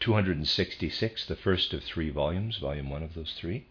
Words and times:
266, 0.00 1.26
the 1.26 1.36
first 1.36 1.72
of 1.72 1.82
three 1.82 2.10
volumes, 2.10 2.58
volume 2.58 2.90
one 2.90 3.02
of 3.02 3.14
those 3.14 3.34
three, 3.34 3.66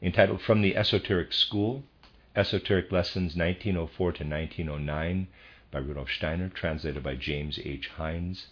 entitled 0.00 0.42
From 0.42 0.62
the 0.62 0.76
Esoteric 0.76 1.32
School, 1.32 1.84
Esoteric 2.34 2.90
Lessons 2.90 3.36
1904 3.36 4.12
to 4.12 4.24
1909 4.24 5.28
by 5.70 5.78
Rudolf 5.78 6.10
Steiner, 6.10 6.48
translated 6.48 7.02
by 7.02 7.14
James 7.14 7.58
H. 7.62 7.88
Hines. 7.88 8.46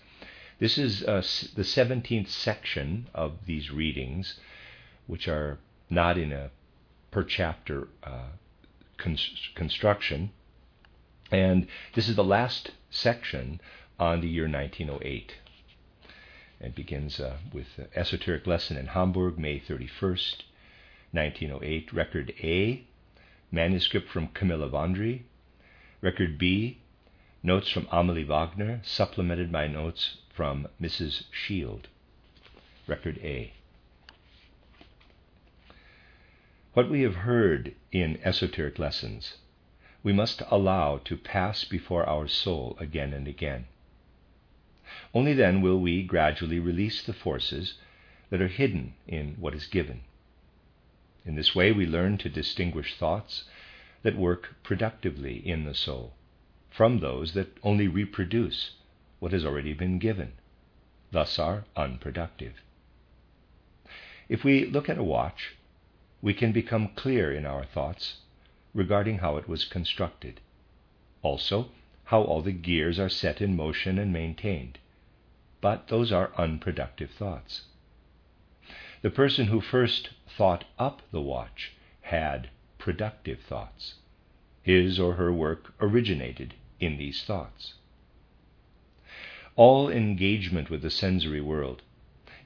This 0.58 0.76
is 0.76 1.02
uh, 1.02 1.22
the 1.54 1.62
17th 1.62 2.28
section 2.28 3.08
of 3.14 3.46
these 3.46 3.70
readings, 3.70 4.38
which 5.06 5.26
are 5.28 5.58
not 5.88 6.18
in 6.18 6.32
a 6.32 6.50
per 7.10 7.24
chapter 7.24 7.88
uh, 8.04 8.28
construction. 9.54 10.30
And 11.32 11.66
this 11.94 12.08
is 12.08 12.16
the 12.16 12.24
last 12.24 12.72
section 12.90 13.60
on 13.98 14.20
the 14.20 14.28
year 14.28 14.48
1908. 14.48 15.34
It 16.60 16.74
begins 16.74 17.18
uh, 17.18 17.38
with 17.54 17.88
Esoteric 17.94 18.46
Lesson 18.46 18.76
in 18.76 18.88
Hamburg, 18.88 19.38
May 19.38 19.60
31st, 19.60 20.42
1908. 21.12 21.90
Record 21.90 22.34
A, 22.42 22.84
manuscript 23.50 24.10
from 24.10 24.28
Camilla 24.28 24.68
Vondry. 24.68 25.22
Record 26.02 26.36
B, 26.36 26.78
notes 27.42 27.70
from 27.70 27.88
Amelie 27.90 28.24
Wagner, 28.24 28.80
supplemented 28.84 29.50
by 29.50 29.68
notes 29.68 30.18
from 30.34 30.68
Mrs. 30.78 31.24
Shield. 31.30 31.88
Record 32.86 33.18
A. 33.22 33.54
What 36.74 36.90
we 36.90 37.00
have 37.02 37.16
heard 37.16 37.74
in 37.90 38.20
esoteric 38.22 38.78
lessons, 38.78 39.38
we 40.02 40.12
must 40.12 40.42
allow 40.50 40.98
to 40.98 41.16
pass 41.16 41.64
before 41.64 42.04
our 42.04 42.28
soul 42.28 42.76
again 42.78 43.14
and 43.14 43.26
again. 43.26 43.66
Only 45.14 45.34
then 45.34 45.60
will 45.60 45.80
we 45.80 46.02
gradually 46.02 46.58
release 46.58 47.02
the 47.02 47.12
forces 47.12 47.74
that 48.30 48.40
are 48.40 48.48
hidden 48.48 48.94
in 49.06 49.36
what 49.38 49.54
is 49.54 49.66
given. 49.66 50.02
In 51.24 51.34
this 51.34 51.54
way, 51.54 51.72
we 51.72 51.86
learn 51.86 52.18
to 52.18 52.28
distinguish 52.28 52.96
thoughts 52.96 53.44
that 54.02 54.16
work 54.16 54.56
productively 54.62 55.36
in 55.46 55.64
the 55.64 55.74
soul 55.74 56.14
from 56.70 57.00
those 57.00 57.34
that 57.34 57.58
only 57.62 57.88
reproduce 57.88 58.76
what 59.18 59.32
has 59.32 59.44
already 59.44 59.72
been 59.74 59.98
given, 59.98 60.32
thus 61.10 61.38
are 61.38 61.64
unproductive. 61.76 62.62
If 64.28 64.44
we 64.44 64.64
look 64.64 64.88
at 64.88 64.98
a 64.98 65.02
watch, 65.02 65.56
we 66.22 66.32
can 66.32 66.52
become 66.52 66.94
clear 66.94 67.32
in 67.32 67.44
our 67.44 67.64
thoughts 67.64 68.18
regarding 68.72 69.18
how 69.18 69.36
it 69.36 69.48
was 69.48 69.64
constructed. 69.64 70.40
Also, 71.22 71.70
how 72.10 72.22
all 72.22 72.42
the 72.42 72.50
gears 72.50 72.98
are 72.98 73.08
set 73.08 73.40
in 73.40 73.54
motion 73.54 73.96
and 73.96 74.12
maintained. 74.12 74.76
But 75.60 75.86
those 75.86 76.10
are 76.10 76.32
unproductive 76.36 77.12
thoughts. 77.12 77.66
The 79.02 79.10
person 79.10 79.46
who 79.46 79.60
first 79.60 80.10
thought 80.26 80.64
up 80.76 81.02
the 81.12 81.20
watch 81.20 81.70
had 82.00 82.50
productive 82.78 83.38
thoughts. 83.38 83.94
His 84.60 84.98
or 84.98 85.14
her 85.14 85.32
work 85.32 85.72
originated 85.80 86.54
in 86.80 86.98
these 86.98 87.22
thoughts. 87.22 87.74
All 89.54 89.88
engagement 89.88 90.68
with 90.68 90.82
the 90.82 90.90
sensory 90.90 91.40
world, 91.40 91.80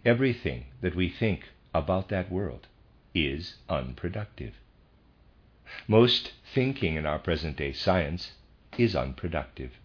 everything 0.04 0.66
that 0.82 0.94
we 0.94 1.08
think 1.08 1.48
about 1.72 2.10
that 2.10 2.30
world, 2.30 2.66
is 3.14 3.54
unproductive. 3.70 4.56
Most 5.88 6.34
thinking 6.52 6.96
in 6.96 7.06
our 7.06 7.18
present 7.18 7.56
day 7.56 7.72
science 7.72 8.32
is 8.78 8.96
unproductive. 8.96 9.78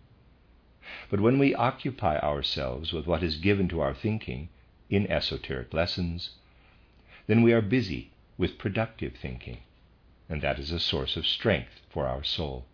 But 1.09 1.19
when 1.19 1.37
we 1.37 1.53
occupy 1.53 2.17
ourselves 2.19 2.91
with 2.91 3.05
what 3.05 3.21
is 3.23 3.37
given 3.37 3.67
to 3.69 3.79
our 3.79 3.93
thinking 3.93 4.49
in 4.89 5.05
esoteric 5.11 5.73
lessons, 5.73 6.31
then 7.27 7.41
we 7.43 7.53
are 7.53 7.61
busy 7.61 8.11
with 8.37 8.57
productive 8.57 9.15
thinking, 9.15 9.59
and 10.27 10.41
that 10.41 10.57
is 10.57 10.71
a 10.71 10.79
source 10.79 11.15
of 11.15 11.27
strength 11.27 11.81
for 11.89 12.07
our 12.07 12.23
soul. 12.23 12.65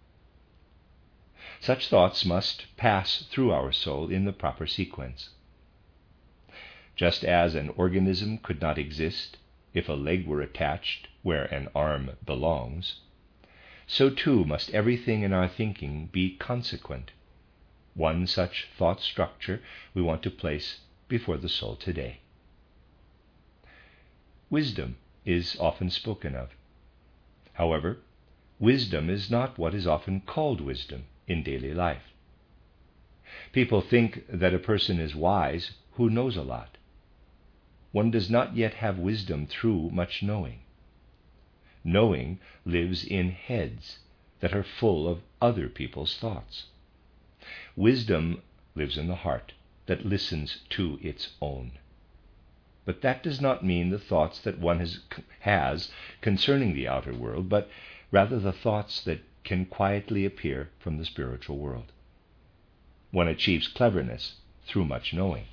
Such 1.60 1.88
thoughts 1.88 2.26
must 2.26 2.66
pass 2.78 3.24
through 3.24 3.52
our 3.52 3.72
soul 3.72 4.10
in 4.10 4.26
the 4.26 4.34
proper 4.34 4.66
sequence. 4.66 5.32
Just 6.96 7.26
as 7.26 7.56
an 7.56 7.70
organism 7.70 8.38
could 8.38 8.62
not 8.62 8.78
exist 8.78 9.38
if 9.74 9.90
a 9.90 9.94
leg 9.94 10.26
were 10.26 10.42
attached 10.42 11.10
where 11.22 11.46
an 11.46 11.68
arm 11.76 12.12
belongs, 12.26 13.02
so 13.88 14.10
too 14.10 14.44
must 14.46 14.72
everything 14.72 15.22
in 15.22 15.32
our 15.32 15.48
thinking 15.48 16.08
be 16.08 16.36
consequent. 16.38 17.12
One 17.94 18.28
such 18.28 18.68
thought 18.78 19.02
structure 19.02 19.62
we 19.94 20.02
want 20.02 20.24
to 20.24 20.32
place 20.32 20.82
before 21.08 21.38
the 21.38 21.50
soul 21.50 21.76
today. 21.76 22.20
Wisdom 24.50 24.98
is 25.24 25.58
often 25.60 25.90
spoken 25.90 26.36
of. 26.36 26.50
However, 27.54 28.00
wisdom 28.60 29.10
is 29.10 29.32
not 29.32 29.58
what 29.58 29.74
is 29.74 29.88
often 29.88 30.22
called 30.22 30.62
wisdom 30.62 31.06
in 31.28 31.44
daily 31.44 31.74
life. 31.74 32.14
People 33.54 33.82
think 33.82 34.26
that 34.28 34.54
a 34.54 34.60
person 34.60 35.00
is 35.00 35.16
wise 35.16 35.72
who 35.94 36.10
knows 36.10 36.36
a 36.36 36.44
lot. 36.44 36.78
One 37.92 38.12
does 38.12 38.30
not 38.30 38.58
yet 38.58 38.76
have 38.76 39.00
wisdom 39.00 39.48
through 39.48 39.90
much 39.92 40.22
knowing. 40.22 40.65
Knowing 41.88 42.40
lives 42.66 43.06
in 43.06 43.30
heads 43.30 44.00
that 44.40 44.54
are 44.54 44.64
full 44.64 45.08
of 45.08 45.22
other 45.40 45.70
people's 45.70 46.18
thoughts. 46.18 46.66
Wisdom 47.76 48.42
lives 48.74 48.98
in 48.98 49.06
the 49.06 49.18
heart 49.18 49.54
that 49.86 50.04
listens 50.04 50.62
to 50.68 51.00
its 51.04 51.36
own. 51.42 51.74
But 52.86 53.02
that 53.02 53.22
does 53.22 53.40
not 53.40 53.64
mean 53.64 53.92
the 53.92 54.00
thoughts 54.00 54.40
that 54.40 54.58
one 54.58 54.80
has, 54.80 55.00
has 55.42 55.92
concerning 56.22 56.74
the 56.74 56.88
outer 56.88 57.14
world, 57.14 57.50
but 57.50 57.70
rather 58.10 58.40
the 58.40 58.52
thoughts 58.52 59.04
that 59.04 59.22
can 59.44 59.66
quietly 59.66 60.26
appear 60.26 60.72
from 60.80 60.98
the 60.98 61.06
spiritual 61.06 61.60
world. 61.60 61.92
One 63.12 63.28
achieves 63.28 63.68
cleverness 63.68 64.38
through 64.66 64.86
much 64.86 65.14
knowing. 65.14 65.46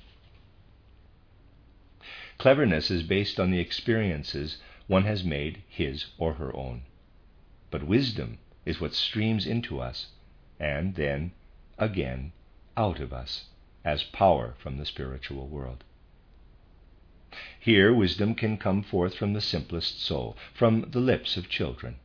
Cleverness 2.39 2.89
is 2.89 3.03
based 3.03 3.39
on 3.39 3.51
the 3.51 3.59
experiences 3.59 4.57
one 4.87 5.03
has 5.03 5.23
made 5.23 5.63
his 5.67 6.07
or 6.17 6.33
her 6.33 6.55
own. 6.55 6.83
But 7.71 7.83
wisdom 7.83 8.39
is 8.65 8.81
what 8.81 8.93
streams 8.93 9.45
into 9.45 9.79
us 9.79 10.07
and 10.59 10.95
then 10.95 11.31
again 11.77 12.31
out 12.77 12.99
of 12.99 13.13
us 13.13 13.45
as 13.83 14.03
power 14.03 14.55
from 14.57 14.77
the 14.77 14.85
spiritual 14.85 15.47
world. 15.47 15.83
Here, 17.59 17.93
wisdom 17.93 18.35
can 18.35 18.57
come 18.57 18.83
forth 18.83 19.15
from 19.15 19.33
the 19.33 19.41
simplest 19.41 20.01
soul, 20.01 20.37
from 20.53 20.89
the 20.91 20.99
lips 20.99 21.35
of 21.37 21.49
children. 21.49 21.95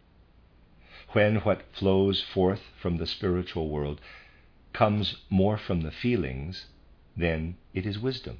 When 1.11 1.37
what 1.37 1.73
flows 1.73 2.23
forth 2.23 2.63
from 2.81 2.97
the 2.97 3.07
spiritual 3.07 3.69
world 3.69 4.01
comes 4.73 5.17
more 5.29 5.59
from 5.59 5.83
the 5.83 5.91
feelings, 5.91 6.67
then 7.17 7.57
it 7.75 7.87
is 7.87 7.99
wisdom. 7.99 8.39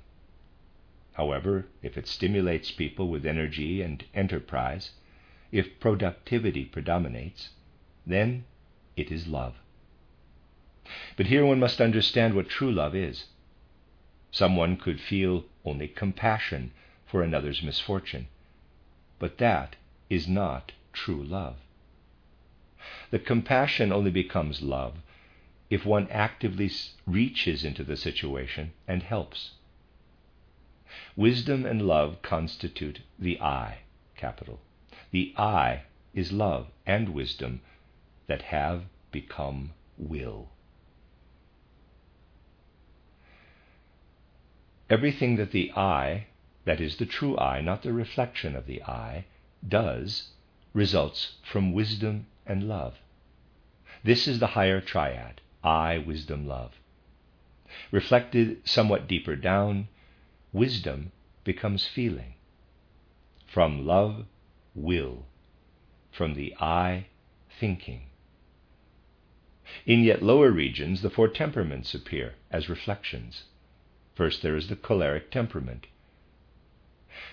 However, 1.19 1.67
if 1.83 1.99
it 1.99 2.07
stimulates 2.07 2.71
people 2.71 3.09
with 3.09 3.27
energy 3.27 3.83
and 3.83 4.05
enterprise, 4.15 4.93
if 5.51 5.81
productivity 5.81 6.65
predominates, 6.65 7.49
then 8.07 8.45
it 8.97 9.11
is 9.11 9.27
love. 9.27 9.57
But 11.17 11.27
here 11.27 11.45
one 11.45 11.59
must 11.59 11.81
understand 11.81 12.35
what 12.35 12.49
true 12.49 12.71
love 12.71 12.95
is. 12.95 13.27
Someone 14.31 14.77
could 14.77 15.01
feel 15.01 15.45
only 15.65 15.89
compassion 15.89 16.71
for 17.05 17.25
another's 17.25 17.65
misfortune, 17.65 18.29
but 19.19 19.39
that 19.39 19.75
is 20.09 20.29
not 20.29 20.71
true 20.93 21.25
love. 21.25 21.57
The 23.11 23.19
compassion 23.19 23.91
only 23.91 24.13
becomes 24.13 24.63
love 24.63 24.99
if 25.69 25.85
one 25.85 26.07
actively 26.11 26.71
reaches 27.07 27.65
into 27.65 27.83
the 27.83 27.97
situation 27.97 28.73
and 28.87 29.03
helps. 29.03 29.58
Wisdom 31.17 31.67
and 31.67 31.83
love 31.83 32.23
constitute 32.23 33.01
the 33.19 33.41
I, 33.41 33.79
capital. 34.17 34.61
The 35.11 35.35
I 35.37 35.83
is 36.15 36.33
love 36.33 36.69
and 36.87 37.11
wisdom 37.11 37.61
that 38.27 38.43
have 38.43 38.85
become 39.13 39.73
will. 39.97 40.51
everything 44.91 45.37
that 45.37 45.53
the 45.53 45.73
eye, 45.77 46.27
that 46.65 46.81
is 46.81 46.97
the 46.97 47.07
true 47.07 47.39
eye, 47.39 47.61
not 47.61 47.83
the 47.83 47.93
reflection 47.93 48.57
of 48.57 48.67
the 48.67 48.83
eye, 48.85 49.25
does 49.67 50.31
results 50.73 51.37
from 51.43 51.73
wisdom 51.73 52.27
and 52.47 52.69
love. 52.69 52.97
This 54.05 54.27
is 54.29 54.39
the 54.39 54.49
higher 54.49 54.81
triad 54.81 55.41
I, 55.63 55.99
wisdom, 55.99 56.47
love. 56.47 56.73
Reflected 57.91 58.67
somewhat 58.67 59.09
deeper 59.09 59.37
down, 59.37 59.89
wisdom 60.53 61.13
becomes 61.45 61.87
feeling. 61.87 62.35
From 63.47 63.87
love, 63.87 64.27
will. 64.75 65.27
From 66.11 66.35
the 66.35 66.55
eye, 66.61 67.07
thinking. 67.61 68.03
In 69.85 70.03
yet 70.03 70.23
lower 70.23 70.51
regions, 70.51 71.03
the 71.03 71.11
four 71.11 71.29
temperaments 71.29 71.95
appear 71.95 72.35
as 72.51 72.69
reflections. 72.69 73.45
First, 74.15 74.43
there 74.43 74.57
is 74.57 74.69
the 74.69 74.77
choleric 74.77 75.31
temperament. 75.31 75.87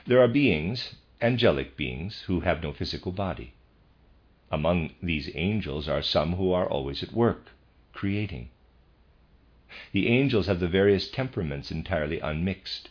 There 0.05 0.21
are 0.21 0.27
beings, 0.27 0.95
angelic 1.21 1.77
beings, 1.77 2.21
who 2.27 2.41
have 2.41 2.61
no 2.61 2.73
physical 2.73 3.11
body. 3.11 3.53
Among 4.51 4.93
these 5.01 5.31
angels 5.35 5.87
are 5.89 6.01
some 6.01 6.33
who 6.33 6.51
are 6.51 6.69
always 6.69 7.01
at 7.01 7.13
work, 7.13 7.51
creating. 7.93 8.49
The 9.91 10.07
angels 10.07 10.47
have 10.47 10.59
the 10.59 10.67
various 10.67 11.09
temperaments 11.09 11.71
entirely 11.71 12.19
unmixed, 12.19 12.89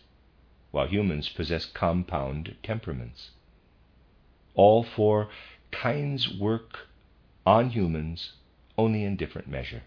while 0.75 0.89
humans 0.89 1.29
possess 1.29 1.67
compound 1.67 2.57
temperaments. 2.65 3.31
All 4.57 4.83
four 4.83 5.29
kinds 5.71 6.29
work 6.29 6.89
on 7.47 7.71
humans 7.71 8.33
only 8.77 9.05
in 9.05 9.15
different 9.15 9.47
measure. 9.47 9.85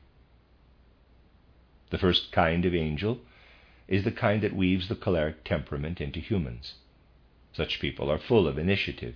The 1.89 1.97
first 1.97 2.31
kind 2.31 2.63
of 2.63 2.73
angel 2.73 3.19
is 3.89 4.05
the 4.05 4.13
kind 4.13 4.41
that 4.43 4.55
weaves 4.55 4.87
the 4.87 4.95
choleric 4.95 5.43
temperament 5.43 5.99
into 5.99 6.21
humans. 6.21 6.75
Such 7.51 7.81
people 7.81 8.09
are 8.09 8.17
full 8.17 8.47
of 8.47 8.57
initiative, 8.57 9.15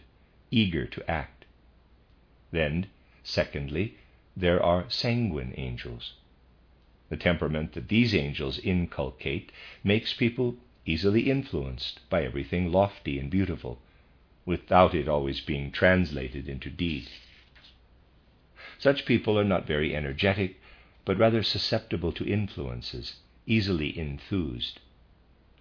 eager 0.51 0.85
to 0.87 1.09
act. 1.09 1.45
Then, 2.51 2.87
secondly, 3.23 3.95
there 4.35 4.61
are 4.61 4.89
sanguine 4.89 5.53
angels. 5.55 6.15
The 7.07 7.15
temperament 7.15 7.71
that 7.75 7.87
these 7.87 8.13
angels 8.13 8.59
inculcate 8.59 9.53
makes 9.85 10.13
people 10.13 10.57
easily 10.85 11.29
influenced 11.29 11.99
by 12.09 12.23
everything 12.23 12.71
lofty 12.71 13.19
and 13.19 13.29
beautiful, 13.29 13.81
without 14.45 14.95
it 14.95 15.07
always 15.07 15.41
being 15.41 15.71
translated 15.71 16.49
into 16.49 16.69
deed. 16.69 17.07
Such 18.79 19.05
people 19.05 19.37
are 19.37 19.43
not 19.43 19.67
very 19.67 19.95
energetic, 19.95 20.59
but 21.05 21.17
rather 21.17 21.43
susceptible 21.43 22.11
to 22.13 22.27
influences, 22.27 23.17
easily 23.45 23.97
enthused. 23.97 24.79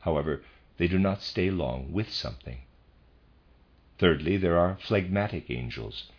However, 0.00 0.42
they 0.78 0.88
do 0.88 0.98
not 0.98 1.22
stay 1.22 1.50
long 1.50 1.92
with 1.92 2.10
something. 2.10 2.62
Thirdly, 3.98 4.38
there 4.38 4.58
are 4.58 4.78
phlegmatic 4.80 5.50
angels. 5.50 6.10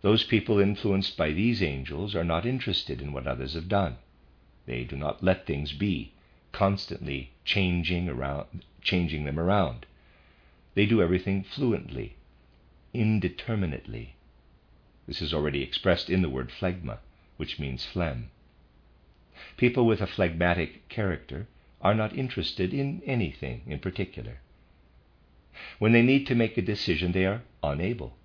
Those 0.00 0.24
people 0.24 0.58
influenced 0.58 1.16
by 1.18 1.32
these 1.32 1.62
angels 1.62 2.16
are 2.16 2.24
not 2.24 2.46
interested 2.46 3.02
in 3.02 3.12
what 3.12 3.26
others 3.26 3.52
have 3.52 3.68
done. 3.68 3.98
They 4.64 4.84
do 4.84 4.96
not 4.96 5.22
let 5.22 5.46
things 5.46 5.72
be, 5.72 6.14
constantly 6.52 7.32
changing 7.44 8.08
around 8.08 8.64
changing 8.82 9.24
them 9.24 9.38
around. 9.38 9.86
They 10.74 10.86
do 10.86 11.02
everything 11.02 11.44
fluently, 11.44 12.16
indeterminately, 12.92 14.16
this 15.06 15.20
is 15.20 15.34
already 15.34 15.62
expressed 15.62 16.08
in 16.08 16.22
the 16.22 16.28
word 16.28 16.50
phlegma, 16.50 16.98
which 17.36 17.58
means 17.58 17.84
phlegm. 17.84 18.30
People 19.56 19.84
with 19.84 20.00
a 20.00 20.06
phlegmatic 20.06 20.88
character 20.88 21.48
are 21.80 21.94
not 21.94 22.16
interested 22.16 22.72
in 22.72 23.02
anything 23.04 23.62
in 23.66 23.80
particular. 23.80 24.38
When 25.78 25.92
they 25.92 26.02
need 26.02 26.26
to 26.28 26.34
make 26.34 26.56
a 26.56 26.62
decision, 26.62 27.12
they 27.12 27.26
are 27.26 27.42
unable. 27.62 28.16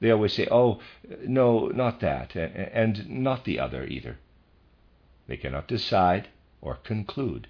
They 0.00 0.10
always 0.10 0.34
say, 0.34 0.46
Oh, 0.50 0.80
no, 1.26 1.68
not 1.68 2.00
that, 2.00 2.36
and 2.36 3.08
not 3.08 3.44
the 3.44 3.58
other 3.58 3.84
either. 3.84 4.18
They 5.26 5.36
cannot 5.36 5.68
decide 5.68 6.28
or 6.60 6.76
conclude. 6.76 7.48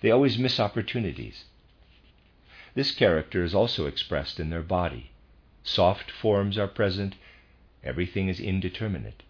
They 0.00 0.10
always 0.10 0.38
miss 0.38 0.60
opportunities. 0.60 1.44
This 2.74 2.92
character 2.92 3.42
is 3.42 3.54
also 3.54 3.86
expressed 3.86 4.38
in 4.38 4.50
their 4.50 4.62
body. 4.62 5.10
Soft 5.62 6.10
forms 6.10 6.56
are 6.58 6.68
present 6.68 7.14
Everything 7.82 8.28
is 8.28 8.40
indeterminate. 8.40 9.22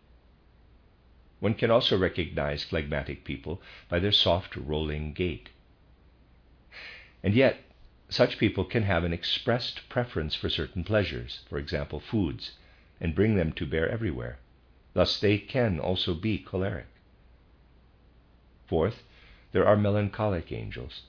One 1.38 1.55
can 1.55 1.70
also 1.70 1.97
recognize 1.97 2.64
phlegmatic 2.64 3.25
people 3.25 3.62
by 3.88 4.00
their 4.00 4.12
soft 4.12 4.56
rolling 4.56 5.12
gait. 5.12 5.50
And 7.23 7.35
yet, 7.35 7.61
such 8.08 8.38
people 8.38 8.64
can 8.64 8.82
have 8.82 9.05
an 9.05 9.12
expressed 9.12 9.88
preference 9.88 10.35
for 10.35 10.50
certain 10.50 10.82
pleasures, 10.82 11.44
for 11.49 11.58
example, 11.58 12.00
foods, 12.00 12.53
and 13.00 13.14
bring 13.14 13.37
them 13.37 13.53
to 13.53 13.67
bear 13.67 13.88
everywhere. 13.88 14.38
Thus, 14.94 15.20
they 15.20 15.38
can 15.38 15.79
also 15.79 16.14
be 16.14 16.38
choleric. 16.38 16.88
Fourth, 18.67 19.05
there 19.52 19.67
are 19.67 19.76
melancholic 19.76 20.52
angels. 20.52 21.02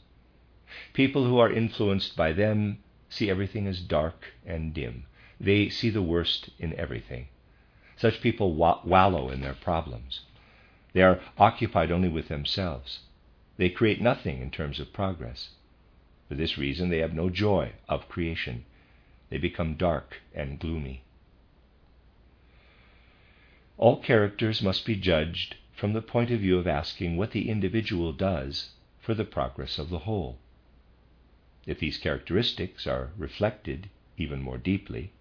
People 0.93 1.25
who 1.25 1.37
are 1.37 1.51
influenced 1.51 2.15
by 2.15 2.31
them 2.31 2.79
see 3.09 3.29
everything 3.29 3.67
as 3.67 3.81
dark 3.81 4.33
and 4.45 4.73
dim. 4.73 5.05
They 5.39 5.69
see 5.69 5.89
the 5.89 6.01
worst 6.01 6.49
in 6.57 6.73
everything. 6.75 7.27
Such 7.97 8.21
people 8.21 8.53
wallow 8.53 9.29
in 9.29 9.41
their 9.41 9.53
problems. 9.53 10.21
They 10.93 11.01
are 11.01 11.19
occupied 11.37 11.91
only 11.91 12.09
with 12.09 12.29
themselves. 12.29 13.01
They 13.57 13.69
create 13.69 14.01
nothing 14.01 14.41
in 14.41 14.49
terms 14.49 14.79
of 14.79 14.93
progress. 14.93 15.49
For 16.27 16.35
this 16.35 16.57
reason, 16.57 16.89
they 16.89 16.99
have 16.99 17.13
no 17.13 17.29
joy 17.29 17.73
of 17.87 18.09
creation. 18.09 18.65
They 19.29 19.37
become 19.37 19.75
dark 19.75 20.21
and 20.33 20.59
gloomy. 20.59 21.03
All 23.77 24.01
characters 24.01 24.61
must 24.61 24.85
be 24.85 24.95
judged 24.95 25.55
from 25.81 25.93
the 25.93 26.01
point 26.01 26.29
of 26.29 26.39
view 26.39 26.59
of 26.59 26.67
asking 26.67 27.17
what 27.17 27.31
the 27.31 27.49
individual 27.49 28.13
does 28.13 28.69
for 28.99 29.15
the 29.15 29.25
progress 29.25 29.79
of 29.79 29.89
the 29.89 30.05
whole. 30.05 30.37
If 31.65 31.79
these 31.79 31.97
characteristics 31.97 32.85
are 32.85 33.09
reflected 33.17 33.89
even 34.15 34.43
more 34.43 34.59
deeply, 34.59 35.11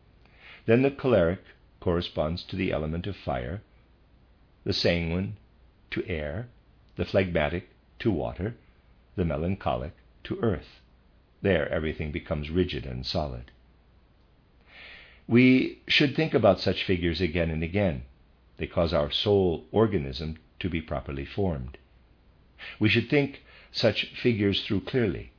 then 0.66 0.82
the 0.82 0.90
choleric 0.90 1.42
corresponds 1.80 2.42
to 2.44 2.56
the 2.56 2.72
element 2.72 3.06
of 3.06 3.16
fire, 3.16 3.62
the 4.62 4.74
sanguine 4.74 5.38
to 5.92 6.06
air, 6.06 6.50
the 6.96 7.06
phlegmatic 7.06 7.70
to 8.00 8.10
water, 8.10 8.54
the 9.16 9.24
melancholic 9.24 9.94
to 10.24 10.38
earth. 10.42 10.82
There, 11.40 11.70
everything 11.70 12.12
becomes 12.12 12.50
rigid 12.50 12.85
and 12.85 13.06
solid. 13.06 13.50
We 15.26 15.78
should 15.88 16.14
think 16.14 16.35
about 16.35 16.61
such 16.61 16.85
figures 16.85 17.23
again 17.23 17.49
and 17.49 17.62
again. 17.62 18.02
They 18.58 18.66
cause 18.66 18.92
our 18.92 19.11
soul 19.11 19.64
organism 19.73 20.37
to 20.61 20.69
be 20.69 20.81
properly 20.81 21.25
formed. 21.25 21.79
We 22.79 22.88
should 22.88 23.11
think 23.11 23.43
such 23.73 24.14
figures 24.14 24.62
through 24.62 24.83
clearly. 24.83 25.33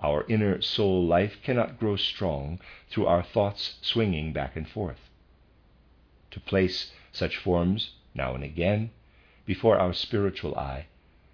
Our 0.00 0.26
inner 0.28 0.60
soul 0.60 1.06
life 1.06 1.38
cannot 1.42 1.78
grow 1.78 1.96
strong 1.96 2.60
through 2.90 3.06
our 3.06 3.22
thoughts 3.22 3.78
swinging 3.82 4.32
back 4.32 4.56
and 4.56 4.68
forth. 4.68 5.08
To 6.32 6.40
place 6.40 6.92
such 7.12 7.36
forms, 7.36 7.92
now 8.14 8.34
and 8.34 8.42
again, 8.42 8.90
before 9.46 9.78
our 9.78 9.92
spiritual 9.92 10.56
eye 10.56 10.86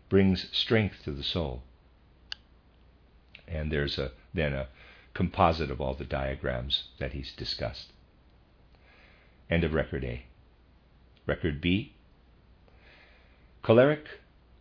brings 0.09 0.55
strength 0.57 1.05
to 1.05 1.13
the 1.13 1.23
soul. 1.23 1.63
And 3.47 3.73
there's 3.73 3.99
a, 3.99 4.13
then 4.35 4.53
a 4.53 4.69
composite 5.15 5.71
of 5.71 5.81
all 5.81 5.95
the 5.95 6.05
diagrams 6.05 6.89
that 6.99 7.13
he's 7.13 7.33
discussed. 7.33 7.93
End 9.51 9.65
of 9.65 9.73
record 9.73 10.05
A. 10.05 10.25
Record 11.27 11.61
B. 11.61 11.95
Choleric, 13.65 14.07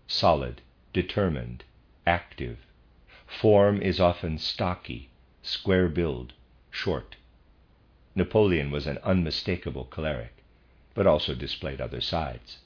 solid, 0.08 0.62
determined, 0.92 1.64
active, 2.08 2.66
Form 3.28 3.82
is 3.82 4.00
often 4.00 4.40
stocky, 4.40 5.10
square 5.44 5.88
build, 5.90 6.34
short. 6.72 7.18
Napoleon 8.16 8.72
was 8.72 8.88
an 8.88 8.98
unmistakable 9.04 9.86
choleric, 9.86 10.34
but 10.96 11.06
also 11.06 11.36
displayed 11.36 11.80
other 11.80 12.02
sides. 12.02 12.60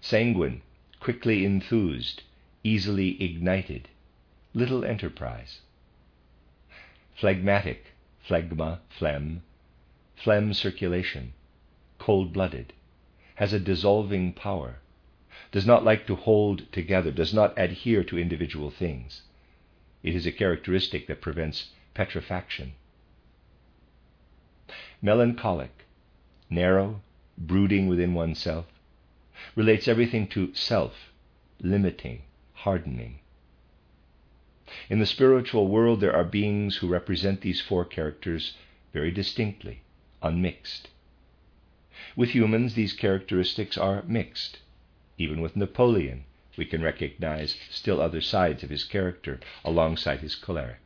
Sanguine, 0.00 0.62
quickly 1.00 1.44
enthused, 1.44 2.22
easily 2.64 3.22
ignited, 3.22 3.88
little 4.54 4.84
enterprise. 4.84 5.60
Phlegmatic, 7.14 7.92
phlegma, 8.26 8.78
phlegm, 8.88 9.42
phlegm 10.16 10.54
circulation, 10.54 11.34
cold 11.98 12.32
blooded, 12.32 12.72
has 13.40 13.54
a 13.54 13.58
dissolving 13.58 14.34
power, 14.34 14.74
does 15.50 15.64
not 15.64 15.82
like 15.82 16.06
to 16.06 16.14
hold 16.14 16.70
together, 16.70 17.10
does 17.10 17.32
not 17.32 17.58
adhere 17.58 18.04
to 18.04 18.18
individual 18.18 18.70
things. 18.70 19.22
It 20.02 20.14
is 20.14 20.26
a 20.26 20.32
characteristic 20.32 21.06
that 21.06 21.22
prevents 21.22 21.70
petrifaction. 21.94 22.72
Melancholic, 25.00 25.86
narrow, 26.50 27.00
brooding 27.38 27.88
within 27.88 28.12
oneself, 28.12 28.66
relates 29.56 29.88
everything 29.88 30.26
to 30.28 30.54
self, 30.54 31.10
limiting, 31.62 32.20
hardening. 32.52 33.20
In 34.90 34.98
the 34.98 35.06
spiritual 35.06 35.66
world, 35.66 36.02
there 36.02 36.14
are 36.14 36.24
beings 36.24 36.76
who 36.76 36.88
represent 36.88 37.40
these 37.40 37.62
four 37.62 37.86
characters 37.86 38.52
very 38.92 39.10
distinctly, 39.10 39.80
unmixed. 40.22 40.88
With 42.16 42.30
humans, 42.30 42.74
these 42.74 42.92
characteristics 42.92 43.78
are 43.78 44.02
mixed. 44.06 44.58
Even 45.18 45.40
with 45.40 45.56
Napoleon, 45.56 46.24
we 46.56 46.64
can 46.64 46.82
recognize 46.82 47.56
still 47.70 48.00
other 48.00 48.20
sides 48.20 48.62
of 48.62 48.70
his 48.70 48.84
character 48.84 49.38
alongside 49.64 50.20
his 50.20 50.34
choleric. 50.34 50.80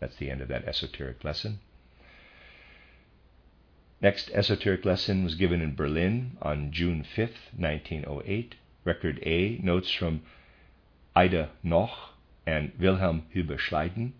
That's 0.00 0.16
the 0.16 0.30
end 0.30 0.40
of 0.40 0.48
that 0.48 0.66
esoteric 0.66 1.24
lesson. 1.24 1.60
Next 4.00 4.30
esoteric 4.32 4.84
lesson 4.84 5.24
was 5.24 5.34
given 5.34 5.60
in 5.60 5.74
Berlin 5.74 6.36
on 6.42 6.72
June 6.72 7.04
5th, 7.04 7.54
1908. 7.56 8.54
Record 8.84 9.18
A, 9.22 9.58
notes 9.62 9.90
from 9.90 10.22
Ida 11.16 11.50
Noch 11.62 12.14
and 12.46 12.72
Wilhelm 12.78 13.24
Hübbe-Schleiden. 13.34 14.12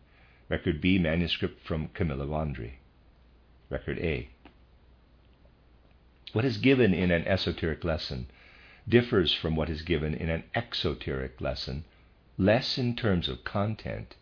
Record 0.48 0.80
B, 0.80 0.98
manuscript 0.98 1.66
from 1.66 1.88
Camilla 1.88 2.26
Wandry. 2.26 2.74
Record 3.68 3.98
A. 3.98 4.28
What 6.34 6.44
is 6.44 6.58
given 6.58 6.92
in 6.92 7.12
an 7.12 7.24
esoteric 7.28 7.84
lesson 7.84 8.26
differs 8.88 9.32
from 9.32 9.54
what 9.54 9.70
is 9.70 9.82
given 9.82 10.14
in 10.14 10.28
an 10.28 10.42
exoteric 10.52 11.40
lesson 11.40 11.84
less 12.36 12.76
in 12.76 12.96
terms 12.96 13.28
of 13.28 13.44
content 13.44 14.16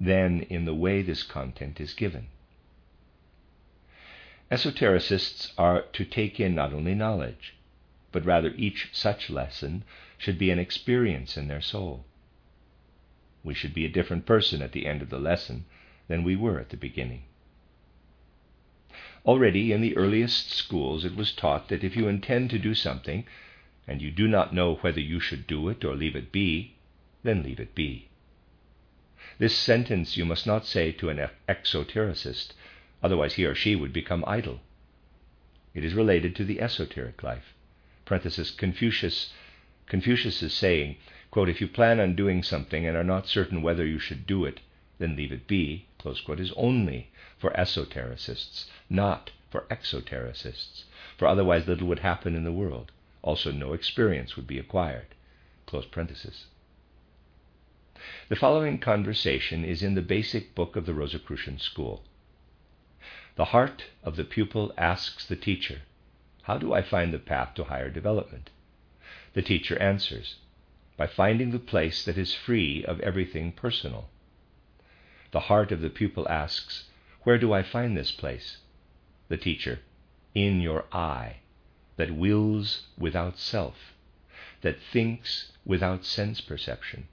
than 0.00 0.40
in 0.42 0.64
the 0.64 0.74
way 0.74 1.02
this 1.02 1.22
content 1.22 1.80
is 1.80 1.94
given. 1.94 2.26
Esotericists 4.50 5.52
are 5.56 5.82
to 5.92 6.04
take 6.04 6.40
in 6.40 6.56
not 6.56 6.72
only 6.72 6.96
knowledge, 6.96 7.54
but 8.10 8.24
rather 8.24 8.52
each 8.56 8.88
such 8.92 9.30
lesson 9.30 9.84
should 10.18 10.38
be 10.38 10.50
an 10.50 10.58
experience 10.58 11.36
in 11.36 11.46
their 11.46 11.60
soul. 11.60 12.04
We 13.44 13.54
should 13.54 13.72
be 13.72 13.84
a 13.84 13.88
different 13.96 14.26
person 14.26 14.62
at 14.62 14.72
the 14.72 14.84
end 14.84 15.00
of 15.00 15.10
the 15.10 15.20
lesson 15.20 15.66
than 16.08 16.24
we 16.24 16.34
were 16.34 16.58
at 16.58 16.70
the 16.70 16.76
beginning. 16.76 17.22
Already 19.24 19.70
in 19.70 19.80
the 19.80 19.96
earliest 19.96 20.50
schools 20.50 21.04
it 21.04 21.14
was 21.14 21.32
taught 21.32 21.68
that 21.68 21.84
if 21.84 21.94
you 21.96 22.08
intend 22.08 22.50
to 22.50 22.58
do 22.58 22.74
something, 22.74 23.24
and 23.86 24.02
you 24.02 24.10
do 24.10 24.26
not 24.26 24.52
know 24.52 24.74
whether 24.76 25.00
you 25.00 25.20
should 25.20 25.46
do 25.46 25.68
it 25.68 25.84
or 25.84 25.94
leave 25.94 26.16
it 26.16 26.32
be, 26.32 26.74
then 27.22 27.44
leave 27.44 27.60
it 27.60 27.72
be. 27.72 28.08
This 29.38 29.56
sentence 29.56 30.16
you 30.16 30.24
must 30.24 30.44
not 30.44 30.66
say 30.66 30.90
to 30.92 31.08
an 31.08 31.28
exotericist, 31.48 32.52
otherwise 33.00 33.34
he 33.34 33.44
or 33.44 33.54
she 33.54 33.76
would 33.76 33.92
become 33.92 34.24
idle. 34.26 34.60
It 35.72 35.84
is 35.84 35.94
related 35.94 36.34
to 36.36 36.44
the 36.44 36.60
esoteric 36.60 37.22
life. 37.22 37.54
Confucius, 38.04 39.32
Confucius' 39.86 40.52
saying, 40.52 40.96
quote, 41.30 41.48
if 41.48 41.60
you 41.60 41.68
plan 41.68 42.00
on 42.00 42.16
doing 42.16 42.42
something 42.42 42.84
and 42.86 42.96
are 42.96 43.04
not 43.04 43.28
certain 43.28 43.62
whether 43.62 43.86
you 43.86 44.00
should 44.00 44.26
do 44.26 44.44
it, 44.44 44.58
then 44.98 45.14
leave 45.14 45.30
it 45.30 45.46
be, 45.46 45.86
quote, 45.98 46.40
is 46.40 46.52
only 46.56 47.11
for 47.42 47.50
esotericists, 47.58 48.66
not 48.88 49.32
for 49.50 49.62
exotericists, 49.62 50.84
for 51.18 51.26
otherwise 51.26 51.66
little 51.66 51.88
would 51.88 51.98
happen 51.98 52.36
in 52.36 52.44
the 52.44 52.52
world. 52.52 52.92
Also, 53.20 53.50
no 53.50 53.72
experience 53.72 54.36
would 54.36 54.46
be 54.46 54.60
acquired. 54.60 55.08
The 55.66 55.82
following 58.36 58.78
conversation 58.78 59.64
is 59.64 59.82
in 59.82 59.96
the 59.96 60.02
basic 60.02 60.54
book 60.54 60.76
of 60.76 60.86
the 60.86 60.94
Rosicrucian 60.94 61.58
school. 61.58 62.04
The 63.34 63.46
heart 63.46 63.86
of 64.04 64.14
the 64.14 64.24
pupil 64.24 64.72
asks 64.78 65.26
the 65.26 65.34
teacher, 65.34 65.82
How 66.42 66.58
do 66.58 66.72
I 66.72 66.80
find 66.80 67.12
the 67.12 67.18
path 67.18 67.54
to 67.54 67.64
higher 67.64 67.90
development? 67.90 68.50
The 69.32 69.42
teacher 69.42 69.76
answers, 69.82 70.36
By 70.96 71.08
finding 71.08 71.50
the 71.50 71.58
place 71.58 72.04
that 72.04 72.16
is 72.16 72.34
free 72.34 72.84
of 72.84 73.00
everything 73.00 73.50
personal. 73.50 74.10
The 75.32 75.48
heart 75.50 75.72
of 75.72 75.80
the 75.80 75.90
pupil 75.90 76.28
asks, 76.28 76.84
Where 77.24 77.38
do 77.38 77.52
I 77.52 77.62
find 77.62 77.96
this 77.96 78.10
place? 78.10 78.58
The 79.28 79.36
teacher, 79.36 79.80
In 80.34 80.60
your 80.60 80.86
eye, 80.92 81.36
that 81.96 82.10
wills 82.10 82.86
without 82.98 83.38
self, 83.38 83.94
that 84.62 84.80
thinks 84.92 85.52
without 85.64 86.04
sense 86.04 86.40
perception. 86.40 87.06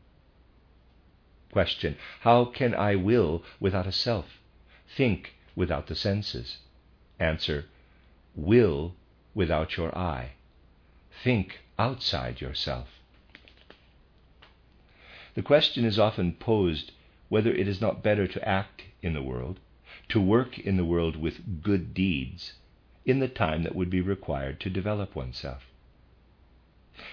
Question 1.51 1.97
How 2.21 2.45
can 2.45 2.73
I 2.73 2.95
will 2.95 3.43
without 3.59 3.87
a 3.87 3.91
self? 3.91 4.39
Think 4.95 5.35
without 5.55 5.87
the 5.87 5.95
senses? 5.95 6.57
Answer 7.19 7.65
Will 8.35 8.95
without 9.33 9.77
your 9.77 9.95
eye. 9.97 10.31
Think 11.23 11.59
outside 11.77 12.41
yourself. 12.41 12.87
The 15.35 15.41
question 15.41 15.85
is 15.85 15.99
often 15.99 16.33
posed 16.33 16.91
whether 17.29 17.51
it 17.51 17.67
is 17.67 17.79
not 17.79 18.03
better 18.03 18.27
to 18.27 18.47
act 18.47 18.83
in 19.01 19.13
the 19.13 19.21
world, 19.21 19.59
to 20.09 20.19
work 20.19 20.59
in 20.59 20.77
the 20.77 20.85
world 20.85 21.15
with 21.15 21.61
good 21.61 21.93
deeds, 21.93 22.53
in 23.05 23.19
the 23.19 23.27
time 23.27 23.63
that 23.63 23.75
would 23.75 23.89
be 23.89 24.01
required 24.01 24.59
to 24.59 24.69
develop 24.69 25.15
oneself. 25.15 25.67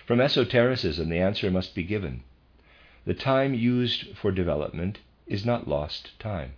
From 0.07 0.21
esotericism, 0.21 1.09
the 1.09 1.19
answer 1.19 1.51
must 1.51 1.75
be 1.75 1.85
given 1.85 2.23
the 3.07 3.15
time 3.15 3.55
used 3.55 4.17
for 4.17 4.33
development 4.33 4.99
is 5.29 5.47
not 5.47 5.69
lost 5.69 6.19
time. 6.19 6.55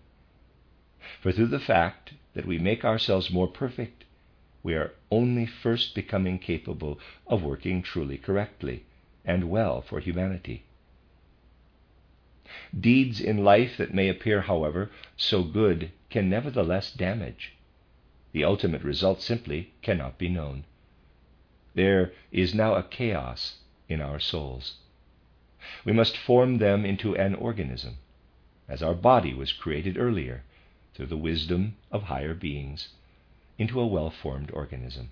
For 1.21 1.31
through 1.31 1.49
the 1.49 1.61
fact 1.61 2.15
that 2.33 2.47
we 2.47 2.59
make 2.59 2.87
ourselves 2.87 3.31
more 3.31 3.49
perfect, 3.49 4.05
we 4.63 4.75
are 4.75 4.95
only 5.11 5.45
first 5.45 5.95
becoming 5.95 6.39
capable 6.39 6.99
of 7.27 7.43
working 7.43 7.83
truly 7.83 8.17
correctly 8.17 8.85
and 9.27 9.51
well 9.51 9.83
for 9.83 10.01
humanity. 10.01 10.65
Deeds 12.79 13.21
in 13.21 13.45
life 13.45 13.77
that 13.77 13.93
may 13.93 14.09
appear, 14.09 14.41
however, 14.41 14.91
so 15.19 15.43
good 15.43 15.91
can 16.09 16.31
nevertheless 16.31 16.91
damage. 16.91 17.53
The 18.33 18.43
ultimate 18.45 18.83
result 18.83 19.21
simply 19.21 19.73
cannot 19.83 20.17
be 20.17 20.31
known. 20.31 20.65
There 21.75 22.13
is 22.33 22.55
now 22.55 22.75
a 22.75 22.83
chaos 22.83 23.59
in 23.87 24.01
our 24.01 24.19
souls. 24.19 24.77
We 25.85 25.93
must 25.93 26.17
form 26.17 26.57
them 26.57 26.87
into 26.87 27.15
an 27.17 27.35
organism, 27.35 27.99
as 28.67 28.83
our 28.83 28.95
body 28.95 29.35
was 29.35 29.53
created 29.53 29.99
earlier, 29.99 30.45
through 30.95 31.07
the 31.09 31.17
wisdom 31.19 31.77
of 31.91 32.05
higher 32.05 32.33
beings, 32.33 32.89
into 33.59 33.79
a 33.79 33.87
well 33.87 34.11
formed 34.11 34.51
organism. 34.53 35.11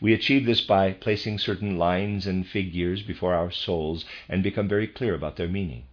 We 0.00 0.12
achieve 0.12 0.46
this 0.46 0.60
by 0.60 0.92
placing 0.92 1.38
certain 1.38 1.78
lines 1.78 2.26
and 2.26 2.46
figures 2.46 3.02
before 3.02 3.34
our 3.34 3.50
souls 3.50 4.04
and 4.28 4.42
become 4.42 4.68
very 4.68 4.86
clear 4.86 5.14
about 5.14 5.36
their 5.36 5.48
meaning. 5.48 5.84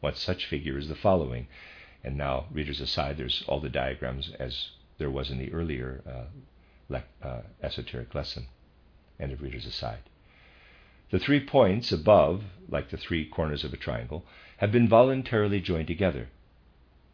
One 0.00 0.14
such 0.14 0.46
figure 0.46 0.78
is 0.78 0.88
the 0.88 0.94
following. 0.94 1.46
And 2.04 2.16
now, 2.16 2.46
readers 2.52 2.80
aside, 2.80 3.16
there's 3.16 3.42
all 3.48 3.60
the 3.60 3.68
diagrams 3.68 4.30
as 4.38 4.70
there 4.98 5.10
was 5.10 5.30
in 5.30 5.38
the 5.38 5.52
earlier 5.52 6.02
uh, 6.06 6.26
le- 6.88 7.04
uh, 7.22 7.42
esoteric 7.62 8.14
lesson. 8.14 8.46
End 9.18 9.32
of 9.32 9.42
readers 9.42 9.66
aside. 9.66 10.08
The 11.10 11.18
three 11.18 11.40
points 11.40 11.92
above, 11.92 12.44
like 12.68 12.90
the 12.90 12.96
three 12.96 13.24
corners 13.24 13.64
of 13.64 13.72
a 13.72 13.76
triangle, 13.76 14.24
have 14.58 14.72
been 14.72 14.88
voluntarily 14.88 15.60
joined 15.60 15.88
together. 15.88 16.28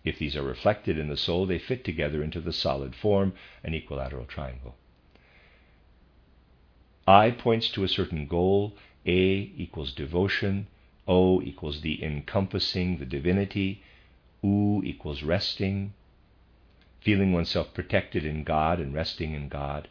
If 0.05 0.19
these 0.19 0.37
are 0.37 0.43
reflected 0.43 0.99
in 0.99 1.09
the 1.09 1.17
soul, 1.17 1.47
they 1.47 1.59
fit 1.59 1.85
together 1.85 2.23
into 2.23 2.41
the 2.41 2.53
solid 2.53 2.95
form, 2.95 3.35
an 3.63 3.75
equilateral 3.75 4.27
triangle. 4.27 4.77
I 7.09 7.33
points 7.33 7.69
to 7.71 7.83
a 7.83 7.89
certain 7.89 8.27
goal, 8.27 8.77
A 9.05 9.51
equals 9.57 9.93
devotion, 9.93 10.69
O 11.09 11.43
equals 11.43 11.81
the 11.81 12.01
encompassing, 12.01 12.99
the 12.99 13.05
divinity, 13.05 13.83
U 14.41 14.81
equals 14.85 15.25
resting, 15.25 15.95
feeling 17.01 17.33
oneself 17.33 17.75
protected 17.75 18.25
in 18.25 18.45
God 18.45 18.79
and 18.79 18.95
resting 18.95 19.35
in 19.35 19.49
God. 19.49 19.89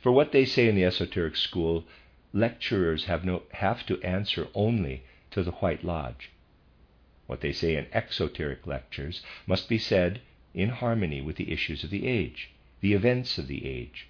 For 0.00 0.12
what 0.12 0.30
they 0.30 0.44
say 0.44 0.68
in 0.68 0.76
the 0.76 0.84
esoteric 0.84 1.34
school, 1.34 1.84
lecturers 2.32 3.06
have, 3.06 3.24
no, 3.24 3.42
have 3.54 3.84
to 3.86 4.00
answer 4.02 4.46
only 4.54 5.02
to 5.32 5.42
the 5.42 5.50
White 5.50 5.82
Lodge. 5.82 6.30
What 7.26 7.40
they 7.40 7.52
say 7.52 7.74
in 7.74 7.88
exoteric 7.92 8.64
lectures 8.64 9.22
must 9.44 9.68
be 9.68 9.76
said 9.78 10.20
in 10.54 10.68
harmony 10.68 11.20
with 11.20 11.34
the 11.34 11.50
issues 11.50 11.82
of 11.82 11.90
the 11.90 12.06
age, 12.06 12.50
the 12.80 12.92
events 12.92 13.38
of 13.38 13.48
the 13.48 13.66
age, 13.66 14.06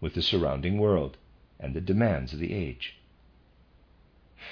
with 0.00 0.14
the 0.14 0.22
surrounding 0.22 0.78
world, 0.78 1.16
and 1.58 1.74
the 1.74 1.80
demands 1.80 2.32
of 2.32 2.38
the 2.38 2.54
age. 2.54 2.96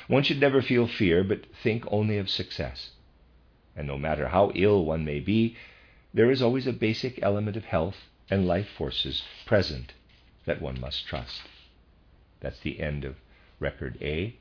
One 0.07 0.23
should 0.23 0.41
never 0.41 0.61
feel 0.61 0.87
fear, 0.87 1.25
but 1.25 1.47
think 1.63 1.85
only 1.89 2.19
of 2.19 2.29
success. 2.29 2.91
And 3.75 3.87
no 3.87 3.97
matter 3.97 4.29
how 4.29 4.53
ill 4.55 4.85
one 4.85 5.05
may 5.05 5.21
be, 5.21 5.57
there 6.13 6.31
is 6.31 6.43
always 6.43 6.67
a 6.67 6.73
basic 6.73 7.23
element 7.23 7.57
of 7.57 7.65
health 7.65 7.97
and 8.31 8.47
life 8.47 8.69
forces 8.77 9.23
present 9.47 9.95
that 10.45 10.61
one 10.61 10.81
must 10.81 11.07
trust. 11.07 11.43
That's 12.41 12.61
the 12.61 12.81
end 12.81 13.05
of 13.05 13.17
record 13.61 13.99
A. 14.01 14.37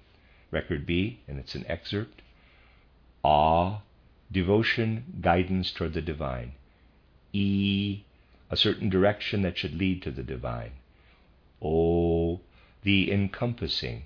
Record 0.51 0.85
B, 0.85 1.19
and 1.27 1.39
it's 1.39 1.55
an 1.55 1.65
excerpt. 1.67 2.21
Ah, 3.23 3.81
devotion, 4.31 5.19
guidance 5.21 5.71
toward 5.71 5.93
the 5.93 6.01
divine. 6.01 6.53
E, 7.33 8.03
a 8.49 8.55
certain 8.55 8.89
direction 8.89 9.41
that 9.41 9.57
should 9.57 9.75
lead 9.75 10.01
to 10.03 10.11
the 10.11 10.23
divine. 10.23 10.71
O, 11.61 12.39
the 12.83 13.11
encompassing, 13.11 14.03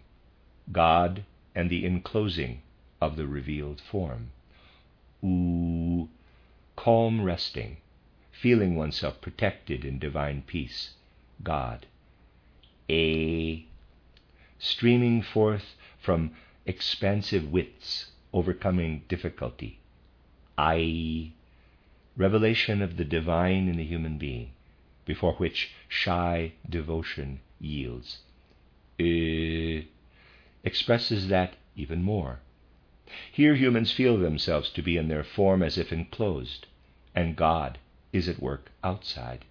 God 0.71 1.25
and 1.53 1.69
the 1.69 1.85
enclosing 1.85 2.61
of 3.01 3.15
the 3.15 3.27
revealed 3.27 3.81
form. 3.81 4.31
U, 5.21 6.09
calm 6.75 7.21
resting, 7.21 7.77
feeling 8.31 8.75
oneself 8.75 9.19
protected 9.21 9.83
in 9.83 9.99
divine 9.99 10.43
peace, 10.43 10.95
God. 11.43 11.85
A, 12.89 13.65
streaming 14.57 15.21
forth 15.21 15.75
from 15.99 16.31
expansive 16.65 17.51
widths, 17.51 18.11
overcoming 18.33 19.03
difficulty. 19.07 19.79
I, 20.57 21.31
revelation 22.15 22.81
of 22.81 22.97
the 22.97 23.05
divine 23.05 23.67
in 23.67 23.77
the 23.77 23.83
human 23.83 24.17
being, 24.17 24.51
before 25.05 25.33
which 25.33 25.71
shy 25.87 26.53
devotion 26.69 27.39
yields. 27.59 28.19
E, 28.99 29.87
expresses 30.63 31.27
that 31.27 31.55
even 31.75 32.03
more. 32.03 32.39
Here 33.31 33.55
humans 33.55 33.91
feel 33.91 34.17
themselves 34.17 34.69
to 34.71 34.81
be 34.81 34.97
in 34.97 35.07
their 35.07 35.23
form 35.23 35.63
as 35.63 35.77
if 35.77 35.91
enclosed, 35.91 36.67
and 37.15 37.35
God 37.35 37.77
is 38.13 38.29
at 38.29 38.41
work 38.41 38.71
outside. 38.83 39.45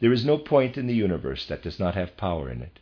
There 0.00 0.12
is 0.12 0.24
no 0.24 0.38
point 0.38 0.78
in 0.78 0.86
the 0.86 0.94
universe 0.94 1.44
that 1.46 1.62
does 1.62 1.78
not 1.78 1.94
have 1.94 2.16
power 2.16 2.50
in 2.50 2.62
it. 2.62 2.78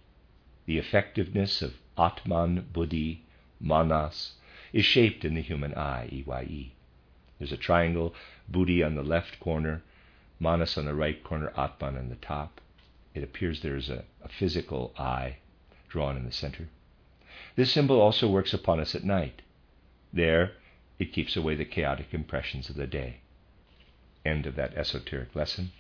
The 0.67 0.79
effectiveness 0.79 1.61
of 1.61 1.75
Atman, 1.99 2.69
Buddhi, 2.73 3.25
Manas 3.61 4.35
is 4.73 4.85
shaped 4.85 5.25
in 5.25 5.35
the 5.35 5.43
human 5.43 5.75
eye, 5.75 6.09
EYE. 6.13 6.73
There's 7.39 7.53
a 7.53 7.57
triangle, 7.57 8.15
Buddhi 8.49 8.83
on 8.83 8.95
the 8.95 9.03
left 9.03 9.41
corner, 9.41 9.83
Manas 10.45 10.77
on 10.77 10.85
the 10.85 10.95
right 10.95 11.25
corner, 11.25 11.55
Atman 11.57 11.97
on 11.97 12.11
the 12.11 12.17
top. 12.17 12.61
It 13.15 13.25
appears 13.25 13.63
there 13.63 13.77
is 13.77 13.89
a, 13.89 14.05
a 14.23 14.29
physical 14.29 14.93
eye 14.99 15.39
drawn 15.89 16.19
in 16.19 16.27
the 16.27 16.33
center. 16.33 16.69
This 17.57 17.73
symbol 17.73 17.99
also 17.99 18.29
works 18.29 18.53
upon 18.53 18.79
us 18.79 18.95
at 18.95 19.05
night. 19.05 19.41
There, 20.13 20.53
it 20.99 21.15
keeps 21.15 21.35
away 21.35 21.55
the 21.55 21.65
chaotic 21.65 22.13
impressions 22.13 22.69
of 22.69 22.77
the 22.77 22.87
day. 22.87 23.21
End 24.23 24.45
of 24.45 24.55
that 24.57 24.75
esoteric 24.75 25.35
lesson. 25.35 25.73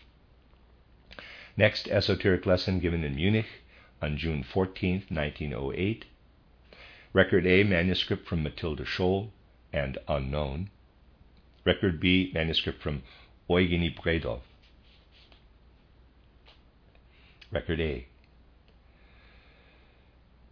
Next 1.58 1.86
esoteric 1.88 2.46
lesson 2.46 2.80
given 2.80 3.04
in 3.04 3.16
Munich 3.16 3.64
on 4.00 4.16
June 4.16 4.42
14, 4.42 5.04
1908. 5.10 6.06
Record 7.12 7.46
A, 7.46 7.64
manuscript 7.64 8.26
from 8.26 8.42
Matilda 8.42 8.84
Scholl 8.84 9.28
and 9.74 9.98
unknown. 10.08 10.70
Record 11.66 12.00
B, 12.00 12.30
manuscript 12.32 12.82
from 12.82 13.02
Eugenie 13.46 13.90
Bredow. 13.90 14.40
Record 17.50 17.80
A. 17.80 18.06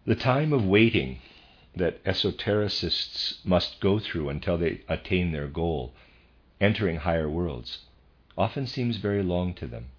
The 0.05 0.15
time 0.15 0.53
of 0.53 0.65
waiting 0.65 1.19
that 1.75 2.03
esotericists 2.03 3.43
must 3.45 3.79
go 3.79 3.99
through 3.99 4.29
until 4.29 4.57
they 4.57 4.81
attain 4.87 5.31
their 5.31 5.47
goal, 5.47 5.93
entering 6.61 6.97
higher 6.97 7.29
worlds, 7.29 7.85
often 8.37 8.67
seems 8.67 8.97
very 8.97 9.23
long 9.23 9.53
to 9.55 9.67
them. 9.67 9.89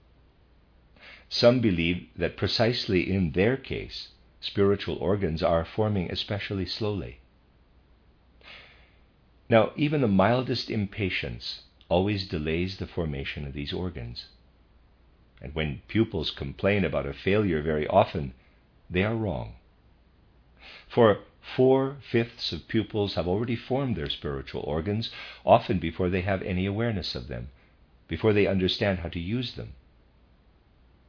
Some 1.29 1.61
believe 1.61 2.07
that 2.17 2.37
precisely 2.37 3.11
in 3.11 3.33
their 3.33 3.57
case, 3.57 4.09
spiritual 4.41 4.97
organs 4.97 5.43
are 5.43 5.65
forming 5.65 6.11
especially 6.11 6.67
slowly. 6.67 7.19
Now, 9.49 9.73
even 9.77 10.01
the 10.01 10.09
mildest 10.09 10.71
impatience 10.71 11.63
always 11.89 12.29
delays 12.29 12.77
the 12.77 12.87
formation 12.87 13.47
of 13.47 13.53
these 13.53 13.73
organs. 13.73 14.27
And 15.45 15.55
when 15.55 15.83
pupils 15.89 16.31
complain 16.31 16.87
about 16.87 17.05
a 17.05 17.13
failure 17.13 17.61
very 17.61 17.87
often, 17.87 18.33
they 18.89 19.05
are 19.05 19.15
wrong. 19.15 19.57
For 20.89 21.19
four 21.43 21.99
fifths 22.01 22.51
of 22.51 22.67
pupils 22.67 23.17
have 23.17 23.29
already 23.29 23.55
formed 23.55 23.95
their 23.95 24.09
spiritual 24.09 24.63
organs, 24.63 25.11
often 25.45 25.79
before 25.79 26.09
they 26.09 26.23
have 26.23 26.41
any 26.41 26.65
awareness 26.65 27.15
of 27.15 27.29
them, 27.29 27.51
before 28.09 28.33
they 28.33 28.47
understand 28.47 29.01
how 29.01 29.11
to 29.11 29.21
use 29.21 29.53
them. 29.53 29.75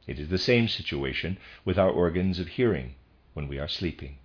It 0.06 0.18
is 0.18 0.28
the 0.28 0.36
same 0.36 0.68
situation 0.68 1.38
with 1.64 1.78
our 1.78 1.90
organs 1.90 2.38
of 2.38 2.48
hearing 2.48 2.94
when 3.32 3.48
we 3.48 3.58
are 3.58 3.66
sleeping. 3.66 4.18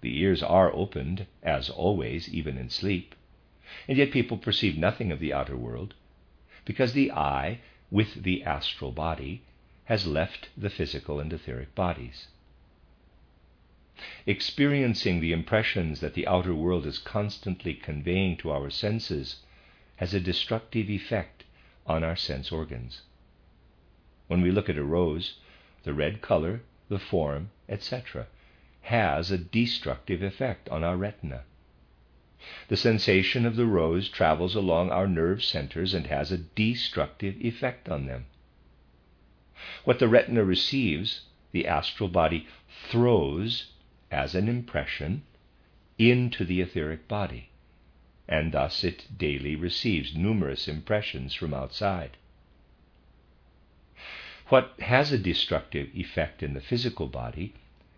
The 0.00 0.18
ears 0.18 0.42
are 0.42 0.72
opened, 0.72 1.26
as 1.42 1.68
always, 1.68 2.26
even 2.32 2.56
in 2.56 2.70
sleep, 2.70 3.14
and 3.86 3.98
yet 3.98 4.12
people 4.12 4.38
perceive 4.38 4.78
nothing 4.78 5.12
of 5.12 5.20
the 5.20 5.34
outer 5.34 5.58
world, 5.58 5.92
because 6.64 6.94
the 6.94 7.12
eye, 7.12 7.60
with 7.90 8.22
the 8.22 8.42
astral 8.42 8.92
body, 8.92 9.42
has 9.84 10.06
left 10.06 10.48
the 10.56 10.70
physical 10.70 11.20
and 11.20 11.32
etheric 11.32 11.74
bodies. 11.74 12.28
Experiencing 14.26 15.20
the 15.20 15.32
impressions 15.32 16.00
that 16.00 16.14
the 16.14 16.26
outer 16.26 16.54
world 16.54 16.84
is 16.86 16.98
constantly 16.98 17.72
conveying 17.72 18.36
to 18.36 18.50
our 18.50 18.68
senses 18.68 19.36
has 19.96 20.12
a 20.12 20.20
destructive 20.20 20.90
effect 20.90 21.44
on 21.86 22.04
our 22.04 22.16
sense 22.16 22.52
organs. 22.52 23.02
When 24.26 24.42
we 24.42 24.50
look 24.50 24.68
at 24.68 24.76
a 24.76 24.84
rose, 24.84 25.38
the 25.84 25.94
red 25.94 26.20
color, 26.20 26.62
the 26.88 26.98
form, 26.98 27.50
etc., 27.68 28.26
has 28.82 29.30
a 29.30 29.38
destructive 29.38 30.22
effect 30.22 30.68
on 30.68 30.84
our 30.84 30.96
retina. 30.96 31.44
The 32.68 32.76
sensation 32.76 33.44
of 33.44 33.56
the 33.56 33.66
rose 33.66 34.08
travels 34.08 34.54
along 34.54 34.90
our 34.90 35.08
nerve 35.08 35.42
centers 35.42 35.92
and 35.92 36.06
has 36.06 36.30
a 36.30 36.38
destructive 36.38 37.44
effect 37.44 37.88
on 37.88 38.06
them. 38.06 38.26
What 39.82 39.98
the 39.98 40.06
retina 40.06 40.44
receives, 40.44 41.22
the 41.50 41.66
astral 41.66 42.08
body 42.08 42.46
throws 42.88 43.72
as 44.12 44.36
an 44.36 44.48
impression 44.48 45.24
into 45.98 46.44
the 46.44 46.60
etheric 46.60 47.08
body, 47.08 47.48
and 48.28 48.52
thus 48.52 48.84
it 48.84 49.06
daily 49.18 49.56
receives 49.56 50.14
numerous 50.14 50.68
impressions 50.68 51.34
from 51.34 51.52
outside. 51.52 52.16
What 54.50 54.78
has 54.78 55.10
a 55.10 55.18
destructive 55.18 55.88
effect 55.96 56.44
in 56.44 56.54
the 56.54 56.60
physical 56.60 57.08
body 57.08 57.54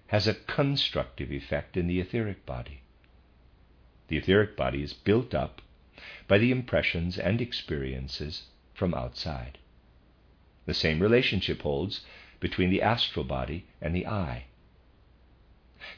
has 0.06 0.26
a 0.26 0.32
constructive 0.32 1.30
effect 1.30 1.76
in 1.76 1.86
the 1.86 2.00
etheric 2.00 2.46
body. 2.46 2.80
The 4.08 4.16
etheric 4.16 4.56
body 4.56 4.82
is 4.82 4.92
built 4.92 5.34
up 5.34 5.62
by 6.26 6.38
the 6.38 6.50
impressions 6.50 7.18
and 7.18 7.40
experiences 7.40 8.48
from 8.74 8.94
outside. 8.94 9.58
The 10.66 10.74
same 10.74 11.00
relationship 11.00 11.62
holds 11.62 12.02
between 12.40 12.70
the 12.70 12.82
astral 12.82 13.24
body 13.24 13.64
and 13.80 13.94
the 13.94 14.06
eye. 14.06 14.44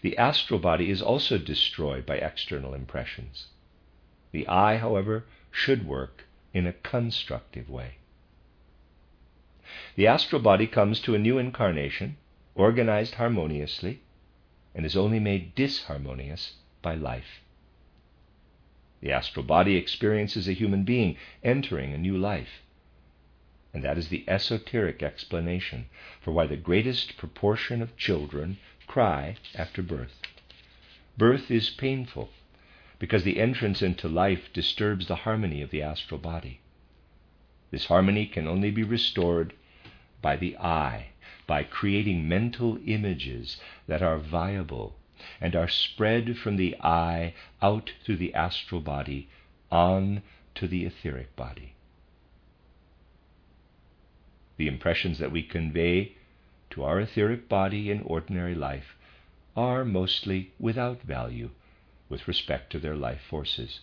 The 0.02 0.16
astral 0.16 0.60
body 0.60 0.90
is 0.90 1.02
also 1.02 1.38
destroyed 1.38 2.06
by 2.06 2.16
external 2.16 2.74
impressions. 2.74 3.48
The 4.32 4.46
eye, 4.46 4.76
however, 4.76 5.24
should 5.50 5.86
work 5.86 6.24
in 6.52 6.66
a 6.66 6.72
constructive 6.72 7.68
way. 7.68 7.94
The 9.96 10.06
astral 10.06 10.40
body 10.40 10.66
comes 10.66 11.00
to 11.00 11.14
a 11.14 11.18
new 11.18 11.38
incarnation, 11.38 12.16
organized 12.54 13.14
harmoniously, 13.14 14.00
and 14.74 14.84
is 14.84 14.96
only 14.96 15.20
made 15.20 15.54
disharmonious 15.54 16.54
by 16.82 16.94
life. 16.94 17.40
The 19.00 19.12
astral 19.12 19.44
body 19.44 19.76
experiences 19.76 20.46
a 20.46 20.52
human 20.52 20.84
being 20.84 21.16
entering 21.42 21.92
a 21.92 21.98
new 21.98 22.16
life. 22.16 22.62
And 23.72 23.82
that 23.84 23.96
is 23.96 24.08
the 24.08 24.24
esoteric 24.28 25.02
explanation 25.02 25.86
for 26.20 26.32
why 26.32 26.46
the 26.46 26.56
greatest 26.56 27.16
proportion 27.16 27.80
of 27.80 27.96
children 27.96 28.58
cry 28.86 29.36
after 29.54 29.82
birth. 29.82 30.20
Birth 31.16 31.50
is 31.50 31.70
painful 31.70 32.30
because 32.98 33.24
the 33.24 33.40
entrance 33.40 33.80
into 33.80 34.08
life 34.08 34.52
disturbs 34.52 35.06
the 35.06 35.16
harmony 35.16 35.62
of 35.62 35.70
the 35.70 35.82
astral 35.82 36.18
body. 36.18 36.60
This 37.70 37.86
harmony 37.86 38.26
can 38.26 38.46
only 38.46 38.70
be 38.70 38.82
restored 38.82 39.54
by 40.20 40.36
the 40.36 40.56
eye, 40.58 41.10
by 41.46 41.62
creating 41.62 42.28
mental 42.28 42.78
images 42.84 43.60
that 43.86 44.02
are 44.02 44.18
viable 44.18 44.96
and 45.40 45.56
are 45.56 45.68
spread 45.68 46.36
from 46.38 46.56
the 46.56 46.76
eye 46.80 47.34
out 47.62 47.92
through 48.04 48.16
the 48.16 48.34
astral 48.34 48.80
body 48.80 49.28
on 49.70 50.22
to 50.54 50.66
the 50.66 50.84
etheric 50.84 51.34
body. 51.36 51.74
The 54.56 54.68
impressions 54.68 55.18
that 55.18 55.32
we 55.32 55.42
convey 55.42 56.16
to 56.70 56.84
our 56.84 57.00
etheric 57.00 57.48
body 57.48 57.90
in 57.90 58.02
ordinary 58.02 58.54
life 58.54 58.96
are 59.56 59.84
mostly 59.84 60.52
without 60.58 61.02
value 61.02 61.50
with 62.08 62.28
respect 62.28 62.70
to 62.72 62.78
their 62.78 62.96
life 62.96 63.20
forces. 63.28 63.80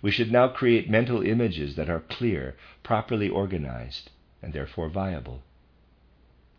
We 0.00 0.10
should 0.10 0.32
now 0.32 0.48
create 0.48 0.90
mental 0.90 1.22
images 1.22 1.76
that 1.76 1.90
are 1.90 2.00
clear, 2.00 2.56
properly 2.82 3.28
organized, 3.28 4.10
and 4.42 4.52
therefore 4.52 4.88
viable. 4.88 5.42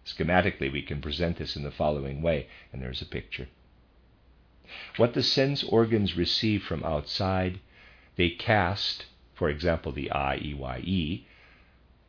Schematically, 0.09 0.71
we 0.71 0.81
can 0.81 1.01
present 1.01 1.37
this 1.37 1.55
in 1.55 1.61
the 1.63 1.71
following 1.71 2.21
way, 2.23 2.47
and 2.73 2.81
there's 2.81 3.01
a 3.01 3.05
picture. 3.05 3.47
What 4.97 5.13
the 5.13 5.21
sense 5.21 5.63
organs 5.63 6.17
receive 6.17 6.63
from 6.63 6.83
outside, 6.83 7.59
they 8.15 8.31
cast, 8.31 9.05
for 9.35 9.49
example, 9.49 9.91
the 9.91 10.11
eye, 10.11 10.35
EYE, 10.35 11.25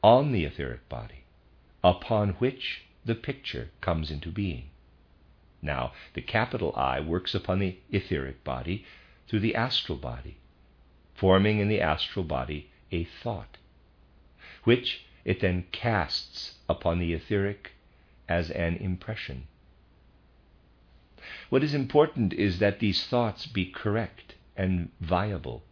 on 0.03 0.33
the 0.33 0.45
etheric 0.45 0.89
body 0.89 1.25
upon 1.85 2.31
which 2.35 2.83
the 3.05 3.15
picture 3.15 3.71
comes 3.81 4.11
into 4.11 4.31
being. 4.31 4.71
Now, 5.61 5.93
the 6.15 6.23
capital 6.23 6.73
I 6.75 7.01
works 7.01 7.35
upon 7.35 7.59
the 7.59 7.77
etheric 7.93 8.43
body 8.45 8.85
through 9.29 9.41
the 9.41 9.55
astral 9.55 9.99
body, 9.99 10.39
forming 11.15 11.59
in 11.59 11.69
the 11.69 11.83
astral 11.83 12.25
body 12.25 12.71
a 12.91 13.05
thought, 13.05 13.59
which 14.65 15.05
it 15.25 15.41
then 15.41 15.67
casts 15.71 16.59
upon 16.69 16.99
the 16.99 17.13
etheric 17.13 17.73
as 18.31 18.51
an 18.53 18.77
impression. 18.77 19.49
What 21.51 21.65
is 21.65 21.75
important 21.75 22.33
is 22.33 22.61
that 22.61 22.79
these 22.79 23.05
thoughts 23.07 23.47
be 23.47 23.67
correct 23.67 24.37
and 24.57 24.91
viable. 25.01 25.65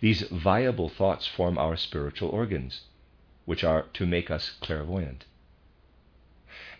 These 0.00 0.22
viable 0.22 0.88
thoughts 0.88 1.26
form 1.26 1.58
our 1.58 1.76
spiritual 1.76 2.30
organs, 2.30 2.86
which 3.44 3.62
are 3.62 3.82
to 3.92 4.06
make 4.06 4.30
us 4.30 4.56
clairvoyant. 4.60 5.26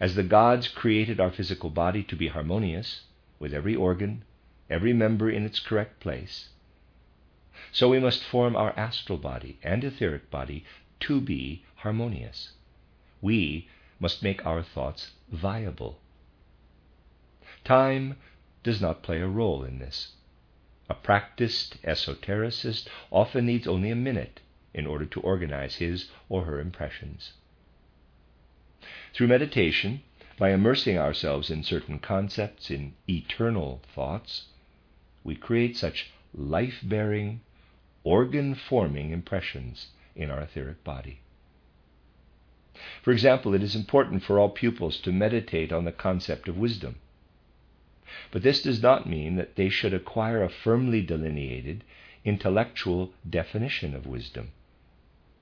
As 0.01 0.14
the 0.14 0.22
gods 0.22 0.68
created 0.68 1.20
our 1.20 1.31
physical 1.31 1.70
body 1.70 2.03
to 2.05 2.16
be 2.16 2.29
harmonious, 2.29 3.03
with 3.38 3.53
every 3.53 3.77
organ, 3.77 4.24
every 4.70 4.92
member 4.92 5.31
in 5.31 5.44
its 5.44 5.61
correct 5.61 6.01
place, 6.01 6.48
so 7.72 7.88
we 7.90 8.01
must 8.01 8.24
form 8.24 8.57
our 8.57 8.72
astral 8.79 9.18
body 9.18 9.59
and 9.62 9.85
etheric 9.85 10.31
body 10.31 10.64
to 11.01 11.20
be 11.20 11.64
harmonious. 11.77 12.53
We 13.20 13.68
must 14.01 14.23
make 14.23 14.45
our 14.47 14.63
thoughts 14.63 15.13
viable. 15.31 16.01
Time 17.65 18.17
does 18.63 18.81
not 18.81 19.03
play 19.03 19.21
a 19.21 19.27
role 19.27 19.65
in 19.65 19.79
this. 19.79 20.13
A 20.89 20.95
practiced 20.95 21.83
esotericist 21.83 22.89
often 23.11 23.47
needs 23.47 23.67
only 23.67 23.91
a 23.91 23.97
minute 23.97 24.41
in 24.73 24.87
order 24.87 25.05
to 25.07 25.21
organize 25.21 25.77
his 25.77 26.11
or 26.29 26.45
her 26.45 26.61
impressions. 26.61 27.33
Through 29.13 29.27
meditation, 29.27 30.03
by 30.39 30.53
immersing 30.53 30.97
ourselves 30.97 31.51
in 31.51 31.63
certain 31.65 31.99
concepts, 31.99 32.71
in 32.71 32.95
eternal 33.09 33.83
thoughts, 33.95 34.47
we 35.25 35.35
create 35.35 35.77
such 35.77 36.11
life 36.33 36.81
bearing, 36.83 37.41
organ 38.05 38.55
forming 38.55 39.11
impressions 39.11 39.89
in 40.15 40.31
our 40.31 40.41
etheric 40.41 40.85
body. 40.85 41.21
For 43.03 43.12
example, 43.12 43.55
it 43.55 43.62
is 43.62 43.75
important 43.75 44.23
for 44.23 44.38
all 44.38 44.51
pupils 44.51 44.99
to 45.01 45.12
meditate 45.12 45.73
on 45.73 45.85
the 45.85 45.93
concept 45.93 46.49
of 46.49 46.57
wisdom. 46.57 46.97
But 48.31 48.43
this 48.43 48.62
does 48.62 48.83
not 48.83 49.09
mean 49.09 49.37
that 49.37 49.57
they 49.57 49.69
should 49.69 49.93
acquire 49.93 50.43
a 50.43 50.49
firmly 50.49 51.03
delineated 51.03 51.85
intellectual 52.25 53.12
definition 53.29 53.95
of 53.95 54.07
wisdom, 54.07 54.51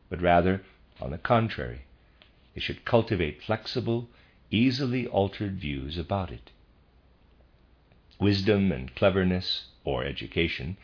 but 0.09 0.21
rather, 0.21 0.63
on 1.01 1.11
the 1.11 1.19
contrary, 1.19 1.83
they 2.55 2.61
should 2.61 2.85
cultivate 2.85 3.43
flexible, 3.43 4.09
easily 4.51 5.07
altered 5.07 5.59
views 5.59 5.99
about 5.99 6.31
it. 6.31 6.51
Wisdom 8.19 8.73
and 8.73 8.95
cleverness, 8.95 9.67
or 9.85 10.05
education, 10.05 10.77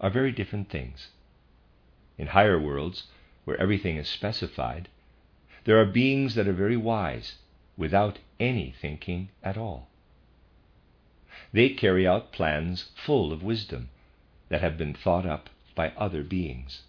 are 0.00 0.10
very 0.10 0.32
different 0.32 0.68
things. 0.68 1.08
In 2.18 2.28
higher 2.28 2.58
worlds, 2.58 3.04
where 3.44 3.60
everything 3.60 3.96
is 3.96 4.08
specified, 4.08 4.88
there 5.64 5.80
are 5.80 5.86
beings 5.86 6.34
that 6.34 6.48
are 6.48 6.52
very 6.52 6.76
wise 6.76 7.36
without 7.76 8.18
any 8.40 8.74
thinking 8.80 9.28
at 9.42 9.56
all. 9.56 9.88
They 11.52 11.70
carry 11.70 12.06
out 12.06 12.32
plans 12.32 12.90
full 12.94 13.32
of 13.32 13.42
wisdom 13.42 13.90
that 14.48 14.60
have 14.60 14.76
been 14.76 14.94
thought 14.94 15.26
up 15.26 15.50
by 15.74 15.90
other 15.96 16.22
beings. 16.22 16.82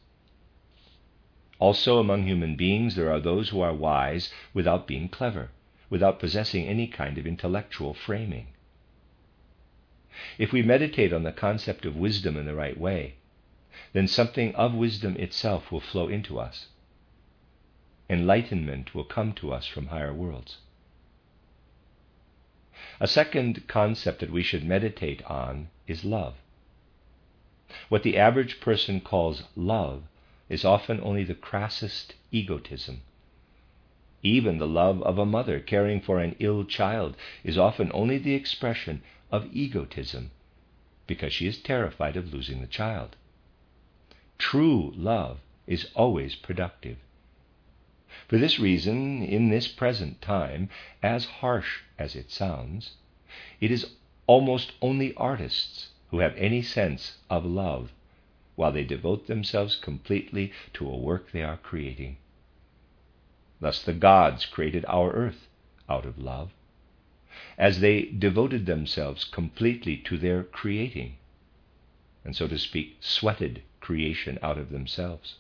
Also, 1.60 2.00
among 2.00 2.24
human 2.24 2.56
beings, 2.56 2.96
there 2.96 3.12
are 3.12 3.20
those 3.20 3.50
who 3.50 3.62
are 3.62 3.74
wise 3.74 4.34
without 4.54 4.88
being 4.88 5.08
clever, 5.08 5.50
without 5.90 6.20
possessing 6.20 6.66
any 6.66 6.88
kind 6.88 7.18
of 7.18 7.28
intellectual 7.28 7.94
framing. 7.94 8.48
If 10.38 10.52
we 10.52 10.62
meditate 10.62 11.14
on 11.14 11.24
the 11.24 11.32
concept 11.32 11.86
of 11.86 11.96
wisdom 11.96 12.36
in 12.38 12.46
the 12.46 12.56
right 12.56 12.78
way, 12.78 13.16
then 13.94 14.08
something 14.08 14.54
of 14.56 14.74
wisdom 14.74 15.16
itself 15.18 15.72
will 15.72 15.80
flow 15.80 16.08
into 16.08 16.40
us. 16.40 16.68
Enlightenment 18.14 18.94
will 18.94 19.04
come 19.04 19.34
to 19.34 19.52
us 19.52 19.66
from 19.66 19.88
higher 19.88 20.14
worlds. 20.14 20.60
A 23.00 23.08
second 23.08 23.68
concept 23.68 24.20
that 24.20 24.30
we 24.30 24.44
should 24.44 24.64
meditate 24.64 25.24
on 25.24 25.70
is 25.88 26.06
love. 26.06 26.36
What 27.90 28.04
the 28.04 28.20
average 28.20 28.60
person 28.60 29.02
calls 29.02 29.46
love 29.56 30.04
is 30.48 30.64
often 30.64 31.02
only 31.02 31.24
the 31.24 31.34
crassest 31.34 32.14
egotism. 32.32 33.02
Even 34.22 34.60
the 34.60 34.68
love 34.68 35.02
of 35.02 35.18
a 35.18 35.26
mother 35.26 35.60
caring 35.60 36.00
for 36.00 36.20
an 36.20 36.36
ill 36.38 36.66
child 36.66 37.18
is 37.44 37.58
often 37.58 37.90
only 37.96 38.20
the 38.20 38.36
expression 38.36 39.02
of 39.32 39.50
egotism 39.52 40.30
because 41.08 41.34
she 41.34 41.48
is 41.48 41.58
terrified 41.58 42.16
of 42.16 42.32
losing 42.32 42.62
the 42.62 42.68
child. 42.68 43.16
True 44.38 44.94
love 44.96 45.40
is 45.66 45.90
always 45.96 46.36
productive. 46.36 46.98
For 48.28 48.38
this 48.38 48.60
reason, 48.60 49.24
in 49.24 49.50
this 49.50 49.68
present 49.68 50.22
time, 50.22 50.70
as 51.02 51.26
harsh 51.26 51.80
as 51.98 52.16
it 52.16 52.30
sounds, 52.30 52.92
it 53.60 53.72
is 53.72 53.96
almost 54.28 54.74
only 54.84 55.16
artists 55.16 55.90
who 56.12 56.20
have 56.20 56.38
any 56.38 56.62
sense 56.62 57.18
of 57.28 57.44
love 57.44 57.92
while 58.56 58.72
they 58.72 58.84
devote 58.84 59.26
themselves 59.26 59.76
completely 59.76 60.52
to 60.74 60.88
a 60.88 60.96
work 60.96 61.32
they 61.32 61.42
are 61.42 61.58
creating. 61.58 62.18
Thus 63.60 63.82
the 63.82 63.94
gods 63.94 64.46
created 64.46 64.86
our 64.88 65.12
earth 65.12 65.48
out 65.90 66.06
of 66.06 66.20
love, 66.20 66.52
as 67.58 67.80
they 67.80 68.04
devoted 68.04 68.68
themselves 68.68 69.24
completely 69.24 69.98
to 69.98 70.20
their 70.20 70.44
creating, 70.44 71.18
and 72.24 72.36
so 72.36 72.48
to 72.48 72.60
speak, 72.60 72.98
sweated 73.00 73.64
creation 73.80 74.38
out 74.44 74.60
of 74.60 74.70
themselves. 74.70 75.38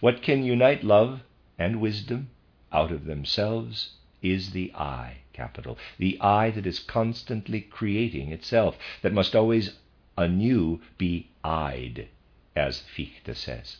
What 0.00 0.22
can 0.22 0.42
unite 0.42 0.82
love 0.82 1.22
and 1.58 1.80
wisdom 1.80 2.30
out 2.72 2.90
of 2.90 3.04
themselves 3.04 3.92
is 4.22 4.50
the 4.50 4.72
I, 4.74 5.18
capital, 5.32 5.78
the 5.98 6.18
I 6.20 6.50
that 6.50 6.66
is 6.66 6.80
constantly 6.80 7.60
creating 7.60 8.32
itself, 8.32 8.78
that 9.02 9.12
must 9.12 9.36
always 9.36 9.76
anew 10.16 10.80
be 10.98 11.28
eyed, 11.44 12.08
as 12.56 12.80
Fichte 12.80 13.36
says. 13.36 13.76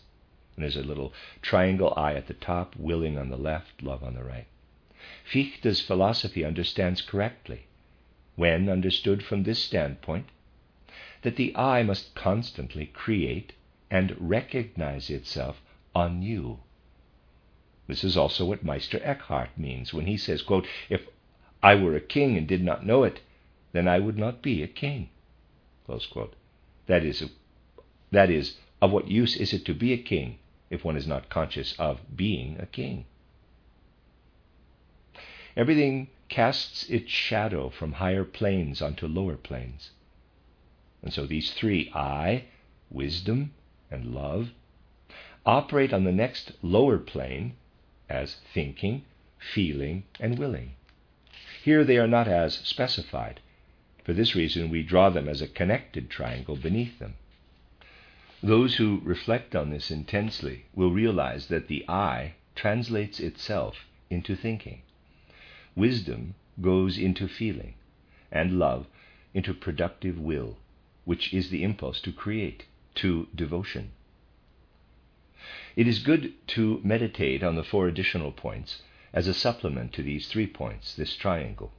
And 0.54 0.62
there's 0.62 0.76
a 0.76 0.82
little 0.82 1.12
triangle 1.42 1.92
eye 1.96 2.14
at 2.14 2.26
the 2.26 2.34
top, 2.34 2.76
willing 2.76 3.18
on 3.18 3.30
the 3.30 3.38
left, 3.38 3.82
love 3.82 4.04
on 4.04 4.14
the 4.14 4.22
right. 4.22 4.46
Fichte's 5.24 5.80
philosophy 5.80 6.44
understands 6.44 7.00
correctly, 7.00 7.66
when 8.36 8.68
understood 8.68 9.24
from 9.24 9.42
this 9.42 9.62
standpoint, 9.62 10.28
that 11.22 11.36
the 11.36 11.56
I 11.56 11.82
must 11.82 12.14
constantly 12.14 12.86
create 12.86 13.54
and 13.90 14.14
recognize 14.20 15.10
itself 15.10 15.62
anew. 15.94 16.58
This 17.86 18.04
is 18.04 18.16
also 18.16 18.44
what 18.44 18.64
Meister 18.64 19.00
Eckhart 19.02 19.58
means 19.58 19.92
when 19.92 20.06
he 20.06 20.16
says, 20.16 20.42
quote, 20.42 20.66
If 20.88 21.08
I 21.62 21.74
were 21.74 21.96
a 21.96 22.00
king 22.00 22.36
and 22.36 22.46
did 22.46 22.62
not 22.62 22.86
know 22.86 23.02
it, 23.02 23.20
then 23.72 23.88
I 23.88 23.98
would 23.98 24.16
not 24.16 24.42
be 24.42 24.62
a 24.62 24.68
king. 24.68 25.10
That 26.86 27.04
is, 27.04 27.28
that 28.12 28.30
is, 28.30 28.58
of 28.80 28.92
what 28.92 29.08
use 29.08 29.36
is 29.36 29.52
it 29.52 29.64
to 29.64 29.74
be 29.74 29.92
a 29.92 29.98
king 29.98 30.38
if 30.70 30.84
one 30.84 30.96
is 30.96 31.06
not 31.06 31.28
conscious 31.28 31.74
of 31.78 32.16
being 32.16 32.58
a 32.60 32.66
king? 32.66 33.06
Everything 35.56 36.08
casts 36.28 36.88
its 36.88 37.10
shadow 37.10 37.68
from 37.68 37.94
higher 37.94 38.24
planes 38.24 38.80
onto 38.80 39.08
lower 39.08 39.36
planes. 39.36 39.90
And 41.02 41.12
so 41.12 41.26
these 41.26 41.52
three 41.52 41.90
I, 41.92 42.44
wisdom, 42.88 43.52
and 43.90 44.14
love 44.14 44.50
operate 45.46 45.92
on 45.92 46.04
the 46.04 46.12
next 46.12 46.52
lower 46.62 46.98
plane 46.98 47.54
as 48.08 48.36
thinking, 48.52 49.04
feeling, 49.38 50.04
and 50.18 50.38
willing. 50.38 50.72
Here 51.62 51.84
they 51.84 51.98
are 51.98 52.08
not 52.08 52.28
as 52.28 52.54
specified. 52.54 53.40
For 54.04 54.12
this 54.12 54.34
reason, 54.34 54.70
we 54.70 54.82
draw 54.82 55.10
them 55.10 55.28
as 55.28 55.40
a 55.40 55.48
connected 55.48 56.10
triangle 56.10 56.56
beneath 56.56 56.98
them. 56.98 57.14
Those 58.42 58.76
who 58.76 59.00
reflect 59.04 59.54
on 59.54 59.70
this 59.70 59.90
intensely 59.90 60.64
will 60.74 60.90
realize 60.90 61.48
that 61.48 61.68
the 61.68 61.84
I 61.88 62.34
translates 62.54 63.20
itself 63.20 63.86
into 64.08 64.34
thinking. 64.34 64.82
Wisdom 65.76 66.34
goes 66.60 66.98
into 66.98 67.28
feeling, 67.28 67.74
and 68.32 68.58
love 68.58 68.86
into 69.34 69.54
productive 69.54 70.18
will, 70.18 70.56
which 71.04 71.32
is 71.32 71.50
the 71.50 71.62
impulse 71.62 72.00
to 72.00 72.12
create, 72.12 72.64
to 72.96 73.28
devotion. 73.34 73.92
It 75.80 75.88
is 75.88 76.00
good 76.00 76.34
to 76.48 76.78
meditate 76.84 77.42
on 77.42 77.54
the 77.54 77.64
four 77.64 77.88
additional 77.88 78.32
points 78.32 78.82
as 79.14 79.26
a 79.26 79.32
supplement 79.32 79.94
to 79.94 80.02
these 80.02 80.28
three 80.28 80.46
points, 80.46 80.94
this 80.94 81.16
triangle. 81.16 81.72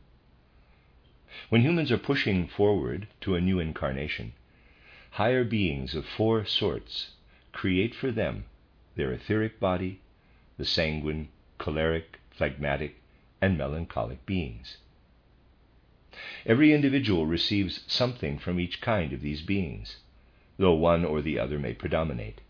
When 1.49 1.61
humans 1.61 1.91
are 1.91 1.99
pushing 1.99 2.47
forward 2.47 3.07
to 3.19 3.35
a 3.35 3.39
new 3.39 3.59
incarnation, 3.59 4.33
higher 5.11 5.43
beings 5.43 5.93
of 5.93 6.07
four 6.07 6.45
sorts 6.45 7.11
create 7.51 7.93
for 7.93 8.11
them 8.11 8.45
their 8.95 9.13
etheric 9.13 9.59
body, 9.59 9.99
the 10.57 10.65
sanguine, 10.65 11.27
choleric, 11.59 12.17
phlegmatic, 12.31 12.95
and 13.39 13.55
melancholic 13.55 14.25
beings. 14.25 14.77
Every 16.47 16.73
individual 16.73 17.27
receives 17.27 17.83
something 17.85 18.39
from 18.39 18.59
each 18.59 18.81
kind 18.81 19.13
of 19.13 19.21
these 19.21 19.43
beings, 19.43 19.97
though 20.57 20.73
one 20.73 21.05
or 21.05 21.21
the 21.21 21.37
other 21.37 21.59
may 21.59 21.75
predominate. 21.75 22.41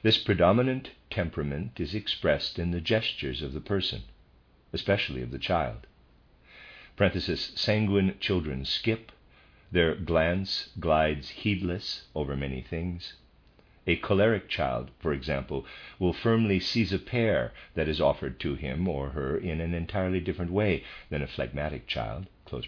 This 0.00 0.16
predominant 0.16 0.92
temperament 1.10 1.80
is 1.80 1.92
expressed 1.92 2.60
in 2.60 2.70
the 2.70 2.80
gestures 2.80 3.42
of 3.42 3.52
the 3.52 3.60
person, 3.60 4.02
especially 4.72 5.22
of 5.22 5.32
the 5.32 5.40
child. 5.40 5.88
Sanguine 6.96 8.14
children 8.20 8.64
skip, 8.64 9.10
their 9.72 9.96
glance 9.96 10.70
glides 10.78 11.30
heedless 11.30 12.06
over 12.14 12.36
many 12.36 12.62
things. 12.62 13.14
A 13.88 13.96
choleric 13.96 14.48
child, 14.48 14.92
for 15.00 15.12
example, 15.12 15.66
will 15.98 16.12
firmly 16.12 16.60
seize 16.60 16.92
a 16.92 16.98
pear 17.00 17.52
that 17.74 17.88
is 17.88 18.00
offered 18.00 18.38
to 18.38 18.54
him 18.54 18.86
or 18.86 19.10
her 19.10 19.36
in 19.36 19.60
an 19.60 19.74
entirely 19.74 20.20
different 20.20 20.52
way 20.52 20.84
than 21.10 21.22
a 21.22 21.26
phlegmatic 21.26 21.88
child. 21.88 22.28
For 22.46 22.60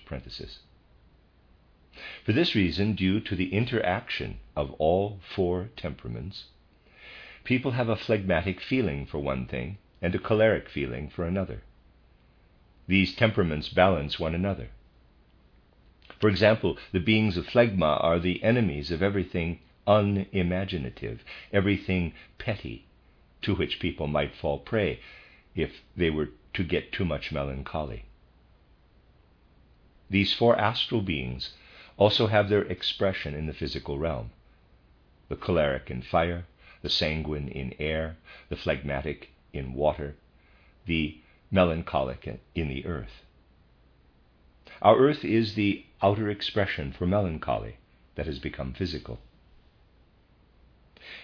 this 2.32 2.56
reason, 2.56 2.94
due 2.94 3.20
to 3.20 3.36
the 3.36 3.54
interaction 3.54 4.40
of 4.56 4.72
all 4.72 5.20
four 5.22 5.70
temperaments, 5.76 6.46
people 7.44 7.72
have 7.72 7.88
a 7.88 7.96
phlegmatic 7.96 8.60
feeling 8.60 9.06
for 9.06 9.18
one 9.18 9.46
thing 9.46 9.78
and 10.02 10.14
a 10.14 10.18
choleric 10.18 10.68
feeling 10.68 11.08
for 11.08 11.24
another. 11.24 11.62
These 12.86 13.14
temperaments 13.14 13.68
balance 13.68 14.18
one 14.18 14.34
another. 14.34 14.70
For 16.20 16.28
example, 16.28 16.76
the 16.92 17.00
beings 17.00 17.36
of 17.36 17.46
phlegma 17.46 17.98
are 18.02 18.18
the 18.18 18.42
enemies 18.42 18.90
of 18.90 19.02
everything 19.02 19.60
unimaginative, 19.86 21.24
everything 21.52 22.12
petty, 22.38 22.86
to 23.42 23.54
which 23.54 23.80
people 23.80 24.06
might 24.06 24.34
fall 24.34 24.58
prey 24.58 25.00
if 25.54 25.82
they 25.96 26.10
were 26.10 26.30
to 26.54 26.64
get 26.64 26.92
too 26.92 27.04
much 27.04 27.32
melancholy. 27.32 28.04
These 30.10 30.34
four 30.34 30.58
astral 30.58 31.00
beings 31.00 31.54
also 31.96 32.26
have 32.26 32.48
their 32.48 32.62
expression 32.62 33.34
in 33.34 33.46
the 33.46 33.54
physical 33.54 33.98
realm 33.98 34.30
the 35.28 35.36
choleric 35.36 35.92
in 35.92 36.02
fire, 36.02 36.44
the 36.82 36.90
sanguine 36.90 37.48
in 37.48 37.74
air, 37.78 38.16
the 38.48 38.56
phlegmatic 38.56 39.30
in 39.52 39.74
water, 39.74 40.16
the 40.86 41.18
melancholic 41.50 42.40
in 42.54 42.68
the 42.68 42.86
earth. 42.86 43.24
Our 44.82 44.98
earth 44.98 45.24
is 45.24 45.54
the 45.54 45.84
outer 46.02 46.30
expression 46.30 46.92
for 46.92 47.06
melancholy 47.06 47.76
that 48.14 48.26
has 48.26 48.38
become 48.38 48.72
physical. 48.72 49.20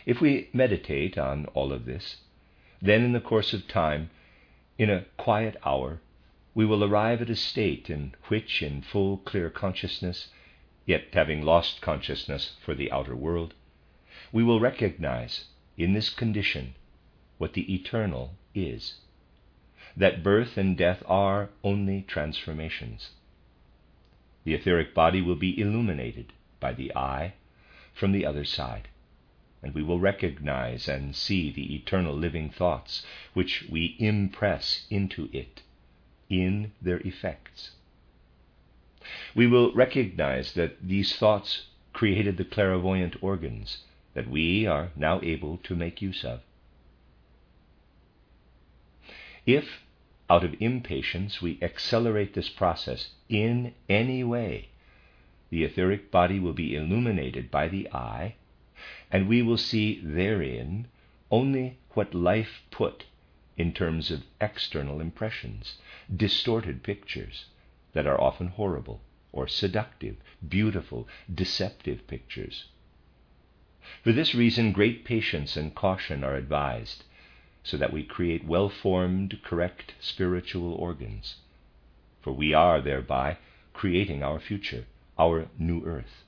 If 0.05 0.21
we 0.21 0.51
meditate 0.53 1.17
on 1.17 1.47
all 1.47 1.73
of 1.73 1.85
this, 1.85 2.17
then 2.83 3.03
in 3.03 3.13
the 3.13 3.21
course 3.21 3.53
of 3.53 3.69
time, 3.69 4.11
in 4.79 4.91
a 4.91 5.07
quiet 5.17 5.57
hour, 5.65 6.01
we 6.55 6.67
will 6.67 6.85
arrive 6.85 7.23
at 7.23 7.31
a 7.31 7.37
state 7.37 7.89
in 7.89 8.15
which, 8.29 8.63
in 8.63 8.83
full 8.83 9.19
clear 9.19 9.51
consciousness, 9.51 10.29
yet 10.87 11.05
having 11.13 11.43
lost 11.43 11.81
consciousness 11.81 12.57
for 12.65 12.75
the 12.75 12.91
outer 12.91 13.17
world, 13.17 13.55
we 14.33 14.43
will 14.43 14.61
recognize 14.61 15.47
in 15.77 15.93
this 15.93 16.11
condition 16.11 16.75
what 17.39 17.53
the 17.53 17.75
eternal 17.75 18.35
is 18.55 19.01
that 19.97 20.23
birth 20.23 20.57
and 20.57 20.77
death 20.77 21.03
are 21.07 21.49
only 21.65 22.03
transformations. 22.03 23.11
The 24.45 24.55
etheric 24.55 24.95
body 24.95 25.23
will 25.23 25.37
be 25.37 25.59
illuminated 25.59 26.33
by 26.61 26.73
the 26.73 26.95
eye 26.95 27.35
from 27.95 28.13
the 28.13 28.27
other 28.27 28.45
side 28.45 28.89
and 29.63 29.75
we 29.75 29.83
will 29.83 29.99
recognize 29.99 30.87
and 30.87 31.17
see 31.17 31.51
the 31.51 31.75
eternal 31.75 32.15
living 32.15 32.51
thoughts 32.51 33.05
which 33.33 33.67
we 33.69 33.97
impress 33.99 34.87
into 34.91 35.29
it 35.33 35.63
in 36.29 36.73
their 36.81 37.01
effects. 37.01 37.73
We 39.35 39.47
will 39.47 39.73
recognize 39.73 40.53
that 40.53 40.87
these 40.87 41.17
thoughts 41.17 41.67
created 41.93 42.37
the 42.37 42.45
clairvoyant 42.45 43.17
organs 43.23 43.79
that 44.17 44.31
we 44.31 44.67
are 44.67 44.91
now 44.97 45.21
able 45.23 45.59
to 45.59 45.77
make 45.77 46.01
use 46.01 46.25
of. 46.25 46.41
If, 49.45 49.83
out 50.31 50.43
of 50.43 50.55
impatience, 50.59 51.43
we 51.43 51.59
accelerate 51.61 52.33
this 52.33 52.49
process 52.49 53.11
in 53.29 53.75
any 53.91 54.25
way, 54.25 54.71
the 55.51 55.65
etheric 55.65 56.11
body 56.11 56.41
will 56.41 56.55
be 56.55 56.75
illuminated 56.75 57.51
by 57.51 57.69
the 57.69 57.93
eye 57.93 58.37
and 59.13 59.29
we 59.29 59.43
will 59.43 59.59
see 59.59 60.01
therein 60.03 60.89
only 61.31 61.77
what 61.91 62.15
life 62.15 62.63
put 62.71 63.05
in 63.59 63.71
terms 63.71 64.11
of 64.11 64.23
external 64.41 64.99
impressions, 64.99 65.77
distorted 66.15 66.83
pictures 66.83 67.45
that 67.93 68.07
are 68.07 68.19
often 68.19 68.49
horrible 68.49 69.03
or 69.31 69.47
seductive, 69.47 70.17
beautiful, 70.49 71.07
deceptive 71.33 72.07
pictures. 72.07 72.65
For 74.03 74.11
this 74.11 74.35
reason, 74.35 74.73
great 74.73 75.05
patience 75.05 75.57
and 75.57 75.73
caution 75.73 76.25
are 76.25 76.35
advised, 76.35 77.05
so 77.63 77.77
that 77.77 77.93
we 77.93 78.03
create 78.03 78.45
well 78.45 78.69
formed, 78.69 79.41
correct 79.45 79.95
spiritual 80.01 80.73
organs. 80.73 81.37
For 82.21 82.33
we 82.33 82.53
are 82.53 82.81
thereby 82.81 83.39
creating 83.73 84.25
our 84.25 84.41
future, 84.41 84.87
our 85.17 85.47
new 85.57 85.85
earth. 85.85 86.25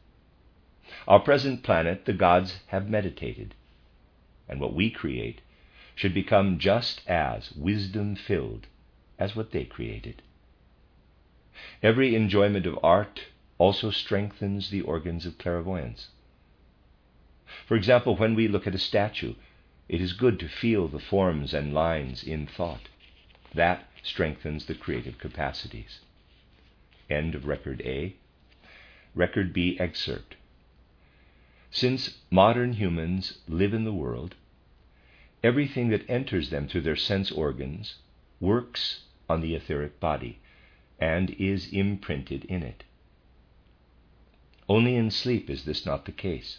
Our 1.08 1.18
present 1.18 1.64
planet 1.64 2.04
the 2.04 2.12
gods 2.12 2.60
have 2.68 2.88
meditated, 2.88 3.56
and 4.48 4.60
what 4.60 4.72
we 4.72 4.88
create 4.88 5.40
should 5.96 6.14
become 6.14 6.60
just 6.60 7.02
as 7.08 7.50
wisdom 7.56 8.14
filled 8.14 8.68
as 9.18 9.34
what 9.34 9.50
they 9.50 9.64
created. 9.64 10.22
Every 11.82 12.14
enjoyment 12.14 12.66
of 12.66 12.78
art 12.84 13.24
also 13.58 13.90
strengthens 13.90 14.70
the 14.70 14.82
organs 14.82 15.26
of 15.26 15.38
clairvoyance. 15.38 16.10
For 17.66 17.76
example, 17.76 18.16
when 18.16 18.34
we 18.34 18.48
look 18.48 18.66
at 18.66 18.74
a 18.74 18.78
statue, 18.78 19.34
it 19.88 20.00
is 20.00 20.12
good 20.12 20.38
to 20.40 20.48
feel 20.48 20.88
the 20.88 20.98
forms 20.98 21.54
and 21.54 21.72
lines 21.72 22.22
in 22.22 22.46
thought. 22.46 22.88
That 23.54 23.88
strengthens 24.02 24.66
the 24.66 24.74
creative 24.74 25.18
capacities. 25.18 26.00
End 27.08 27.34
of 27.34 27.46
Record 27.46 27.80
A. 27.82 28.14
Record 29.14 29.52
B 29.52 29.78
excerpt. 29.80 30.36
Since 31.70 32.18
modern 32.30 32.74
humans 32.74 33.38
live 33.48 33.72
in 33.72 33.84
the 33.84 33.92
world, 33.92 34.34
everything 35.42 35.88
that 35.88 36.08
enters 36.08 36.50
them 36.50 36.68
through 36.68 36.82
their 36.82 36.96
sense 36.96 37.30
organs 37.30 37.96
works 38.40 39.04
on 39.28 39.40
the 39.40 39.54
etheric 39.54 40.00
body 40.00 40.38
and 40.98 41.30
is 41.30 41.72
imprinted 41.72 42.44
in 42.44 42.62
it. 42.62 42.84
Only 44.68 44.96
in 44.96 45.10
sleep 45.10 45.48
is 45.48 45.64
this 45.64 45.86
not 45.86 46.04
the 46.04 46.12
case. 46.12 46.58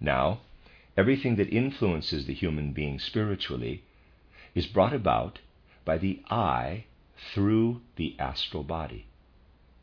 Now, 0.00 0.40
everything 0.96 1.36
that 1.36 1.48
influences 1.48 2.26
the 2.26 2.34
human 2.34 2.72
being 2.72 2.98
spiritually 2.98 3.82
is 4.54 4.66
brought 4.66 4.92
about 4.92 5.38
by 5.84 5.98
the 5.98 6.22
eye 6.30 6.84
through 7.16 7.80
the 7.96 8.14
astral 8.18 8.62
body. 8.62 9.06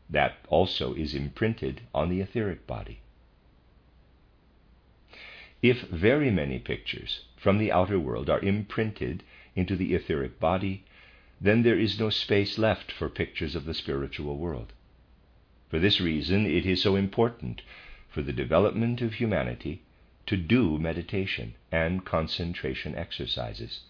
That 0.08 0.36
also 0.48 0.94
is 0.94 1.14
imprinted 1.14 1.80
on 1.94 2.08
the 2.08 2.20
etheric 2.20 2.66
body. 2.66 3.00
If 5.62 5.82
very 5.82 6.30
many 6.30 6.58
pictures 6.58 7.24
from 7.36 7.58
the 7.58 7.72
outer 7.72 7.98
world 7.98 8.28
are 8.28 8.40
imprinted 8.40 9.22
into 9.56 9.76
the 9.76 9.94
etheric 9.94 10.38
body, 10.38 10.84
then 11.40 11.62
there 11.62 11.78
is 11.78 11.98
no 11.98 12.10
space 12.10 12.58
left 12.58 12.92
for 12.92 13.08
pictures 13.08 13.56
of 13.56 13.64
the 13.64 13.74
spiritual 13.74 14.36
world. 14.36 14.72
For 15.70 15.78
this 15.78 16.00
reason, 16.00 16.46
it 16.46 16.66
is 16.66 16.82
so 16.82 16.96
important 16.96 17.62
for 18.10 18.22
the 18.22 18.32
development 18.32 19.00
of 19.00 19.14
humanity 19.14 19.82
to 20.26 20.36
do 20.36 20.78
meditation 20.78 21.54
and 21.70 22.04
concentration 22.04 22.94
exercises. 22.94 23.80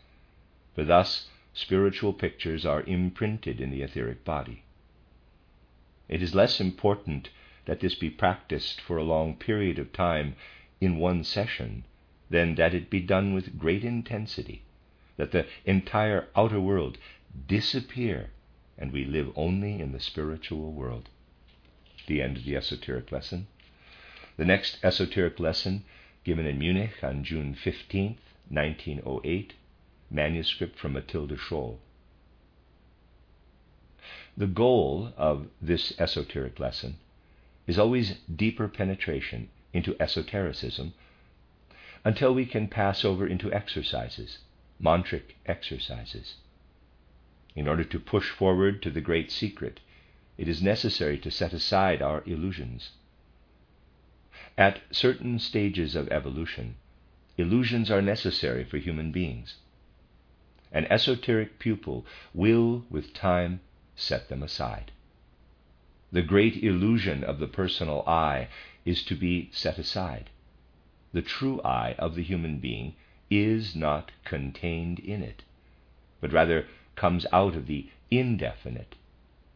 For 0.75 0.85
thus, 0.85 1.29
spiritual 1.53 2.13
pictures 2.13 2.67
are 2.67 2.83
imprinted 2.83 3.61
in 3.61 3.71
the 3.71 3.83
etheric 3.83 4.25
body. 4.25 4.65
It 6.09 6.23
is 6.23 6.35
less 6.35 6.61
important 6.61 7.31
that 7.67 7.81
this 7.81 7.95
be 7.95 8.11
practiced 8.11 8.81
for 8.81 8.97
a 8.97 9.05
long 9.05 9.37
period 9.37 9.79
of 9.79 9.93
time 9.93 10.37
in 10.81 10.99
one 10.99 11.25
session, 11.25 11.85
than 12.29 12.57
that 12.57 12.75
it 12.75 12.91
be 12.91 13.01
done 13.01 13.33
with 13.33 13.59
great 13.59 13.85
intensity, 13.85 14.63
that 15.17 15.31
the 15.31 15.47
entire 15.65 16.29
outer 16.37 16.61
world 16.61 16.99
disappear 17.47 18.31
and 18.77 18.93
we 18.93 19.05
live 19.05 19.31
only 19.37 19.81
in 19.81 19.93
the 19.93 20.01
spiritual 20.01 20.73
world. 20.73 21.09
The 22.07 22.21
end 22.21 22.37
of 22.37 22.45
the 22.45 22.57
esoteric 22.57 23.13
lesson. 23.13 23.47
The 24.37 24.45
next 24.45 24.79
esoteric 24.83 25.39
lesson, 25.39 25.85
given 26.25 26.47
in 26.47 26.59
Munich 26.59 27.03
on 27.03 27.23
June 27.23 27.55
15, 27.55 28.19
1908, 28.49 29.53
manuscript 30.11 30.79
from 30.79 30.95
Matilda 30.95 31.37
Scholl. 31.37 31.79
The 34.37 34.47
goal 34.47 35.13
of 35.17 35.49
this 35.61 35.93
esoteric 35.99 36.59
lesson 36.59 36.97
is 37.67 37.79
always 37.79 38.19
deeper 38.35 38.69
penetration 38.69 39.49
into 39.73 39.97
esotericism 40.01 40.95
until 42.05 42.35
we 42.35 42.47
can 42.47 42.69
pass 42.69 43.05
over 43.05 43.27
into 43.27 43.53
exercises, 43.53 44.39
mantric 44.81 45.37
exercises. 45.47 46.35
In 47.55 47.69
order 47.69 47.85
to 47.85 48.01
push 48.01 48.31
forward 48.31 48.83
to 48.83 48.91
the 48.91 49.01
great 49.01 49.31
secret 49.31 49.81
it 50.37 50.49
is 50.49 50.61
necessary 50.61 51.17
to 51.19 51.31
set 51.31 51.53
aside 51.53 52.03
our 52.03 52.23
illusions. 52.27 52.91
At 54.57 54.83
certain 54.93 55.41
stages 55.41 55.97
of 55.97 56.09
evolution, 56.11 56.77
illusions 57.37 57.91
are 57.91 58.01
necessary 58.01 58.63
for 58.63 58.79
human 58.79 59.11
beings. 59.11 59.57
An 60.71 60.87
esoteric 60.87 61.59
pupil 61.59 62.07
will, 62.33 62.85
with 62.89 63.15
time, 63.15 63.61
set 63.97 64.29
them 64.29 64.45
aside. 64.45 64.93
The 66.13 66.23
great 66.23 66.63
illusion 66.63 67.25
of 67.25 67.41
the 67.41 67.49
personal 67.49 68.05
I 68.07 68.47
is 68.85 69.03
to 69.07 69.17
be 69.17 69.51
set 69.53 69.77
aside. 69.77 70.31
The 71.13 71.23
true 71.23 71.61
I 71.63 71.95
of 71.95 72.15
the 72.15 72.23
human 72.23 72.59
being 72.59 72.95
is 73.31 73.75
not 73.75 74.13
contained 74.25 75.01
in 75.01 75.23
it, 75.23 75.43
but 76.21 76.33
rather 76.33 76.69
comes 76.95 77.27
out 77.33 77.57
of 77.57 77.67
the 77.67 77.89
indefinite 78.11 78.95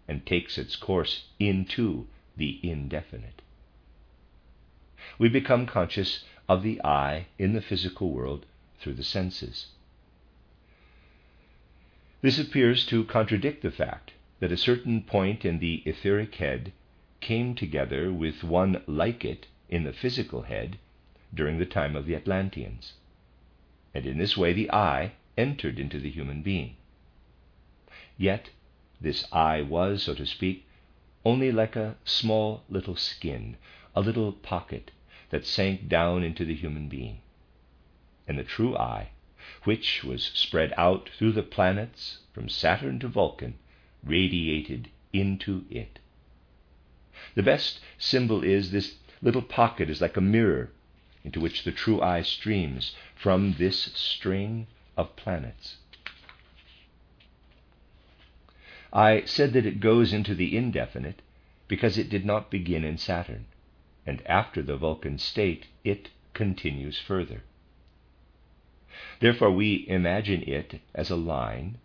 and 0.09 0.27
takes 0.27 0.59
its 0.59 0.75
course 0.75 1.27
into 1.39 2.09
the 2.37 2.59
indefinite. 2.69 3.43
We 5.19 5.29
become 5.29 5.67
conscious 5.67 6.25
of 6.49 6.63
the 6.63 6.81
I 6.85 7.27
in 7.39 7.53
the 7.53 7.61
physical 7.61 8.11
world 8.11 8.47
through 8.79 8.95
the 8.95 9.03
senses. 9.03 9.67
This 12.21 12.39
appears 12.39 12.87
to 12.87 13.05
contradict 13.05 13.63
the 13.63 13.73
fact 13.73 14.13
that 14.39 14.53
a 14.53 14.57
certain 14.57 15.03
point 15.03 15.45
in 15.45 15.59
the 15.59 15.83
etheric 15.85 16.37
head 16.37 16.73
came 17.21 17.57
together 17.57 18.13
with 18.13 18.45
one 18.45 18.83
like 18.87 19.25
it 19.25 19.49
in 19.69 19.83
the 19.83 19.93
physical 19.93 20.43
head 20.43 20.79
during 21.35 21.59
the 21.59 21.67
time 21.67 21.97
of 21.97 22.07
the 22.07 22.15
Atlanteans. 22.15 22.95
And 23.93 24.07
in 24.07 24.19
this 24.19 24.37
way 24.37 24.53
the 24.53 24.71
I 24.71 25.15
entered 25.37 25.81
into 25.81 25.99
the 25.99 26.11
human 26.11 26.43
being. 26.43 26.77
Yet 28.17 28.51
this 29.01 29.25
I 29.33 29.63
was, 29.63 30.05
so 30.05 30.15
to 30.15 30.27
speak, 30.27 30.67
only 31.25 31.51
like 31.51 31.75
a 31.75 31.97
small 32.05 32.63
little 32.69 32.97
skin, 32.97 33.57
a 33.97 34.01
little 34.01 34.33
pocket 34.33 34.93
that 35.31 35.47
sank 35.47 35.89
down 35.89 36.23
into 36.23 36.45
the 36.45 36.55
human 36.55 36.89
being. 36.89 37.21
And 38.27 38.39
the 38.39 38.45
true 38.45 38.77
I, 38.77 39.11
which 39.65 40.05
was 40.05 40.31
spread 40.35 40.73
out 40.77 41.11
through 41.17 41.33
the 41.33 41.43
planets 41.43 42.19
from 42.33 42.49
Saturn 42.49 42.99
to 43.01 43.09
Vulcan, 43.09 43.55
radiated 44.05 44.91
into 45.13 45.65
it. 45.71 45.99
The 47.35 47.43
best 47.43 47.81
symbol 47.99 48.45
is 48.45 48.71
this 48.71 48.97
little 49.21 49.43
pocket 49.43 49.91
is 49.91 50.01
like 50.01 50.17
a 50.17 50.21
mirror 50.21 50.71
into 51.25 51.41
which 51.41 51.65
the 51.65 51.73
true 51.73 52.01
I 52.01 52.23
streams 52.23 52.95
from 53.15 53.55
this 53.59 53.91
string 53.95 54.67
of 54.97 55.17
planets. 55.17 55.77
I 58.93 59.25
said 59.25 59.53
that 59.53 59.67
it 59.67 59.81
goes 59.81 60.13
into 60.13 60.35
the 60.35 60.57
indefinite 60.57 61.21
because 61.67 61.99
it 61.99 62.09
did 62.09 62.25
not 62.25 62.51
begin 62.51 62.85
in 62.85 62.97
Saturn, 62.97 63.45
and 64.09 64.27
after 64.27 64.63
the 64.63 64.77
Vulcan 64.79 65.19
state, 65.19 65.67
it 65.85 66.09
continues 66.33 66.99
further. 66.99 67.43
Therefore, 69.21 69.51
we 69.51 69.87
imagine 69.87 70.43
it 70.45 70.81
as 70.95 71.11
a 71.11 71.17
line 71.17 71.77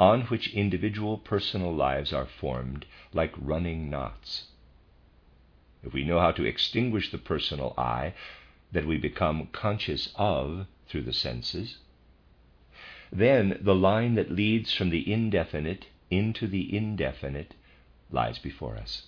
on 0.00 0.22
which 0.22 0.52
individual 0.52 1.16
personal 1.16 1.72
lives 1.72 2.12
are 2.12 2.26
formed 2.26 2.86
like 3.12 3.32
running 3.38 3.88
knots. 3.88 4.48
If 5.84 5.92
we 5.92 6.02
know 6.02 6.18
how 6.18 6.32
to 6.32 6.44
extinguish 6.44 7.12
the 7.12 7.18
personal 7.18 7.72
I 7.78 8.14
that 8.72 8.84
we 8.86 8.98
become 8.98 9.46
conscious 9.52 10.12
of 10.16 10.66
through 10.88 11.02
the 11.02 11.12
senses, 11.12 11.78
then 13.12 13.58
the 13.60 13.76
line 13.76 14.16
that 14.16 14.32
leads 14.32 14.74
from 14.74 14.90
the 14.90 15.12
indefinite 15.12 15.86
into 16.10 16.48
the 16.48 16.76
indefinite 16.76 17.54
lies 18.10 18.40
before 18.40 18.76
us. 18.76 19.06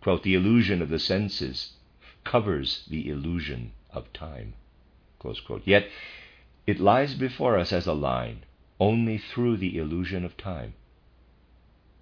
Quote, 0.00 0.22
the 0.22 0.34
illusion 0.34 0.80
of 0.80 0.88
the 0.88 0.98
senses 0.98 1.74
covers 2.24 2.86
the 2.88 3.08
illusion 3.08 3.72
of 3.90 4.12
time. 4.12 4.54
Yet 5.64 5.88
it 6.66 6.80
lies 6.80 7.14
before 7.14 7.58
us 7.58 7.72
as 7.72 7.86
a 7.86 7.92
line 7.92 8.44
only 8.78 9.18
through 9.18 9.58
the 9.58 9.76
illusion 9.76 10.24
of 10.24 10.36
time. 10.36 10.74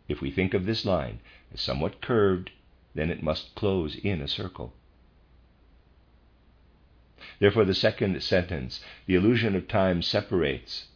If 0.08 0.20
we 0.20 0.30
think 0.30 0.54
of 0.54 0.64
this 0.64 0.84
line 0.84 1.18
as 1.52 1.61
somewhat 1.61 2.00
curved, 2.00 2.50
then 2.94 3.11
it 3.11 3.22
must 3.22 3.54
close 3.54 3.96
in 3.96 4.20
a 4.20 4.28
circle. 4.28 4.72
Therefore, 7.40 7.64
the 7.64 7.74
second 7.74 8.22
sentence, 8.22 8.82
the 9.06 9.16
illusion 9.16 9.56
of 9.56 9.66
time 9.68 10.02
separates 10.02 10.88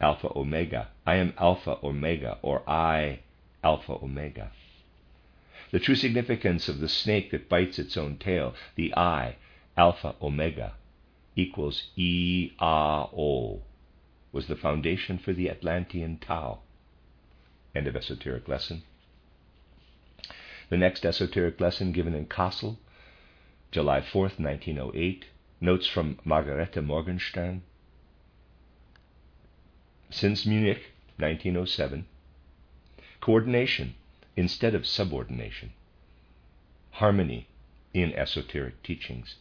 Alpha 0.00 0.30
Omega. 0.34 0.88
I 1.06 1.16
am 1.16 1.34
Alpha 1.38 1.78
Omega, 1.82 2.38
or 2.42 2.68
I 2.68 3.20
Alpha 3.62 3.92
Omega. 3.92 4.50
The 5.70 5.78
true 5.78 5.94
significance 5.94 6.68
of 6.68 6.80
the 6.80 6.88
snake 6.88 7.30
that 7.30 7.48
bites 7.48 7.78
its 7.78 7.96
own 7.96 8.16
tail, 8.16 8.54
the 8.74 8.94
I, 8.96 9.36
Alpha 9.76 10.14
Omega, 10.22 10.74
equals 11.36 11.90
E 11.96 12.52
A 12.58 13.06
O, 13.12 13.62
was 14.32 14.46
the 14.46 14.56
foundation 14.56 15.18
for 15.18 15.32
the 15.32 15.50
Atlantean 15.50 16.18
Tao. 16.18 16.60
End 17.74 17.86
of 17.86 17.96
esoteric 17.96 18.48
lesson. 18.48 18.82
The 20.70 20.76
next 20.76 21.04
esoteric 21.04 21.60
lesson 21.60 21.92
given 21.92 22.14
in 22.14 22.26
Kassel, 22.26 22.78
July 23.70 24.00
4th, 24.00 24.38
1908. 24.38 25.26
Notes 25.60 25.88
from 25.88 26.20
Margarete 26.24 26.80
Morgenstern, 26.80 27.62
since 30.08 30.46
Munich, 30.46 30.92
1907. 31.16 32.06
Coordination 33.20 33.96
instead 34.38 34.72
of 34.72 34.86
subordination. 34.86 35.72
Harmony 36.92 37.48
in 37.92 38.12
esoteric 38.12 38.80
teachings. 38.84 39.34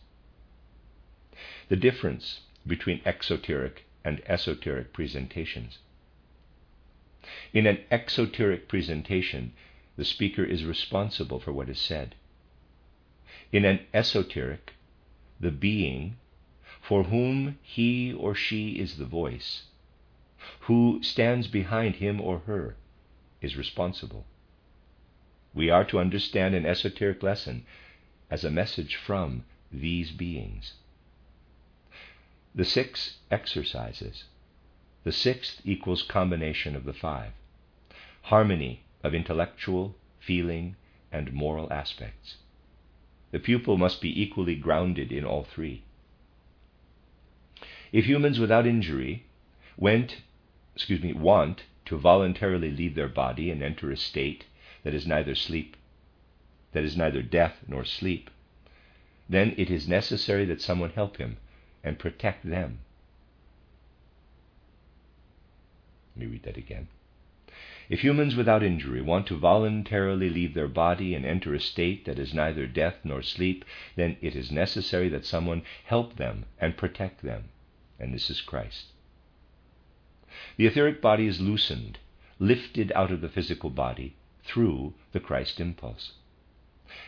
The 1.70 1.76
difference 1.76 2.42
between 2.66 3.02
exoteric 3.06 3.86
and 4.04 4.24
esoteric 4.26 4.94
presentations. 4.94 5.78
In 7.54 7.68
an 7.68 7.78
exoteric 7.92 8.68
presentation, 8.68 9.54
the 9.98 10.04
speaker 10.04 10.44
is 10.44 10.66
responsible 10.66 11.40
for 11.40 11.54
what 11.54 11.70
is 11.70 11.80
said. 11.80 12.16
In 13.52 13.66
an 13.66 13.82
esoteric, 13.94 14.74
the 15.40 15.52
being 15.52 16.18
for 16.82 17.04
whom 17.04 17.60
he 17.62 18.12
or 18.14 18.34
she 18.34 18.80
is 18.80 18.98
the 18.98 19.06
voice 19.06 19.66
who 20.62 21.00
stands 21.04 21.48
behind 21.48 21.98
him 21.98 22.20
or 22.20 22.40
her 22.40 22.76
is 23.42 23.56
responsible. 23.56 24.26
We 25.58 25.72
are 25.72 25.86
to 25.86 25.98
understand 25.98 26.54
an 26.54 26.68
esoteric 26.68 27.24
lesson 27.24 27.66
as 28.30 28.44
a 28.44 28.52
message 28.52 28.96
from 28.96 29.44
these 29.72 30.12
beings. 30.12 30.76
The 32.54 32.64
six 32.64 33.18
exercises. 33.32 34.26
The 35.04 35.12
sixth 35.12 35.62
equals 35.66 36.04
combination 36.04 36.76
of 36.76 36.86
the 36.86 36.94
five. 36.94 37.32
Harmony 38.22 38.84
of 39.04 39.16
intellectual, 39.16 39.96
feeling, 40.20 40.76
and 41.12 41.34
moral 41.34 41.74
aspects. 41.74 42.38
The 43.32 43.40
pupil 43.40 43.80
must 43.80 44.00
be 44.00 44.22
equally 44.22 44.56
grounded 44.56 45.12
in 45.12 45.26
all 45.26 45.44
three. 45.44 45.82
If 47.92 48.06
humans 48.06 48.38
without 48.38 48.68
injury 48.68 49.26
went 49.76 50.18
excuse 50.76 51.02
me, 51.02 51.14
want 51.14 51.64
to 51.86 51.98
voluntarily 51.98 52.70
leave 52.70 52.94
their 52.94 53.10
body 53.10 53.50
and 53.50 53.64
enter 53.64 53.90
a 53.90 53.98
state 53.98 54.46
that 54.88 54.96
is 54.96 55.06
neither 55.06 55.36
sleep, 55.36 55.76
that 56.72 56.86
is 56.86 56.96
neither 56.96 57.22
death 57.22 57.58
nor 57.68 57.84
sleep, 57.84 58.30
then 59.28 59.54
it 59.58 59.70
is 59.70 59.86
necessary 59.86 60.46
that 60.46 60.62
someone 60.62 60.92
help 60.92 61.18
him 61.18 61.36
and 61.84 62.00
protect 62.00 62.50
them. 62.50 62.80
Let 66.16 66.22
me 66.26 66.32
read 66.32 66.44
that 66.44 66.56
again. 66.56 66.88
If 67.90 68.00
humans 68.02 68.38
without 68.38 68.64
injury 68.64 69.02
want 69.02 69.28
to 69.28 69.38
voluntarily 69.38 70.30
leave 70.30 70.54
their 70.54 70.70
body 70.70 71.14
and 71.14 71.26
enter 71.26 71.54
a 71.54 71.60
state 71.60 72.06
that 72.06 72.18
is 72.18 72.34
neither 72.34 72.66
death 72.66 73.00
nor 73.04 73.22
sleep, 73.22 73.66
then 73.98 74.16
it 74.22 74.38
is 74.38 74.54
necessary 74.54 75.10
that 75.10 75.26
someone 75.26 75.64
help 75.84 76.16
them 76.16 76.46
and 76.62 76.78
protect 76.78 77.24
them, 77.24 77.50
and 78.00 78.14
this 78.14 78.30
is 78.30 78.40
Christ. 78.40 78.86
The 80.56 80.66
etheric 80.66 81.02
body 81.02 81.28
is 81.28 81.42
loosened, 81.42 82.00
lifted 82.40 82.94
out 82.96 83.12
of 83.12 83.20
the 83.20 83.28
physical 83.28 83.70
body 83.70 84.16
through 84.48 84.94
the 85.12 85.20
Christ 85.20 85.60
impulse. 85.60 86.14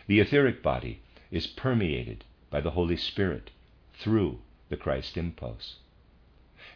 The 0.08 0.20
etheric 0.20 0.62
body 0.62 1.02
is 1.32 1.48
permeated 1.48 2.26
by 2.50 2.62
the 2.62 2.72
Holy 2.72 2.98
Spirit 2.98 3.52
through 4.00 4.40
the 4.70 4.78
Christ 4.78 5.18
impulse. 5.18 5.78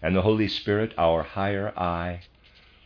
And 0.01 0.15
the 0.15 0.21
Holy 0.21 0.47
Spirit, 0.47 0.93
our 0.97 1.23
higher 1.23 1.77
I, 1.77 2.21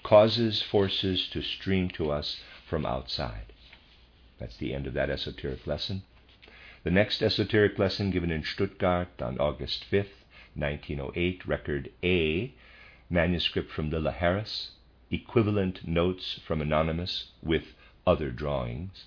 causes 0.03 0.61
forces 0.61 1.27
to 1.29 1.41
stream 1.41 1.89
to 1.89 2.11
us 2.11 2.41
from 2.67 2.85
outside. 2.85 3.53
That's 4.39 4.57
the 4.57 4.73
end 4.73 4.87
of 4.87 4.93
that 4.93 5.09
esoteric 5.09 5.65
lesson. 5.67 6.03
The 6.83 6.91
next 6.91 7.21
esoteric 7.21 7.77
lesson 7.77 8.11
given 8.11 8.31
in 8.31 8.43
Stuttgart 8.43 9.21
on 9.21 9.37
August 9.39 9.85
5th, 9.91 10.23
1908, 10.55 11.45
record 11.45 11.91
A, 12.03 12.53
manuscript 13.09 13.71
from 13.71 13.89
the 13.89 13.99
Laharis, 13.99 14.69
equivalent 15.11 15.87
notes 15.87 16.39
from 16.45 16.61
Anonymous 16.61 17.31
with 17.41 17.73
other 18.05 18.31
drawings. 18.31 19.05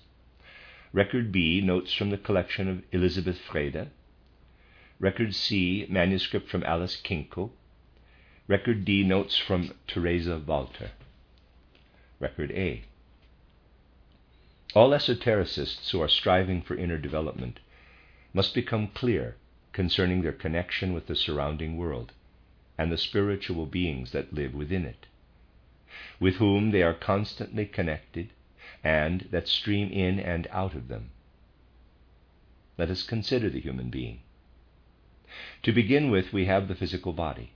Record 0.93 1.31
B, 1.31 1.61
notes 1.61 1.93
from 1.93 2.09
the 2.09 2.17
collection 2.17 2.67
of 2.67 2.83
Elizabeth 2.91 3.39
Vreede. 3.49 3.89
Record 4.99 5.33
C, 5.33 5.85
manuscript 5.89 6.49
from 6.49 6.63
Alice 6.63 6.95
Kinkel. 6.95 7.51
Record 8.47 8.83
D, 8.83 9.03
notes 9.03 9.37
from 9.37 9.73
Teresa 9.87 10.37
Walter. 10.39 10.91
Record 12.19 12.51
A. 12.51 12.83
All 14.73 14.91
esotericists 14.91 15.89
who 15.91 16.01
are 16.01 16.07
striving 16.07 16.61
for 16.61 16.75
inner 16.75 16.97
development 16.97 17.59
must 18.33 18.53
become 18.53 18.87
clear 18.87 19.35
concerning 19.73 20.21
their 20.21 20.31
connection 20.31 20.93
with 20.93 21.07
the 21.07 21.15
surrounding 21.15 21.77
world 21.77 22.11
and 22.77 22.91
the 22.91 22.97
spiritual 22.97 23.65
beings 23.65 24.11
that 24.11 24.33
live 24.33 24.53
within 24.53 24.85
it, 24.85 25.07
with 26.19 26.35
whom 26.35 26.71
they 26.71 26.83
are 26.83 26.93
constantly 26.93 27.65
connected 27.65 28.29
and 28.83 29.27
that 29.31 29.47
stream 29.47 29.91
in 29.91 30.19
and 30.19 30.47
out 30.51 30.73
of 30.73 30.87
them. 30.87 31.11
Let 32.77 32.89
us 32.89 33.03
consider 33.03 33.49
the 33.49 33.59
human 33.59 33.89
being. 33.89 34.21
To 35.63 35.71
begin 35.71 36.09
with, 36.09 36.33
we 36.33 36.45
have 36.45 36.67
the 36.67 36.75
physical 36.75 37.13
body. 37.13 37.53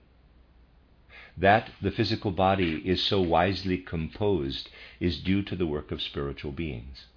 That 1.37 1.71
the 1.81 1.91
physical 1.91 2.31
body 2.31 2.77
is 2.87 3.03
so 3.03 3.21
wisely 3.21 3.77
composed 3.77 4.69
is 4.99 5.19
due 5.19 5.41
to 5.43 5.55
the 5.55 5.67
work 5.67 5.91
of 5.91 6.01
spiritual 6.01 6.51
beings. 6.51 7.07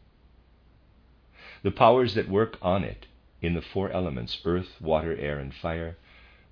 The 1.62 1.70
powers 1.70 2.14
that 2.14 2.28
work 2.28 2.56
on 2.62 2.82
it 2.82 3.06
in 3.40 3.54
the 3.54 3.62
four 3.62 3.90
elements 3.90 4.40
earth, 4.44 4.80
water, 4.80 5.16
air, 5.16 5.38
and 5.38 5.54
fire 5.54 5.96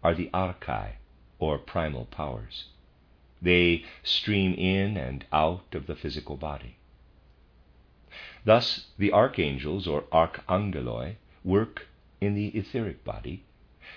are 0.03 0.15
the 0.15 0.31
archai, 0.33 0.97
or 1.39 1.59
primal 1.59 2.05
powers. 2.07 2.67
They 3.43 3.85
stream 4.03 4.55
in 4.55 4.97
and 4.97 5.25
out 5.33 5.75
of 5.75 5.87
the 5.87 5.97
physical 5.97 6.37
body. 6.37 6.77
Thus, 8.45 8.87
the 8.97 9.13
archangels, 9.13 9.87
or 9.87 10.03
archangeloi, 10.13 11.17
work 11.45 11.89
in 12.21 12.35
the 12.35 12.49
etheric 12.49 13.05
body, 13.05 13.43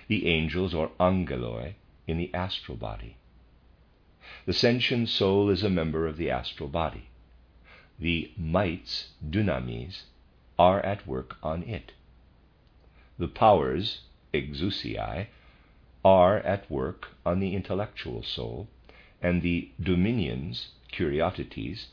the 0.08 0.28
angels, 0.28 0.74
or 0.74 0.92
angeloi, 1.00 1.76
in 2.08 2.18
the 2.18 2.34
astral 2.34 2.78
body. 2.78 3.16
The 4.46 4.54
sentient 4.54 5.10
soul 5.10 5.50
is 5.50 5.64
a 5.64 5.70
member 5.70 6.06
of 6.08 6.18
the 6.18 6.30
astral 6.30 6.70
body. 6.70 7.10
The 8.00 8.32
mights, 8.38 9.10
dunamis, 9.28 10.04
are 10.58 10.82
at 10.82 11.08
work 11.08 11.38
on 11.42 11.64
it. 11.64 11.94
The 13.18 13.28
powers, 13.28 14.02
exousiae, 14.34 15.28
are 16.04 16.38
at 16.40 16.70
work 16.70 17.10
on 17.26 17.40
the 17.40 17.56
intellectual 17.56 18.24
soul, 18.24 18.68
and 19.22 19.42
the 19.42 19.70
dominions, 19.82 20.70
kyriotetes, 20.92 21.88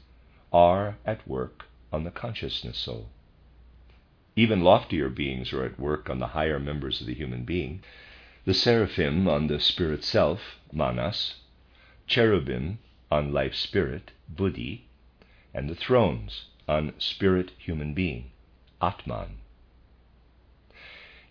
are 0.53 0.97
at 1.05 1.27
work 1.29 1.66
on 1.93 2.05
the 2.05 2.11
consciousness 2.11 2.79
soul. 2.79 3.09
Even 4.37 4.61
loftier 4.61 5.09
beings 5.09 5.53
are 5.53 5.64
at 5.64 5.81
work 5.81 6.11
on 6.11 6.18
the 6.18 6.29
higher 6.29 6.61
members 6.61 7.01
of 7.01 7.07
the 7.07 7.14
human 7.14 7.45
being. 7.45 7.83
The 8.45 8.55
seraphim 8.55 9.27
on 9.27 9.47
the 9.47 9.59
spirit 9.59 10.05
self, 10.05 10.61
manas, 10.72 11.37
cherubim 12.07 12.79
on 13.11 13.33
life 13.33 13.55
spirit, 13.55 14.12
buddhi, 14.29 14.87
and 15.55 15.70
the 15.70 15.74
thrones 15.74 16.47
on 16.68 16.93
spirit 16.99 17.53
human 17.59 17.95
being, 17.95 18.31
atman. 18.81 19.39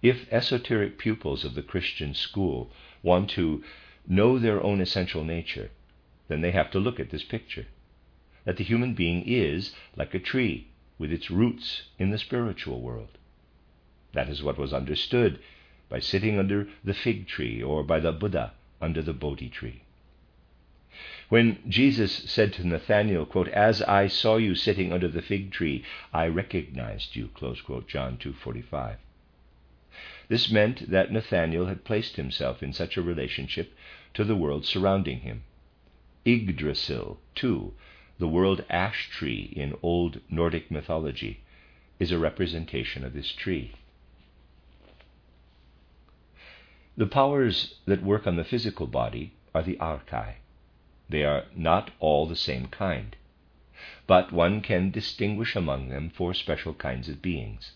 If 0.02 0.32
esoteric 0.32 0.98
pupils 0.98 1.46
of 1.46 1.54
the 1.54 1.62
Christian 1.62 2.14
school 2.14 2.72
want 3.04 3.30
to 3.32 3.64
know 4.08 4.40
their 4.40 4.62
own 4.62 4.82
essential 4.82 5.24
nature, 5.24 5.70
then 6.28 6.42
they 6.42 6.52
have 6.52 6.72
to 6.72 6.80
look 6.80 7.00
at 7.00 7.10
this 7.10 7.24
picture 7.24 7.68
that 8.46 8.58
the 8.58 8.64
human 8.64 8.94
being 8.94 9.24
is 9.26 9.76
like 9.96 10.14
a 10.14 10.20
tree 10.20 10.68
with 10.98 11.12
its 11.12 11.30
roots 11.30 11.84
in 12.00 12.12
the 12.12 12.18
spiritual 12.18 12.82
world. 12.82 13.18
That 14.14 14.30
is 14.30 14.42
what 14.42 14.58
was 14.58 14.74
understood 14.74 15.40
by 15.90 16.00
sitting 16.00 16.40
under 16.40 16.68
the 16.84 16.94
fig 16.94 17.28
tree 17.28 17.62
or 17.62 17.84
by 17.84 18.00
the 18.00 18.12
Buddha 18.12 18.54
under 18.82 19.02
the 19.02 19.14
Bodhi 19.14 19.50
tree. 19.50 19.82
When 21.28 21.60
Jesus 21.68 22.14
said 22.14 22.54
to 22.54 22.68
Nathanael, 22.68 23.26
quote, 23.26 23.50
As 23.50 23.82
I 23.82 24.08
saw 24.08 24.38
you 24.38 24.56
sitting 24.56 24.94
under 24.94 25.08
the 25.08 25.22
fig 25.22 25.52
tree, 25.52 25.84
I 26.14 26.28
recognized 26.28 27.16
you, 27.16 27.30
close 27.34 27.60
quote, 27.62 27.88
John 27.88 28.18
2.45. 28.18 28.98
This 30.30 30.50
meant 30.50 30.90
that 30.90 31.12
Nathanael 31.12 31.66
had 31.66 31.84
placed 31.84 32.16
himself 32.16 32.64
in 32.64 32.74
such 32.74 32.96
a 32.96 33.02
relationship 33.02 33.74
to 34.14 34.24
the 34.24 34.36
world 34.36 34.66
surrounding 34.66 35.20
him. 35.20 35.44
Yggdrasil, 36.26 37.20
too, 37.36 37.74
the 38.18 38.28
world 38.28 38.66
ash 38.70 39.10
tree 39.10 39.54
in 39.56 39.78
old 39.84 40.22
Nordic 40.30 40.72
mythology, 40.72 41.42
is 42.00 42.12
a 42.12 42.18
representation 42.18 43.06
of 43.06 43.14
this 43.14 43.32
tree. 43.32 43.74
The 46.98 47.08
powers 47.08 47.76
that 47.86 48.02
work 48.02 48.26
on 48.26 48.38
the 48.38 48.44
physical 48.44 48.88
body 48.88 49.34
are 49.54 49.62
the 49.62 49.78
archai. 49.78 50.36
They 51.10 51.24
are 51.24 51.46
not 51.56 51.92
all 52.00 52.26
the 52.26 52.36
same 52.36 52.68
kind, 52.68 53.16
but 54.08 54.32
one 54.32 54.62
can 54.62 54.92
distinguish 54.92 55.56
among 55.56 55.90
them 55.90 56.10
four 56.10 56.34
special 56.34 56.74
kinds 56.74 57.08
of 57.08 57.22
beings. 57.22 57.74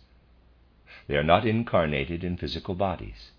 They 1.08 1.18
are 1.18 1.24
not 1.24 1.46
incarnated 1.46 2.24
in 2.24 2.38
physical 2.38 2.76
bodies. 2.76 3.32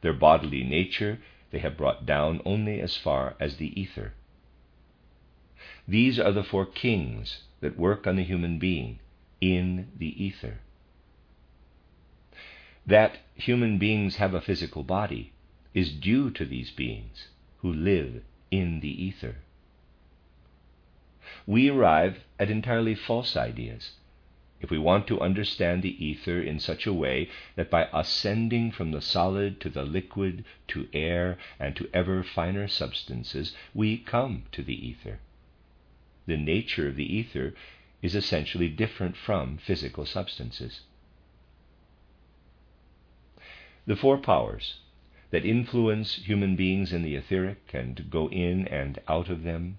Their 0.00 0.12
bodily 0.12 0.62
nature 0.62 1.18
they 1.50 1.58
have 1.58 1.76
brought 1.76 2.06
down 2.06 2.40
only 2.44 2.80
as 2.80 2.96
far 2.96 3.34
as 3.40 3.56
the 3.56 3.78
ether. 3.80 4.12
These 5.86 6.18
are 6.18 6.32
the 6.32 6.44
four 6.44 6.66
kings 6.66 7.42
that 7.60 7.78
work 7.78 8.06
on 8.06 8.16
the 8.16 8.24
human 8.24 8.58
being 8.58 8.98
in 9.40 9.88
the 9.96 10.22
ether. 10.22 10.58
That 12.86 13.18
human 13.34 13.78
beings 13.78 14.16
have 14.16 14.34
a 14.34 14.40
physical 14.40 14.82
body 14.82 15.32
is 15.74 15.92
due 15.92 16.30
to 16.32 16.44
these 16.44 16.70
beings 16.70 17.28
who 17.58 17.72
live 17.72 18.22
in 18.50 18.80
the 18.80 19.04
ether. 19.04 19.36
We 21.46 21.68
arrive 21.68 22.24
at 22.38 22.50
entirely 22.50 22.94
false 22.94 23.36
ideas 23.36 23.92
if 24.60 24.70
we 24.70 24.78
want 24.78 25.06
to 25.06 25.20
understand 25.20 25.82
the 25.82 26.04
ether 26.04 26.40
in 26.40 26.58
such 26.58 26.86
a 26.86 26.92
way 26.92 27.28
that 27.54 27.70
by 27.70 27.88
ascending 27.92 28.72
from 28.72 28.90
the 28.90 29.00
solid 29.00 29.60
to 29.60 29.68
the 29.68 29.84
liquid 29.84 30.44
to 30.66 30.88
air 30.92 31.38
and 31.60 31.76
to 31.76 31.88
ever 31.94 32.22
finer 32.22 32.66
substances, 32.66 33.54
we 33.72 33.96
come 33.96 34.42
to 34.50 34.62
the 34.62 34.86
ether. 34.88 35.20
The 36.26 36.36
nature 36.36 36.88
of 36.88 36.96
the 36.96 37.16
ether 37.16 37.54
is 38.02 38.14
essentially 38.14 38.68
different 38.68 39.16
from 39.16 39.58
physical 39.58 40.04
substances. 40.04 40.82
The 43.86 43.96
four 43.96 44.18
powers 44.18 44.80
that 45.30 45.44
influence 45.44 46.16
human 46.16 46.56
beings 46.56 46.92
in 46.92 47.02
the 47.02 47.14
etheric 47.14 47.70
and 47.72 48.10
go 48.10 48.28
in 48.28 48.66
and 48.68 48.98
out 49.08 49.28
of 49.28 49.42
them, 49.42 49.78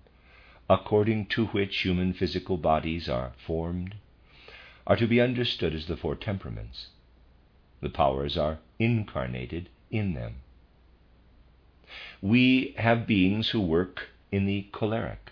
according 0.70 1.26
to 1.28 1.48
which 1.48 1.82
human 1.82 2.14
physical 2.14 2.58
bodies 2.58 3.10
are 3.10 3.34
formed, 3.46 3.96
are 4.90 4.96
to 4.96 5.08
be 5.08 5.22
understood 5.22 5.76
as 5.76 5.86
the 5.86 5.96
four 5.96 6.16
temperaments. 6.16 6.88
The 7.80 7.92
powers 7.92 8.38
are 8.38 8.58
incarnated 8.80 9.70
in 9.92 10.16
them. 10.16 10.38
We 12.22 12.74
have 12.78 13.08
beings 13.08 13.50
who 13.50 13.62
work 13.62 14.10
in 14.32 14.46
the 14.46 14.68
choleric, 14.72 15.32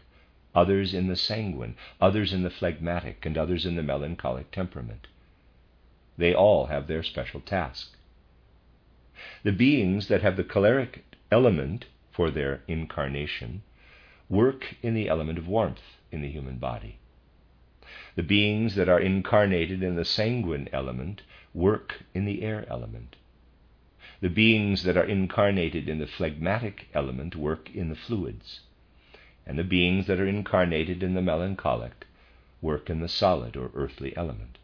others 0.53 0.93
in 0.93 1.07
the 1.07 1.15
sanguine, 1.15 1.75
others 1.99 2.33
in 2.33 2.43
the 2.43 2.51
phlegmatic, 2.51 3.25
and 3.25 3.35
others 3.35 3.65
in 3.65 3.75
the 3.75 3.83
melancholic 3.83 4.51
temperament. 4.51 5.07
They 6.17 6.33
all 6.33 6.67
have 6.67 6.87
their 6.87 7.03
special 7.03 7.41
task. 7.41 7.95
The 9.43 9.51
beings 9.51 10.07
that 10.07 10.21
have 10.21 10.37
the 10.37 10.43
choleric 10.43 11.03
element 11.31 11.85
for 12.11 12.29
their 12.29 12.61
incarnation 12.67 13.63
work 14.29 14.75
in 14.83 14.93
the 14.93 15.09
element 15.09 15.39
of 15.39 15.47
warmth 15.47 15.97
in 16.11 16.21
the 16.21 16.29
human 16.29 16.57
body. 16.57 16.99
The 18.17 18.23
beings 18.23 18.73
that 18.73 18.89
are 18.89 18.99
incarnated 18.99 19.83
in 19.83 19.95
the 19.95 20.03
sanguine 20.03 20.69
element 20.73 21.21
work 21.53 22.01
in 22.15 22.25
the 22.25 22.41
air 22.41 22.65
element. 22.67 23.15
The 24.21 24.29
beings 24.31 24.81
that 24.85 24.97
are 24.97 25.05
incarnated 25.05 25.87
in 25.87 25.99
the 25.99 26.07
phlegmatic 26.07 26.87
element 26.95 27.35
work 27.35 27.69
in 27.75 27.89
the 27.89 27.95
fluids. 27.95 28.61
And 29.45 29.59
the 29.59 29.63
beings 29.63 30.07
that 30.07 30.19
are 30.19 30.25
incarnated 30.25 31.03
in 31.03 31.13
the 31.13 31.21
melancholic 31.21 32.07
work 32.59 32.89
in 32.89 33.01
the 33.01 33.07
solid 33.07 33.55
or 33.55 33.69
earthly 33.75 34.17
element. 34.17 34.57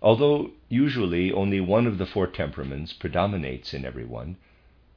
Although 0.00 0.52
usually 0.68 1.32
only 1.32 1.58
one 1.58 1.88
of 1.88 1.98
the 1.98 2.06
four 2.06 2.28
temperaments 2.28 2.92
predominates 2.92 3.74
in 3.74 3.84
everyone, 3.84 4.36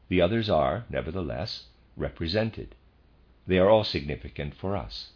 the 0.07 0.21
others 0.21 0.51
are, 0.51 0.85
nevertheless, 0.87 1.65
represented. 1.97 2.75
They 3.47 3.57
are 3.57 3.71
all 3.71 3.83
significant 3.83 4.53
for 4.53 4.77
us. 4.77 5.13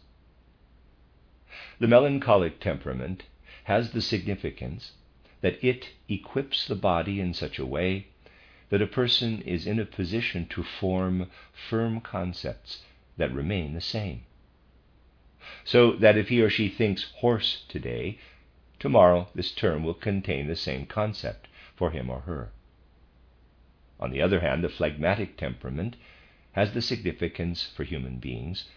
The 1.78 1.86
melancholic 1.86 2.58
temperament 2.58 3.22
has 3.64 3.92
the 3.92 4.02
significance 4.02 4.92
that 5.40 5.62
it 5.62 5.90
equips 6.08 6.66
the 6.66 6.74
body 6.74 7.20
in 7.20 7.32
such 7.32 7.60
a 7.60 7.66
way 7.66 8.08
that 8.70 8.82
a 8.82 8.88
person 8.88 9.40
is 9.42 9.66
in 9.66 9.78
a 9.78 9.84
position 9.84 10.46
to 10.46 10.64
form 10.64 11.30
firm 11.52 12.00
concepts 12.00 12.82
that 13.16 13.32
remain 13.32 13.72
the 13.72 13.80
same. 13.80 14.24
So 15.64 15.92
that 15.92 16.16
if 16.16 16.28
he 16.28 16.42
or 16.42 16.50
she 16.50 16.68
thinks 16.68 17.12
horse 17.18 17.64
today, 17.68 18.18
tomorrow 18.80 19.28
this 19.34 19.52
term 19.52 19.84
will 19.84 19.94
contain 19.94 20.48
the 20.48 20.56
same 20.56 20.86
concept 20.86 21.46
for 21.76 21.92
him 21.92 22.10
or 22.10 22.20
her. 22.22 22.50
On 24.00 24.10
the 24.10 24.22
other 24.22 24.40
hand, 24.40 24.64
the 24.64 24.68
phlegmatic 24.68 25.36
temperament 25.36 25.94
has 26.52 26.72
the 26.72 26.82
significance 26.82 27.70
for 27.76 27.84
human 27.84 28.16
beings 28.18 28.68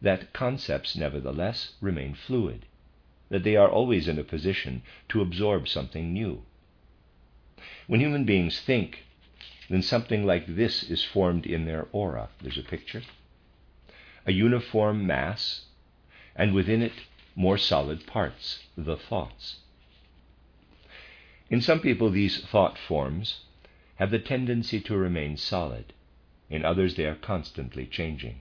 that 0.00 0.32
concepts 0.32 0.96
nevertheless 0.96 1.74
remain 1.80 2.14
fluid, 2.14 2.66
that 3.30 3.42
they 3.42 3.56
are 3.56 3.70
always 3.70 4.08
in 4.08 4.18
a 4.18 4.24
position 4.24 4.82
to 5.08 5.20
absorb 5.20 5.68
something 5.68 6.12
new. 6.12 6.42
When 7.86 8.00
human 8.00 8.24
beings 8.24 8.60
think, 8.60 9.04
then 9.68 9.82
something 9.82 10.24
like 10.24 10.46
this 10.46 10.82
is 10.82 11.04
formed 11.04 11.46
in 11.46 11.64
their 11.64 11.88
aura. 11.92 12.28
There's 12.40 12.58
a 12.58 12.62
picture. 12.62 13.02
A 14.26 14.32
uniform 14.32 15.06
mass, 15.06 15.66
and 16.36 16.54
within 16.54 16.82
it 16.82 16.92
more 17.34 17.58
solid 17.58 18.06
parts, 18.06 18.64
the 18.76 18.96
thoughts. 18.96 19.56
In 21.50 21.60
some 21.60 21.80
people, 21.80 22.10
these 22.10 22.44
thought 22.44 22.78
forms 22.78 23.44
have 23.96 24.10
the 24.10 24.18
tendency 24.18 24.80
to 24.80 24.96
remain 24.96 25.36
solid. 25.36 25.92
In 26.50 26.64
others, 26.64 26.94
they 26.94 27.04
are 27.06 27.14
constantly 27.14 27.86
changing. 27.86 28.40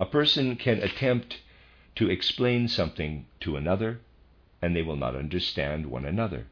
A 0.00 0.06
person 0.06 0.56
can 0.56 0.82
attempt 0.82 1.42
to 1.96 2.08
explain 2.08 2.68
something 2.68 3.26
to 3.40 3.58
another, 3.58 4.00
and 4.62 4.74
they 4.74 4.80
will 4.80 4.96
not 4.96 5.14
understand 5.14 5.84
one 5.90 6.06
another, 6.06 6.46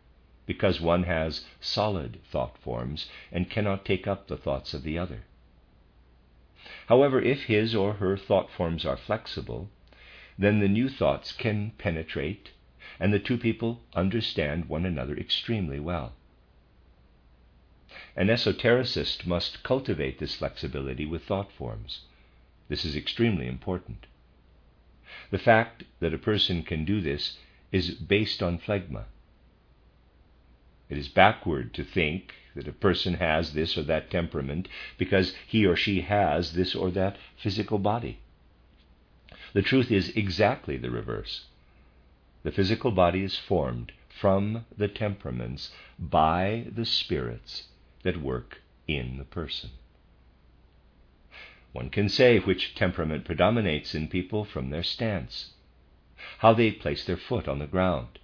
because 0.44 0.82
one 0.82 1.05
has 1.05 1.46
solid 1.59 2.20
thought 2.30 2.59
forms 2.59 3.09
and 3.32 3.49
cannot 3.49 3.86
take 3.86 4.07
up 4.07 4.26
the 4.26 4.36
thoughts 4.36 4.74
of 4.74 4.82
the 4.82 4.99
other. 4.99 5.24
However, 6.88 7.22
if 7.22 7.44
his 7.44 7.74
or 7.74 7.94
her 7.94 8.18
thought 8.18 8.51
forms 8.51 8.84
are 8.84 8.99
flexible, 8.99 9.70
then 10.38 10.61
the 10.61 10.68
new 10.68 10.90
thoughts 10.90 11.32
can 11.32 11.70
penetrate, 11.78 12.51
and 13.01 13.14
the 13.14 13.18
two 13.18 13.38
people 13.38 13.80
understand 13.94 14.68
one 14.68 14.84
another 14.84 15.16
extremely 15.16 15.80
well. 15.80 16.12
An 18.14 18.28
esotericist 18.28 19.26
must 19.26 19.62
cultivate 19.62 20.18
this 20.18 20.36
flexibility 20.36 21.07
with 21.07 21.24
thought 21.24 21.51
forms. 21.51 22.03
This 22.69 22.85
is 22.85 22.97
extremely 22.97 23.47
important. 23.47 24.07
The 25.31 25.39
fact 25.39 25.85
that 26.01 26.14
a 26.14 26.19
person 26.19 26.62
can 26.62 26.85
do 26.85 27.01
this 27.01 27.39
is 27.73 27.91
based 27.91 28.43
on 28.43 28.59
phlegma. 28.59 29.05
It 30.89 30.97
is 30.97 31.09
backward 31.09 31.75
to 31.75 31.85
think 31.85 32.35
that 32.55 32.69
a 32.69 32.73
person 32.73 33.14
has 33.14 33.53
this 33.53 33.77
or 33.77 33.83
that 33.85 34.11
temperament 34.11 34.69
because 34.97 35.35
he 35.47 35.66
or 35.66 35.77
she 35.77 36.01
has 36.03 36.55
this 36.55 36.75
or 36.75 36.91
that 36.93 37.16
physical 37.37 37.79
body. 37.79 38.21
The 39.53 39.62
truth 39.62 39.91
is 39.91 40.11
exactly 40.11 40.77
the 40.77 40.91
reverse. 40.91 41.47
The 42.43 42.53
physical 42.53 42.91
body 42.91 43.23
is 43.23 43.37
formed 43.37 43.93
from 44.09 44.64
the 44.77 44.89
temperaments 44.89 45.71
by 45.99 46.66
the 46.75 46.85
spirits 46.85 47.69
that 48.03 48.23
work 48.23 48.62
in 48.87 49.19
the 49.19 49.25
person. 49.25 49.71
One 51.73 51.91
can 51.91 52.09
say 52.09 52.39
which 52.39 52.75
temperament 52.75 53.25
predominates 53.25 53.95
in 53.95 54.09
people 54.09 54.45
from 54.45 54.71
their 54.71 54.83
stance, 54.83 55.53
how 56.39 56.55
they 56.55 56.73
place 56.73 57.05
their 57.05 57.16
foot 57.16 57.47
on 57.47 57.59
the 57.59 57.66
ground, 57.66 58.19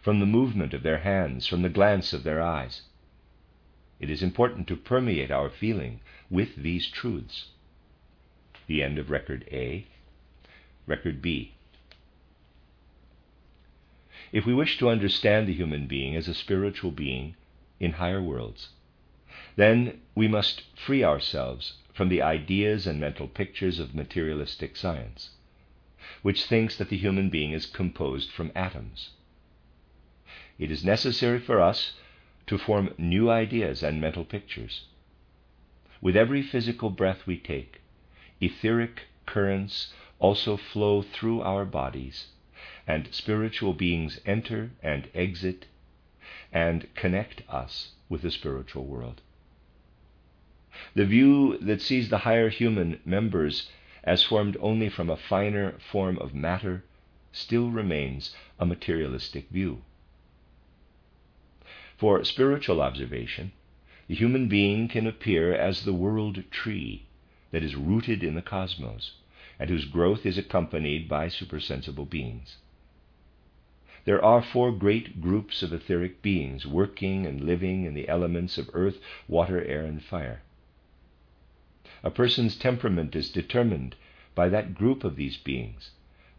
from 0.00 0.18
the 0.18 0.26
movement 0.26 0.72
of 0.72 0.82
their 0.82 0.98
hands, 0.98 1.46
from 1.46 1.62
the 1.62 1.68
glance 1.68 2.12
of 2.12 2.24
their 2.24 2.40
eyes. 2.40 2.82
It 4.00 4.08
is 4.08 4.22
important 4.22 4.66
to 4.68 4.76
permeate 4.76 5.30
our 5.30 5.50
feeling 5.50 6.00
with 6.30 6.56
these 6.56 6.88
truths. 6.88 7.50
The 8.66 8.82
end 8.82 8.98
of 8.98 9.10
Record 9.10 9.46
A. 9.52 9.86
Record 10.86 11.20
B. 11.20 11.52
If 14.32 14.46
we 14.46 14.54
wish 14.54 14.78
to 14.78 14.88
understand 14.88 15.46
the 15.46 15.54
human 15.54 15.86
being 15.86 16.16
as 16.16 16.28
a 16.28 16.34
spiritual 16.34 16.90
being 16.90 17.36
in 17.78 17.92
higher 17.92 18.22
worlds, 18.22 18.70
then 19.56 20.00
we 20.14 20.28
must 20.28 20.62
free 20.76 21.04
ourselves 21.04 21.74
from 21.94 22.08
the 22.08 22.20
ideas 22.20 22.86
and 22.86 23.00
mental 23.00 23.28
pictures 23.28 23.78
of 23.78 23.94
materialistic 23.94 24.76
science, 24.76 25.30
which 26.22 26.44
thinks 26.44 26.76
that 26.76 26.88
the 26.88 26.96
human 26.96 27.30
being 27.30 27.52
is 27.52 27.66
composed 27.66 28.30
from 28.30 28.50
atoms. 28.54 29.10
It 30.58 30.70
is 30.70 30.84
necessary 30.84 31.38
for 31.38 31.60
us 31.60 31.94
to 32.48 32.58
form 32.58 32.94
new 32.98 33.30
ideas 33.30 33.82
and 33.82 34.00
mental 34.00 34.24
pictures. 34.24 34.86
With 36.00 36.16
every 36.16 36.42
physical 36.42 36.90
breath 36.90 37.26
we 37.26 37.38
take, 37.38 37.80
etheric 38.40 39.02
currents 39.24 39.94
also 40.18 40.56
flow 40.56 41.00
through 41.00 41.42
our 41.42 41.64
bodies, 41.64 42.26
and 42.86 43.08
spiritual 43.14 43.72
beings 43.72 44.20
enter 44.26 44.70
and 44.82 45.08
exit 45.14 45.66
and 46.52 46.92
connect 46.94 47.42
us 47.48 47.92
with 48.08 48.22
the 48.22 48.30
spiritual 48.30 48.84
world. 48.84 49.20
The 50.94 51.04
view 51.04 51.56
that 51.58 51.80
sees 51.80 52.08
the 52.08 52.18
higher 52.18 52.48
human 52.48 53.00
members 53.04 53.70
as 54.02 54.24
formed 54.24 54.56
only 54.60 54.88
from 54.88 55.08
a 55.08 55.16
finer 55.16 55.78
form 55.78 56.18
of 56.18 56.34
matter 56.34 56.84
still 57.30 57.70
remains 57.70 58.34
a 58.58 58.66
materialistic 58.66 59.48
view. 59.50 59.82
For 61.96 62.24
spiritual 62.24 62.82
observation, 62.82 63.52
the 64.08 64.14
human 64.14 64.48
being 64.48 64.88
can 64.88 65.06
appear 65.06 65.54
as 65.54 65.84
the 65.84 65.94
world 65.94 66.42
tree 66.50 67.06
that 67.50 67.62
is 67.62 67.76
rooted 67.76 68.22
in 68.22 68.34
the 68.34 68.42
cosmos 68.42 69.12
and 69.58 69.70
whose 69.70 69.84
growth 69.84 70.26
is 70.26 70.36
accompanied 70.36 71.08
by 71.08 71.28
supersensible 71.28 72.04
beings. 72.04 72.58
There 74.04 74.22
are 74.22 74.42
four 74.42 74.70
great 74.72 75.20
groups 75.20 75.62
of 75.62 75.72
etheric 75.72 76.20
beings 76.20 76.66
working 76.66 77.26
and 77.26 77.40
living 77.40 77.84
in 77.84 77.94
the 77.94 78.08
elements 78.08 78.58
of 78.58 78.68
earth, 78.74 78.98
water, 79.26 79.64
air, 79.64 79.84
and 79.84 80.02
fire. 80.02 80.42
A 82.04 82.10
person's 82.10 82.54
temperament 82.56 83.16
is 83.16 83.30
determined 83.30 83.96
by 84.34 84.50
that 84.50 84.74
group 84.74 85.04
of 85.04 85.16
these 85.16 85.38
beings 85.38 85.90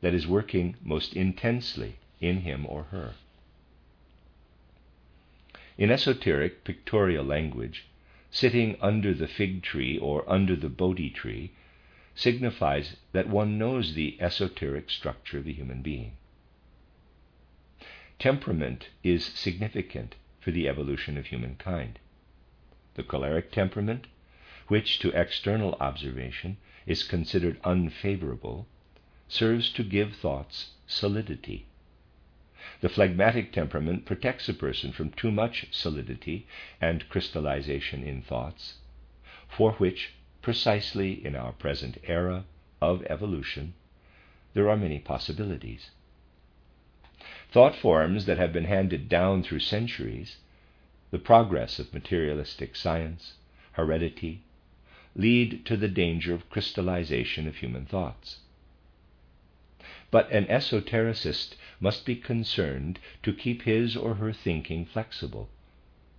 that 0.01 0.13
is 0.13 0.27
working 0.27 0.75
most 0.83 1.15
intensely 1.15 1.95
in 2.21 2.41
him 2.41 2.67
or 2.69 2.83
her. 2.83 3.15
In 5.75 5.89
esoteric 5.89 6.63
pictorial 6.63 7.25
language, 7.25 7.85
sitting 8.29 8.77
under 8.79 9.11
the 9.11 9.27
fig 9.27 9.63
tree 9.63 9.97
or 9.97 10.23
under 10.29 10.55
the 10.55 10.69
Bodhi 10.69 11.09
tree 11.09 11.51
signifies 12.13 12.97
that 13.11 13.27
one 13.27 13.57
knows 13.57 13.95
the 13.95 14.17
esoteric 14.21 14.91
structure 14.91 15.39
of 15.39 15.45
the 15.45 15.53
human 15.53 15.81
being. 15.81 16.11
Temperament 18.19 18.89
is 19.03 19.25
significant 19.25 20.13
for 20.39 20.51
the 20.51 20.69
evolution 20.69 21.17
of 21.17 21.25
humankind. 21.25 21.97
The 22.93 23.03
choleric 23.03 23.51
temperament 23.51 24.05
which 24.67 24.99
to 24.99 25.11
external 25.11 25.75
observation 25.79 26.57
is 26.87 27.03
considered 27.03 27.59
unfavorable, 27.63 28.67
serves 29.27 29.71
to 29.71 29.83
give 29.83 30.15
thoughts 30.15 30.71
solidity. 30.87 31.65
The 32.81 32.89
phlegmatic 32.89 33.51
temperament 33.51 34.05
protects 34.05 34.49
a 34.49 34.53
person 34.53 34.91
from 34.91 35.11
too 35.11 35.31
much 35.31 35.67
solidity 35.71 36.47
and 36.81 37.07
crystallization 37.09 38.03
in 38.03 38.21
thoughts, 38.21 38.75
for 39.47 39.73
which, 39.73 40.13
precisely 40.41 41.25
in 41.25 41.35
our 41.35 41.51
present 41.53 41.97
era 42.03 42.45
of 42.81 43.03
evolution, 43.03 43.73
there 44.53 44.69
are 44.69 44.77
many 44.77 44.99
possibilities. 44.99 45.91
Thought 47.51 47.75
forms 47.75 48.25
that 48.25 48.37
have 48.37 48.51
been 48.51 48.65
handed 48.65 49.09
down 49.09 49.43
through 49.43 49.59
centuries, 49.59 50.37
the 51.11 51.19
progress 51.19 51.79
of 51.79 51.93
materialistic 51.93 52.75
science, 52.75 53.35
heredity, 53.73 54.41
lead 55.15 55.65
to 55.65 55.77
the 55.77 55.87
danger 55.87 56.33
of 56.33 56.49
crystallization 56.49 57.47
of 57.47 57.57
human 57.57 57.85
thoughts. 57.85 58.39
But 60.11 60.31
an 60.31 60.45
esotericist 60.45 61.55
must 61.79 62.05
be 62.05 62.15
concerned 62.15 62.99
to 63.23 63.33
keep 63.33 63.63
his 63.63 63.95
or 63.95 64.15
her 64.15 64.33
thinking 64.33 64.85
flexible 64.85 65.49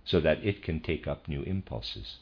so 0.03 0.19
that 0.21 0.43
it 0.43 0.61
can 0.61 0.79
take 0.79 1.07
up 1.07 1.27
new 1.27 1.43
impulses. 1.43 2.17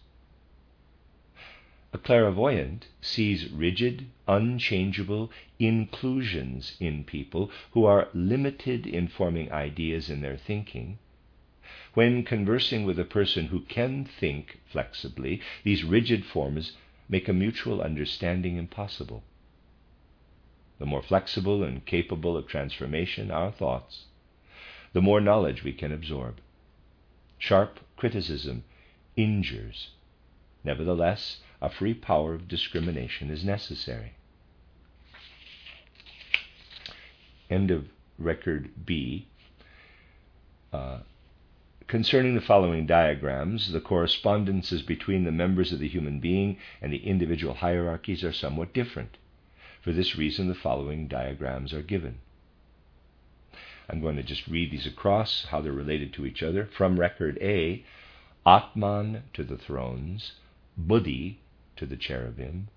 A 1.94 1.98
clairvoyant 1.98 2.88
sees 3.00 3.50
rigid, 3.52 4.08
unchangeable 4.28 5.32
inclusions 5.60 6.76
in 6.80 7.06
people 7.06 7.50
who 7.72 7.86
are 7.86 8.10
limited 8.14 8.86
in 8.86 9.08
forming 9.08 9.52
ideas 9.52 10.10
in 10.10 10.22
their 10.22 10.36
thinking 10.36 10.98
when 11.96 12.24
conversing 12.24 12.86
with 12.86 13.00
a 13.00 13.06
person 13.06 13.48
who 13.48 13.62
can 13.62 14.06
think 14.06 14.60
flexibly, 14.72 15.42
these 15.64 15.84
rigid 15.84 16.26
forms 16.26 16.74
make 17.10 17.28
a 17.28 17.34
mutual 17.34 17.82
understanding 17.82 18.58
impossible. 18.58 19.24
The 20.78 20.86
more 20.86 21.02
flexible 21.02 21.64
and 21.64 21.86
capable 21.86 22.36
of 22.36 22.48
transformation 22.48 23.32
our 23.32 23.52
thoughts, 23.52 24.06
the 24.94 25.02
more 25.02 25.22
knowledge 25.22 25.64
we 25.64 25.72
can 25.72 25.92
absorb. 25.92 26.42
Sharp 27.38 27.80
criticism 27.96 28.64
injures. 29.16 29.92
Nevertheless, 30.64 31.40
a 31.62 31.70
free 31.70 31.94
power 31.94 32.34
of 32.34 32.48
discrimination 32.48 33.30
is 33.30 33.46
necessary. 33.46 34.14
End 37.50 37.72
of 37.72 37.86
record 38.18 38.86
B. 38.86 39.28
Uh, 40.74 41.00
concerning 41.88 42.36
the 42.36 42.42
following 42.42 42.86
diagrams, 42.86 43.72
the 43.72 43.82
correspondences 43.82 44.82
between 44.82 45.24
the 45.24 45.32
members 45.32 45.72
of 45.72 45.80
the 45.80 45.88
human 45.88 46.20
being 46.20 46.58
and 46.82 46.92
the 46.92 47.06
individual 47.06 47.56
hierarchies 47.56 48.24
are 48.24 48.34
somewhat 48.34 48.74
different. 48.74 49.18
For 49.82 49.92
this 49.92 50.16
reason, 50.16 50.48
the 50.48 50.56
following 50.56 51.08
diagrams 51.08 51.74
are 51.74 51.84
given. 51.84 52.20
I'm 53.88 54.02
going 54.02 54.16
to 54.16 54.24
just 54.24 54.48
read 54.48 54.72
these 54.72 54.88
across, 54.88 55.46
how 55.46 55.62
they're 55.62 55.72
related 55.72 56.12
to 56.14 56.26
each 56.26 56.42
other. 56.42 56.68
From 56.76 57.00
record 57.00 57.38
A, 57.40 57.86
Atman 58.46 59.24
to 59.34 59.44
the 59.44 59.58
thrones, 59.58 60.34
Buddhi 60.78 61.40
to 61.76 61.86
the 61.86 61.98
cherubim, 61.98 62.70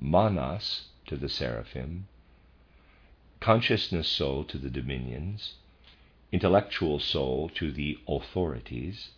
Manas 0.00 0.88
to 1.06 1.16
the 1.16 1.28
seraphim, 1.28 2.06
consciousness 3.40 4.08
soul 4.08 4.42
to 4.44 4.56
the 4.56 4.70
dominions, 4.70 5.54
intellectual 6.34 6.98
soul 6.98 7.48
to 7.48 7.70
the 7.70 7.96
authorities, 8.08 9.10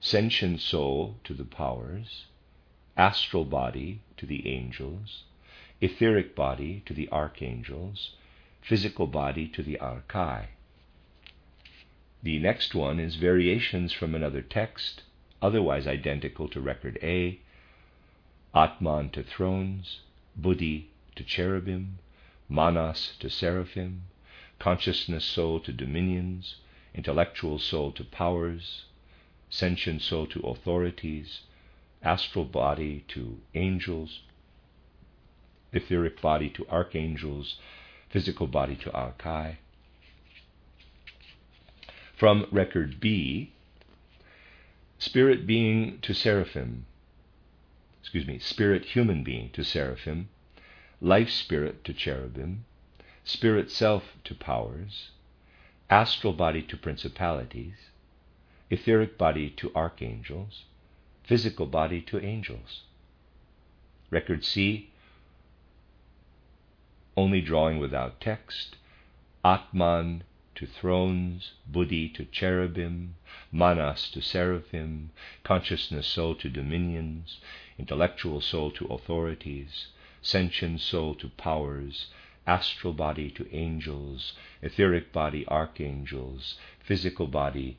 sentient 0.00 0.58
soul 0.58 1.14
to 1.22 1.34
the 1.34 1.44
powers, 1.44 2.24
astral 2.96 3.44
body 3.44 4.00
to 4.16 4.24
the 4.24 4.48
angels, 4.48 5.24
etheric 5.82 6.34
body 6.34 6.82
to 6.86 6.94
the 6.94 7.06
archangels, 7.12 8.14
physical 8.62 9.06
body 9.06 9.46
to 9.46 9.62
the 9.62 9.76
archai. 9.82 10.46
The 12.22 12.38
next 12.38 12.74
one 12.74 12.98
is 12.98 13.16
variations 13.16 13.92
from 13.92 14.14
another 14.14 14.40
text, 14.40 15.02
otherwise 15.42 15.86
identical 15.86 16.48
to 16.48 16.60
record 16.62 16.98
A 17.02 17.38
Atman 18.54 19.10
to 19.10 19.22
thrones, 19.22 20.00
Buddhi 20.34 20.88
to 21.16 21.22
cherubim, 21.22 21.98
Manas 22.48 23.14
to 23.18 23.28
seraphim, 23.28 24.04
consciousness 24.60 25.24
soul 25.24 25.58
to 25.58 25.72
dominions, 25.72 26.56
intellectual 26.94 27.58
soul 27.58 27.90
to 27.90 28.04
powers, 28.04 28.84
sentient 29.48 30.02
soul 30.02 30.26
to 30.26 30.40
authorities, 30.40 31.40
astral 32.02 32.44
body 32.44 33.04
to 33.08 33.40
angels, 33.54 34.20
etheric 35.72 36.20
body 36.20 36.48
to 36.50 36.66
archangels, 36.68 37.56
physical 38.10 38.46
body 38.46 38.76
to 38.76 38.90
archai. 38.90 39.56
From 42.14 42.46
record 42.50 43.00
B, 43.00 43.52
spirit 44.98 45.46
being 45.46 46.00
to 46.02 46.12
seraphim, 46.12 46.84
excuse 48.00 48.26
me, 48.26 48.38
spirit 48.38 48.84
human 48.84 49.24
being 49.24 49.50
to 49.50 49.64
seraphim, 49.64 50.28
life 51.00 51.30
spirit 51.30 51.82
to 51.84 51.94
cherubim, 51.94 52.66
spirit 53.24 53.70
self 53.70 54.16
to 54.24 54.34
powers, 54.34 55.10
astral 55.90 56.32
body 56.32 56.62
to 56.62 56.76
principalities, 56.76 57.90
etheric 58.70 59.18
body 59.18 59.50
to 59.50 59.70
archangels, 59.74 60.64
physical 61.22 61.66
body 61.66 62.00
to 62.00 62.18
angels. 62.24 62.82
Record 64.10 64.44
C, 64.44 64.90
only 67.16 67.40
drawing 67.40 67.78
without 67.78 68.20
text, 68.20 68.76
Atman 69.44 70.22
to 70.54 70.66
thrones, 70.66 71.52
Buddhi 71.66 72.08
to 72.10 72.24
cherubim, 72.26 73.16
Manas 73.52 74.10
to 74.10 74.20
seraphim, 74.20 75.10
consciousness 75.44 76.06
soul 76.06 76.34
to 76.36 76.48
dominions, 76.48 77.38
intellectual 77.78 78.40
soul 78.40 78.70
to 78.72 78.86
authorities, 78.86 79.88
sentient 80.22 80.80
soul 80.80 81.14
to 81.14 81.28
powers, 81.30 82.08
astral 82.50 82.92
body 82.92 83.30
to 83.30 83.54
angels, 83.54 84.32
etheric 84.60 85.12
body 85.12 85.46
archangels, 85.46 86.56
physical 86.80 87.28
body 87.28 87.78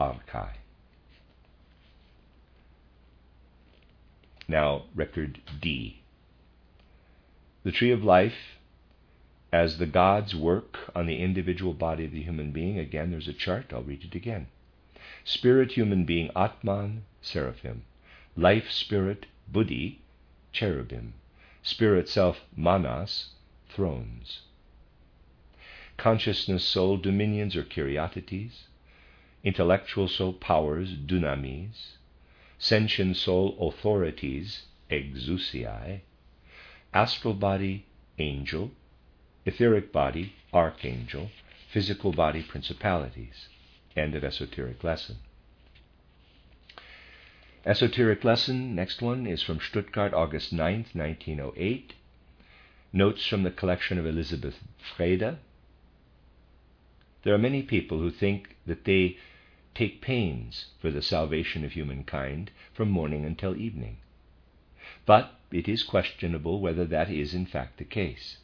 archai. 0.00 0.54
Now, 4.48 4.86
record 4.96 5.40
D. 5.60 6.02
The 7.62 7.70
tree 7.70 7.92
of 7.92 8.02
life 8.02 8.58
as 9.52 9.78
the 9.78 9.86
gods 9.86 10.34
work 10.34 10.78
on 10.92 11.06
the 11.06 11.22
individual 11.22 11.72
body 11.72 12.04
of 12.04 12.10
the 12.10 12.22
human 12.22 12.50
being. 12.50 12.80
Again, 12.80 13.12
there's 13.12 13.28
a 13.28 13.32
chart. 13.32 13.72
I'll 13.72 13.84
read 13.84 14.02
it 14.02 14.16
again. 14.16 14.48
Spirit 15.24 15.72
human 15.72 16.04
being, 16.04 16.30
Atman, 16.34 17.04
seraphim. 17.22 17.82
Life 18.36 18.70
spirit, 18.70 19.26
Buddhi, 19.46 20.00
cherubim. 20.50 21.14
Spirit 21.62 22.08
self, 22.08 22.40
Manas, 22.56 23.34
thrones. 23.74 24.42
Consciousness 25.96 26.64
soul, 26.64 26.96
dominions 26.96 27.56
or 27.56 27.62
kyriotetes. 27.62 28.64
Intellectual 29.44 30.08
soul, 30.08 30.32
powers, 30.32 30.94
dunamis. 30.94 31.96
Sentient 32.58 33.16
soul, 33.16 33.56
authorities, 33.60 34.62
exousiae. 34.90 36.00
Astral 36.92 37.34
body, 37.34 37.86
angel 38.18 38.70
etheric 39.46 39.90
body, 39.90 40.34
archangel, 40.52 41.30
physical 41.72 42.12
body, 42.12 42.42
principalities. 42.42 43.48
End 43.96 44.14
of 44.14 44.24
esoteric 44.24 44.84
lesson. 44.84 45.16
Esoteric 47.64 48.24
lesson, 48.24 48.74
next 48.74 49.02
one, 49.02 49.26
is 49.26 49.42
from 49.42 49.60
Stuttgart, 49.60 50.14
August 50.14 50.54
9th, 50.54 50.94
1908. 50.94 51.94
Notes 52.92 53.26
from 53.26 53.42
the 53.42 53.50
collection 53.50 53.98
of 53.98 54.06
Elizabeth 54.06 54.58
Vreede. 54.96 55.38
There 57.22 57.34
are 57.34 57.38
many 57.38 57.62
people 57.62 57.98
who 57.98 58.10
think 58.10 58.56
that 58.66 58.84
they 58.84 59.18
take 59.74 60.00
pains 60.00 60.66
for 60.80 60.90
the 60.90 61.02
salvation 61.02 61.64
of 61.64 61.72
humankind 61.72 62.50
from 62.72 62.90
morning 62.90 63.24
until 63.24 63.56
evening. 63.56 63.98
But 65.06 65.38
it 65.50 65.68
is 65.68 65.82
questionable 65.82 66.60
whether 66.60 66.84
that 66.84 67.10
is 67.10 67.34
in 67.34 67.46
fact 67.46 67.78
the 67.78 67.84
case 67.84 68.38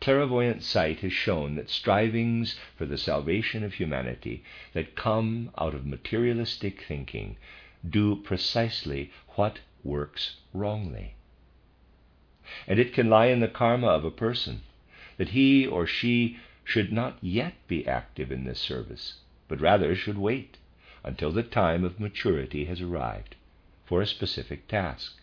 clairvoyant 0.00 0.62
sight 0.62 1.00
has 1.00 1.12
shown 1.12 1.56
that 1.56 1.70
strivings 1.70 2.56
for 2.76 2.86
the 2.86 2.98
salvation 2.98 3.64
of 3.64 3.74
humanity 3.74 4.44
that 4.72 4.94
come 4.94 5.50
out 5.58 5.74
of 5.74 5.84
materialistic 5.84 6.84
thinking 6.86 7.36
do 7.88 8.14
precisely 8.14 9.10
what 9.30 9.58
works 9.82 10.36
wrongly. 10.52 11.15
And 12.66 12.78
it 12.78 12.92
can 12.92 13.10
lie 13.10 13.26
in 13.26 13.40
the 13.40 13.48
karma 13.48 13.88
of 13.88 14.04
a 14.04 14.10
person 14.10 14.62
that 15.16 15.30
he 15.30 15.66
or 15.66 15.86
she 15.86 16.38
should 16.64 16.92
not 16.92 17.18
yet 17.20 17.54
be 17.68 17.86
active 17.86 18.30
in 18.30 18.44
this 18.44 18.60
service, 18.60 19.20
but 19.48 19.60
rather 19.60 19.94
should 19.94 20.18
wait 20.18 20.56
until 21.02 21.30
the 21.32 21.42
time 21.42 21.84
of 21.84 22.00
maturity 22.00 22.64
has 22.66 22.80
arrived 22.80 23.36
for 23.84 24.02
a 24.02 24.06
specific 24.06 24.66
task. 24.68 25.20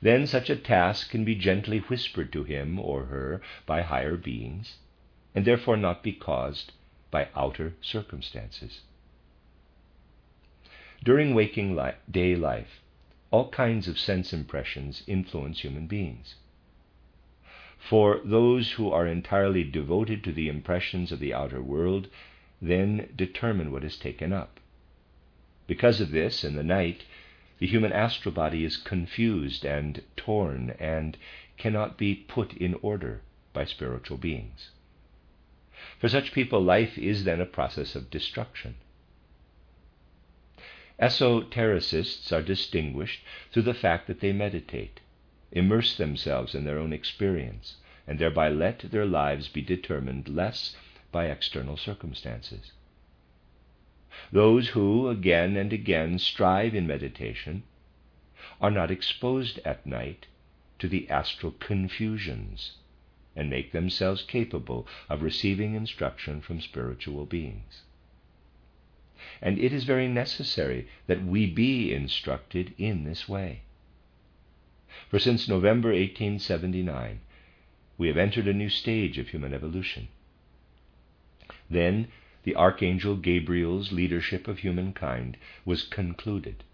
Then 0.00 0.26
such 0.26 0.48
a 0.48 0.56
task 0.56 1.10
can 1.10 1.24
be 1.24 1.34
gently 1.34 1.78
whispered 1.80 2.32
to 2.32 2.44
him 2.44 2.78
or 2.78 3.06
her 3.06 3.42
by 3.66 3.82
higher 3.82 4.16
beings, 4.16 4.78
and 5.34 5.44
therefore 5.44 5.76
not 5.76 6.02
be 6.02 6.12
caused 6.12 6.72
by 7.10 7.28
outer 7.34 7.74
circumstances. 7.82 8.80
During 11.04 11.34
waking 11.34 11.76
li- 11.76 11.92
day 12.10 12.36
life, 12.36 12.80
all 13.30 13.50
kinds 13.50 13.86
of 13.86 13.98
sense 13.98 14.32
impressions 14.32 15.02
influence 15.06 15.60
human 15.60 15.86
beings. 15.86 16.34
For 17.78 18.20
those 18.24 18.72
who 18.72 18.90
are 18.90 19.06
entirely 19.06 19.64
devoted 19.64 20.22
to 20.24 20.32
the 20.32 20.48
impressions 20.48 21.12
of 21.12 21.18
the 21.18 21.32
outer 21.32 21.62
world, 21.62 22.08
then 22.60 23.10
determine 23.16 23.72
what 23.72 23.84
is 23.84 23.96
taken 23.96 24.32
up. 24.32 24.60
Because 25.66 26.00
of 26.00 26.10
this, 26.10 26.44
in 26.44 26.56
the 26.56 26.62
night, 26.62 27.04
the 27.58 27.66
human 27.66 27.92
astral 27.92 28.34
body 28.34 28.64
is 28.64 28.76
confused 28.76 29.64
and 29.64 30.02
torn 30.16 30.74
and 30.78 31.16
cannot 31.56 31.96
be 31.96 32.14
put 32.14 32.52
in 32.54 32.74
order 32.82 33.22
by 33.52 33.64
spiritual 33.64 34.18
beings. 34.18 34.70
For 35.98 36.08
such 36.08 36.32
people, 36.32 36.60
life 36.60 36.98
is 36.98 37.24
then 37.24 37.40
a 37.40 37.46
process 37.46 37.94
of 37.94 38.10
destruction. 38.10 38.74
Esotericists 41.00 42.30
are 42.30 42.42
distinguished 42.42 43.22
through 43.50 43.62
the 43.62 43.72
fact 43.72 44.06
that 44.06 44.20
they 44.20 44.32
meditate, 44.34 45.00
immerse 45.50 45.96
themselves 45.96 46.54
in 46.54 46.64
their 46.64 46.78
own 46.78 46.92
experience, 46.92 47.76
and 48.06 48.18
thereby 48.18 48.50
let 48.50 48.80
their 48.90 49.06
lives 49.06 49.48
be 49.48 49.62
determined 49.62 50.28
less 50.28 50.76
by 51.10 51.24
external 51.24 51.78
circumstances. 51.78 52.72
Those 54.30 54.68
who 54.68 55.08
again 55.08 55.56
and 55.56 55.72
again 55.72 56.18
strive 56.18 56.74
in 56.74 56.86
meditation 56.86 57.62
are 58.60 58.70
not 58.70 58.90
exposed 58.90 59.58
at 59.64 59.86
night 59.86 60.26
to 60.80 60.86
the 60.86 61.08
astral 61.08 61.52
confusions 61.52 62.76
and 63.34 63.48
make 63.48 63.72
themselves 63.72 64.22
capable 64.22 64.86
of 65.08 65.22
receiving 65.22 65.74
instruction 65.74 66.42
from 66.42 66.60
spiritual 66.60 67.24
beings. 67.24 67.84
And 69.42 69.58
it 69.58 69.72
is 69.72 69.84
very 69.84 70.08
necessary 70.08 70.88
that 71.06 71.24
we 71.24 71.46
be 71.46 71.92
instructed 71.92 72.74
in 72.78 73.04
this 73.04 73.28
way. 73.28 73.62
For 75.08 75.18
since 75.18 75.48
November 75.48 75.88
1879, 75.88 77.20
we 77.98 78.08
have 78.08 78.16
entered 78.16 78.48
a 78.48 78.52
new 78.52 78.68
stage 78.68 79.18
of 79.18 79.28
human 79.28 79.52
evolution. 79.52 80.08
Then 81.68 82.08
the 82.42 82.56
Archangel 82.56 83.16
Gabriel's 83.16 83.92
leadership 83.92 84.48
of 84.48 84.60
humankind 84.60 85.36
was 85.64 85.82
concluded. 85.82 86.64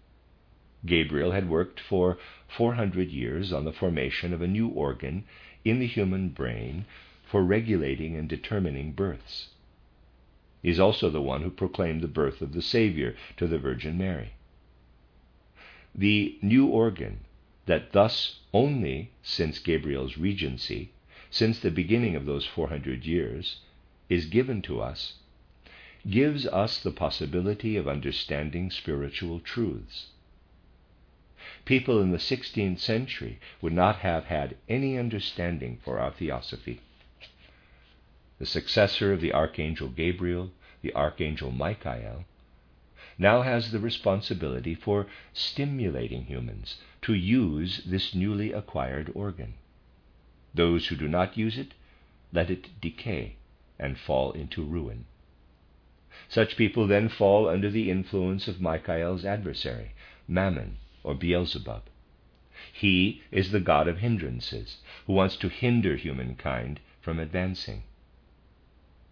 Gabriel 0.85 1.31
had 1.31 1.49
worked 1.49 1.79
for 1.79 2.17
400 2.47 3.11
years 3.11 3.51
on 3.51 3.65
the 3.65 3.73
formation 3.73 4.33
of 4.33 4.41
a 4.41 4.47
new 4.47 4.69
organ 4.69 5.25
in 5.65 5.79
the 5.79 5.87
human 5.87 6.29
brain 6.29 6.85
for 7.23 7.43
regulating 7.43 8.15
and 8.15 8.29
determining 8.29 8.93
births. 8.93 9.49
He 10.61 10.69
is 10.69 10.79
also 10.79 11.09
the 11.09 11.21
one 11.21 11.43
who 11.43 11.49
proclaimed 11.49 12.01
the 12.01 12.07
birth 12.07 12.41
of 12.41 12.53
the 12.53 12.61
Savior 12.61 13.15
to 13.37 13.47
the 13.47 13.59
Virgin 13.59 13.97
Mary. 13.97 14.31
The 15.93 16.37
new 16.41 16.67
organ 16.67 17.21
that 17.67 17.91
thus 17.91 18.39
only 18.53 19.11
since 19.21 19.59
Gabriel's 19.59 20.17
regency, 20.17 20.91
since 21.29 21.59
the 21.59 21.69
beginning 21.71 22.15
of 22.15 22.25
those 22.25 22.45
400 22.45 23.05
years, 23.05 23.59
is 24.09 24.25
given 24.25 24.61
to 24.63 24.81
us, 24.81 25.15
gives 26.09 26.45
us 26.47 26.81
the 26.81 26.91
possibility 26.91 27.75
of 27.75 27.87
understanding 27.87 28.71
spiritual 28.71 29.39
truths. 29.39 30.07
People 31.65 32.01
in 32.01 32.11
the 32.11 32.17
16th 32.17 32.79
century 32.79 33.39
would 33.61 33.73
not 33.73 33.97
have 33.97 34.25
had 34.25 34.55
any 34.69 34.97
understanding 34.97 35.77
for 35.83 35.99
our 35.99 36.11
theosophy. 36.11 36.79
The 38.39 38.45
successor 38.45 39.11
of 39.11 39.19
the 39.19 39.33
Archangel 39.33 39.89
Gabriel, 39.89 40.51
the 40.83 40.93
Archangel 40.93 41.49
Michael, 41.51 42.25
now 43.17 43.41
has 43.41 43.71
the 43.71 43.79
responsibility 43.79 44.75
for 44.75 45.07
stimulating 45.33 46.25
humans 46.25 46.79
to 47.01 47.15
use 47.15 47.81
this 47.83 48.13
newly 48.13 48.51
acquired 48.51 49.11
organ. 49.15 49.55
Those 50.53 50.85
who 50.85 50.95
do 50.95 51.07
not 51.07 51.35
use 51.35 51.57
it, 51.57 51.73
let 52.31 52.51
it 52.51 52.79
decay 52.79 53.37
and 53.79 53.97
fall 53.97 54.33
into 54.33 54.63
ruin. 54.63 55.05
Such 56.29 56.57
people 56.57 56.85
then 56.85 57.09
fall 57.09 57.49
under 57.49 57.71
the 57.71 57.89
influence 57.89 58.47
of 58.47 58.61
Michael's 58.61 59.25
adversary, 59.25 59.93
Mammon 60.27 60.77
or 61.03 61.15
Beelzebub. 61.15 61.83
He 62.71 63.23
is 63.31 63.49
the 63.49 63.59
god 63.59 63.87
of 63.87 63.97
hindrances, 63.97 64.77
who 65.07 65.13
wants 65.13 65.37
to 65.37 65.49
hinder 65.49 65.95
humankind 65.95 66.79
from 67.01 67.17
advancing. 67.17 67.81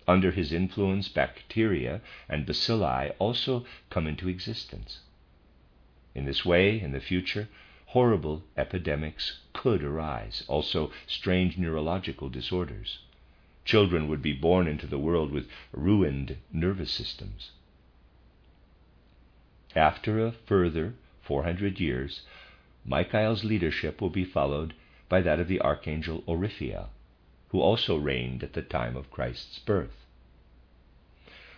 Under 0.07 0.31
his 0.31 0.51
influence, 0.51 1.09
bacteria 1.09 2.01
and 2.29 2.45
bacilli 2.45 3.11
also 3.17 3.65
come 3.89 4.05
into 4.05 4.29
existence. 4.29 4.99
In 6.13 6.25
this 6.25 6.45
way, 6.45 6.79
in 6.79 6.91
the 6.91 6.99
future, 6.99 7.49
horrible 7.87 8.43
epidemics 8.55 9.39
could 9.53 9.83
arise, 9.83 10.43
also 10.47 10.91
strange 11.07 11.57
neurological 11.57 12.29
disorders. 12.29 12.99
Children 13.63 14.07
would 14.07 14.21
be 14.21 14.33
born 14.33 14.67
into 14.67 14.85
the 14.85 14.99
world 14.99 15.31
with 15.31 15.49
ruined 15.71 16.37
nervous 16.53 16.91
systems. 16.91 17.51
After 19.75 20.25
a 20.25 20.31
further 20.31 20.93
400 21.21 21.79
years, 21.79 22.21
Michael's 22.85 23.43
leadership 23.43 23.99
will 23.99 24.11
be 24.11 24.23
followed 24.23 24.75
by 25.09 25.21
that 25.21 25.39
of 25.39 25.47
the 25.47 25.59
archangel 25.61 26.23
Oriphiel, 26.27 26.89
who 27.55 27.61
also 27.61 27.95
reigned 27.95 28.43
at 28.43 28.51
the 28.51 28.61
time 28.61 28.97
of 28.97 29.09
Christ's 29.09 29.59
birth. 29.59 30.05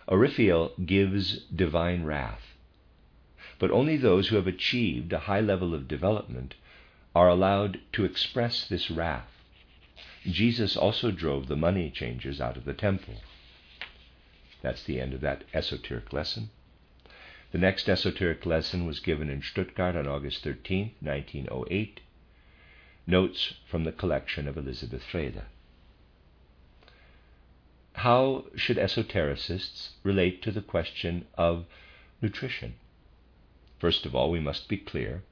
Oriphiel 0.06 0.70
gives 0.86 1.40
divine 1.46 2.04
wrath, 2.04 2.54
but 3.58 3.72
only 3.72 3.96
those 3.96 4.28
who 4.28 4.36
have 4.36 4.46
achieved 4.46 5.12
a 5.12 5.26
high 5.26 5.40
level 5.40 5.74
of 5.74 5.88
development 5.88 6.54
are 7.16 7.28
allowed 7.28 7.80
to 7.92 8.04
express 8.04 8.64
this 8.64 8.92
wrath 8.92 9.38
Jesus 10.24 10.76
also 10.76 11.10
drove 11.10 11.48
the 11.48 11.56
money 11.56 11.90
changers 11.90 12.40
out 12.40 12.56
of 12.56 12.64
the 12.64 12.74
temple. 12.74 13.14
That's 14.62 14.84
the 14.84 15.00
end 15.00 15.14
of 15.14 15.20
that 15.22 15.44
esoteric 15.52 16.12
lesson. 16.12 16.50
The 17.50 17.58
next 17.58 17.88
esoteric 17.88 18.46
lesson 18.46 18.86
was 18.86 19.00
given 19.00 19.28
in 19.30 19.42
Stuttgart 19.42 19.96
on 19.96 20.06
August 20.06 20.44
13, 20.44 20.94
1908. 21.00 22.00
Notes 23.06 23.54
from 23.66 23.82
the 23.82 23.92
collection 23.92 24.46
of 24.46 24.56
Elizabeth 24.56 25.02
Vreede. 25.10 25.42
How 28.02 28.44
should 28.54 28.76
esotericists 28.76 29.88
relate 30.04 30.40
to 30.42 30.52
the 30.52 30.62
question 30.62 31.26
of 31.36 31.66
nutrition? 32.22 32.74
First 33.80 34.06
of 34.06 34.14
all, 34.14 34.30
we 34.30 34.38
must 34.38 34.68
be 34.68 34.76
clear 34.76 35.24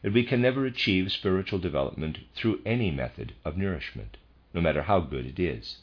that 0.00 0.14
we 0.14 0.24
can 0.24 0.40
never 0.40 0.64
achieve 0.64 1.12
spiritual 1.12 1.58
development 1.58 2.20
through 2.34 2.62
any 2.64 2.90
method 2.90 3.34
of 3.44 3.58
nourishment, 3.58 4.16
no 4.54 4.62
matter 4.62 4.80
how 4.80 5.00
good 5.00 5.26
it 5.26 5.38
is. 5.38 5.82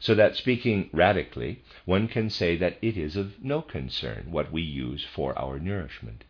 So 0.00 0.12
that 0.16 0.34
speaking 0.34 0.90
radically, 0.92 1.62
one 1.84 2.08
can 2.08 2.28
say 2.28 2.56
that 2.56 2.76
it 2.82 2.96
is 2.96 3.14
of 3.14 3.44
no 3.44 3.62
concern 3.62 4.32
what 4.32 4.50
we 4.50 4.62
use 4.62 5.04
for 5.04 5.38
our 5.38 5.60
nourishment. 5.60 6.24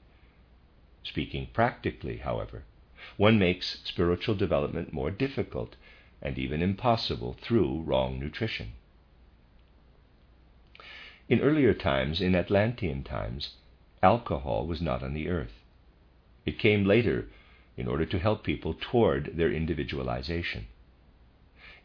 Speaking 1.03 1.49
practically, 1.55 2.19
however, 2.19 2.65
one 3.17 3.39
makes 3.39 3.81
spiritual 3.85 4.35
development 4.35 4.93
more 4.93 5.11
difficult 5.11 5.77
and 6.23 6.39
even 6.39 6.63
impossible 6.63 7.37
through 7.41 7.83
wrong 7.83 8.19
nutrition. 8.19 8.73
In 11.29 11.41
earlier 11.41 11.75
times, 11.75 12.21
in 12.21 12.35
Atlantean 12.35 13.03
times, 13.03 13.57
alcohol 14.03 14.67
was 14.67 14.81
not 14.81 15.03
on 15.03 15.13
the 15.13 15.29
earth. 15.29 15.65
It 16.45 16.59
came 16.59 16.85
later 16.85 17.29
in 17.77 17.89
order 17.89 18.07
to 18.07 18.19
help 18.19 18.45
people 18.45 18.75
toward 18.81 19.37
their 19.37 19.51
individualization. 19.51 20.67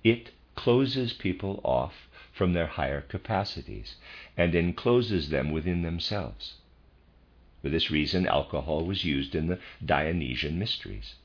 It 0.04 0.32
closes 0.56 1.14
people 1.14 1.60
off 1.64 2.08
from 2.32 2.54
their 2.54 2.68
higher 2.68 3.02
capacities 3.02 3.96
and 4.38 4.56
encloses 4.56 5.30
them 5.30 5.52
within 5.52 5.82
themselves. 5.82 6.56
For 7.62 7.70
this 7.70 7.92
reason, 7.92 8.28
alcohol 8.28 8.86
was 8.86 9.04
used 9.04 9.36
in 9.36 9.48
the 9.48 9.60
Dionysian 9.84 10.58
mysteries. 10.58 11.16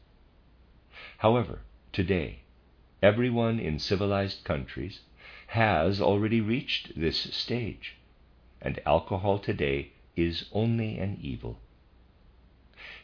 However, 1.19 1.61
today, 1.93 2.41
everyone 3.07 3.61
in 3.61 3.79
civilized 3.79 4.43
countries 4.43 4.99
has 5.47 6.01
already 6.01 6.41
reached 6.41 6.99
this 7.01 7.17
stage, 7.33 7.95
and 8.61 8.81
alcohol 8.85 9.39
today 9.39 9.93
is 10.17 10.47
only 10.51 10.99
an 10.99 11.17
evil. 11.23 11.61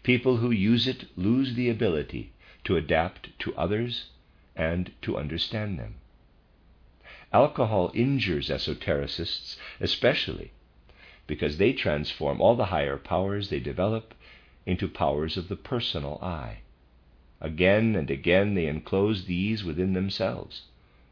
People 0.03 0.39
who 0.39 0.51
use 0.51 0.89
it 0.89 1.05
lose 1.17 1.55
the 1.55 1.71
ability 1.71 2.33
to 2.65 2.77
adapt 2.77 3.39
to 3.39 3.55
others 3.55 4.11
and 4.57 4.91
to 5.03 5.17
understand 5.17 5.79
them. 5.79 5.95
Alcohol 7.33 7.93
injures 7.95 8.49
esotericists 8.51 9.57
especially 9.81 10.51
because 11.29 11.59
they 11.59 11.73
transform 11.73 12.41
all 12.41 12.57
the 12.57 12.73
higher 12.75 12.97
powers 12.97 13.51
they 13.51 13.61
develop 13.61 14.15
into 14.67 14.89
powers 14.89 15.37
of 15.37 15.47
the 15.47 15.57
personal 15.57 16.19
I. 16.21 16.62
Again 17.43 17.97
and 17.97 18.09
again 18.09 18.55
they 18.55 18.69
enclose 18.69 19.25
these 19.25 19.65
within 19.65 19.95
themselves, 19.95 20.63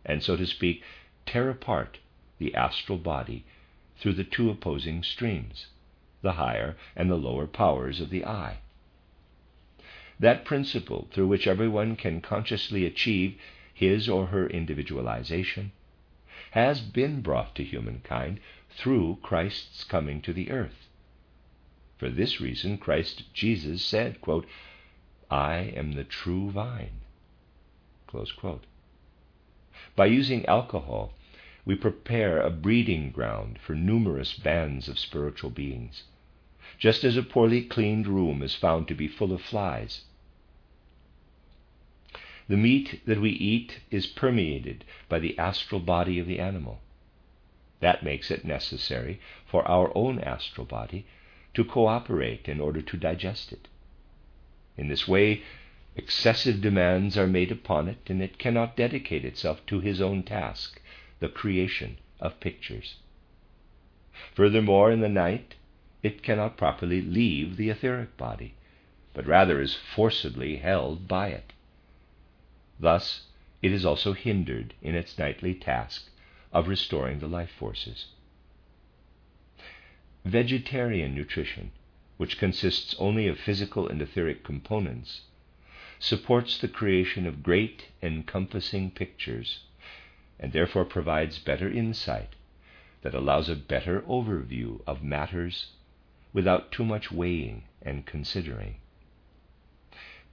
and 0.04 0.22
so 0.22 0.36
to 0.36 0.46
speak, 0.46 0.84
tear 1.26 1.50
apart 1.50 1.98
the 2.38 2.54
astral 2.54 2.98
body 2.98 3.44
through 3.96 4.12
the 4.12 4.22
two 4.22 4.48
opposing 4.48 5.02
streams, 5.02 5.66
the 6.22 6.34
higher 6.34 6.76
and 6.94 7.10
the 7.10 7.16
lower 7.16 7.48
powers 7.48 8.00
of 8.00 8.10
the 8.10 8.24
I. 8.24 8.58
That 10.20 10.44
principle 10.44 11.08
through 11.10 11.26
which 11.26 11.48
everyone 11.48 11.96
can 11.96 12.20
consciously 12.20 12.86
achieve 12.86 13.36
his 13.74 14.08
or 14.08 14.26
her 14.26 14.46
individualization 14.46 15.72
has 16.52 16.80
been 16.80 17.22
brought 17.22 17.56
to 17.56 17.64
humankind 17.64 18.38
through 18.68 19.18
Christ's 19.20 19.82
coming 19.82 20.22
to 20.22 20.32
the 20.32 20.52
earth. 20.52 20.88
For 21.98 22.08
this 22.08 22.40
reason, 22.40 22.78
Christ 22.78 23.34
Jesus 23.34 23.82
said, 23.82 24.20
quote, 24.20 24.46
I 25.30 25.72
am 25.76 25.92
the 25.92 26.02
true 26.02 26.50
vine. 26.50 27.02
By 29.94 30.06
using 30.06 30.44
alcohol, 30.46 31.14
we 31.64 31.76
prepare 31.76 32.40
a 32.40 32.50
breeding 32.50 33.12
ground 33.12 33.60
for 33.60 33.76
numerous 33.76 34.34
bands 34.34 34.88
of 34.88 34.98
spiritual 34.98 35.50
beings, 35.50 36.02
just 36.78 37.04
as 37.04 37.16
a 37.16 37.22
poorly 37.22 37.62
cleaned 37.62 38.08
room 38.08 38.42
is 38.42 38.56
found 38.56 38.88
to 38.88 38.94
be 38.94 39.06
full 39.06 39.32
of 39.32 39.40
flies. 39.40 40.02
The 42.48 42.56
meat 42.56 43.00
that 43.06 43.20
we 43.20 43.30
eat 43.30 43.82
is 43.92 44.08
permeated 44.08 44.84
by 45.08 45.20
the 45.20 45.38
astral 45.38 45.80
body 45.80 46.18
of 46.18 46.26
the 46.26 46.40
animal. 46.40 46.80
That 47.78 48.02
makes 48.02 48.32
it 48.32 48.44
necessary 48.44 49.20
for 49.46 49.62
our 49.68 49.96
own 49.96 50.18
astral 50.18 50.66
body 50.66 51.06
to 51.54 51.64
cooperate 51.64 52.48
in 52.48 52.60
order 52.60 52.82
to 52.82 52.96
digest 52.96 53.52
it. 53.52 53.68
In 54.76 54.88
this 54.88 55.08
way, 55.08 55.42
excessive 55.96 56.60
demands 56.60 57.18
are 57.18 57.26
made 57.26 57.50
upon 57.50 57.88
it, 57.88 58.08
and 58.08 58.22
it 58.22 58.38
cannot 58.38 58.76
dedicate 58.76 59.24
itself 59.24 59.64
to 59.66 59.80
his 59.80 60.00
own 60.00 60.22
task, 60.22 60.80
the 61.18 61.28
creation 61.28 61.98
of 62.20 62.40
pictures. 62.40 62.96
Furthermore, 64.34 64.90
in 64.92 65.00
the 65.00 65.08
night, 65.08 65.54
it 66.02 66.22
cannot 66.22 66.56
properly 66.56 67.02
leave 67.02 67.56
the 67.56 67.68
etheric 67.68 68.16
body, 68.16 68.54
but 69.12 69.26
rather 69.26 69.60
is 69.60 69.74
forcibly 69.74 70.56
held 70.56 71.08
by 71.08 71.28
it. 71.28 71.52
Thus, 72.78 73.26
it 73.62 73.72
is 73.72 73.84
also 73.84 74.12
hindered 74.12 74.74
in 74.80 74.94
its 74.94 75.18
nightly 75.18 75.54
task 75.54 76.08
of 76.52 76.68
restoring 76.68 77.18
the 77.18 77.28
life 77.28 77.50
forces. 77.50 78.06
Vegetarian 80.24 81.14
nutrition, 81.14 81.70
which 82.20 82.36
consists 82.36 82.94
only 82.98 83.26
of 83.26 83.38
physical 83.38 83.88
and 83.88 84.02
etheric 84.02 84.44
components, 84.44 85.22
supports 85.98 86.58
the 86.58 86.68
creation 86.68 87.26
of 87.26 87.42
great 87.42 87.86
encompassing 88.02 88.90
pictures 88.90 89.60
and 90.38 90.52
therefore 90.52 90.84
provides 90.84 91.38
better 91.38 91.70
insight 91.72 92.34
that 93.00 93.14
allows 93.14 93.48
a 93.48 93.56
better 93.56 94.02
overview 94.02 94.78
of 94.86 95.02
matters 95.02 95.68
without 96.34 96.70
too 96.70 96.84
much 96.84 97.10
weighing 97.10 97.62
and 97.80 98.04
considering. 98.04 98.76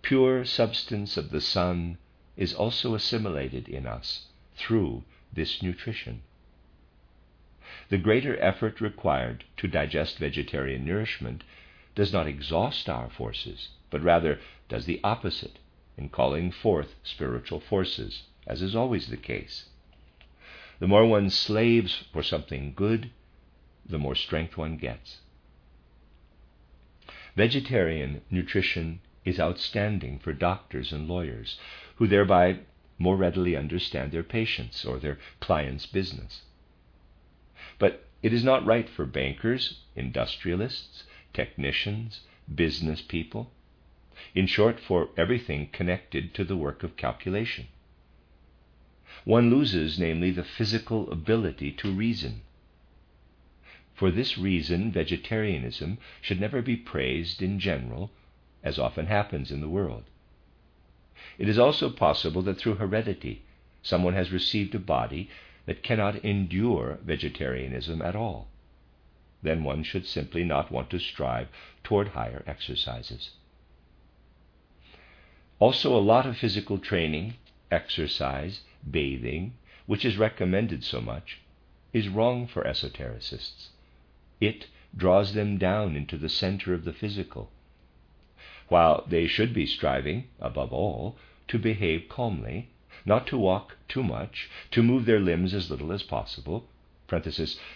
Pure 0.01 0.43
substance 0.43 1.15
of 1.15 1.29
the 1.29 1.39
sun 1.39 1.97
is 2.35 2.53
also 2.53 2.95
assimilated 2.95 3.69
in 3.69 3.87
us 3.87 4.27
through 4.57 5.05
this 5.31 5.63
nutrition. 5.63 6.21
The 7.87 7.97
greater 7.97 8.37
effort 8.41 8.81
required 8.81 9.45
to 9.55 9.69
digest 9.69 10.17
vegetarian 10.19 10.83
nourishment 10.83 11.45
does 11.97 12.13
not 12.13 12.27
exhaust 12.27 12.87
our 12.87 13.09
forces, 13.09 13.69
but 13.89 14.03
rather 14.03 14.39
does 14.69 14.85
the 14.85 15.01
opposite 15.03 15.57
in 15.97 16.07
calling 16.07 16.51
forth 16.51 16.93
spiritual 17.01 17.59
forces, 17.59 18.21
as 18.45 18.61
is 18.61 18.75
always 18.75 19.07
the 19.07 19.17
case. 19.17 19.69
The 20.77 20.87
more 20.87 21.07
one 21.07 21.31
slaves 21.31 22.03
for 22.13 22.21
something 22.21 22.73
good, 22.75 23.09
the 23.83 23.97
more 23.97 24.13
strength 24.13 24.57
one 24.57 24.77
gets. 24.77 25.21
Vegetarian 27.35 28.21
nutrition 28.29 28.99
is 29.25 29.39
outstanding 29.39 30.19
for 30.19 30.33
doctors 30.33 30.93
and 30.93 31.07
lawyers, 31.07 31.59
who 31.95 32.05
thereby 32.07 32.59
more 32.99 33.17
readily 33.17 33.55
understand 33.55 34.11
their 34.11 34.21
patients 34.21 34.85
or 34.85 34.99
their 34.99 35.17
client's 35.39 35.87
business. 35.87 36.43
But 37.79 38.05
it 38.21 38.33
is 38.33 38.43
not 38.43 38.67
right 38.67 38.87
for 38.87 39.05
bankers, 39.05 39.79
industrialists, 39.95 41.03
technicians, 41.37 42.21
business 42.63 43.01
people, 43.01 43.51
in 44.33 44.47
short, 44.47 44.79
for 44.79 45.09
everything 45.15 45.69
connected 45.71 46.33
to 46.33 46.43
the 46.43 46.57
work 46.57 46.83
of 46.83 46.97
calculation 46.97 47.67
one 49.23 49.49
loses, 49.49 49.99
namely, 49.99 50.31
the 50.31 50.43
physical 50.43 51.11
ability 51.11 51.71
to 51.71 51.91
reason. 51.91 52.41
For 53.93 54.11
this 54.11 54.37
reason, 54.37 54.91
vegetarianism 54.91 55.97
should 56.21 56.39
never 56.39 56.61
be 56.61 56.77
praised 56.77 57.41
in 57.41 57.59
general, 57.59 58.11
as 58.63 58.77
often 58.77 59.07
happens 59.07 59.51
in 59.51 59.59
the 59.59 59.69
world. 59.69 60.05
It 61.37 61.49
is 61.49 61.57
also 61.57 61.89
possible 61.89 62.41
that 62.43 62.57
through 62.57 62.75
heredity 62.75 63.43
someone 63.81 64.13
has 64.13 64.31
received 64.31 64.75
a 64.75 64.79
body 64.79 65.29
that 65.65 65.83
cannot 65.83 66.23
endure 66.23 66.99
vegetarianism 67.03 68.01
at 68.01 68.15
all. 68.15 68.49
Then 69.43 69.63
one 69.63 69.83
should 69.83 70.05
simply 70.05 70.43
not 70.43 70.71
want 70.71 70.89
to 70.89 70.99
strive 70.99 71.49
toward 71.83 72.09
higher 72.09 72.43
exercises. 72.47 73.31
Also, 75.59 75.95
a 75.95 75.99
lot 75.99 76.25
of 76.25 76.37
physical 76.37 76.77
training, 76.77 77.35
exercise, 77.71 78.61
bathing, 78.89 79.53
which 79.85 80.05
is 80.05 80.17
recommended 80.17 80.83
so 80.83 81.01
much, 81.01 81.39
is 81.93 82.09
wrong 82.09 82.47
for 82.47 82.63
esotericists. 82.63 83.69
It 84.39 84.67
draws 84.95 85.33
them 85.33 85.57
down 85.57 85.95
into 85.95 86.17
the 86.17 86.29
center 86.29 86.73
of 86.73 86.83
the 86.83 86.93
physical, 86.93 87.51
while 88.67 89.05
they 89.07 89.27
should 89.27 89.53
be 89.53 89.65
striving, 89.65 90.27
above 90.39 90.73
all, 90.73 91.17
to 91.47 91.57
behave 91.57 92.09
calmly, 92.09 92.69
not 93.05 93.27
to 93.27 93.37
walk 93.37 93.77
too 93.87 94.03
much, 94.03 94.49
to 94.71 94.83
move 94.83 95.05
their 95.05 95.19
limbs 95.19 95.53
as 95.53 95.69
little 95.71 95.91
as 95.91 96.03
possible. 96.03 96.67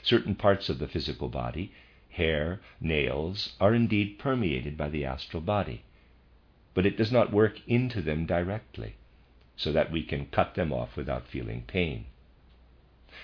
Certain 0.03 0.35
parts 0.35 0.69
of 0.69 0.79
the 0.79 0.87
physical 0.87 1.29
body, 1.29 1.71
hair, 2.09 2.59
nails, 2.79 3.55
are 3.59 3.73
indeed 3.73 4.19
permeated 4.19 4.77
by 4.77 4.89
the 4.89 5.05
astral 5.05 5.41
body, 5.41 5.83
but 6.73 6.85
it 6.85 6.97
does 6.97 7.11
not 7.11 7.31
work 7.31 7.59
into 7.67 8.01
them 8.01 8.25
directly 8.25 8.95
so 9.55 9.71
that 9.71 9.91
we 9.91 10.03
can 10.03 10.25
cut 10.27 10.55
them 10.55 10.73
off 10.73 10.97
without 10.97 11.27
feeling 11.27 11.63
pain. 11.67 12.05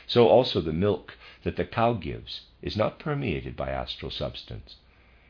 So 0.06 0.28
also 0.28 0.62
the 0.62 0.74
milk 0.74 1.18
that 1.44 1.56
the 1.56 1.66
cow 1.66 1.94
gives 1.94 2.42
is 2.62 2.78
not 2.78 3.00
permeated 3.00 3.56
by 3.56 3.70
astral 3.70 4.12
substance, 4.12 4.76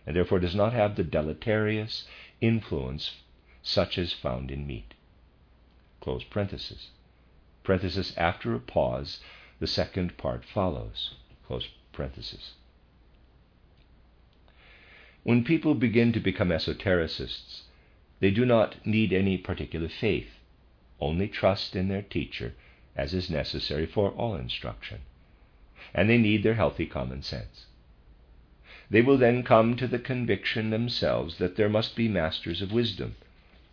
and 0.05 0.15
therefore 0.15 0.39
does 0.39 0.55
not 0.55 0.73
have 0.73 0.95
the 0.95 1.03
deleterious 1.03 2.07
influence 2.41 3.17
such 3.61 3.97
as 3.97 4.13
found 4.13 4.51
in 4.51 4.65
meat. 4.65 4.93
Close 6.01 6.23
parenthesis. 6.23 6.91
Parenthesis 7.63 8.13
after 8.17 8.53
a 8.53 8.59
pause, 8.59 9.19
the 9.59 9.67
second 9.67 10.17
part 10.17 10.45
follows. 10.45 11.15
When 15.23 15.43
people 15.43 15.75
begin 15.75 16.11
to 16.13 16.19
become 16.19 16.49
esotericists, 16.49 17.63
they 18.19 18.31
do 18.31 18.45
not 18.45 18.85
need 18.85 19.13
any 19.13 19.37
particular 19.37 19.89
faith 19.89 20.39
only 20.99 21.27
trust 21.27 21.75
in 21.75 21.87
their 21.87 22.01
teacher 22.01 22.53
as 22.95 23.13
is 23.13 23.29
necessary 23.29 23.85
for 23.85 24.09
all 24.11 24.35
instruction, 24.35 24.99
and 25.93 26.09
they 26.09 26.17
need 26.17 26.41
their 26.41 26.55
healthy 26.55 26.87
common 26.87 27.21
sense. 27.21 27.67
They 28.89 29.01
will 29.01 29.17
then 29.17 29.43
come 29.43 29.75
to 29.75 29.87
the 29.87 29.99
conviction 29.99 30.69
themselves 30.71 31.37
that 31.37 31.55
there 31.55 31.69
must 31.69 31.95
be 31.95 32.07
masters 32.07 32.61
of 32.61 32.71
wisdom, 32.71 33.15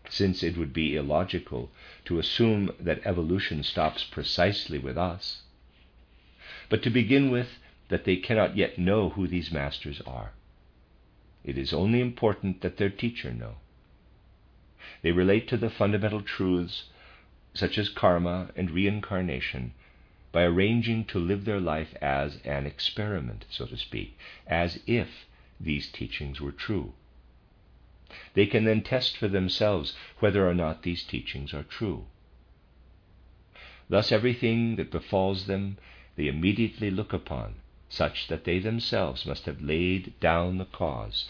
since 0.08 0.42
it 0.42 0.58
would 0.58 0.74
be 0.74 0.96
illogical 0.96 1.70
to 2.04 2.18
assume 2.18 2.74
that 2.78 3.00
evolution 3.06 3.62
stops 3.62 4.04
precisely 4.04 4.78
with 4.78 4.98
us. 4.98 5.43
But 6.74 6.82
to 6.82 6.90
begin 6.90 7.30
with, 7.30 7.60
that 7.86 8.02
they 8.02 8.16
cannot 8.16 8.56
yet 8.56 8.80
know 8.80 9.10
who 9.10 9.28
these 9.28 9.52
masters 9.52 10.00
are. 10.08 10.32
It 11.44 11.56
is 11.56 11.72
only 11.72 12.00
important 12.00 12.62
that 12.62 12.78
their 12.78 12.90
teacher 12.90 13.32
know. 13.32 13.58
They 15.00 15.12
relate 15.12 15.46
to 15.50 15.56
the 15.56 15.70
fundamental 15.70 16.20
truths 16.20 16.90
such 17.54 17.78
as 17.78 17.88
karma 17.88 18.50
and 18.56 18.72
reincarnation, 18.72 19.72
by 20.32 20.42
arranging 20.42 21.04
to 21.04 21.20
live 21.20 21.44
their 21.44 21.60
life 21.60 21.94
as 22.02 22.40
an 22.44 22.66
experiment, 22.66 23.44
so 23.48 23.66
to 23.66 23.76
speak, 23.76 24.18
as 24.44 24.80
if 24.84 25.26
these 25.60 25.88
teachings 25.88 26.40
were 26.40 26.50
true. 26.50 26.94
They 28.32 28.46
can 28.46 28.64
then 28.64 28.82
test 28.82 29.16
for 29.16 29.28
themselves 29.28 29.94
whether 30.18 30.48
or 30.48 30.54
not 30.54 30.82
these 30.82 31.04
teachings 31.04 31.54
are 31.54 31.62
true. 31.62 32.06
Thus, 33.88 34.10
everything 34.10 34.74
that 34.74 34.90
befalls 34.90 35.46
them 35.46 35.78
they 36.16 36.28
immediately 36.28 36.90
look 36.90 37.12
upon, 37.12 37.54
such 37.88 38.28
that 38.28 38.44
they 38.44 38.58
themselves 38.58 39.26
must 39.26 39.46
have 39.46 39.60
laid 39.60 40.12
down 40.20 40.58
the 40.58 40.64
cause 40.64 41.28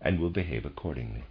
and 0.00 0.18
will 0.18 0.30
behave 0.30 0.64
accordingly. 0.64 1.24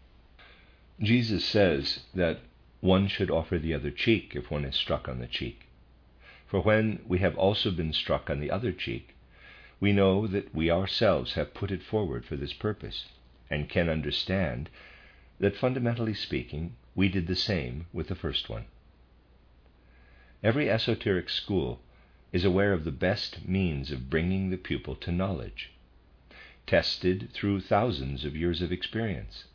Jesus 0.99 1.43
says 1.43 2.05
that 2.13 2.39
one 2.81 3.07
should 3.07 3.31
offer 3.31 3.57
the 3.57 3.73
other 3.73 3.91
cheek 3.91 4.33
if 4.35 4.51
one 4.51 4.65
is 4.65 4.75
struck 4.75 5.07
on 5.07 5.19
the 5.19 5.27
cheek. 5.27 5.67
For 6.45 6.61
when 6.61 6.99
we 7.07 7.19
have 7.19 7.37
also 7.37 7.71
been 7.71 7.93
struck 7.93 8.29
on 8.29 8.39
the 8.39 8.51
other 8.51 8.71
cheek, 8.71 9.15
we 9.79 9.91
know 9.91 10.27
that 10.27 10.53
we 10.53 10.69
ourselves 10.69 11.33
have 11.33 11.53
put 11.53 11.71
it 11.71 11.83
forward 11.83 12.25
for 12.25 12.35
this 12.35 12.53
purpose, 12.53 13.05
and 13.49 13.69
can 13.69 13.89
understand 13.89 14.69
that 15.39 15.55
fundamentally 15.55 16.13
speaking, 16.13 16.75
we 16.95 17.09
did 17.09 17.27
the 17.27 17.35
same 17.35 17.85
with 17.91 18.07
the 18.07 18.15
first 18.15 18.49
one. 18.49 18.65
Every 20.43 20.69
esoteric 20.69 21.29
school 21.29 21.79
is 22.33 22.43
aware 22.43 22.73
of 22.73 22.83
the 22.83 22.91
best 22.91 23.47
means 23.47 23.91
of 23.91 24.09
bringing 24.09 24.49
the 24.49 24.57
pupil 24.57 24.95
to 24.95 25.11
knowledge, 25.11 25.71
tested 26.65 27.29
through 27.31 27.61
thousands 27.61 28.25
of 28.25 28.35
years 28.35 28.61
of 28.61 28.71
experience. 28.71 29.45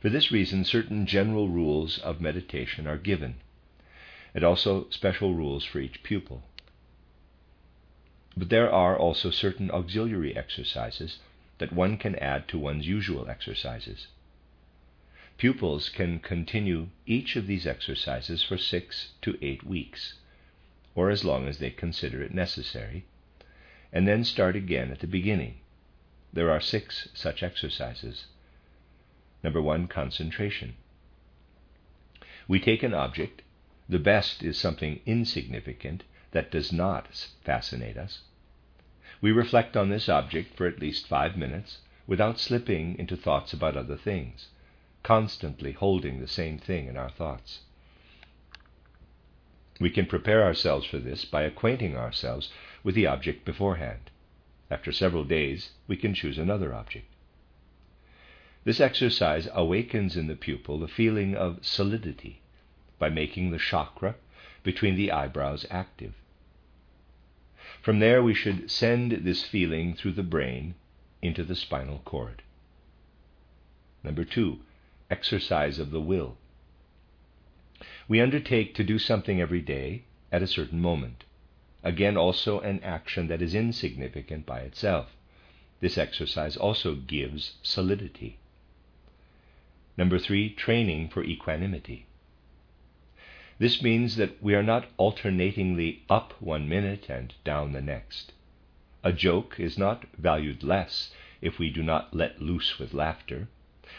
For 0.00 0.08
this 0.08 0.30
reason, 0.30 0.64
certain 0.64 1.04
general 1.04 1.48
rules 1.48 1.98
of 1.98 2.20
meditation 2.20 2.86
are 2.86 2.96
given, 2.96 3.40
and 4.34 4.44
also 4.44 4.88
special 4.90 5.34
rules 5.34 5.64
for 5.64 5.80
each 5.80 6.02
pupil. 6.04 6.44
But 8.36 8.48
there 8.48 8.70
are 8.72 8.96
also 8.96 9.30
certain 9.30 9.70
auxiliary 9.70 10.36
exercises 10.36 11.18
that 11.58 11.72
one 11.72 11.98
can 11.98 12.14
add 12.16 12.48
to 12.48 12.58
one's 12.58 12.86
usual 12.86 13.28
exercises. 13.28 14.06
Pupils 15.38 15.88
can 15.88 16.18
continue 16.20 16.88
each 17.04 17.34
of 17.36 17.46
these 17.46 17.66
exercises 17.66 18.42
for 18.42 18.56
six 18.56 19.12
to 19.22 19.36
eight 19.42 19.64
weeks, 19.64 20.14
or 20.94 21.10
as 21.10 21.24
long 21.24 21.48
as 21.48 21.58
they 21.58 21.70
consider 21.70 22.22
it 22.22 22.34
necessary, 22.34 23.04
and 23.92 24.06
then 24.06 24.24
start 24.24 24.56
again 24.56 24.90
at 24.90 25.00
the 25.00 25.06
beginning. 25.06 25.60
There 26.32 26.50
are 26.50 26.60
six 26.60 27.08
such 27.14 27.42
exercises. 27.42 28.26
Number 29.42 29.60
one, 29.60 29.88
concentration. 29.88 30.74
We 32.48 32.60
take 32.60 32.82
an 32.82 32.94
object. 32.94 33.42
The 33.88 33.98
best 33.98 34.42
is 34.42 34.58
something 34.58 35.00
insignificant 35.06 36.04
that 36.30 36.50
does 36.50 36.72
not 36.72 37.08
fascinate 37.44 37.96
us. 37.96 38.22
We 39.20 39.32
reflect 39.32 39.76
on 39.76 39.90
this 39.90 40.08
object 40.08 40.56
for 40.56 40.66
at 40.66 40.80
least 40.80 41.06
five 41.06 41.36
minutes 41.36 41.78
without 42.06 42.38
slipping 42.38 42.98
into 42.98 43.16
thoughts 43.16 43.52
about 43.52 43.76
other 43.76 43.96
things, 43.96 44.48
constantly 45.02 45.72
holding 45.72 46.20
the 46.20 46.28
same 46.28 46.58
thing 46.58 46.86
in 46.86 46.96
our 46.96 47.10
thoughts. 47.10 47.60
We 49.80 49.90
can 49.90 50.06
prepare 50.06 50.42
ourselves 50.42 50.86
for 50.86 50.98
this 50.98 51.24
by 51.24 51.42
acquainting 51.42 51.96
ourselves 51.96 52.50
with 52.84 52.94
the 52.94 53.06
object 53.06 53.44
beforehand. 53.44 54.10
After 54.70 54.92
several 54.92 55.24
days, 55.24 55.72
we 55.86 55.96
can 55.96 56.14
choose 56.14 56.38
another 56.38 56.72
object. 56.72 57.06
This 58.64 58.80
exercise 58.80 59.48
awakens 59.52 60.16
in 60.16 60.28
the 60.28 60.36
pupil 60.36 60.82
a 60.84 60.88
feeling 60.88 61.34
of 61.34 61.64
solidity 61.66 62.40
by 62.98 63.08
making 63.08 63.50
the 63.50 63.58
chakra 63.58 64.14
between 64.62 64.94
the 64.94 65.10
eyebrows 65.10 65.66
active. 65.70 66.14
From 67.80 67.98
there, 67.98 68.22
we 68.22 68.34
should 68.34 68.70
send 68.70 69.10
this 69.10 69.42
feeling 69.42 69.94
through 69.94 70.12
the 70.12 70.22
brain 70.22 70.74
into 71.20 71.42
the 71.42 71.56
spinal 71.56 72.00
cord. 72.04 72.42
Number 74.04 74.24
two, 74.24 74.60
exercise 75.10 75.78
of 75.78 75.90
the 75.90 76.00
will. 76.00 76.38
We 78.12 78.20
undertake 78.20 78.74
to 78.74 78.84
do 78.84 78.98
something 78.98 79.40
every 79.40 79.62
day 79.62 80.02
at 80.30 80.42
a 80.42 80.46
certain 80.46 80.82
moment. 80.82 81.24
Again, 81.82 82.18
also 82.18 82.60
an 82.60 82.78
action 82.84 83.28
that 83.28 83.40
is 83.40 83.54
insignificant 83.54 84.44
by 84.44 84.60
itself. 84.60 85.16
This 85.80 85.96
exercise 85.96 86.54
also 86.54 86.94
gives 86.94 87.54
solidity. 87.62 88.36
Number 89.96 90.18
three, 90.18 90.50
training 90.50 91.08
for 91.08 91.24
equanimity. 91.24 92.04
This 93.58 93.80
means 93.80 94.16
that 94.16 94.42
we 94.42 94.54
are 94.54 94.62
not 94.62 94.90
alternatingly 94.98 96.02
up 96.10 96.34
one 96.38 96.68
minute 96.68 97.06
and 97.08 97.32
down 97.44 97.72
the 97.72 97.80
next. 97.80 98.34
A 99.02 99.14
joke 99.14 99.58
is 99.58 99.78
not 99.78 100.04
valued 100.18 100.62
less 100.62 101.14
if 101.40 101.58
we 101.58 101.70
do 101.70 101.82
not 101.82 102.14
let 102.14 102.42
loose 102.42 102.78
with 102.78 102.92
laughter. 102.92 103.48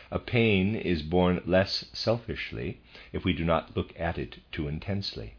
A 0.10 0.18
pain 0.18 0.76
is 0.76 1.04
borne 1.04 1.42
less 1.46 1.86
selfishly 1.94 2.80
if 3.12 3.24
we 3.24 3.34
do 3.34 3.46
not 3.46 3.76
look 3.78 3.94
at 4.00 4.18
it 4.18 4.40
too 4.52 4.68
intensely. 4.68 5.36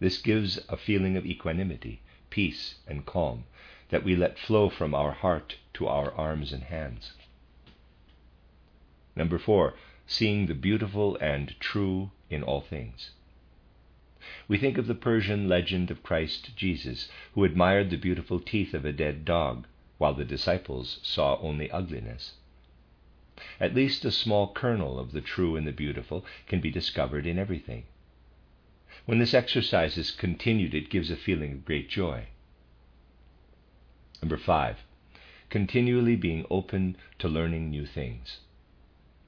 This 0.00 0.18
gives 0.18 0.58
a 0.68 0.76
feeling 0.76 1.16
of 1.16 1.24
equanimity, 1.24 2.00
peace, 2.30 2.76
and 2.86 3.06
calm 3.06 3.44
that 3.90 4.04
we 4.04 4.16
let 4.16 4.38
flow 4.38 4.68
from 4.68 4.94
our 4.94 5.12
heart 5.12 5.56
to 5.74 5.86
our 5.86 6.12
arms 6.14 6.52
and 6.52 6.64
hands. 6.64 7.12
Number 9.14 9.38
four, 9.38 9.74
seeing 10.06 10.46
the 10.46 10.54
beautiful 10.54 11.16
and 11.20 11.54
true 11.60 12.10
in 12.30 12.42
all 12.42 12.60
things. 12.60 13.10
We 14.48 14.58
think 14.58 14.78
of 14.78 14.86
the 14.86 14.94
Persian 14.94 15.48
legend 15.48 15.90
of 15.90 16.02
Christ 16.02 16.56
Jesus, 16.56 17.08
who 17.34 17.44
admired 17.44 17.90
the 17.90 17.96
beautiful 17.96 18.40
teeth 18.40 18.74
of 18.74 18.84
a 18.84 18.92
dead 18.92 19.24
dog, 19.24 19.66
while 19.98 20.14
the 20.14 20.24
disciples 20.24 20.98
saw 21.02 21.38
only 21.40 21.70
ugliness. 21.70 22.34
At 23.60 23.74
least 23.74 24.04
a 24.04 24.10
small 24.10 24.52
kernel 24.52 24.98
of 24.98 25.12
the 25.12 25.20
true 25.20 25.54
and 25.56 25.66
the 25.66 25.72
beautiful 25.72 26.24
can 26.46 26.60
be 26.60 26.70
discovered 26.70 27.26
in 27.26 27.38
everything. 27.38 27.84
When 29.06 29.18
this 29.18 29.32
exercise 29.34 29.96
is 29.96 30.10
continued, 30.10 30.74
it 30.74 30.90
gives 30.90 31.10
a 31.10 31.16
feeling 31.16 31.52
of 31.52 31.64
great 31.64 31.88
joy. 31.88 32.26
Number 34.20 34.36
five, 34.36 34.78
continually 35.50 36.16
being 36.16 36.44
open 36.50 36.96
to 37.20 37.28
learning 37.28 37.70
new 37.70 37.86
things. 37.86 38.40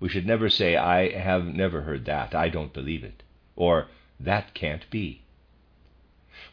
We 0.00 0.08
should 0.08 0.26
never 0.26 0.50
say, 0.50 0.76
I 0.76 1.10
have 1.10 1.46
never 1.46 1.82
heard 1.82 2.04
that, 2.06 2.34
I 2.34 2.48
don't 2.48 2.72
believe 2.72 3.04
it, 3.04 3.22
or 3.54 3.88
that 4.18 4.54
can't 4.54 4.90
be. 4.90 5.22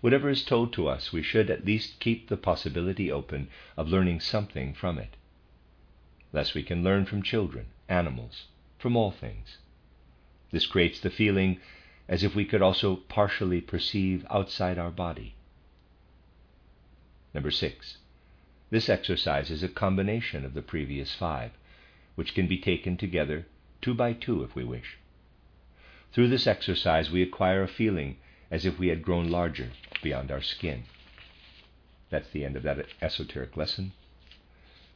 Whatever 0.02 0.30
is 0.30 0.44
told 0.44 0.74
to 0.74 0.88
us, 0.88 1.12
we 1.12 1.24
should 1.24 1.50
at 1.50 1.66
least 1.66 2.00
keep 2.00 2.28
the 2.28 2.38
possibility 2.38 3.12
open 3.12 3.48
of 3.76 3.90
learning 3.90 4.20
something 4.20 4.74
from 4.74 5.00
it. 5.00 5.16
Thus 6.32 6.54
we 6.54 6.64
can 6.64 6.84
learn 6.84 7.06
from 7.06 7.24
children, 7.24 7.68
animals, 7.88 8.48
from 8.78 8.96
all 8.96 9.12
things. 9.12 9.58
This 10.52 10.66
creates 10.66 11.00
the 11.00 11.10
feeling 11.10 11.60
as 12.08 12.24
if 12.24 12.36
we 12.36 12.46
could 12.46 12.62
also 12.62 12.96
partially 12.96 13.62
perceive 13.62 14.26
outside 14.30 14.78
our 14.78 14.92
body. 14.92 15.36
Number 17.34 17.52
six, 17.52 17.98
this 18.70 18.90
exercise 18.90 19.52
is 19.52 19.64
a 19.64 19.70
combination 19.70 20.44
of 20.44 20.54
the 20.54 20.62
previous 20.62 21.14
five 21.14 21.52
which 22.16 22.34
can 22.34 22.48
be 22.48 22.58
taken 22.58 22.98
together 22.98 23.46
two 23.82 23.94
by 23.94 24.14
two 24.14 24.44
if 24.44 24.56
we 24.56 24.64
wish. 24.64 24.98
Through 26.12 26.30
this 26.30 26.48
exercise, 26.48 27.12
we 27.12 27.22
acquire 27.22 27.62
a 27.62 27.68
feeling 27.68 28.18
as 28.50 28.66
if 28.66 28.80
we 28.80 28.88
had 28.88 29.04
grown 29.04 29.30
larger 29.30 29.70
beyond 30.02 30.32
our 30.32 30.42
skin. 30.42 30.84
That's 32.10 32.30
the 32.30 32.46
end 32.46 32.56
of 32.56 32.64
that 32.64 32.86
esoteric 33.02 33.56
lesson. 33.56 33.92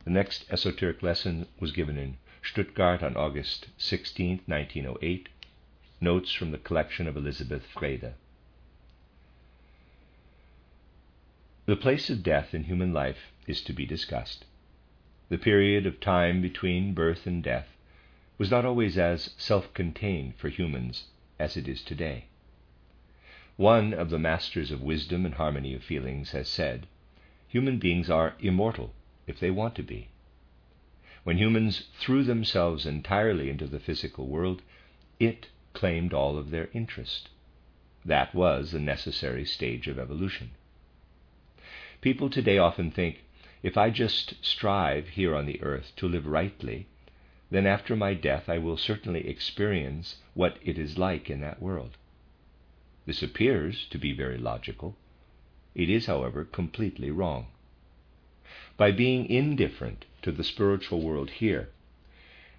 The 0.04 0.10
next 0.10 0.46
esoteric 0.50 1.04
lesson 1.04 1.48
was 1.60 1.72
given 1.72 1.98
in 1.98 2.18
Stuttgart 2.42 3.04
on 3.04 3.16
August 3.16 3.68
16, 3.78 4.42
1908. 4.46 5.30
Notes 6.00 6.34
from 6.34 6.52
the 6.52 6.58
collection 6.58 7.08
of 7.08 7.16
Elizabeth 7.16 7.68
Vreede. 7.76 8.14
The 11.68 11.76
place 11.76 12.10
of 12.10 12.24
death 12.24 12.54
in 12.54 12.64
human 12.64 12.94
life 12.94 13.32
is 13.46 13.62
to 13.62 13.74
be 13.74 13.86
discussed 13.86 14.46
the 15.32 15.38
period 15.38 15.86
of 15.86 16.02
time 16.02 16.42
between 16.42 16.94
birth 16.94 17.26
and 17.26 17.42
death 17.42 17.78
was 18.38 18.52
not 18.52 18.66
always 18.66 18.98
as 18.98 19.34
self 19.38 19.74
contained 19.74 20.36
for 20.36 20.50
humans 20.50 21.06
as 21.40 21.56
it 21.56 21.70
is 21.70 21.82
today. 21.82 22.26
One 23.56 23.94
of 23.94 24.10
the 24.10 24.20
masters 24.20 24.72
of 24.72 24.82
wisdom 24.82 25.26
and 25.26 25.36
harmony 25.36 25.74
of 25.74 25.86
feelings 25.86 26.32
has 26.32 26.50
said, 26.50 26.86
Human 27.48 27.80
beings 27.80 28.10
are 28.10 28.36
immortal 28.40 28.94
if 29.32 29.40
they 29.40 29.50
want 29.50 29.74
to 29.76 29.84
be. 29.84 30.10
When 31.24 31.38
humans 31.38 31.88
threw 31.98 32.24
themselves 32.24 32.86
entirely 32.86 33.50
into 33.50 33.66
the 33.66 33.80
physical 33.80 34.28
world, 34.28 34.62
it 35.20 35.48
claimed 35.74 36.14
all 36.14 36.38
of 36.38 36.52
their 36.52 36.70
interest. 36.74 37.30
That 38.04 38.36
was 38.36 38.72
the 38.72 38.80
necessary 38.80 39.46
stage 39.46 39.88
of 39.88 39.98
evolution. 39.98 40.52
People 42.02 42.30
today 42.30 42.58
often 42.58 42.92
think 42.92 43.24
if 43.64 43.78
I 43.78 43.90
just 43.90 44.44
strive 44.44 45.10
here 45.10 45.36
on 45.36 45.46
the 45.46 45.62
earth 45.62 45.94
to 45.98 46.10
live 46.10 46.26
rightly, 46.26 46.88
then 47.52 47.68
after 47.68 47.96
my 47.96 48.14
death 48.14 48.50
I 48.50 48.58
will 48.58 48.78
certainly 48.78 49.28
experience 49.28 50.18
what 50.34 50.58
it 50.64 50.78
is 50.78 50.98
like 50.98 51.30
in 51.30 51.42
that 51.42 51.62
world. 51.62 51.98
This 53.06 53.22
appears 53.22 53.86
to 53.92 53.98
be 53.98 54.14
very 54.14 54.38
logical. 54.38 54.98
It 55.76 55.90
is, 55.90 56.08
however, 56.08 56.44
completely 56.44 57.12
wrong. 57.12 57.48
By 58.82 58.92
being 58.92 59.30
indifferent 59.30 60.06
to 60.24 60.32
the 60.32 60.44
spiritual 60.44 61.02
world 61.04 61.30
here, 61.30 61.70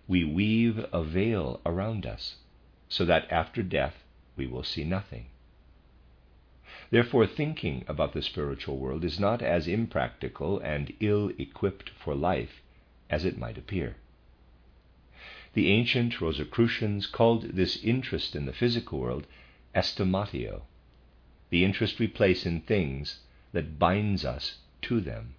we 0.06 0.22
weave 0.22 0.78
a 0.92 1.02
veil 1.02 1.60
around 1.66 2.06
us 2.06 2.36
so 2.88 3.04
that 3.06 3.26
after 3.28 3.60
death 3.60 4.04
we 4.36 4.46
will 4.46 4.62
see 4.62 4.84
nothing. 4.84 5.26
Therefore, 6.90 7.26
thinking 7.26 7.84
about 7.88 8.12
the 8.12 8.22
spiritual 8.22 8.78
world 8.78 9.02
is 9.02 9.18
not 9.18 9.42
as 9.42 9.66
impractical 9.66 10.60
and 10.60 10.92
ill 11.00 11.32
equipped 11.38 11.90
for 11.90 12.14
life 12.14 12.62
as 13.10 13.24
it 13.24 13.36
might 13.36 13.58
appear. 13.58 13.96
The 15.54 15.72
ancient 15.72 16.20
Rosicrucians 16.20 17.08
called 17.08 17.56
this 17.56 17.82
interest 17.82 18.36
in 18.36 18.46
the 18.46 18.52
physical 18.52 19.00
world 19.00 19.26
estimatio, 19.74 20.62
the 21.50 21.64
interest 21.64 21.98
we 21.98 22.06
place 22.06 22.46
in 22.46 22.60
things 22.60 23.22
that 23.50 23.80
binds 23.80 24.24
us 24.24 24.58
to 24.82 25.00
them. 25.00 25.34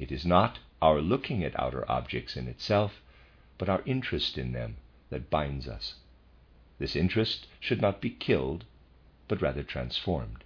It 0.00 0.10
is 0.10 0.24
not 0.24 0.60
our 0.80 1.02
looking 1.02 1.44
at 1.44 1.60
outer 1.60 1.84
objects 1.90 2.34
in 2.34 2.48
itself, 2.48 3.02
but 3.58 3.68
our 3.68 3.82
interest 3.84 4.38
in 4.38 4.52
them 4.52 4.78
that 5.10 5.28
binds 5.28 5.68
us. 5.68 5.96
This 6.78 6.96
interest 6.96 7.46
should 7.60 7.82
not 7.82 8.00
be 8.00 8.08
killed 8.08 8.64
but 9.28 9.42
rather 9.42 9.62
transformed. 9.62 10.42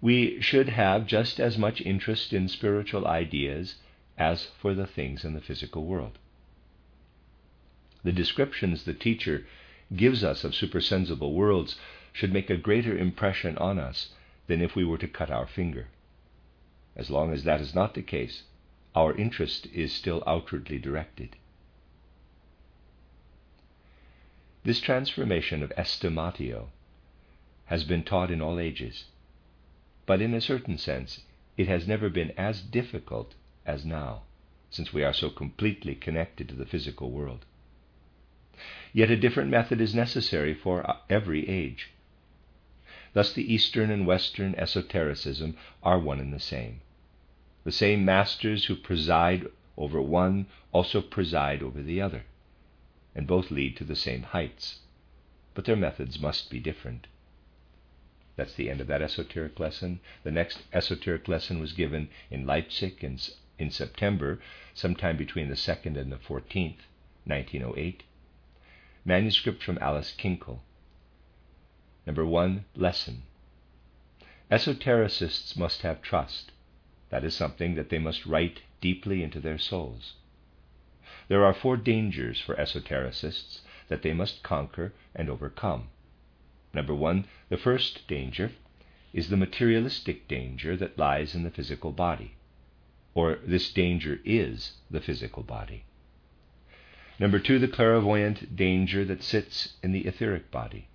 We 0.00 0.40
should 0.40 0.70
have 0.70 1.06
just 1.06 1.38
as 1.38 1.56
much 1.56 1.80
interest 1.80 2.32
in 2.32 2.48
spiritual 2.48 3.06
ideas 3.06 3.76
as 4.18 4.46
for 4.46 4.74
the 4.74 4.88
things 4.88 5.24
in 5.24 5.34
the 5.34 5.40
physical 5.40 5.84
world. 5.84 6.18
The 8.02 8.10
descriptions 8.10 8.82
the 8.82 8.92
teacher 8.92 9.46
gives 9.94 10.24
us 10.24 10.42
of 10.42 10.56
supersensible 10.56 11.32
worlds 11.32 11.78
should 12.12 12.32
make 12.32 12.50
a 12.50 12.56
greater 12.56 12.98
impression 12.98 13.56
on 13.58 13.78
us 13.78 14.12
than 14.48 14.60
if 14.60 14.74
we 14.74 14.84
were 14.84 14.98
to 14.98 15.06
cut 15.06 15.30
our 15.30 15.46
finger. 15.46 15.86
As 16.94 17.10
long 17.10 17.32
as 17.32 17.44
that 17.44 17.60
is 17.60 17.74
not 17.74 17.94
the 17.94 18.02
case, 18.02 18.42
our 18.94 19.14
interest 19.16 19.66
is 19.72 19.92
still 19.92 20.22
outwardly 20.26 20.78
directed. 20.78 21.36
This 24.64 24.80
transformation 24.80 25.62
of 25.62 25.72
estimatio 25.76 26.68
has 27.66 27.84
been 27.84 28.04
taught 28.04 28.30
in 28.30 28.40
all 28.40 28.60
ages. 28.60 29.06
But 30.06 30.20
in 30.20 30.34
a 30.34 30.40
certain 30.40 30.78
sense, 30.78 31.22
it 31.56 31.68
has 31.68 31.88
never 31.88 32.08
been 32.08 32.32
as 32.36 32.60
difficult 32.60 33.34
as 33.64 33.84
now, 33.84 34.22
since 34.70 34.92
we 34.92 35.02
are 35.02 35.12
so 35.12 35.30
completely 35.30 35.94
connected 35.94 36.48
to 36.48 36.54
the 36.54 36.66
physical 36.66 37.10
world. 37.10 37.44
Yet 38.92 39.10
a 39.10 39.16
different 39.16 39.50
method 39.50 39.80
is 39.80 39.94
necessary 39.94 40.54
for 40.54 40.84
every 41.08 41.48
age. 41.48 41.90
Thus, 43.14 43.32
the 43.32 43.52
Eastern 43.52 43.90
and 43.90 44.06
Western 44.06 44.54
esotericism 44.54 45.56
are 45.82 45.98
one 45.98 46.18
and 46.18 46.32
the 46.32 46.40
same. 46.40 46.80
The 47.64 47.72
same 47.72 48.04
masters 48.04 48.64
who 48.64 48.76
preside 48.76 49.46
over 49.76 50.00
one 50.00 50.46
also 50.72 51.02
preside 51.02 51.62
over 51.62 51.82
the 51.82 52.00
other, 52.00 52.24
and 53.14 53.26
both 53.26 53.50
lead 53.50 53.76
to 53.76 53.84
the 53.84 53.96
same 53.96 54.22
heights, 54.22 54.80
but 55.54 55.64
their 55.64 55.76
methods 55.76 56.18
must 56.18 56.50
be 56.50 56.58
different. 56.58 57.06
That's 58.36 58.54
the 58.54 58.70
end 58.70 58.80
of 58.80 58.86
that 58.86 59.02
esoteric 59.02 59.60
lesson. 59.60 60.00
The 60.22 60.30
next 60.30 60.62
esoteric 60.72 61.28
lesson 61.28 61.58
was 61.60 61.74
given 61.74 62.08
in 62.30 62.46
Leipzig 62.46 63.04
in, 63.04 63.18
in 63.58 63.70
September, 63.70 64.40
sometime 64.72 65.18
between 65.18 65.48
the 65.48 65.54
2nd 65.54 65.98
and 65.98 66.10
the 66.10 66.16
14th, 66.16 66.80
1908. 67.24 68.04
Manuscript 69.04 69.62
from 69.62 69.78
Alice 69.82 70.14
Kinkel. 70.16 70.60
Number 72.06 72.26
one, 72.26 72.64
lesson. 72.74 73.22
Esotericists 74.50 75.56
must 75.56 75.82
have 75.82 76.02
trust. 76.02 76.52
That 77.10 77.24
is 77.24 77.34
something 77.34 77.74
that 77.74 77.90
they 77.90 77.98
must 77.98 78.26
write 78.26 78.62
deeply 78.80 79.22
into 79.22 79.40
their 79.40 79.58
souls. 79.58 80.14
There 81.28 81.44
are 81.44 81.54
four 81.54 81.76
dangers 81.76 82.40
for 82.40 82.56
esotericists 82.56 83.60
that 83.88 84.02
they 84.02 84.12
must 84.12 84.42
conquer 84.42 84.92
and 85.14 85.30
overcome. 85.30 85.88
Number 86.74 86.94
one, 86.94 87.26
the 87.48 87.56
first 87.56 88.06
danger 88.08 88.52
is 89.12 89.28
the 89.28 89.36
materialistic 89.36 90.26
danger 90.26 90.76
that 90.76 90.98
lies 90.98 91.34
in 91.34 91.44
the 91.44 91.50
physical 91.50 91.92
body, 91.92 92.34
or 93.14 93.36
this 93.44 93.70
danger 93.72 94.20
is 94.24 94.78
the 94.90 95.00
physical 95.00 95.42
body. 95.42 95.84
Number 97.18 97.38
two, 97.38 97.58
the 97.58 97.68
clairvoyant 97.68 98.56
danger 98.56 99.04
that 99.04 99.22
sits 99.22 99.74
in 99.82 99.92
the 99.92 100.06
etheric 100.06 100.50
body. 100.50 100.88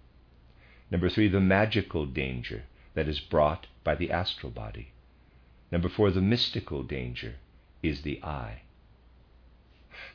Number 0.89 1.09
three, 1.09 1.27
the 1.27 1.39
magical 1.39 2.05
danger 2.05 2.63
that 2.93 3.07
is 3.07 3.19
brought 3.19 3.67
by 3.83 3.95
the 3.95 4.11
astral 4.11 4.51
body. 4.51 4.91
Number 5.71 5.89
four, 5.89 6.11
the 6.11 6.21
mystical 6.21 6.83
danger 6.83 7.35
is 7.83 8.01
the 8.01 8.23
I. 8.23 8.61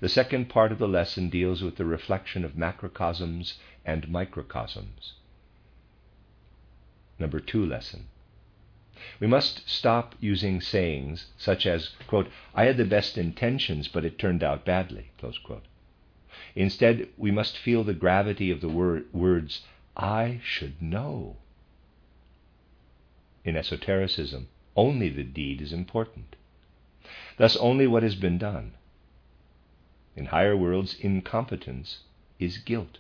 The 0.01 0.09
second 0.09 0.49
part 0.49 0.73
of 0.73 0.79
the 0.79 0.89
lesson 0.89 1.29
deals 1.29 1.63
with 1.63 1.77
the 1.77 1.85
reflection 1.85 2.45
of 2.45 2.57
macrocosms 2.57 3.59
and 3.85 4.09
microcosms. 4.09 5.15
Number 7.19 7.41
two 7.41 7.65
lesson. 7.67 8.09
We 9.21 9.27
must 9.27 9.69
stop 9.69 10.15
using 10.21 10.61
sayings 10.61 11.27
such 11.37 11.67
as, 11.67 11.91
quote, 12.07 12.29
I 12.55 12.65
had 12.65 12.77
the 12.77 12.85
best 12.85 13.19
intentions, 13.19 13.89
but 13.89 14.05
it 14.05 14.19
turned 14.19 14.43
out 14.43 14.65
badly. 14.65 15.11
Instead, 16.55 17.09
we 17.17 17.31
must 17.31 17.59
feel 17.59 17.85
the 17.85 17.95
gravity 17.95 18.51
of 18.51 18.61
the 18.61 18.69
wor- 18.69 19.03
words, 19.13 19.63
I 19.97 20.41
should 20.43 20.81
know. 20.81 21.37
In 23.45 23.57
esotericism, 23.57 24.49
only 24.75 25.09
the 25.11 25.25
deed 25.25 25.61
is 25.61 25.73
important. 25.73 26.37
Thus, 27.37 27.57
only 27.57 27.87
what 27.87 28.03
has 28.03 28.15
been 28.15 28.39
done. 28.39 28.73
In 30.17 30.27
higher 30.27 30.57
worlds, 30.57 30.95
incompetence 31.01 32.01
is 32.39 32.59
guilt. 32.59 32.99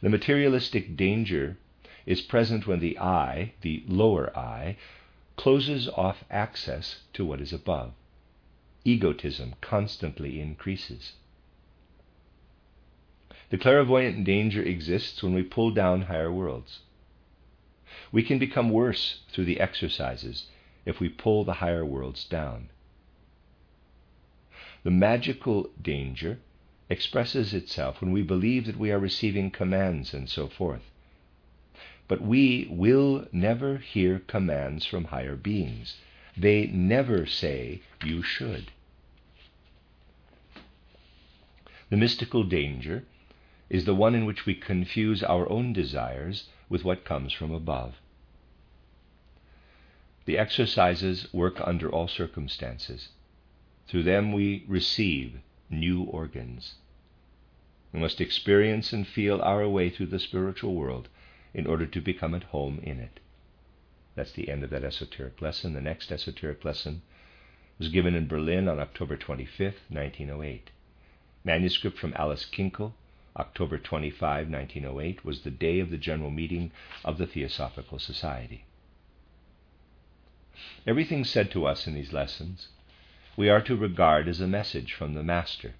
The 0.00 0.08
materialistic 0.08 0.96
danger 0.96 1.58
is 2.06 2.20
present 2.22 2.66
when 2.66 2.80
the 2.80 2.98
I, 2.98 3.52
the 3.60 3.84
lower 3.86 4.36
I, 4.36 4.76
closes 5.36 5.88
off 5.88 6.24
access 6.30 7.02
to 7.12 7.24
what 7.24 7.40
is 7.40 7.52
above. 7.52 7.92
Egotism 8.84 9.54
constantly 9.60 10.40
increases. 10.40 11.12
The 13.50 13.58
clairvoyant 13.58 14.24
danger 14.24 14.62
exists 14.62 15.22
when 15.22 15.34
we 15.34 15.42
pull 15.42 15.72
down 15.72 16.02
higher 16.02 16.32
worlds. 16.32 16.80
We 18.12 18.22
can 18.22 18.38
become 18.38 18.70
worse 18.70 19.22
through 19.28 19.46
the 19.46 19.58
exercises 19.58 20.46
if 20.86 21.00
we 21.00 21.08
pull 21.08 21.42
the 21.42 21.54
higher 21.54 21.84
worlds 21.84 22.24
down. 22.24 22.70
The 24.84 24.92
magical 24.92 25.68
danger 25.82 26.38
expresses 26.88 27.52
itself 27.52 28.00
when 28.00 28.12
we 28.12 28.22
believe 28.22 28.66
that 28.66 28.78
we 28.78 28.92
are 28.92 29.00
receiving 29.00 29.50
commands 29.50 30.14
and 30.14 30.28
so 30.28 30.46
forth. 30.46 30.88
But 32.06 32.20
we 32.20 32.68
will 32.70 33.26
never 33.32 33.78
hear 33.78 34.20
commands 34.20 34.86
from 34.86 35.06
higher 35.06 35.36
beings. 35.36 35.96
They 36.36 36.66
never 36.68 37.26
say, 37.26 37.82
You 38.04 38.22
should. 38.22 38.70
The 41.90 41.96
mystical 41.96 42.44
danger 42.44 43.04
is 43.70 43.84
the 43.84 43.94
one 43.94 44.14
in 44.14 44.26
which 44.26 44.44
we 44.44 44.54
confuse 44.54 45.22
our 45.22 45.48
own 45.48 45.72
desires 45.72 46.48
with 46.68 46.84
what 46.84 47.04
comes 47.04 47.32
from 47.32 47.52
above. 47.52 47.94
The 50.26 50.36
exercises 50.36 51.32
work 51.32 51.60
under 51.60 51.88
all 51.88 52.08
circumstances. 52.08 53.08
Through 53.86 54.02
them 54.02 54.32
we 54.32 54.64
receive 54.68 55.40
new 55.70 56.02
organs. 56.02 56.74
We 57.92 58.00
must 58.00 58.20
experience 58.20 58.92
and 58.92 59.06
feel 59.06 59.40
our 59.40 59.68
way 59.68 59.88
through 59.88 60.06
the 60.06 60.18
spiritual 60.18 60.74
world 60.74 61.08
in 61.54 61.66
order 61.66 61.86
to 61.86 62.00
become 62.00 62.34
at 62.34 62.44
home 62.44 62.80
in 62.82 63.00
it. 63.00 63.20
That's 64.14 64.32
the 64.32 64.48
end 64.48 64.62
of 64.64 64.70
that 64.70 64.84
esoteric 64.84 65.40
lesson. 65.40 65.72
The 65.72 65.80
next 65.80 66.12
esoteric 66.12 66.64
lesson 66.64 67.02
was 67.78 67.88
given 67.88 68.14
in 68.14 68.28
Berlin 68.28 68.68
on 68.68 68.78
October 68.78 69.16
25, 69.16 69.74
1908. 69.88 70.70
Manuscript 71.42 71.98
from 71.98 72.12
Alice 72.16 72.44
Kinkel, 72.44 72.92
October 73.36 73.78
25, 73.78 74.48
1908, 74.48 75.24
was 75.24 75.42
the 75.42 75.50
day 75.50 75.80
of 75.80 75.90
the 75.90 75.96
general 75.96 76.30
meeting 76.30 76.72
of 77.04 77.18
the 77.18 77.26
Theosophical 77.26 77.98
Society. 77.98 78.64
Everything 80.86 81.24
said 81.24 81.50
to 81.52 81.66
us 81.66 81.86
in 81.86 81.94
these 81.94 82.12
lessons 82.12 82.68
we 83.36 83.48
are 83.48 83.62
to 83.62 83.76
regard 83.76 84.28
as 84.28 84.40
a 84.40 84.46
message 84.46 84.92
from 84.92 85.14
the 85.14 85.22
Master 85.22 85.74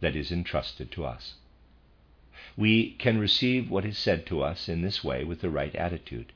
that 0.00 0.16
is 0.16 0.32
entrusted 0.32 0.90
to 0.92 1.04
us. 1.04 1.34
We 2.56 2.92
can 2.92 3.18
receive 3.18 3.70
what 3.70 3.84
is 3.84 3.98
said 3.98 4.24
to 4.26 4.42
us 4.42 4.68
in 4.68 4.82
this 4.82 5.02
way 5.02 5.24
with 5.24 5.40
the 5.40 5.50
right 5.50 5.74
attitude, 5.74 6.32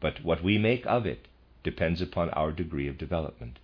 but 0.00 0.22
what 0.22 0.42
we 0.42 0.58
make 0.58 0.86
of 0.86 1.06
it 1.06 1.26
depends 1.62 2.00
upon 2.00 2.30
our 2.30 2.52
degree 2.52 2.88
of 2.88 2.98
development. 2.98 3.58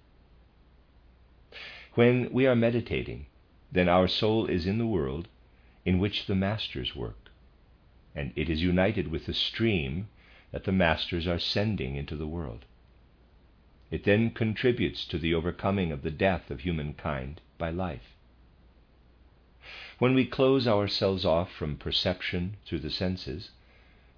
When 1.95 2.32
we 2.32 2.47
are 2.47 2.57
meditating, 2.57 3.26
then 3.70 3.88
our 3.88 4.09
soul 4.09 4.47
is 4.47 4.66
in 4.66 4.78
the 4.78 4.86
world 4.86 5.28
in 5.84 5.98
which 5.98 6.26
the 6.26 6.34
masters 6.34 6.94
work, 6.94 7.30
and 8.14 8.32
it 8.36 8.50
is 8.50 8.62
united 8.62 9.08
with 9.08 9.26
the 9.26 9.34
stream 9.34 10.08
that 10.52 10.64
the 10.64 10.72
masters 10.72 11.26
are 11.26 11.38
sending 11.38 11.96
into 11.96 12.16
the 12.16 12.26
world. 12.26 12.64
It 13.90 14.04
then 14.04 14.30
contributes 14.30 15.04
to 15.07 15.18
the 15.18 15.34
overcoming 15.34 15.90
of 15.90 16.02
the 16.02 16.11
death 16.11 16.50
of 16.50 16.61
humankind 16.61 17.40
by 17.58 17.70
life. 17.70 18.14
When 19.98 20.14
we 20.14 20.24
close 20.24 20.66
ourselves 20.66 21.24
off 21.24 21.52
from 21.52 21.76
perception 21.76 22.57
through 22.64 22.80
the 22.80 22.90
senses, 22.90 23.50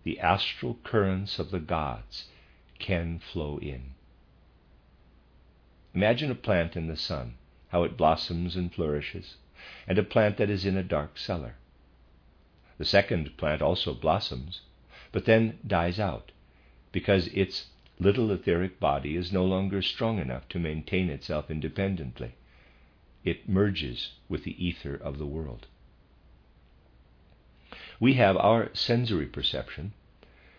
the 0.05 0.20
astral 0.20 0.78
currents 0.84 1.39
of 1.39 1.51
the 1.51 1.60
gods 1.60 2.28
can 2.78 3.18
flow 3.18 3.59
in. 3.59 3.94
Imagine 5.94 6.30
a 6.30 6.34
plant 6.34 6.76
in 6.76 6.86
the 6.86 6.97
sun, 6.97 7.34
how 7.68 7.82
it 7.84 7.97
blossoms 7.97 8.56
and 8.56 8.72
flourishes, 8.72 9.36
and 9.86 9.98
a 9.98 10.02
plant 10.02 10.36
that 10.36 10.51
is 10.51 10.64
in 10.66 10.76
a 10.76 10.82
dark 10.82 11.18
cellar. 11.18 11.56
The 12.78 12.84
second 12.84 13.36
plant 13.36 13.62
also 13.62 13.94
blossoms, 13.94 14.62
but 15.12 15.24
then 15.24 15.59
dies 15.66 16.01
out, 16.01 16.32
because 16.90 17.28
its 17.28 17.66
little 17.98 18.30
etheric 18.32 18.80
body 18.80 19.14
is 19.16 19.32
no 19.32 19.44
longer 19.44 19.80
strong 19.82 20.18
enough 20.18 20.48
to 20.48 20.59
maintain 20.59 21.09
itself 21.09 21.51
independently. 21.51 22.32
It 23.24 23.48
merges 23.48 24.12
with 24.28 24.43
the 24.43 24.64
ether 24.64 24.97
of 24.97 25.18
the 25.18 25.26
world. 25.26 25.66
We 28.01 28.14
have 28.14 28.36
our 28.36 28.74
sensory 28.74 29.26
perception 29.26 29.93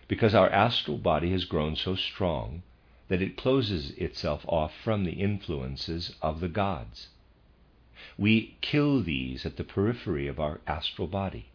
because 0.08 0.34
our 0.34 0.50
astral 0.50 0.98
body 0.98 1.32
has 1.32 1.44
grown 1.44 1.76
so 1.76 1.96
strong 1.96 2.64
that 3.10 3.22
it 3.22 3.36
closes 3.36 3.92
itself 3.92 4.46
off 4.48 4.74
from 4.82 5.04
the 5.04 5.14
influences 5.14 6.16
of 6.22 6.40
the 6.40 6.48
gods. 6.48 7.10
We 8.18 8.58
kill 8.62 9.02
these 9.02 9.46
at 9.46 9.58
the 9.58 9.64
periphery 9.64 10.28
of 10.28 10.40
our 10.40 10.62
astral 10.68 11.08
body. 11.08 11.46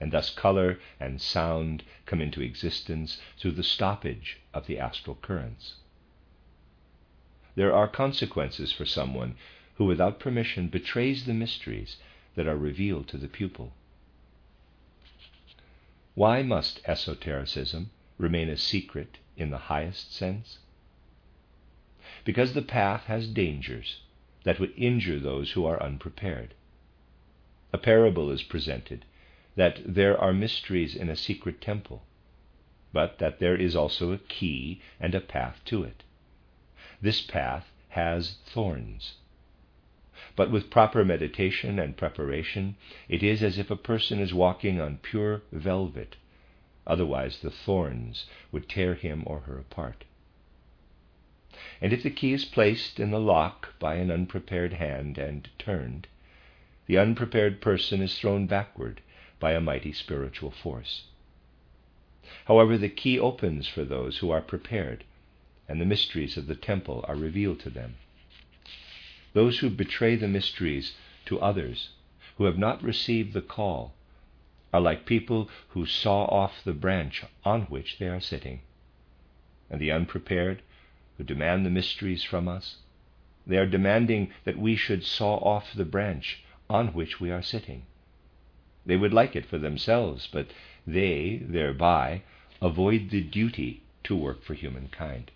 And 0.00 0.12
thus 0.12 0.30
color 0.30 0.78
and 1.00 1.20
sound 1.20 1.84
come 2.04 2.20
into 2.20 2.42
existence 2.42 3.20
through 3.38 3.52
the 3.52 3.62
stoppage 3.62 4.38
of 4.52 4.66
the 4.66 4.78
astral 4.78 5.16
currents. 5.16 5.76
There 7.54 7.72
are 7.72 7.88
consequences 7.88 8.72
for 8.72 8.84
someone 8.84 9.36
who, 9.76 9.84
without 9.84 10.20
permission, 10.20 10.68
betrays 10.68 11.24
the 11.24 11.34
mysteries 11.34 11.96
that 12.34 12.46
are 12.46 12.56
revealed 12.56 13.08
to 13.08 13.16
the 13.16 13.28
pupil. 13.28 13.72
Why 16.14 16.42
must 16.42 16.80
esotericism 16.86 17.90
remain 18.18 18.48
a 18.48 18.56
secret 18.56 19.18
in 19.36 19.50
the 19.50 19.58
highest 19.58 20.14
sense? 20.14 20.58
Because 22.24 22.54
the 22.54 22.62
path 22.62 23.04
has 23.04 23.28
dangers 23.28 24.00
that 24.46 24.60
would 24.60 24.72
injure 24.76 25.18
those 25.18 25.50
who 25.50 25.66
are 25.66 25.82
unprepared. 25.82 26.54
A 27.72 27.78
parable 27.78 28.30
is 28.30 28.44
presented 28.44 29.04
that 29.56 29.80
there 29.84 30.16
are 30.16 30.32
mysteries 30.32 30.94
in 30.94 31.08
a 31.08 31.16
secret 31.16 31.60
temple, 31.60 32.04
but 32.92 33.18
that 33.18 33.40
there 33.40 33.56
is 33.56 33.74
also 33.74 34.12
a 34.12 34.18
key 34.18 34.80
and 35.00 35.16
a 35.16 35.20
path 35.20 35.60
to 35.64 35.82
it. 35.82 36.04
This 37.02 37.22
path 37.22 37.72
has 37.88 38.36
thorns. 38.46 39.14
But 40.36 40.52
with 40.52 40.70
proper 40.70 41.04
meditation 41.04 41.80
and 41.80 41.96
preparation, 41.96 42.76
it 43.08 43.24
is 43.24 43.42
as 43.42 43.58
if 43.58 43.68
a 43.68 43.76
person 43.76 44.20
is 44.20 44.32
walking 44.32 44.80
on 44.80 44.98
pure 44.98 45.42
velvet. 45.50 46.14
Otherwise, 46.86 47.40
the 47.40 47.50
thorns 47.50 48.26
would 48.52 48.68
tear 48.68 48.94
him 48.94 49.24
or 49.26 49.40
her 49.40 49.58
apart. 49.58 50.04
And 51.80 51.92
if 51.94 52.02
the 52.02 52.10
key 52.10 52.34
is 52.34 52.44
placed 52.44 53.00
in 53.00 53.10
the 53.10 53.18
lock 53.18 53.78
by 53.78 53.94
an 53.94 54.10
unprepared 54.10 54.74
hand 54.74 55.16
and 55.16 55.48
turned, 55.58 56.06
the 56.86 56.98
unprepared 56.98 57.62
person 57.62 58.02
is 58.02 58.18
thrown 58.18 58.46
backward 58.46 59.00
by 59.40 59.52
a 59.52 59.60
mighty 59.60 59.92
spiritual 59.92 60.50
force. 60.50 61.04
However, 62.44 62.76
the 62.76 62.90
key 62.90 63.18
opens 63.18 63.66
for 63.66 63.84
those 63.84 64.18
who 64.18 64.30
are 64.30 64.42
prepared, 64.42 65.04
and 65.66 65.80
the 65.80 65.86
mysteries 65.86 66.36
of 66.36 66.46
the 66.46 66.54
temple 66.54 67.04
are 67.08 67.16
revealed 67.16 67.60
to 67.60 67.70
them. 67.70 67.96
Those 69.32 69.60
who 69.60 69.70
betray 69.70 70.16
the 70.16 70.28
mysteries 70.28 70.94
to 71.24 71.40
others, 71.40 71.90
who 72.36 72.44
have 72.44 72.58
not 72.58 72.82
received 72.82 73.32
the 73.32 73.40
call, 73.40 73.94
are 74.72 74.80
like 74.80 75.06
people 75.06 75.48
who 75.68 75.86
saw 75.86 76.24
off 76.24 76.62
the 76.64 76.74
branch 76.74 77.24
on 77.44 77.62
which 77.62 77.98
they 77.98 78.08
are 78.08 78.20
sitting. 78.20 78.60
And 79.70 79.80
the 79.80 79.90
unprepared, 79.90 80.62
who 81.16 81.24
demand 81.24 81.64
the 81.64 81.70
mysteries 81.70 82.22
from 82.22 82.48
us, 82.48 82.76
they 83.46 83.56
are 83.56 83.66
demanding 83.66 84.30
that 84.44 84.58
we 84.58 84.76
should 84.76 85.04
saw 85.04 85.36
off 85.36 85.72
the 85.74 85.84
branch 85.84 86.42
on 86.68 86.88
which 86.88 87.20
we 87.20 87.30
are 87.30 87.42
sitting. 87.42 87.82
They 88.84 88.96
would 88.96 89.12
like 89.12 89.34
it 89.34 89.46
for 89.46 89.58
themselves, 89.58 90.28
but 90.30 90.48
they, 90.86 91.42
thereby, 91.42 92.22
avoid 92.60 93.10
the 93.10 93.22
duty 93.22 93.82
to 94.04 94.16
work 94.16 94.42
for 94.42 94.54
humankind. 94.54 95.30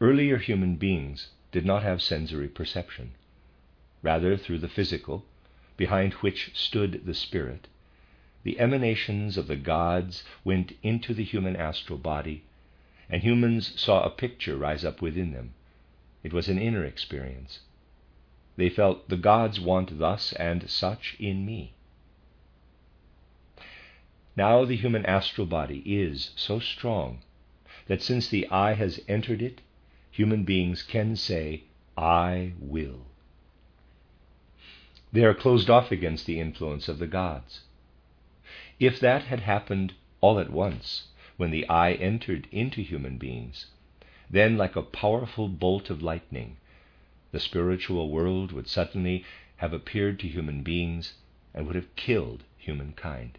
Earlier 0.00 0.38
human 0.38 0.76
beings 0.76 1.28
did 1.52 1.64
not 1.64 1.82
have 1.82 2.02
sensory 2.02 2.48
perception. 2.48 3.12
Rather, 4.02 4.36
through 4.36 4.58
the 4.58 4.68
physical, 4.68 5.24
behind 5.76 6.14
which 6.14 6.50
stood 6.54 7.02
the 7.04 7.14
spirit, 7.14 7.68
the 8.42 8.58
emanations 8.58 9.36
of 9.36 9.46
the 9.46 9.56
gods 9.56 10.24
went 10.44 10.72
into 10.82 11.14
the 11.14 11.24
human 11.24 11.54
astral 11.54 11.98
body, 11.98 12.44
and 13.08 13.22
humans 13.22 13.78
saw 13.80 14.02
a 14.02 14.10
picture 14.10 14.56
rise 14.56 14.84
up 14.84 15.02
within 15.02 15.32
them. 15.32 15.54
It 16.22 16.32
was 16.32 16.48
an 16.48 16.58
inner 16.58 16.84
experience. 16.84 17.60
They 18.56 18.68
felt 18.68 19.08
the 19.08 19.16
gods 19.16 19.60
want 19.60 19.98
thus 19.98 20.32
and 20.34 20.68
such 20.68 21.16
in 21.18 21.44
me. 21.44 21.74
Now 24.36 24.64
the 24.64 24.76
human 24.76 25.04
astral 25.04 25.46
body 25.46 25.82
is 25.84 26.30
so 26.36 26.58
strong 26.58 27.22
that 27.86 28.02
since 28.02 28.28
the 28.28 28.48
I 28.48 28.74
has 28.74 29.00
entered 29.08 29.42
it, 29.42 29.60
human 30.10 30.44
beings 30.44 30.82
can 30.82 31.16
say, 31.16 31.64
I 31.96 32.52
will. 32.58 33.06
They 35.12 35.24
are 35.24 35.34
closed 35.34 35.68
off 35.68 35.92
against 35.92 36.24
the 36.24 36.40
influence 36.40 36.88
of 36.88 36.98
the 36.98 37.06
gods. 37.06 37.60
If 38.80 38.98
that 39.00 39.24
had 39.24 39.40
happened 39.40 39.92
all 40.20 40.38
at 40.38 40.50
once, 40.50 41.08
when 41.42 41.50
the 41.50 41.68
I 41.68 41.94
entered 41.94 42.46
into 42.52 42.82
human 42.82 43.18
beings, 43.18 43.66
then, 44.30 44.56
like 44.56 44.76
a 44.76 44.80
powerful 44.80 45.48
bolt 45.48 45.90
of 45.90 46.00
lightning, 46.00 46.56
the 47.32 47.40
spiritual 47.40 48.10
world 48.10 48.52
would 48.52 48.68
suddenly 48.68 49.24
have 49.56 49.72
appeared 49.72 50.20
to 50.20 50.28
human 50.28 50.62
beings 50.62 51.14
and 51.52 51.66
would 51.66 51.74
have 51.74 51.96
killed 51.96 52.44
humankind. 52.56 53.38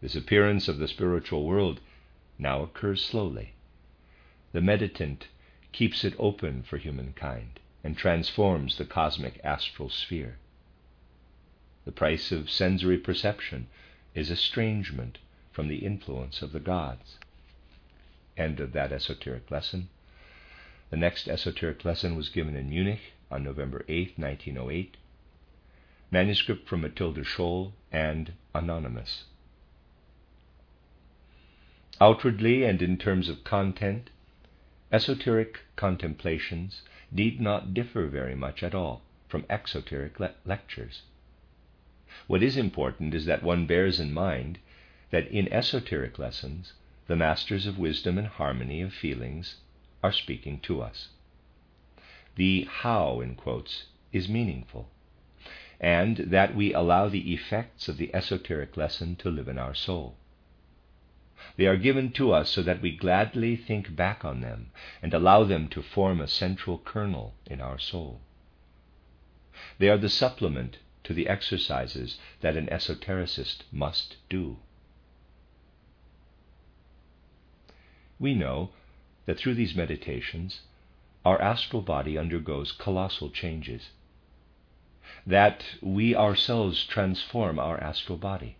This 0.00 0.16
appearance 0.16 0.66
of 0.66 0.78
the 0.78 0.88
spiritual 0.88 1.46
world 1.46 1.78
now 2.40 2.62
occurs 2.64 3.04
slowly. 3.04 3.52
The 4.50 4.60
meditant 4.60 5.28
keeps 5.70 6.04
it 6.04 6.16
open 6.18 6.64
for 6.64 6.76
humankind 6.76 7.60
and 7.84 7.96
transforms 7.96 8.78
the 8.78 8.84
cosmic 8.84 9.38
astral 9.44 9.90
sphere. 9.90 10.38
The 11.84 11.92
price 11.92 12.32
of 12.32 12.50
sensory 12.50 12.98
perception 12.98 13.68
is 14.12 14.28
estrangement 14.28 15.18
from 15.52 15.68
the 15.68 15.84
influence 15.84 16.42
of 16.42 16.52
the 16.52 16.60
gods. 16.60 17.18
End 18.36 18.60
of 18.60 18.72
that 18.72 18.92
esoteric 18.92 19.50
lesson. 19.50 19.88
The 20.90 20.96
next 20.96 21.28
esoteric 21.28 21.84
lesson 21.84 22.16
was 22.16 22.28
given 22.28 22.56
in 22.56 22.70
Munich 22.70 23.12
on 23.30 23.44
November 23.44 23.84
8, 23.88 24.18
1908. 24.18 24.96
Manuscript 26.10 26.68
from 26.68 26.80
Matilda 26.80 27.22
Scholl 27.22 27.72
and 27.92 28.32
Anonymous. 28.54 29.24
Outwardly 32.00 32.64
and 32.64 32.80
in 32.82 32.96
terms 32.96 33.28
of 33.28 33.44
content, 33.44 34.10
Esoteric 34.92 35.60
contemplations 35.76 36.82
need 37.12 37.40
not 37.40 37.72
differ 37.72 38.08
very 38.08 38.34
much 38.34 38.64
at 38.64 38.74
all 38.74 39.02
from 39.28 39.46
exoteric 39.48 40.18
le- 40.18 40.34
lectures. 40.44 41.02
What 42.26 42.42
is 42.42 42.56
important 42.56 43.14
is 43.14 43.24
that 43.26 43.44
one 43.44 43.66
bears 43.66 44.00
in 44.00 44.12
mind 44.12 44.58
that 45.10 45.28
in 45.28 45.52
esoteric 45.52 46.18
lessons, 46.18 46.72
the 47.06 47.16
masters 47.16 47.66
of 47.66 47.78
wisdom 47.78 48.16
and 48.18 48.28
harmony 48.28 48.80
of 48.80 48.94
feelings 48.94 49.56
are 50.02 50.12
speaking 50.12 50.60
to 50.60 50.80
us. 50.80 51.08
The 52.36 52.68
how, 52.70 53.20
in 53.20 53.34
quotes, 53.34 53.86
is 54.12 54.28
meaningful, 54.28 54.88
and 55.80 56.16
that 56.18 56.54
we 56.54 56.72
allow 56.72 57.08
the 57.08 57.32
effects 57.32 57.88
of 57.88 57.96
the 57.96 58.14
esoteric 58.14 58.76
lesson 58.76 59.16
to 59.16 59.30
live 59.30 59.48
in 59.48 59.58
our 59.58 59.74
soul. 59.74 60.16
They 61.56 61.66
are 61.66 61.76
given 61.76 62.12
to 62.12 62.32
us 62.32 62.50
so 62.50 62.62
that 62.62 62.80
we 62.80 62.96
gladly 62.96 63.56
think 63.56 63.96
back 63.96 64.24
on 64.24 64.40
them 64.40 64.70
and 65.02 65.12
allow 65.12 65.44
them 65.44 65.68
to 65.68 65.82
form 65.82 66.20
a 66.20 66.28
central 66.28 66.78
kernel 66.78 67.34
in 67.46 67.60
our 67.60 67.78
soul. 67.78 68.20
They 69.78 69.88
are 69.88 69.98
the 69.98 70.08
supplement 70.08 70.78
to 71.04 71.14
the 71.14 71.28
exercises 71.28 72.18
that 72.40 72.56
an 72.56 72.66
esotericist 72.68 73.64
must 73.72 74.16
do. 74.28 74.58
We 78.20 78.34
know 78.34 78.70
that 79.26 79.38
through 79.38 79.54
these 79.54 79.74
meditations, 79.74 80.60
our 81.24 81.40
astral 81.42 81.82
body 81.82 82.16
undergoes 82.16 82.70
colossal 82.70 83.30
changes, 83.30 83.90
that 85.26 85.64
we 85.80 86.14
ourselves 86.14 86.86
transform 86.86 87.58
our 87.58 87.82
astral 87.82 88.18
body 88.18 88.56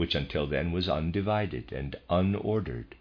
which 0.00 0.14
until 0.14 0.46
then 0.46 0.72
was 0.72 0.88
undivided 0.88 1.72
and 1.72 1.94
unordered, 2.08 2.94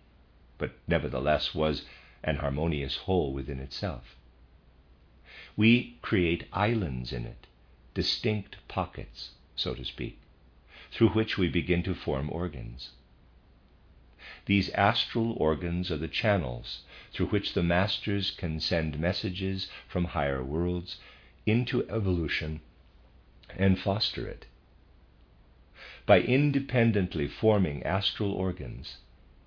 but 0.58 0.74
nevertheless 0.86 1.56
was 1.56 1.86
an 2.26 2.36
harmonious 2.36 2.98
whole 2.98 3.32
within 3.32 3.58
itself. 3.60 4.18
We 5.56 5.98
create 6.02 6.50
islands 6.52 7.14
in 7.14 7.26
it, 7.26 7.48
distinct 7.94 8.58
pockets, 8.68 9.32
so 9.56 9.74
to 9.74 9.86
speak, 9.86 10.20
through 10.92 11.12
which 11.12 11.38
we 11.38 11.48
begin 11.48 11.84
to 11.84 11.96
form 11.96 12.30
organs. 12.34 12.90
These 14.50 14.72
astral 14.72 15.34
organs 15.34 15.92
are 15.92 15.98
the 15.98 16.08
channels 16.08 16.82
through 17.14 17.28
which 17.28 17.54
the 17.54 17.62
masters 17.62 18.32
can 18.32 18.60
send 18.60 18.98
messages 18.98 19.70
from 19.88 20.06
higher 20.06 20.44
worlds 20.44 20.98
into 21.46 21.88
evolution 21.88 22.60
and 23.56 23.78
foster 23.78 24.28
it. 24.28 24.48
By 26.08 26.22
independently 26.22 27.28
forming 27.28 27.84
astral 27.84 28.32
organs, 28.32 28.98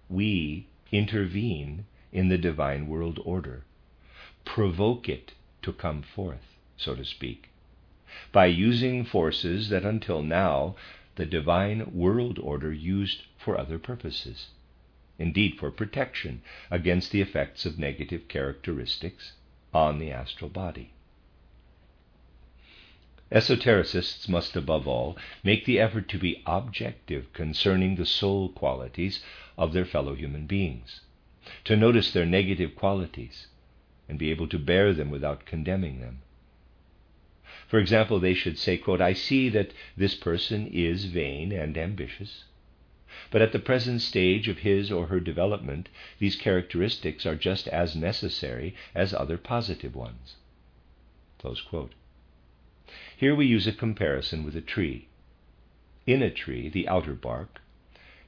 we 0.09 0.69
intervene 0.93 1.85
in 2.13 2.29
the 2.29 2.39
divine 2.39 2.87
world 2.87 3.19
order, 3.25 3.65
provoke 4.45 5.09
it 5.09 5.33
to 5.63 5.73
come 5.73 6.03
forth, 6.03 6.57
so 6.77 6.95
to 6.95 7.05
speak, 7.05 7.49
by 8.31 8.47
using 8.47 9.05
forces 9.05 9.69
that 9.71 9.85
until 9.85 10.23
now 10.23 10.77
the 11.17 11.27
divine 11.27 11.93
world 11.93 12.39
order 12.39 12.73
used 12.73 13.25
for 13.37 13.59
other 13.59 13.81
purposes, 13.81 14.51
indeed 15.19 15.59
for 15.59 15.71
protection 15.71 16.43
against 16.71 17.11
the 17.11 17.21
effects 17.21 17.67
of 17.67 17.79
negative 17.79 18.29
characteristics 18.29 19.33
on 19.73 19.99
the 19.99 20.11
astral 20.11 20.51
body. 20.51 20.93
Esotericists 23.31 24.29
must, 24.29 24.57
above 24.57 24.87
all, 24.87 25.17
make 25.43 25.65
the 25.65 25.81
effort 25.81 26.07
to 26.09 26.19
be 26.19 26.43
objective 26.45 27.33
concerning 27.33 27.95
the 27.95 28.05
soul 28.05 28.51
qualities 28.51 29.25
of 29.57 29.73
their 29.73 29.87
fellow 29.87 30.15
human 30.15 30.47
beings, 30.47 31.01
to 31.65 31.75
notice 31.75 32.13
their 32.13 32.27
negative 32.27 32.77
qualities, 32.77 33.47
and 34.07 34.19
be 34.19 34.31
able 34.31 34.47
to 34.49 34.59
bear 34.59 34.93
them 34.93 35.09
without 35.09 35.47
condemning 35.47 36.01
them. 36.01 36.21
For 37.67 37.79
example, 37.79 38.21
they 38.21 38.35
should 38.35 38.59
say, 38.59 38.77
quote, 38.77 39.01
I 39.01 39.15
see 39.15 39.49
that 39.49 39.73
this 39.97 40.15
person 40.15 40.67
is 40.67 41.07
vain 41.07 41.53
and 41.53 41.79
ambitious, 41.79 42.45
but 43.31 43.43
at 43.43 43.53
the 43.53 43.59
present 43.59 44.01
stage 44.01 44.49
of 44.49 44.59
his 44.59 44.91
or 44.91 45.07
her 45.07 45.21
development, 45.21 45.89
these 46.19 46.37
characteristics 46.37 47.27
are 47.27 47.37
just 47.37 47.69
as 47.69 47.97
necessary 47.97 48.75
as 48.95 49.13
other 49.13 49.39
positive 49.39 49.95
ones. 49.95 50.37
Here 53.17 53.35
we 53.35 53.47
use 53.47 53.67
a 53.67 53.73
comparison 53.73 54.45
with 54.45 54.57
a 54.57 54.61
tree. 54.61 55.09
In 56.07 56.23
a 56.23 56.31
tree, 56.31 56.69
the 56.69 56.89
outer 56.89 57.15
bark, 57.15 57.61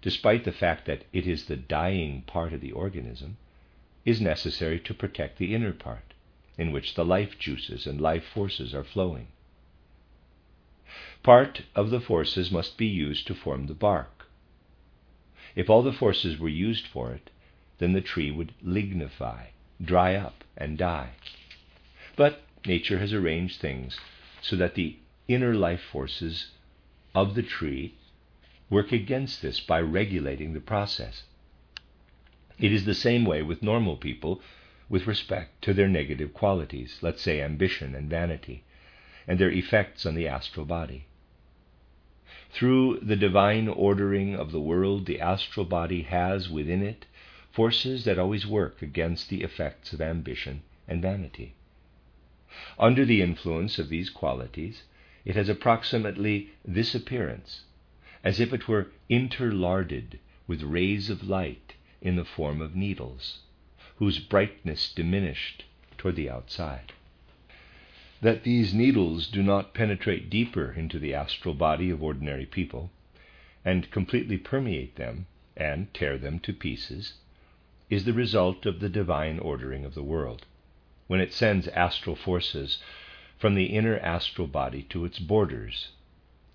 despite 0.02 0.44
the 0.44 0.52
fact 0.52 0.86
that 0.86 1.05
it 1.12 1.27
is 1.27 1.47
the 1.47 1.56
dying 1.56 2.23
part 2.23 2.52
of 2.52 2.61
the 2.61 2.73
organism, 2.73 3.36
is 4.05 4.20
necessary 4.20 4.78
to 4.81 4.94
protect 4.94 5.39
the 5.39 5.55
inner 5.55 5.73
part, 5.73 6.12
in 6.59 6.73
which 6.73 6.94
the 6.94 7.05
life 7.05 7.39
juices 7.39 7.86
and 7.86 8.01
life 8.01 8.24
forces 8.24 8.74
are 8.74 8.85
flowing. 8.85 9.28
Part 11.23 11.62
of 11.74 11.90
the 11.90 12.01
forces 12.01 12.51
must 12.51 12.77
be 12.77 12.86
used 12.86 13.27
to 13.28 13.35
form 13.35 13.66
the 13.66 13.74
bark. 13.74 14.24
If 15.55 15.71
all 15.71 15.83
the 15.83 15.93
forces 15.93 16.39
were 16.39 16.49
used 16.49 16.87
for 16.87 17.13
it, 17.13 17.31
then 17.79 17.93
the 17.93 18.01
tree 18.01 18.31
would 18.31 18.53
lignify, 18.63 19.47
dry 19.83 20.15
up, 20.15 20.45
and 20.57 20.77
die. 20.77 21.11
But 22.17 22.43
nature 22.67 22.99
has 22.99 23.13
arranged 23.13 23.61
things 23.61 23.99
so 24.41 24.57
that 24.57 24.75
the 24.75 24.97
inner 25.29 25.55
life 25.55 25.81
forces 25.81 26.51
of 27.15 27.35
the 27.35 27.43
tree 27.43 27.95
work 28.71 28.93
against 28.93 29.43
this 29.43 29.61
by 29.61 29.81
regulating 29.81 30.53
the 30.53 30.61
process. 30.61 31.25
It 32.59 32.73
is 32.73 32.85
the 32.85 32.95
same 32.95 33.25
way 33.25 33.43
with 33.43 33.63
normal 33.63 33.97
people 33.97 34.41
with 34.89 35.07
respect 35.07 35.63
to 35.63 35.75
their 35.75 35.89
negative 35.89 36.35
qualities, 36.35 36.99
let's 37.01 37.23
say 37.23 37.41
ambition 37.41 37.95
and 37.95 38.11
vanity, 38.11 38.65
and 39.27 39.39
their 39.39 39.51
effects 39.51 40.05
on 40.05 40.15
the 40.15 40.29
astral 40.29 40.67
body. 40.67 41.07
Through 42.55 43.01
the 43.01 43.17
divine 43.17 43.67
ordering 43.67 44.37
of 44.37 44.53
the 44.53 44.61
world, 44.61 45.07
the 45.07 45.19
astral 45.21 45.67
body 45.67 46.03
has 46.03 46.49
within 46.49 46.85
it 46.85 47.05
forces 47.51 48.05
that 48.05 48.17
always 48.17 48.47
work 48.47 48.81
against 48.81 49.29
the 49.29 49.43
effects 49.43 49.93
of 49.93 50.01
ambition 50.01 50.63
and 50.87 51.03
vanity. 51.03 51.55
Under 52.79 53.05
the 53.05 53.23
influence 53.23 53.81
of 53.81 53.89
these 53.89 54.09
qualities, 54.09 54.85
it 55.25 55.35
has 55.35 55.49
approximately 55.49 56.51
this 56.65 56.95
appearance, 56.95 57.65
as 58.23 58.39
if 58.39 58.53
it 58.53 58.69
were 58.69 58.93
interlarded 59.09 60.21
with 60.47 60.63
rays 60.63 61.11
of 61.11 61.29
light 61.29 61.75
in 62.01 62.15
the 62.15 62.25
form 62.25 62.63
of 62.63 62.77
needles, 62.77 63.41
whose 63.97 64.21
brightness 64.21 64.93
diminished 64.93 65.65
toward 65.99 66.15
the 66.15 66.31
outside. 66.31 66.93
That 68.25 68.43
these 68.43 68.73
needles 68.73 69.27
do 69.27 69.43
not 69.43 69.75
penetrate 69.75 70.31
deeper 70.31 70.73
into 70.73 70.99
the 70.99 71.13
astral 71.13 71.53
body 71.53 71.91
of 71.91 72.03
ordinary 72.03 72.47
people 72.47 72.91
and 73.67 73.91
completely 73.91 74.39
permeate 74.39 74.97
them 74.97 75.27
and 75.59 75.93
tear 75.93 76.17
them 76.17 76.39
to 76.39 76.55
pieces 76.55 77.19
is 77.91 78.07
the 78.07 78.15
result 78.15 78.65
of 78.65 78.81
the 78.81 78.89
divine 78.89 79.39
ordering 79.39 79.85
of 79.85 79.93
the 79.93 80.03
world, 80.03 80.47
when 81.07 81.21
it 81.21 81.35
sends 81.35 81.69
astral 81.69 82.17
forces 82.17 82.83
from 83.37 83.55
the 83.55 83.67
inner 83.67 83.99
astral 83.99 84.47
body 84.49 84.85
to 84.85 85.05
its 85.05 85.19
borders, 85.19 85.91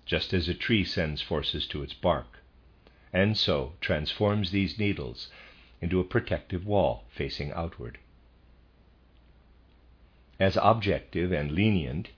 just 0.04 0.34
as 0.34 0.48
a 0.48 0.54
tree 0.54 0.82
sends 0.82 1.22
forces 1.22 1.68
to 1.68 1.84
its 1.84 1.94
bark, 1.94 2.40
and 3.12 3.38
so 3.38 3.74
transforms 3.80 4.50
these 4.50 4.76
needles 4.76 5.30
into 5.80 6.00
a 6.00 6.04
protective 6.04 6.66
wall 6.66 7.04
facing 7.10 7.52
outward. 7.52 7.96
As 10.40 10.56
objective 10.62 11.32
and 11.32 11.52
lenient 11.52 12.08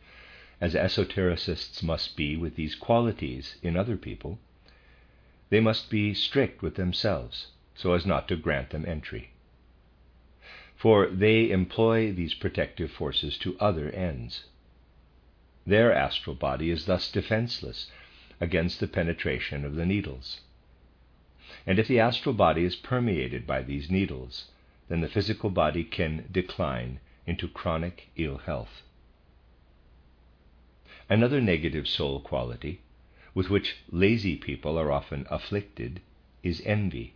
as 0.60 0.76
esotericists 0.76 1.82
must 1.82 2.16
be 2.16 2.36
with 2.36 2.54
these 2.54 2.76
qualities 2.76 3.56
in 3.64 3.76
other 3.76 3.96
people, 3.96 4.38
they 5.50 5.58
must 5.58 5.90
be 5.90 6.14
strict 6.14 6.62
with 6.62 6.76
themselves 6.76 7.48
so 7.74 7.94
as 7.94 8.06
not 8.06 8.28
to 8.28 8.36
grant 8.36 8.70
them 8.70 8.86
entry. 8.86 9.30
For 10.76 11.08
they 11.08 11.50
employ 11.50 12.12
these 12.12 12.32
protective 12.34 12.92
forces 12.92 13.36
to 13.38 13.58
other 13.58 13.90
ends. 13.90 14.44
Their 15.66 15.92
astral 15.92 16.36
body 16.36 16.70
is 16.70 16.86
thus 16.86 17.10
defenseless 17.10 17.90
against 18.40 18.78
the 18.78 18.86
penetration 18.86 19.64
of 19.64 19.74
the 19.74 19.84
needles. 19.84 20.42
And 21.66 21.80
if 21.80 21.88
the 21.88 21.98
astral 21.98 22.36
body 22.36 22.62
is 22.62 22.76
permeated 22.76 23.48
by 23.48 23.62
these 23.62 23.90
needles, 23.90 24.52
then 24.88 25.00
the 25.00 25.08
physical 25.08 25.50
body 25.50 25.82
can 25.82 26.28
decline 26.30 27.00
into 27.26 27.48
chronic 27.48 28.10
ill 28.16 28.38
health. 28.38 28.82
Another 31.08 31.40
negative 31.40 31.86
soul 31.86 32.20
quality 32.20 32.80
with 33.34 33.50
which 33.50 33.76
lazy 33.90 34.36
people 34.36 34.78
are 34.78 34.92
often 34.92 35.26
afflicted 35.30 36.00
is 36.42 36.62
envy. 36.64 37.14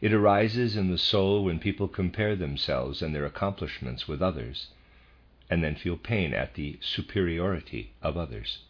It 0.00 0.12
arises 0.12 0.76
in 0.76 0.90
the 0.90 0.98
soul 0.98 1.44
when 1.44 1.58
people 1.58 1.88
compare 1.88 2.36
themselves 2.36 3.02
and 3.02 3.14
their 3.14 3.26
accomplishments 3.26 4.06
with 4.06 4.22
others 4.22 4.68
and 5.50 5.62
then 5.62 5.74
feel 5.74 5.96
pain 5.96 6.32
at 6.32 6.54
the 6.54 6.78
superiority 6.80 7.92
of 8.00 8.16
others. 8.16 8.60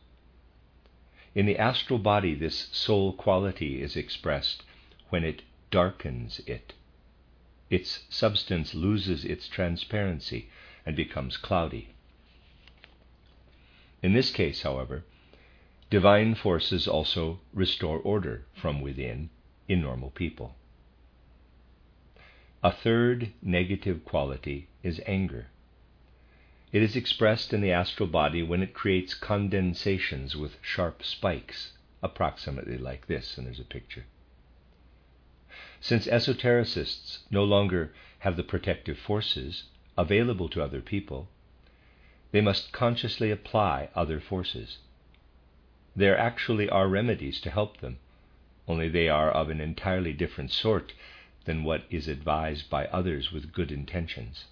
In 1.35 1.47
the 1.47 1.59
astral 1.59 1.99
body, 1.99 2.35
this 2.35 2.69
soul 2.73 3.13
quality 3.13 3.81
is 3.81 3.97
expressed 3.97 4.63
when 5.09 5.25
it 5.25 5.43
darkens 5.71 6.41
it. 6.47 6.75
Its 7.73 8.05
substance 8.11 8.75
loses 8.75 9.25
its 9.25 9.49
transparency 9.49 10.51
and 10.85 10.95
becomes 10.95 11.39
cloudy. 11.39 11.89
In 14.03 14.13
this 14.13 14.31
case, 14.31 14.61
however, 14.61 15.05
divine 15.89 16.35
forces 16.35 16.87
also 16.87 17.41
restore 17.55 17.99
order 18.01 18.45
from 18.53 18.83
within 18.83 19.31
in 19.69 19.81
normal 19.81 20.11
people. 20.11 20.55
A 22.63 22.71
third 22.71 23.33
negative 23.41 24.05
quality 24.05 24.69
is 24.83 25.01
anger. 25.07 25.47
It 26.73 26.83
is 26.83 26.95
expressed 26.95 27.55
in 27.55 27.63
the 27.63 27.73
astral 27.73 28.07
body 28.07 28.43
when 28.43 28.63
it 28.63 28.75
creates 28.75 29.15
condensations 29.15 30.37
with 30.37 30.59
sharp 30.61 31.03
spikes, 31.03 31.73
approximately 32.03 32.77
like 32.77 33.07
this, 33.07 33.39
and 33.39 33.47
there's 33.47 33.59
a 33.59 33.65
picture. 33.65 34.05
Since 35.85 36.07
esotericists 36.07 37.25
no 37.29 37.43
longer 37.43 37.93
have 38.21 38.37
the 38.37 38.45
protective 38.45 39.01
forces 39.01 39.65
available 39.99 40.49
to 40.51 40.63
other 40.63 40.81
people, 40.81 41.29
they 42.31 42.41
must 42.41 42.71
consciously 42.71 43.33
apply 43.33 43.89
other 43.93 44.21
forces. 44.21 44.79
There 45.97 46.17
actually 46.17 46.69
are 46.71 46.87
remedies 46.87 47.41
to 47.41 47.51
help 47.51 47.79
them, 47.79 47.99
only 48.69 48.89
they 48.89 49.09
are 49.09 49.33
of 49.33 49.51
an 49.51 49.61
entirely 49.61 50.13
different 50.13 50.53
sort 50.53 50.93
than 51.47 51.65
what 51.65 51.85
is 51.91 52.07
advised 52.07 52.71
by 52.71 52.87
others 52.87 53.33
with 53.33 53.53
good 53.53 53.73
intentions. 53.73 54.45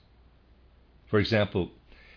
For 1.06 1.20
example, 1.20 1.70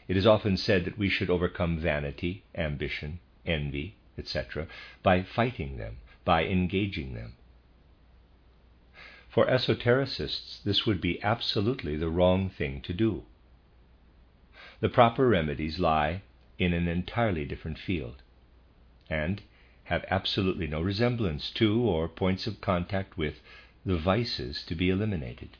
it 0.08 0.18
is 0.18 0.26
often 0.26 0.58
said 0.58 0.86
that 0.86 0.98
we 0.98 1.08
should 1.08 1.30
overcome 1.30 1.78
vanity, 1.78 2.46
ambition, 2.56 3.20
envy, 3.46 3.96
etc., 4.18 4.68
by 5.04 5.22
fighting 5.22 5.78
them, 5.78 5.98
by 6.26 6.46
engaging 6.46 7.14
them. 7.14 7.36
For 9.34 9.48
esotericists, 9.48 10.62
this 10.64 10.86
would 10.86 11.02
be 11.02 11.20
absolutely 11.24 11.98
the 11.98 12.10
wrong 12.10 12.52
thing 12.52 12.82
to 12.82 12.94
do. 12.94 13.24
The 14.80 14.90
proper 14.90 15.28
remedies 15.28 15.80
lie 15.80 16.22
in 16.60 16.72
an 16.72 16.88
entirely 16.88 17.44
different 17.44 17.80
field, 17.80 18.22
and 19.10 19.42
have 19.86 20.06
absolutely 20.08 20.68
no 20.68 20.82
resemblance 20.82 21.50
to 21.54 21.82
or 21.82 22.08
points 22.08 22.46
of 22.46 22.62
contact 22.62 23.18
with 23.18 23.42
the 23.84 23.98
vices 23.98 24.62
to 24.66 24.76
be 24.76 24.92
eliminated. 24.92 25.58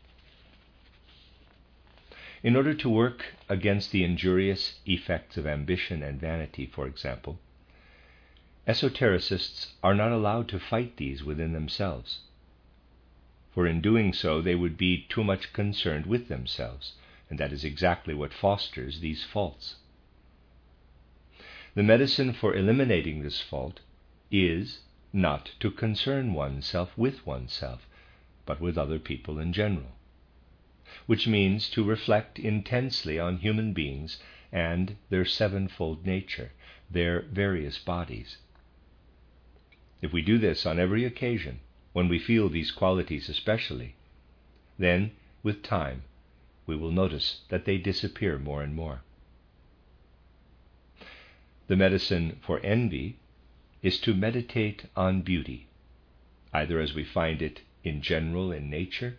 In 2.44 2.56
order 2.56 2.76
to 2.76 2.90
work 2.92 3.34
against 3.50 3.92
the 3.92 4.04
injurious 4.04 4.82
effects 4.86 5.36
of 5.36 5.48
ambition 5.48 6.04
and 6.04 6.22
vanity, 6.22 6.68
for 6.68 6.86
example, 6.86 7.40
esotericists 8.68 9.74
are 9.82 9.96
not 9.96 10.12
allowed 10.12 10.48
to 10.50 10.60
fight 10.60 10.98
these 10.98 11.24
within 11.24 11.54
themselves. 11.54 12.20
For 13.54 13.68
in 13.68 13.82
doing 13.82 14.14
so, 14.14 14.42
they 14.42 14.56
would 14.56 14.78
be 14.78 15.06
too 15.10 15.24
much 15.24 15.54
concerned 15.54 16.06
with 16.06 16.28
themselves, 16.28 16.94
and 17.30 17.40
that 17.40 17.54
is 17.54 17.64
exactly 17.64 18.14
what 18.14 18.34
fosters 18.34 19.00
these 19.00 19.24
faults. 19.24 19.76
The 21.76 21.84
medicine 21.84 22.34
for 22.34 22.56
eliminating 22.56 23.22
this 23.22 23.42
fault 23.42 23.80
is 24.32 24.82
not 25.12 25.52
to 25.60 25.72
concern 25.72 26.34
oneself 26.34 26.98
with 26.98 27.26
oneself, 27.26 27.88
but 28.46 28.60
with 28.60 28.78
other 28.78 29.00
people 29.00 29.40
in 29.40 29.54
general 29.54 29.94
which 31.06 31.28
means 31.28 31.70
to 31.70 31.84
reflect 31.84 32.40
intensely 32.40 33.20
on 33.20 33.38
human 33.38 33.74
beings 33.74 34.22
and 34.52 34.96
their 35.10 35.26
sevenfold 35.26 36.06
nature, 36.06 36.52
their 36.90 37.22
various 37.24 37.80
bodies. 37.80 38.38
If 40.02 40.14
we 40.14 40.22
do 40.22 40.38
this 40.38 40.66
on 40.66 40.80
every 40.80 41.04
occasion, 41.04 41.60
when 41.94 42.10
we 42.10 42.20
feel 42.20 42.50
these 42.50 42.72
qualities 42.72 43.30
especially, 43.30 43.96
then, 44.78 45.12
with 45.44 45.62
time, 45.62 46.04
we 46.66 46.76
will 46.76 46.92
notice 46.92 47.42
that 47.50 47.66
they 47.66 47.78
disappear 47.78 48.40
more 48.40 48.64
and 48.64 48.76
more. 48.76 49.02
The 51.68 51.76
medicine 51.76 52.40
for 52.42 52.60
envy 52.62 53.18
is 53.82 54.00
to 54.00 54.14
meditate 54.14 54.86
on 54.96 55.22
beauty, 55.22 55.68
either 56.52 56.80
as 56.80 56.94
we 56.94 57.04
find 57.04 57.42
it 57.42 57.62
in 57.84 58.02
general 58.02 58.52
in 58.52 58.70
nature 58.70 59.18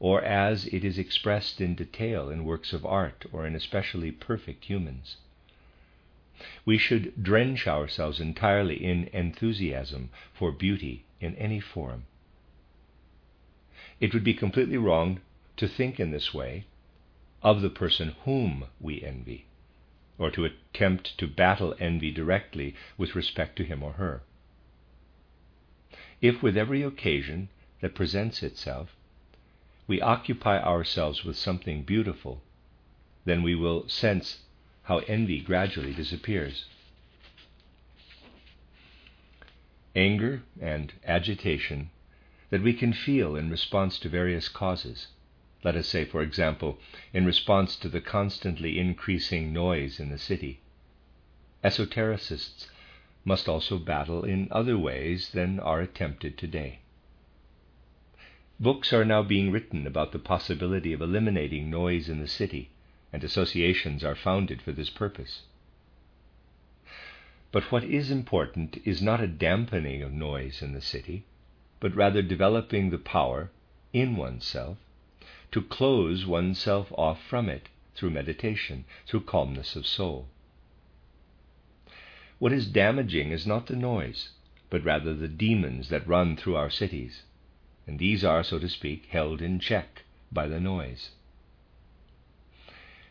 or 0.00 0.22
as 0.22 0.66
it 0.66 0.84
is 0.84 0.98
expressed 0.98 1.60
in 1.60 1.74
detail 1.74 2.30
in 2.30 2.44
works 2.44 2.72
of 2.72 2.84
art 2.84 3.26
or 3.32 3.46
in 3.46 3.54
especially 3.54 4.10
perfect 4.10 4.64
humans. 4.64 5.16
We 6.64 6.78
should 6.78 7.22
drench 7.22 7.68
ourselves 7.68 8.18
entirely 8.18 8.82
in 8.82 9.08
enthusiasm 9.12 10.08
for 10.32 10.50
beauty 10.50 11.04
in 11.20 11.36
any 11.36 11.60
form, 11.60 12.04
It 14.00 14.14
would 14.14 14.24
be 14.24 14.34
completely 14.34 14.78
wrong 14.78 15.20
to 15.58 15.68
think 15.68 16.00
in 16.00 16.10
this 16.10 16.32
way 16.32 16.64
of 17.42 17.60
the 17.60 17.70
person 17.70 18.16
whom 18.24 18.64
we 18.80 19.02
envy, 19.02 19.46
or 20.18 20.30
to 20.30 20.46
attempt 20.46 21.18
to 21.18 21.26
battle 21.26 21.74
envy 21.78 22.10
directly 22.10 22.74
with 22.96 23.14
respect 23.14 23.56
to 23.56 23.64
him 23.64 23.82
or 23.82 23.92
her. 23.92 24.22
If 26.22 26.42
with 26.42 26.56
every 26.56 26.82
occasion 26.82 27.50
that 27.80 27.94
presents 27.94 28.42
itself 28.42 28.96
we 29.86 30.00
occupy 30.00 30.58
ourselves 30.62 31.24
with 31.24 31.36
something 31.36 31.82
beautiful, 31.82 32.42
then 33.24 33.42
we 33.42 33.54
will 33.54 33.88
sense 33.88 34.44
how 34.84 34.98
envy 35.00 35.40
gradually 35.40 35.92
disappears. 35.92 36.66
Anger 39.96 40.42
and 40.60 40.92
agitation 41.04 41.90
that 42.50 42.62
we 42.62 42.72
can 42.72 42.92
feel 42.92 43.34
in 43.34 43.50
response 43.50 43.98
to 43.98 44.08
various 44.08 44.48
causes. 44.48 45.08
Let 45.64 45.76
us 45.76 45.88
say, 45.88 46.04
for 46.04 46.22
example, 46.22 46.78
in 47.12 47.26
response 47.26 47.76
to 47.76 47.88
the 47.88 48.00
constantly 48.00 48.78
increasing 48.78 49.52
noise 49.52 49.98
in 49.98 50.10
the 50.10 50.18
city. 50.18 50.60
Esotericists 51.62 52.68
must 53.24 53.48
also 53.48 53.78
battle 53.78 54.24
in 54.24 54.48
other 54.50 54.78
ways 54.78 55.30
than 55.30 55.60
are 55.60 55.80
attempted 55.80 56.38
today. 56.38 56.78
Books 58.58 58.92
are 58.92 59.04
now 59.04 59.22
being 59.22 59.50
written 59.50 59.86
about 59.86 60.12
the 60.12 60.18
possibility 60.18 60.92
of 60.92 61.02
eliminating 61.02 61.68
noise 61.68 62.08
in 62.08 62.20
the 62.20 62.28
city, 62.28 62.70
and 63.12 63.24
associations 63.24 64.04
are 64.04 64.14
founded 64.14 64.62
for 64.62 64.72
this 64.72 64.90
purpose. 64.90 65.42
But 67.52 67.72
what 67.72 67.82
is 67.82 68.12
important 68.12 68.80
is 68.84 69.02
not 69.02 69.20
a 69.20 69.26
dampening 69.26 70.02
of 70.02 70.12
noise 70.12 70.62
in 70.62 70.72
the 70.72 70.80
city, 70.80 71.24
but 71.80 71.96
rather 71.96 72.22
developing 72.22 72.90
the 72.90 72.98
power 72.98 73.50
in 73.92 74.14
oneself 74.16 74.78
to 75.50 75.60
close 75.60 76.24
oneself 76.24 76.92
off 76.92 77.20
from 77.24 77.48
it 77.48 77.68
through 77.96 78.10
meditation, 78.10 78.84
through 79.06 79.22
calmness 79.22 79.74
of 79.74 79.84
soul. 79.84 80.28
What 82.38 82.52
is 82.52 82.68
damaging 82.68 83.32
is 83.32 83.48
not 83.48 83.66
the 83.66 83.74
noise, 83.74 84.28
but 84.70 84.84
rather 84.84 85.12
the 85.12 85.26
demons 85.26 85.88
that 85.88 86.06
run 86.06 86.36
through 86.36 86.54
our 86.54 86.70
cities 86.70 87.24
and 87.90 87.98
these 87.98 88.22
are, 88.22 88.44
so 88.44 88.60
to 88.60 88.68
speak, 88.68 89.06
held 89.06 89.42
in 89.42 89.58
check 89.58 90.02
by 90.30 90.46
the 90.46 90.60
noise. 90.60 91.10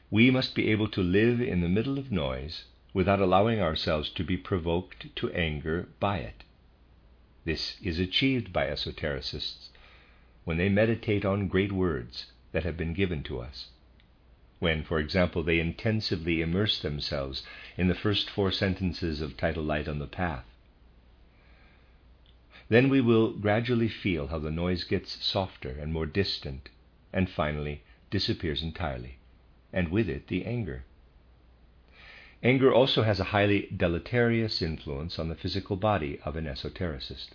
We 0.10 0.32
must 0.32 0.56
be 0.56 0.72
able 0.72 0.88
to 0.92 1.02
live 1.04 1.42
in 1.42 1.60
the 1.60 1.68
middle 1.68 2.00
of 2.00 2.10
noise 2.14 2.64
without 3.00 3.22
allowing 3.22 3.62
ourselves 3.62 4.10
to 4.10 4.26
be 4.26 4.36
provoked 4.36 5.16
to 5.16 5.32
anger 5.32 5.88
by 6.02 6.18
it. 6.18 6.44
This 7.46 7.78
is 7.82 7.98
achieved 7.98 8.52
by 8.52 8.68
esotericists 8.68 9.70
when 10.44 10.58
they 10.58 10.68
meditate 10.68 11.24
on 11.24 11.48
great 11.48 11.72
words 11.72 12.26
that 12.52 12.66
have 12.66 12.76
been 12.76 12.94
given 12.94 13.24
to 13.24 13.40
us. 13.40 13.70
When, 14.60 14.84
for 14.84 15.00
example, 15.00 15.44
they 15.44 15.62
intensively 15.62 16.42
immerse 16.42 16.82
themselves 16.82 17.42
in 17.78 17.88
the 17.88 17.96
first 17.96 18.30
four 18.30 18.52
sentences 18.52 19.22
of 19.22 19.38
Title 19.38 19.64
Light 19.64 19.88
on 19.88 20.00
the 20.00 20.06
Path, 20.06 20.44
then 22.68 22.90
we 22.90 23.00
will 23.00 23.32
gradually 23.32 23.88
feel 23.88 24.28
how 24.28 24.40
the 24.40 24.52
noise 24.52 24.84
gets 24.84 25.24
softer 25.26 25.70
and 25.70 25.94
more 25.94 26.06
distant, 26.06 26.68
and 27.14 27.30
finally 27.30 27.82
disappears 28.12 28.62
entirely, 28.62 29.20
and 29.72 29.88
with 29.88 30.10
it 30.10 30.28
the 30.28 30.46
anger. 30.46 30.84
Anger 32.42 32.74
also 32.74 33.04
has 33.04 33.20
a 33.20 33.26
highly 33.36 33.68
deleterious 33.76 34.62
influence 34.62 35.20
on 35.20 35.28
the 35.28 35.36
physical 35.36 35.76
body 35.76 36.20
of 36.24 36.38
an 36.38 36.46
esotericist. 36.46 37.30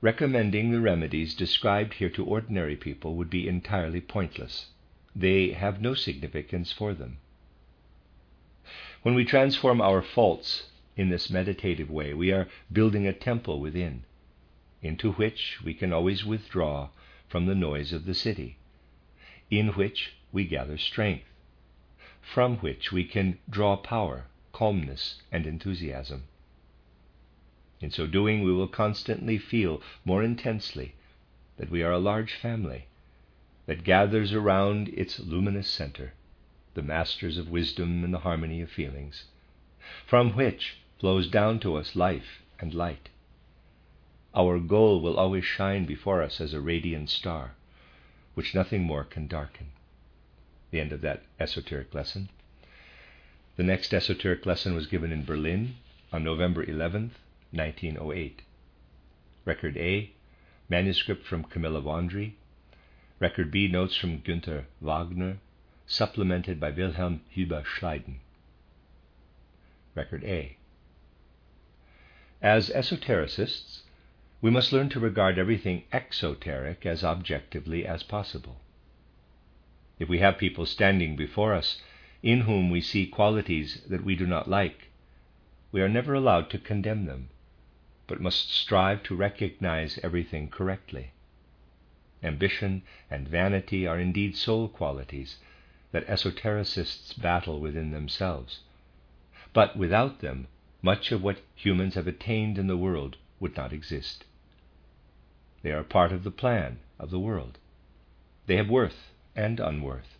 Recommending 0.00 0.72
the 0.72 0.80
remedies 0.80 1.34
described 1.34 1.94
here 1.94 2.08
to 2.10 2.24
ordinary 2.24 2.76
people 2.76 3.14
would 3.14 3.28
be 3.28 3.46
entirely 3.46 4.00
pointless. 4.00 4.70
They 5.14 5.52
have 5.52 5.82
no 5.82 5.94
significance 5.94 6.72
for 6.72 6.94
them. 6.94 7.18
When 9.02 9.14
we 9.14 9.24
transform 9.24 9.80
our 9.80 10.00
faults 10.00 10.70
in 10.96 11.10
this 11.10 11.30
meditative 11.30 11.90
way, 11.90 12.14
we 12.14 12.32
are 12.32 12.48
building 12.72 13.06
a 13.06 13.12
temple 13.12 13.60
within, 13.60 14.04
into 14.80 15.12
which 15.12 15.60
we 15.62 15.74
can 15.74 15.92
always 15.92 16.24
withdraw 16.24 16.88
from 17.28 17.46
the 17.46 17.54
noise 17.54 17.92
of 17.92 18.06
the 18.06 18.14
city, 18.14 18.56
in 19.50 19.68
which 19.68 20.14
we 20.32 20.44
gather 20.44 20.78
strength, 20.78 21.26
from 22.22 22.56
which 22.58 22.92
we 22.92 23.04
can 23.04 23.38
draw 23.50 23.76
power, 23.76 24.26
calmness, 24.52 25.20
and 25.30 25.46
enthusiasm. 25.46 26.22
In 27.80 27.90
so 27.90 28.06
doing, 28.06 28.42
we 28.42 28.52
will 28.52 28.68
constantly 28.68 29.38
feel 29.38 29.82
more 30.04 30.22
intensely 30.22 30.94
that 31.56 31.68
we 31.68 31.82
are 31.82 31.90
a 31.92 31.98
large 31.98 32.34
family 32.34 32.86
that 33.66 33.84
gathers 33.84 34.32
around 34.32 34.88
its 34.88 35.18
luminous 35.18 35.68
center, 35.68 36.14
the 36.74 36.82
masters 36.82 37.38
of 37.38 37.50
wisdom 37.50 38.04
and 38.04 38.14
the 38.14 38.20
harmony 38.20 38.60
of 38.60 38.70
feelings, 38.70 39.24
from 40.06 40.34
which 40.34 40.78
flows 41.00 41.28
down 41.28 41.58
to 41.60 41.74
us 41.74 41.96
life 41.96 42.42
and 42.60 42.72
light. 42.72 43.08
Our 44.34 44.60
goal 44.60 45.00
will 45.00 45.16
always 45.16 45.44
shine 45.44 45.84
before 45.84 46.22
us 46.22 46.40
as 46.40 46.54
a 46.54 46.60
radiant 46.60 47.10
star, 47.10 47.56
which 48.34 48.54
nothing 48.54 48.84
more 48.84 49.04
can 49.04 49.26
darken. 49.26 49.71
The 50.72 50.80
end 50.80 50.92
of 50.92 51.02
that 51.02 51.22
esoteric 51.38 51.94
lesson. 51.94 52.30
The 53.56 53.62
next 53.62 53.92
esoteric 53.92 54.46
lesson 54.46 54.74
was 54.74 54.86
given 54.86 55.12
in 55.12 55.22
Berlin 55.22 55.76
on 56.10 56.24
November 56.24 56.64
11th, 56.64 57.12
1908. 57.50 58.40
Record 59.44 59.76
A, 59.76 60.12
manuscript 60.70 61.26
from 61.26 61.44
Camilla 61.44 61.82
Wandrey. 61.82 62.32
Record 63.20 63.50
B, 63.50 63.68
notes 63.68 63.94
from 63.94 64.22
Günther 64.22 64.64
Wagner, 64.80 65.36
supplemented 65.86 66.58
by 66.58 66.70
Wilhelm 66.70 67.20
Hübbe-Schleiden. 67.36 68.20
Record 69.94 70.24
A. 70.24 70.56
As 72.40 72.70
esotericists, 72.70 73.82
we 74.40 74.50
must 74.50 74.72
learn 74.72 74.88
to 74.88 74.98
regard 74.98 75.38
everything 75.38 75.84
exoteric 75.92 76.86
as 76.86 77.04
objectively 77.04 77.86
as 77.86 78.02
possible. 78.02 78.61
If 80.02 80.08
we 80.08 80.18
have 80.18 80.36
people 80.36 80.66
standing 80.66 81.14
before 81.14 81.54
us 81.54 81.80
in 82.24 82.40
whom 82.40 82.70
we 82.70 82.80
see 82.80 83.06
qualities 83.06 83.82
that 83.88 84.02
we 84.02 84.16
do 84.16 84.26
not 84.26 84.50
like, 84.50 84.88
we 85.70 85.80
are 85.80 85.88
never 85.88 86.12
allowed 86.12 86.50
to 86.50 86.58
condemn 86.58 87.04
them, 87.04 87.28
but 88.08 88.20
must 88.20 88.50
strive 88.50 89.04
to 89.04 89.14
recognize 89.14 90.00
everything 90.02 90.48
correctly. 90.48 91.12
Ambition 92.20 92.82
and 93.12 93.28
vanity 93.28 93.86
are 93.86 94.00
indeed 94.00 94.36
soul 94.36 94.66
qualities 94.66 95.38
that 95.92 96.08
esotericists 96.08 97.12
battle 97.12 97.60
within 97.60 97.92
themselves, 97.92 98.58
but 99.52 99.76
without 99.76 100.18
them 100.18 100.48
much 100.82 101.12
of 101.12 101.22
what 101.22 101.42
humans 101.54 101.94
have 101.94 102.08
attained 102.08 102.58
in 102.58 102.66
the 102.66 102.76
world 102.76 103.18
would 103.38 103.56
not 103.56 103.72
exist. 103.72 104.24
They 105.62 105.70
are 105.70 105.84
part 105.84 106.10
of 106.10 106.24
the 106.24 106.32
plan 106.32 106.80
of 106.98 107.12
the 107.12 107.20
world. 107.20 107.56
They 108.46 108.56
have 108.56 108.68
worth 108.68 109.11
and 109.34 109.60
unworth. 109.60 110.18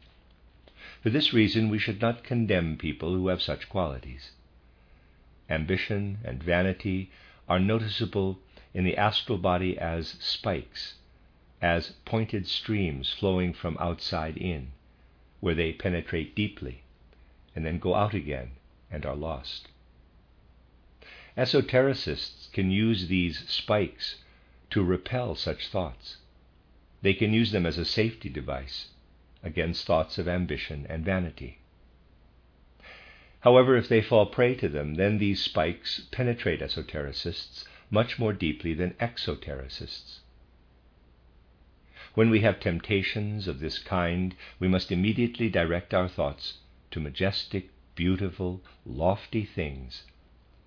For 1.02 1.10
this 1.10 1.32
reason, 1.32 1.68
we 1.68 1.78
should 1.78 2.01
not 2.01 2.24
condemn 2.24 2.76
people 2.76 3.14
who 3.14 3.28
have 3.28 3.43
such 3.43 3.68
qualities. 3.68 4.32
Ambition 5.51 6.18
and 6.24 6.43
vanity 6.43 7.10
are 7.48 7.59
noticeable 7.59 8.39
in 8.72 8.84
the 8.84 8.97
astral 8.97 9.39
body 9.39 9.76
as 9.76 10.16
spikes, 10.20 10.94
as 11.60 11.90
pointed 12.05 12.47
streams 12.47 13.12
flowing 13.12 13.52
from 13.52 13.76
outside 13.78 14.36
in, 14.36 14.72
where 15.40 15.55
they 15.55 15.72
penetrate 15.72 16.34
deeply 16.34 16.82
and 17.55 17.66
then 17.66 17.78
go 17.78 17.94
out 17.94 18.14
again 18.14 18.52
and 18.90 19.05
are 19.05 19.16
lost. 19.16 19.68
Esotericists 21.36 22.51
can 22.52 22.70
use 22.70 23.09
these 23.09 23.48
spikes 23.48 24.22
to 24.70 24.82
repel 24.82 25.34
such 25.34 25.68
thoughts. 25.68 26.16
They 27.02 27.14
can 27.14 27.34
use 27.34 27.52
them 27.52 27.66
as 27.66 27.78
a 27.78 27.84
safety 27.84 28.28
device 28.28 28.89
against 29.43 29.86
thoughts 29.86 30.19
of 30.19 30.28
ambition 30.28 30.86
and 30.89 31.05
vanity. 31.05 31.59
However, 33.40 33.77
if 33.77 33.89
they 33.89 34.01
fall 34.01 34.27
prey 34.27 34.55
to 34.55 34.69
them, 34.69 34.94
then 34.94 35.19
these 35.19 35.43
spikes 35.43 36.06
penetrate 36.12 36.60
esotericists 36.60 37.64
much 37.90 38.19
more 38.19 38.32
deeply 38.32 38.73
than 38.73 38.94
exotericists. 38.94 40.20
When 42.14 42.31
we 42.31 42.40
have 42.40 42.60
temptations 42.60 43.48
of 43.48 43.59
this 43.59 43.78
kind, 43.78 44.35
we 44.60 44.69
must 44.69 44.93
immediately 44.93 45.48
direct 45.48 45.93
our 45.93 46.09
thoughts 46.09 46.59
to 46.90 47.01
majestic, 47.01 47.70
beautiful, 47.94 48.62
lofty 48.86 49.44
things 49.44 50.05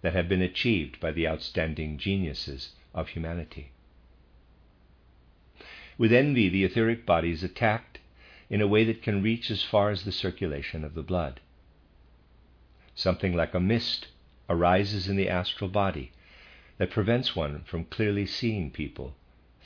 that 0.01 0.13
have 0.13 0.27
been 0.27 0.41
achieved 0.41 0.99
by 0.99 1.11
the 1.11 1.27
outstanding 1.27 1.97
geniuses 1.97 2.75
of 2.93 3.09
humanity. 3.09 3.71
With 5.97 6.11
envy, 6.11 6.49
the 6.49 6.63
etheric 6.63 7.05
body 7.05 7.31
is 7.31 7.43
attacked 7.43 7.94
in 8.49 8.61
a 8.61 8.67
way 8.67 8.83
that 8.83 9.01
can 9.01 9.23
reach 9.23 9.49
as 9.49 9.63
far 9.63 9.89
as 9.89 10.03
the 10.03 10.11
circulation 10.11 10.83
of 10.83 10.93
the 10.93 11.03
blood. 11.03 11.39
Something 12.93 13.35
like 13.35 13.53
a 13.53 13.59
mist 13.59 14.07
arises 14.49 15.07
in 15.07 15.15
the 15.15 15.29
astral 15.29 15.69
body 15.69 16.11
that 16.77 16.91
prevents 16.91 17.35
one 17.35 17.63
from 17.63 17.85
clearly 17.85 18.25
seeing 18.25 18.71
people 18.71 19.15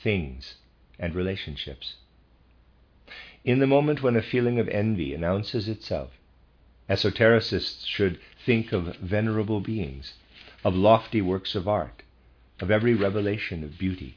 things, 0.02 0.54
and 0.98 1.14
relationships. 1.14 1.96
In 3.44 3.58
the 3.58 3.66
moment 3.66 4.02
when 4.02 4.16
a 4.16 4.22
feeling 4.22 4.58
of 4.58 4.68
envy 4.68 5.14
announces 5.14 5.68
itself, 5.68 6.10
esotericists 6.88 7.86
should 7.86 8.18
think 8.44 8.72
of 8.72 8.96
venerable 8.96 9.60
beings, 9.60 10.14
of 10.64 10.74
lofty 10.74 11.20
works 11.20 11.54
of 11.54 11.68
art, 11.68 12.02
of 12.60 12.70
every 12.70 12.94
revelation 12.94 13.62
of 13.62 13.78
beauty. 13.78 14.16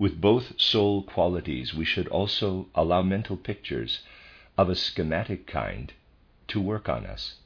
With 0.00 0.18
both 0.18 0.58
soul 0.58 1.02
qualities, 1.02 1.74
we 1.74 1.84
should 1.84 2.08
also 2.08 2.70
allow 2.74 3.02
mental 3.02 3.36
pictures 3.36 4.00
of 4.56 4.70
a 4.70 4.74
schematic 4.74 5.46
kind 5.46 5.92
to 6.48 6.58
work 6.58 6.88
on 6.88 7.04
us, 7.04 7.36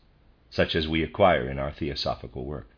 such 0.51 0.77
as 0.77 0.87
we 0.87 1.03
acquire 1.03 1.51
in 1.51 1.59
our 1.59 1.73
theosophical 1.73 2.45
work. 2.45 2.69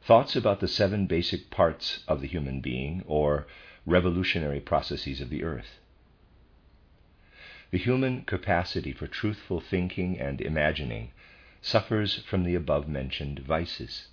Thoughts 0.00 0.34
about 0.34 0.60
the 0.60 0.66
seven 0.66 1.04
basic 1.06 1.50
parts 1.50 2.02
of 2.08 2.22
the 2.22 2.26
human 2.26 2.62
being, 2.62 3.04
or 3.06 3.46
revolutionary 3.84 4.60
processes 4.60 5.20
of 5.20 5.28
the 5.28 5.44
earth. 5.44 5.78
The 7.70 7.76
human 7.76 8.22
capacity 8.22 8.92
for 8.92 9.06
truthful 9.06 9.60
thinking 9.60 10.18
and 10.18 10.40
imagining 10.40 11.10
suffers 11.60 12.22
from 12.22 12.44
the 12.44 12.54
above 12.54 12.88
mentioned 12.88 13.40
vices. 13.40 14.08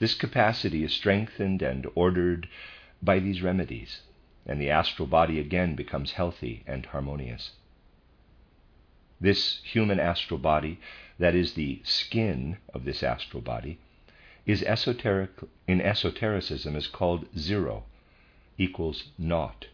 This 0.00 0.14
capacity 0.14 0.82
is 0.82 0.94
strengthened 0.94 1.60
and 1.60 1.86
ordered 1.94 2.48
by 3.02 3.18
these 3.18 3.42
remedies, 3.42 4.00
and 4.46 4.58
the 4.58 4.70
astral 4.70 5.06
body 5.06 5.38
again 5.38 5.74
becomes 5.74 6.12
healthy 6.12 6.64
and 6.66 6.86
harmonious. 6.86 7.52
This 9.20 9.60
human 9.62 10.00
astral 10.00 10.38
body, 10.38 10.80
that 11.18 11.34
is 11.34 11.52
the 11.52 11.82
skin 11.84 12.56
of 12.72 12.86
this 12.86 13.02
astral 13.02 13.42
body, 13.42 13.78
is 14.46 14.62
esoteric 14.62 15.32
in 15.68 15.82
esotericism 15.82 16.74
is 16.76 16.86
called 16.86 17.26
zero, 17.36 17.84
equals 18.56 19.10
naught. 19.18 19.66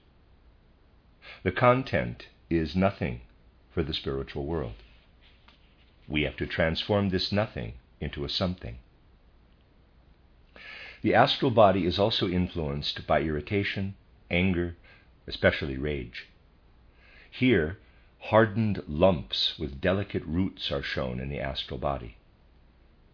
The 1.44 1.52
content 1.52 2.26
is 2.50 2.74
nothing 2.74 3.20
for 3.70 3.84
the 3.84 3.94
spiritual 3.94 4.44
world. 4.44 4.74
We 6.08 6.22
have 6.22 6.36
to 6.38 6.46
transform 6.46 7.10
this 7.10 7.30
nothing 7.30 7.74
into 8.00 8.24
a 8.24 8.28
something. 8.28 8.78
The 11.06 11.14
astral 11.14 11.52
body 11.52 11.86
is 11.86 12.00
also 12.00 12.28
influenced 12.28 13.06
by 13.06 13.22
irritation, 13.22 13.94
anger, 14.28 14.76
especially 15.28 15.78
rage. 15.78 16.26
Here, 17.30 17.78
hardened 18.18 18.82
lumps 18.88 19.56
with 19.56 19.80
delicate 19.80 20.24
roots 20.24 20.72
are 20.72 20.82
shown 20.82 21.20
in 21.20 21.28
the 21.28 21.38
astral 21.38 21.78
body. 21.78 22.16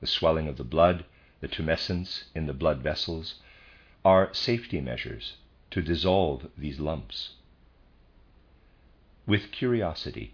The 0.01 0.06
swelling 0.06 0.48
of 0.48 0.56
the 0.56 0.64
blood, 0.64 1.05
the 1.40 1.48
tumescence 1.48 2.31
in 2.35 2.47
the 2.47 2.55
blood 2.55 2.78
vessels, 2.78 3.43
are 4.06 4.32
safety 4.32 4.81
measures 4.81 5.36
to 5.73 5.82
dissolve 5.82 6.51
these 6.56 6.81
lumps. 6.81 7.35
With 9.27 9.52
curiosity, 9.52 10.32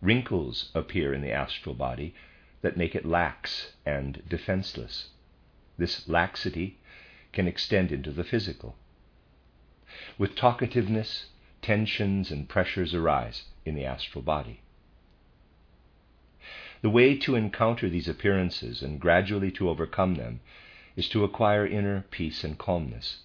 wrinkles 0.00 0.70
appear 0.74 1.12
in 1.12 1.20
the 1.20 1.30
astral 1.32 1.74
body 1.74 2.14
that 2.62 2.78
make 2.78 2.94
it 2.94 3.04
lax 3.04 3.74
and 3.84 4.22
defenseless. 4.26 5.10
This 5.76 6.08
laxity 6.08 6.78
can 7.36 7.46
extend 7.46 7.92
into 7.92 8.10
the 8.10 8.24
physical. 8.24 8.74
With 10.16 10.34
talkativeness, 10.34 11.26
tensions 11.60 12.30
and 12.30 12.48
pressures 12.48 12.94
arise 12.94 13.44
in 13.66 13.74
the 13.74 13.84
astral 13.84 14.22
body. 14.22 14.62
The 16.80 16.88
way 16.88 17.14
to 17.18 17.34
encounter 17.34 17.90
these 17.90 18.08
appearances 18.08 18.80
and 18.80 18.98
gradually 18.98 19.50
to 19.50 19.68
overcome 19.68 20.14
them 20.14 20.40
is 20.96 21.10
to 21.10 21.24
acquire 21.24 21.66
inner 21.66 22.06
peace 22.10 22.42
and 22.42 22.56
calmness. 22.56 23.18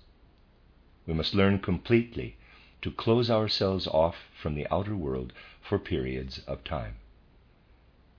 We 1.07 1.13
must 1.13 1.33
learn 1.33 1.59
completely 1.59 2.35
to 2.81 2.91
close 2.91 3.31
ourselves 3.31 3.87
off 3.87 4.17
from 4.33 4.55
the 4.55 4.67
outer 4.69 4.97
world 4.97 5.31
for 5.61 5.79
periods 5.79 6.39
of 6.47 6.65
time. 6.65 6.95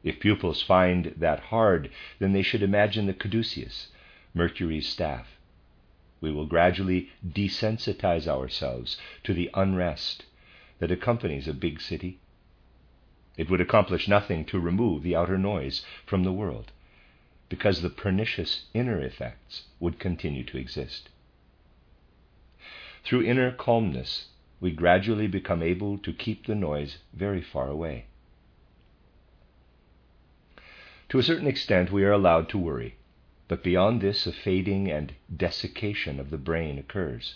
If 0.02 0.20
pupils 0.20 0.62
find 0.62 1.12
that 1.18 1.40
hard, 1.40 1.90
then 2.18 2.32
they 2.32 2.42
should 2.42 2.62
imagine 2.62 3.04
the 3.04 3.12
caduceus, 3.12 3.88
Mercury's 4.32 4.88
staff. 4.88 5.38
We 6.22 6.30
will 6.30 6.46
gradually 6.46 7.10
desensitize 7.28 8.28
ourselves 8.28 8.96
to 9.24 9.34
the 9.34 9.50
unrest 9.52 10.24
that 10.78 10.92
accompanies 10.92 11.48
a 11.48 11.52
big 11.52 11.80
city. 11.80 12.20
It 13.36 13.50
would 13.50 13.60
accomplish 13.60 14.08
nothing 14.08 14.44
to 14.46 14.60
remove 14.60 15.02
the 15.02 15.16
outer 15.16 15.36
noise 15.36 15.84
from 16.06 16.22
the 16.22 16.32
world, 16.32 16.70
because 17.48 17.82
the 17.82 17.90
pernicious 17.90 18.66
inner 18.72 19.00
effects 19.00 19.64
would 19.80 19.98
continue 19.98 20.44
to 20.44 20.58
exist. 20.58 21.08
Through 23.04 23.24
inner 23.24 23.50
calmness, 23.50 24.28
we 24.60 24.70
gradually 24.70 25.26
become 25.26 25.60
able 25.60 25.98
to 25.98 26.12
keep 26.12 26.46
the 26.46 26.54
noise 26.54 26.98
very 27.12 27.42
far 27.42 27.68
away. 27.68 28.06
To 31.08 31.18
a 31.18 31.22
certain 31.22 31.48
extent, 31.48 31.90
we 31.90 32.04
are 32.04 32.12
allowed 32.12 32.48
to 32.50 32.58
worry, 32.58 32.94
but 33.52 33.62
beyond 33.62 34.00
this, 34.00 34.26
a 34.26 34.32
fading 34.32 34.90
and 34.90 35.12
desiccation 35.36 36.18
of 36.18 36.30
the 36.30 36.38
brain 36.38 36.78
occurs. 36.78 37.34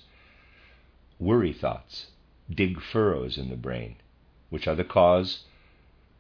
Worry 1.19 1.53
thoughts 1.53 2.07
dig 2.49 2.81
furrows 2.81 3.37
in 3.37 3.51
the 3.51 3.57
brain, 3.57 3.97
which 4.49 4.67
are 4.67 4.75
the 4.75 4.83
cause 4.83 5.45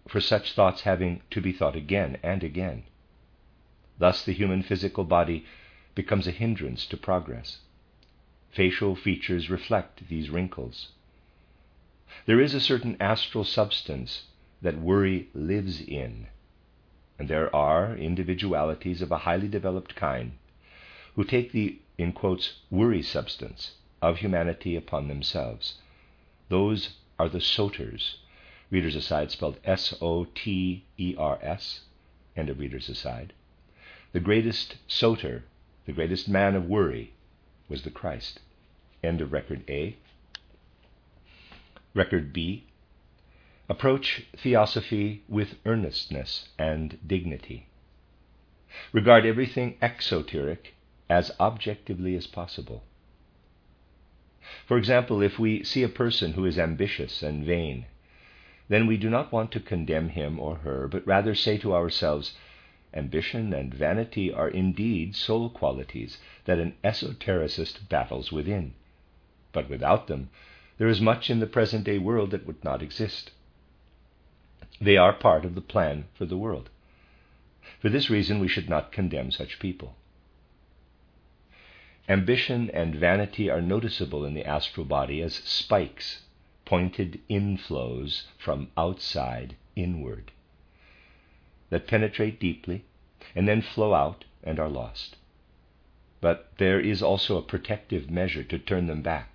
for 0.06 0.20
such 0.20 0.52
thoughts 0.52 0.82
having 0.82 1.22
to 1.30 1.40
be 1.40 1.50
thought 1.50 1.74
again 1.74 2.18
and 2.22 2.44
again. 2.44 2.82
Thus, 3.96 4.22
the 4.22 4.34
human 4.34 4.62
physical 4.62 5.04
body 5.04 5.46
becomes 5.94 6.26
a 6.26 6.30
hindrance 6.30 6.84
to 6.88 6.98
progress. 6.98 7.60
Facial 8.50 8.96
features 8.96 9.48
reflect 9.48 10.10
these 10.10 10.28
wrinkles. 10.28 10.92
There 12.26 12.42
is 12.42 12.52
a 12.52 12.60
certain 12.60 12.98
astral 13.00 13.44
substance 13.44 14.24
that 14.60 14.78
worry 14.78 15.30
lives 15.32 15.80
in 15.80 16.26
and 17.18 17.28
there 17.28 17.54
are 17.54 17.96
individualities 17.96 19.00
of 19.02 19.10
a 19.10 19.18
highly 19.18 19.48
developed 19.48 19.96
kind 19.96 20.32
who 21.14 21.24
take 21.24 21.52
the, 21.52 21.78
in 21.96 22.12
quotes, 22.12 22.60
worry 22.70 23.02
substance 23.02 23.72
of 24.02 24.18
humanity 24.18 24.76
upon 24.76 25.08
themselves. 25.08 25.78
Those 26.48 26.96
are 27.18 27.28
the 27.28 27.40
soters. 27.40 28.16
Readers 28.70 28.94
aside 28.94 29.30
spelled 29.30 29.58
S 29.64 29.94
O 30.02 30.26
T 30.34 30.84
E 30.98 31.14
R 31.16 31.38
S, 31.40 31.80
and 32.36 32.50
a 32.50 32.54
readers 32.54 32.88
aside. 32.88 33.32
The 34.12 34.20
greatest 34.20 34.76
soter, 34.86 35.44
the 35.86 35.92
greatest 35.92 36.28
man 36.28 36.54
of 36.54 36.66
worry, 36.66 37.12
was 37.68 37.82
the 37.82 37.90
Christ. 37.90 38.40
End 39.02 39.20
of 39.20 39.32
record 39.32 39.62
A. 39.68 39.96
Record 41.94 42.32
B. 42.32 42.64
Approach 43.68 44.22
theosophy 44.36 45.24
with 45.28 45.56
earnestness 45.66 46.50
and 46.56 46.98
dignity. 47.04 47.66
Regard 48.92 49.26
everything 49.26 49.76
exoteric 49.82 50.74
as 51.08 51.32
objectively 51.40 52.14
as 52.14 52.28
possible. 52.28 52.84
For 54.66 54.78
example, 54.78 55.20
if 55.20 55.40
we 55.40 55.64
see 55.64 55.82
a 55.82 55.88
person 55.88 56.34
who 56.34 56.44
is 56.44 56.60
ambitious 56.60 57.24
and 57.24 57.44
vain, 57.44 57.86
then 58.68 58.86
we 58.86 58.96
do 58.96 59.10
not 59.10 59.32
want 59.32 59.50
to 59.52 59.60
condemn 59.60 60.10
him 60.10 60.38
or 60.38 60.58
her, 60.58 60.86
but 60.86 61.04
rather 61.04 61.34
say 61.34 61.58
to 61.58 61.74
ourselves, 61.74 62.36
Ambition 62.94 63.52
and 63.52 63.74
vanity 63.74 64.32
are 64.32 64.48
indeed 64.48 65.16
soul 65.16 65.50
qualities 65.50 66.18
that 66.44 66.60
an 66.60 66.74
esotericist 66.84 67.88
battles 67.88 68.30
within. 68.30 68.74
But 69.52 69.68
without 69.68 70.06
them, 70.06 70.30
there 70.78 70.88
is 70.88 71.00
much 71.00 71.30
in 71.30 71.40
the 71.40 71.46
present 71.48 71.82
day 71.84 71.98
world 71.98 72.30
that 72.30 72.46
would 72.46 72.62
not 72.62 72.80
exist. 72.80 73.32
They 74.78 74.98
are 74.98 75.14
part 75.14 75.46
of 75.46 75.54
the 75.54 75.62
plan 75.62 76.04
for 76.14 76.26
the 76.26 76.36
world. 76.36 76.68
For 77.80 77.88
this 77.88 78.10
reason, 78.10 78.38
we 78.38 78.48
should 78.48 78.68
not 78.68 78.92
condemn 78.92 79.30
such 79.30 79.58
people. 79.58 79.96
Ambition 82.08 82.70
and 82.70 82.94
vanity 82.94 83.48
are 83.48 83.62
noticeable 83.62 84.24
in 84.24 84.34
the 84.34 84.44
astral 84.44 84.84
body 84.84 85.22
as 85.22 85.34
spikes, 85.36 86.22
pointed 86.64 87.20
inflows 87.28 88.24
from 88.36 88.70
outside 88.76 89.56
inward, 89.74 90.30
that 91.70 91.88
penetrate 91.88 92.38
deeply 92.38 92.84
and 93.34 93.48
then 93.48 93.62
flow 93.62 93.94
out 93.94 94.24
and 94.44 94.60
are 94.60 94.68
lost. 94.68 95.16
But 96.20 96.52
there 96.58 96.80
is 96.80 97.02
also 97.02 97.38
a 97.38 97.42
protective 97.42 98.10
measure 98.10 98.44
to 98.44 98.58
turn 98.58 98.86
them 98.86 99.02
back. 99.02 99.30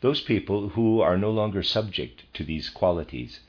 Those 0.00 0.20
people 0.20 0.70
who 0.70 1.00
are 1.00 1.16
no 1.16 1.30
longer 1.30 1.62
subject 1.62 2.32
to 2.34 2.44
these 2.44 2.68
qualities 2.68 3.40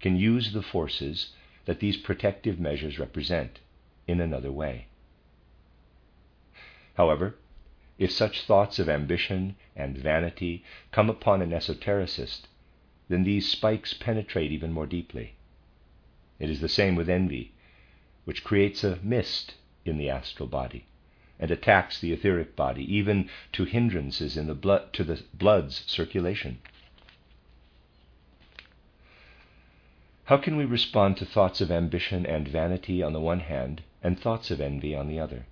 can 0.00 0.16
use 0.16 0.52
the 0.52 0.62
forces 0.62 1.32
that 1.66 1.80
these 1.80 1.96
protective 1.96 2.58
measures 2.58 2.98
represent 2.98 3.60
in 4.06 4.20
another 4.20 4.50
way. 4.50 4.86
However, 6.94 7.36
if 7.98 8.10
such 8.10 8.42
thoughts 8.42 8.78
of 8.78 8.88
ambition 8.88 9.56
and 9.76 9.96
vanity 9.96 10.64
come 10.90 11.10
upon 11.10 11.42
an 11.42 11.50
esotericist, 11.50 12.46
then 13.08 13.24
these 13.24 13.48
spikes 13.48 13.92
penetrate 13.92 14.52
even 14.52 14.72
more 14.72 14.86
deeply. 14.86 15.34
It 16.38 16.48
is 16.48 16.60
the 16.60 16.68
same 16.68 16.96
with 16.96 17.10
envy, 17.10 17.52
which 18.24 18.44
creates 18.44 18.82
a 18.82 18.98
mist 19.02 19.54
in 19.84 19.98
the 19.98 20.08
astral 20.08 20.48
body, 20.48 20.86
and 21.38 21.50
attacks 21.50 22.00
the 22.00 22.12
etheric 22.12 22.56
body, 22.56 22.84
even 22.94 23.28
to 23.52 23.64
hindrances 23.64 24.36
in 24.36 24.46
the 24.46 24.54
blood 24.54 24.92
to 24.94 25.04
the 25.04 25.22
blood's 25.34 25.84
circulation. 25.86 26.58
How 30.30 30.36
can 30.36 30.56
we 30.56 30.64
respond 30.64 31.16
to 31.16 31.24
thoughts 31.24 31.60
of 31.60 31.72
ambition 31.72 32.24
and 32.24 32.46
vanity 32.46 33.02
on 33.02 33.12
the 33.12 33.18
one 33.18 33.40
hand, 33.40 33.82
and 34.00 34.16
thoughts 34.16 34.52
of 34.52 34.60
envy 34.60 34.94
on 34.94 35.08
the 35.08 35.18
other? 35.18 35.46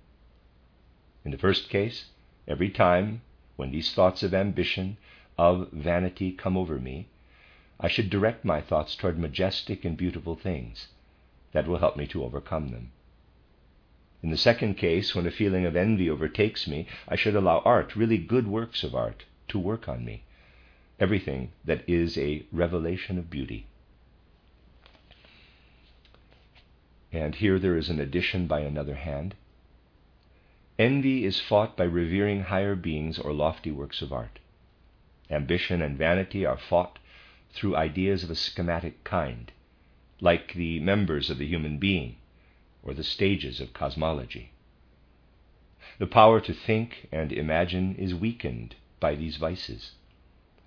In 1.25 1.31
the 1.31 1.37
first 1.37 1.67
case, 1.69 2.05
every 2.47 2.69
time 2.69 3.21
when 3.57 3.71
these 3.71 3.93
thoughts 3.93 4.23
of 4.23 4.33
ambition, 4.33 4.95
of 5.37 5.69
vanity 5.73 6.31
come 6.31 6.55
over 6.55 6.79
me, 6.79 7.07
I 7.77 7.89
should 7.89 8.09
direct 8.09 8.45
my 8.45 8.61
thoughts 8.61 8.95
toward 8.95 9.19
majestic 9.19 9.83
and 9.83 9.97
beautiful 9.97 10.37
things 10.37 10.87
that 11.51 11.67
will 11.67 11.79
help 11.79 11.97
me 11.97 12.07
to 12.07 12.23
overcome 12.23 12.69
them. 12.69 12.93
In 14.23 14.29
the 14.29 14.37
second 14.37 14.75
case, 14.75 15.13
when 15.13 15.27
a 15.27 15.31
feeling 15.31 15.65
of 15.65 15.75
envy 15.75 16.09
overtakes 16.09 16.69
me, 16.69 16.87
I 17.05 17.17
should 17.17 17.35
allow 17.35 17.59
art, 17.65 17.97
really 17.97 18.17
good 18.17 18.47
works 18.47 18.85
of 18.85 18.95
art, 18.95 19.25
to 19.49 19.59
work 19.59 19.89
on 19.89 20.05
me. 20.05 20.23
Everything 21.01 21.51
that 21.65 21.83
is 21.85 22.17
a 22.17 22.45
revelation 22.53 23.17
of 23.17 23.29
beauty. 23.29 23.65
And 27.11 27.35
here 27.35 27.57
there 27.57 27.75
is 27.75 27.89
an 27.89 27.99
addition 27.99 28.45
by 28.47 28.59
another 28.61 28.95
hand. 28.95 29.35
Envy 30.77 31.25
is 31.25 31.39
fought 31.39 31.75
by 31.75 31.83
revering 31.83 32.43
higher 32.43 32.75
beings 32.75 33.17
or 33.19 33.33
lofty 33.33 33.71
works 33.71 34.01
of 34.01 34.13
art. 34.13 34.39
Ambition 35.29 35.81
and 35.81 35.97
vanity 35.97 36.45
are 36.45 36.57
fought 36.57 36.99
through 37.51 37.75
ideas 37.75 38.23
of 38.23 38.29
a 38.29 38.35
schematic 38.35 39.03
kind, 39.03 39.51
like 40.21 40.53
the 40.53 40.79
members 40.79 41.29
of 41.29 41.37
the 41.37 41.47
human 41.47 41.77
being 41.77 42.15
or 42.83 42.93
the 42.93 43.03
stages 43.03 43.59
of 43.59 43.73
cosmology. 43.73 44.51
The 45.97 46.07
power 46.07 46.39
to 46.39 46.53
think 46.53 47.07
and 47.11 47.33
imagine 47.33 47.95
is 47.95 48.15
weakened 48.15 48.75
by 48.99 49.15
these 49.15 49.37
vices. 49.37 49.91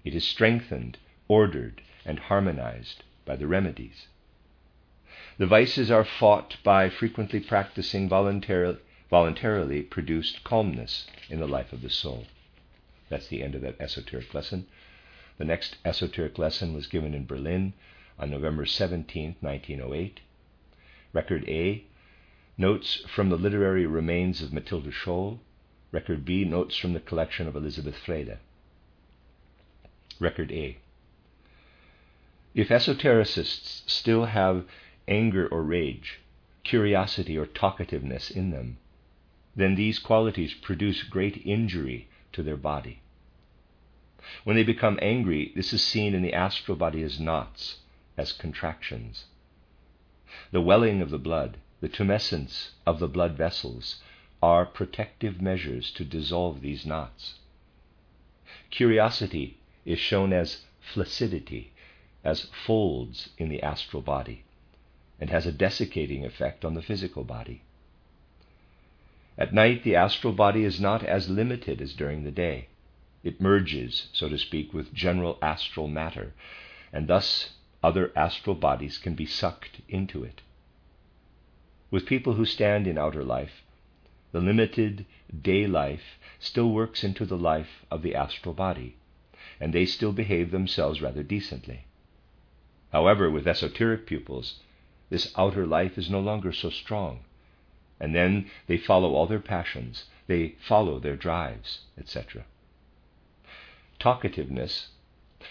It 0.05 0.15
is 0.15 0.25
strengthened, 0.25 0.99
ordered, 1.29 1.81
and 2.05 2.19
harmonized 2.19 3.05
by 3.25 3.37
the 3.37 3.47
remedies. 3.47 4.09
The 5.39 5.47
vices 5.47 5.91
are 5.91 6.05
fought 6.05 6.59
by 6.63 6.91
frequently 6.91 7.41
practicing 7.41 8.09
voluntarily, 8.09 8.79
voluntarily 9.09 9.83
produced 9.83 10.45
calmness 10.45 11.07
in 11.31 11.41
the 11.41 11.49
life 11.49 11.73
of 11.73 11.81
the 11.81 11.89
soul. 11.89 12.27
That's 13.09 13.29
the 13.29 13.43
end 13.43 13.55
of 13.55 13.63
that 13.63 13.81
esoteric 13.81 14.35
lesson. 14.35 14.67
The 15.39 15.47
next 15.47 15.77
esoteric 15.85 16.39
lesson 16.39 16.75
was 16.75 16.87
given 16.87 17.15
in 17.15 17.25
Berlin 17.25 17.73
on 18.19 18.31
November 18.31 18.67
17, 18.67 19.37
1908. 19.41 20.21
Record 21.13 21.49
A 21.49 21.85
Notes 22.59 23.03
from 23.09 23.31
the 23.31 23.37
literary 23.37 23.87
remains 23.87 24.43
of 24.43 24.53
Matilda 24.53 24.91
Scholl. 24.91 25.41
Record 25.91 26.25
B 26.25 26.45
Notes 26.45 26.77
from 26.77 26.93
the 26.93 27.01
collection 27.01 27.49
of 27.49 27.57
Elizabeth 27.57 27.97
Vreede. 28.07 28.39
Record 30.21 30.53
A 30.53 30.77
If 32.55 32.69
esotericists 32.69 33.83
still 33.87 34.27
have 34.27 34.67
anger 35.09 35.49
or 35.49 35.63
rage, 35.63 36.21
curiosity 36.65 37.37
or 37.37 37.47
talkativeness 37.47 38.31
in 38.31 38.51
them, 38.51 38.79
then 39.57 39.75
these 39.75 39.99
qualities 39.99 40.55
produce 40.55 41.03
great 41.03 41.45
injury 41.45 42.09
to 42.33 42.43
their 42.43 42.57
body. 42.57 43.01
When 44.45 44.57
they 44.57 44.63
become 44.63 44.99
angry, 45.03 45.53
this 45.57 45.73
is 45.73 45.83
seen 45.83 46.15
in 46.15 46.23
the 46.23 46.33
astral 46.33 46.77
body 46.77 47.03
as 47.03 47.19
knots, 47.19 47.79
as 48.17 48.33
contractions. 48.33 49.25
The 50.53 50.61
welling 50.61 51.03
of 51.03 51.11
the 51.11 51.19
blood, 51.19 51.59
the 51.81 51.89
tumescence 51.89 52.71
of 52.87 53.01
the 53.01 53.09
blood 53.09 53.37
vessels, 53.37 54.01
are 54.41 54.65
protective 54.65 55.43
measures 55.43 55.91
to 55.93 56.05
dissolve 56.05 56.61
these 56.61 56.87
knots. 56.87 57.41
Curiosity 58.71 59.59
is 59.85 59.99
shown 59.99 60.33
as 60.33 60.65
flaccidity, 60.81 61.73
as 62.25 62.43
folds 62.65 63.31
in 63.37 63.49
the 63.49 63.63
astral 63.63 64.03
body 64.03 64.45
and 65.23 65.31
has 65.31 65.47
a 65.47 65.53
desiccating 65.53 66.25
effect 66.25 66.65
on 66.65 66.75
the 66.75 66.83
physical 66.83 67.23
body. 67.23 67.63
At 69.39 69.55
night, 69.55 69.85
the 69.85 69.95
astral 69.95 70.33
body 70.33 70.65
is 70.65 70.81
not 70.81 71.05
as 71.05 71.31
limited 71.31 71.81
as 71.81 71.95
during 71.95 72.25
the 72.25 72.33
day. 72.33 72.67
It 73.23 73.41
merges, 73.41 74.09
so 74.13 74.29
to 74.29 74.37
speak, 74.37 74.75
with 74.75 74.93
general 74.93 75.39
astral 75.41 75.87
matter, 75.87 76.35
and 76.93 77.07
thus 77.07 77.53
other 77.85 78.11
astral 78.17 78.57
bodies 78.57 78.99
can 78.99 79.15
be 79.15 79.25
sucked 79.25 79.81
into 79.89 80.25
it. 80.25 80.41
With 81.89 82.05
people 82.05 82.33
who 82.33 82.45
stand 82.45 82.89
in 82.89 82.99
outer 82.99 83.23
life, 83.23 83.63
the 84.33 84.41
limited 84.41 85.07
day 85.41 85.69
life 85.69 86.19
still 86.41 86.73
works 86.73 87.05
into 87.05 87.25
the 87.25 87.39
life 87.39 87.85
of 87.93 88.03
the 88.03 88.17
astral 88.17 88.55
body, 88.55 88.97
and 89.61 89.73
they 89.73 89.87
still 89.87 90.13
behave 90.13 90.51
themselves 90.51 91.01
rather 91.01 91.23
decently. 91.23 91.85
However, 92.91 93.31
with 93.31 93.47
esoteric 93.47 94.05
pupils, 94.05 94.59
this 95.13 95.31
outer 95.37 95.67
life 95.67 95.99
is 95.99 96.09
no 96.09 96.21
longer 96.21 96.51
so 96.53 96.71
strong. 96.71 97.21
And 98.01 98.15
then 98.15 98.51
they 98.67 98.79
follow 98.79 99.13
all 99.13 99.27
their 99.27 99.41
passions, 99.41 100.07
they 100.27 100.57
follow 100.59 100.99
their 100.99 101.17
drives, 101.17 101.81
etc. 101.99 102.47
Talkativeness. 104.01 104.87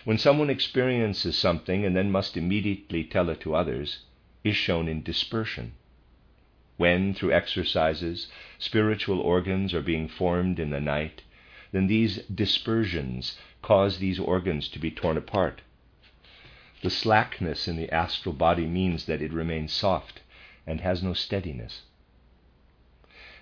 When 0.03 0.17
someone 0.17 0.49
experiences 0.49 1.37
something 1.37 1.85
and 1.85 1.95
then 1.95 2.11
must 2.11 2.35
immediately 2.35 3.03
tell 3.03 3.29
it 3.29 3.39
to 3.41 3.53
others, 3.53 3.99
is 4.43 4.55
shown 4.57 4.87
in 4.87 5.03
dispersion. 5.03 5.73
When, 6.77 7.13
through 7.13 7.33
exercises, 7.33 8.29
spiritual 8.57 9.19
organs 9.19 9.75
are 9.75 9.83
being 9.83 10.07
formed 10.07 10.59
in 10.59 10.71
the 10.71 10.81
night, 10.81 11.21
then 11.71 11.85
these 11.85 12.17
dispersions 12.25 13.37
cause 13.61 13.99
these 13.99 14.19
organs 14.19 14.67
to 14.69 14.79
be 14.79 14.89
torn 14.89 15.17
apart 15.17 15.61
the 16.81 16.89
slackness 16.89 17.67
in 17.67 17.75
the 17.77 17.89
astral 17.91 18.33
body 18.33 18.65
means 18.65 19.05
that 19.05 19.21
it 19.21 19.31
remains 19.31 19.71
soft 19.71 20.21
and 20.65 20.81
has 20.81 21.03
no 21.03 21.13
steadiness. 21.13 21.83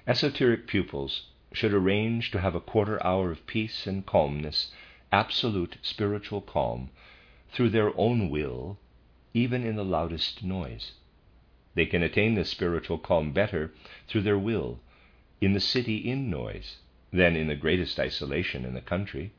Esoteric 0.06 0.68
pupils 0.68 1.28
should 1.53 1.74
arrange 1.74 2.32
to 2.32 2.40
have 2.40 2.56
a 2.56 2.60
quarter 2.60 3.03
hour 3.06 3.32
of 3.32 3.45
peace 3.48 3.88
and 3.88 4.06
calmness, 4.06 4.72
absolute 5.11 5.78
spiritual 5.82 6.41
calm, 6.41 6.90
through 7.52 7.70
their 7.70 7.98
own 7.98 8.30
will, 8.30 8.78
even 9.34 9.64
in 9.64 9.76
the 9.76 9.86
loudest 9.86 10.44
noise. 10.44 10.94
They 11.76 11.86
can 11.86 12.03
attain 12.03 12.36
this 12.36 12.49
spiritual 12.49 12.98
calm 12.98 13.32
better 13.32 13.74
through 14.07 14.22
their 14.22 14.38
will 14.38 14.80
in 15.40 15.53
the 15.53 15.60
city 15.60 15.98
in 15.98 16.30
noise 16.30 16.78
than 17.11 17.36
in 17.36 17.48
the 17.48 17.56
greatest 17.56 17.99
isolation 17.99 18.66
in 18.66 18.74
the 18.74 18.82
country, 18.82 19.32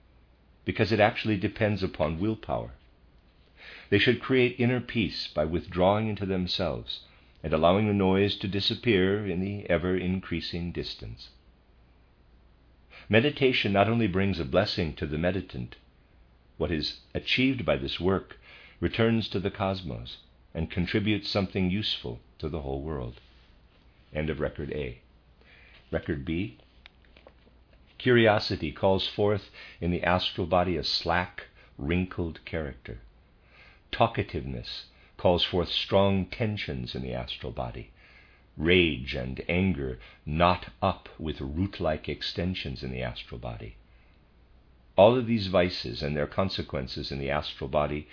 because 0.65 0.91
it 0.91 1.01
actually 1.01 1.37
depends 1.37 1.83
upon 1.83 2.19
willpower. 2.19 2.73
They 3.91 3.99
should 3.99 4.23
create 4.23 4.59
inner 4.59 4.81
peace 4.81 5.27
by 5.27 5.45
withdrawing 5.45 6.09
into 6.09 6.25
themselves 6.25 7.01
and 7.43 7.53
allowing 7.53 7.89
the 7.89 7.93
noise 7.93 8.37
to 8.37 8.49
disappear 8.49 9.27
in 9.27 9.41
the 9.41 9.69
ever 9.69 9.97
increasing 9.97 10.71
distance. 10.71 11.31
Meditation 13.09 13.73
not 13.73 13.89
only 13.89 14.07
brings 14.07 14.39
a 14.39 14.45
blessing 14.45 14.95
to 14.95 15.07
the 15.07 15.19
meditant, 15.19 15.75
what 16.57 16.71
is 16.71 17.01
achieved 17.15 17.65
by 17.65 17.77
this 17.77 17.99
work 17.99 18.39
returns 18.79 19.29
to 19.29 19.41
the 19.41 19.51
cosmos 19.51 20.19
and 20.55 20.71
contributes 20.71 21.29
something 21.29 21.69
useful 21.71 22.21
to 22.39 22.49
the 22.49 22.61
whole 22.61 22.83
world. 22.83 23.21
End 24.15 24.31
of 24.31 24.39
record 24.39 24.71
A. 24.73 24.99
Record 25.91 26.25
B. 26.25 26.59
Curiosity 27.99 28.71
calls 28.71 29.09
forth 29.09 29.51
in 29.81 29.91
the 29.91 30.05
astral 30.05 30.47
body 30.47 30.77
a 30.77 30.85
slack, 30.85 31.49
wrinkled 31.77 32.45
character. 32.45 33.01
Talkativeness 33.93 34.85
calls 35.17 35.45
forth 35.45 35.69
strong 35.69 36.27
tensions 36.27 36.95
in 36.95 37.03
the 37.03 37.13
astral 37.13 37.53
body. 37.53 37.91
Rage 38.57 39.15
and 39.15 39.43
anger 39.49 39.99
knot 40.25 40.67
up 40.81 41.09
with 41.19 41.41
root 41.41 41.81
like 41.81 42.09
extensions 42.09 42.83
in 42.83 42.91
the 42.91 43.03
astral 43.03 43.39
body. 43.39 43.77
All 44.97 45.17
of 45.17 45.27
these 45.27 45.49
vices 45.49 46.03
and 46.03 46.17
their 46.17 46.27
consequences 46.27 47.11
in 47.11 47.19
the 47.19 47.31
astral 47.31 47.69
body 47.69 48.09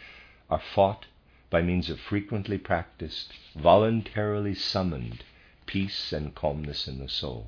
are 0.49 0.59
fought 0.59 1.05
by 1.49 1.61
means 1.61 1.89
of 1.89 1.99
frequently 1.99 2.57
practiced, 2.57 3.33
voluntarily 3.55 4.53
summoned 4.53 5.23
peace 5.65 6.11
and 6.11 6.35
calmness 6.35 6.87
in 6.87 6.99
the 6.99 7.09
soul. 7.09 7.47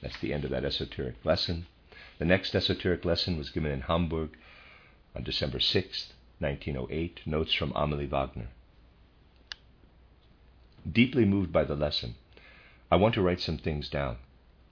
That's 0.00 0.18
the 0.18 0.32
end 0.32 0.44
of 0.44 0.50
that 0.50 0.64
esoteric 0.64 1.24
lesson. 1.24 1.66
The 2.18 2.24
next 2.24 2.54
esoteric 2.54 3.04
lesson 3.04 3.36
was 3.36 3.50
given 3.50 3.70
in 3.70 3.82
Hamburg 3.82 4.36
on 5.14 5.22
December 5.22 5.58
6th, 5.58 6.08
1908, 6.40 7.20
Notes 7.26 7.52
from 7.52 7.72
Amelie 7.74 8.06
Wagner. 8.06 8.48
Deeply 10.90 11.24
moved 11.24 11.52
by 11.52 11.64
the 11.64 11.74
lesson, 11.74 12.14
I 12.90 12.96
want 12.96 13.14
to 13.14 13.22
write 13.22 13.40
some 13.40 13.58
things 13.58 13.88
down. 13.88 14.18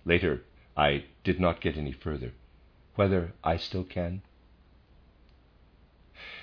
Later, 0.04 0.42
I 0.76 1.04
did 1.24 1.40
not 1.40 1.60
get 1.60 1.76
any 1.76 1.92
further. 1.92 2.32
Whether 2.94 3.32
I 3.42 3.56
still 3.56 3.84
can? 3.84 4.22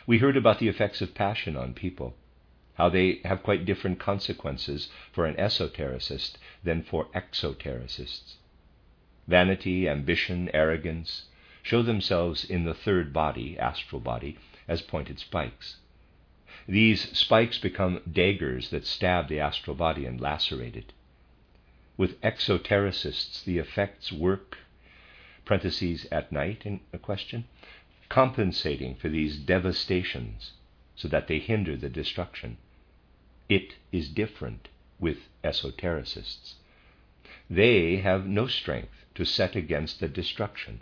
We 0.05 0.19
heard 0.19 0.37
about 0.37 0.59
the 0.59 0.67
effects 0.67 1.01
of 1.01 1.15
passion 1.15 1.55
on 1.55 1.73
people, 1.73 2.15
how 2.75 2.89
they 2.89 3.21
have 3.23 3.41
quite 3.43 3.65
different 3.65 3.99
consequences 3.99 4.89
for 5.11 5.25
an 5.25 5.35
esotericist 5.35 6.33
than 6.63 6.83
for 6.83 7.05
exotericists. 7.15 8.35
vanity, 9.27 9.87
ambition, 9.87 10.49
arrogance, 10.53 11.27
show 11.61 11.81
themselves 11.81 12.43
in 12.43 12.65
the 12.65 12.73
third 12.73 13.13
body, 13.13 13.57
astral 13.57 14.01
body, 14.01 14.37
as 14.67 14.81
pointed 14.81 15.19
spikes. 15.19 15.77
These 16.67 17.17
spikes 17.17 17.57
become 17.57 18.01
daggers 18.09 18.69
that 18.69 18.85
stab 18.85 19.27
the 19.27 19.39
astral 19.39 19.75
body 19.75 20.05
and 20.05 20.19
lacerate 20.19 20.75
it. 20.75 20.93
With 21.97 22.21
exotericists, 22.21 23.43
the 23.43 23.57
effects 23.57 24.11
work, 24.11 24.57
parentheses, 25.45 26.05
at 26.11 26.31
night, 26.31 26.65
in 26.65 26.79
a 26.93 26.97
question, 26.97 27.45
compensating 28.09 28.95
for 28.95 29.09
these 29.09 29.37
devastations 29.37 30.53
so 30.95 31.07
that 31.07 31.27
they 31.27 31.39
hinder 31.39 31.75
the 31.75 31.89
destruction. 31.89 32.57
It 33.49 33.75
is 33.91 34.09
different 34.09 34.69
with 34.99 35.27
esotericists. 35.43 36.53
They 37.49 37.97
have 37.97 38.25
no 38.25 38.47
strength 38.47 39.05
to 39.15 39.25
set 39.25 39.55
against 39.55 39.99
the 39.99 40.07
destruction 40.07 40.81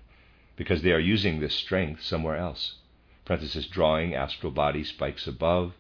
because 0.56 0.84
they 0.84 0.92
are 0.92 1.00
using 1.00 1.40
this 1.40 1.56
strength 1.56 2.04
somewhere 2.04 2.38
else. 2.38 2.76
Parenthesis, 3.24 3.68
drawing 3.68 4.14
astral 4.14 4.52
body 4.52 4.84
spikes 4.84 5.26
above, 5.26 5.74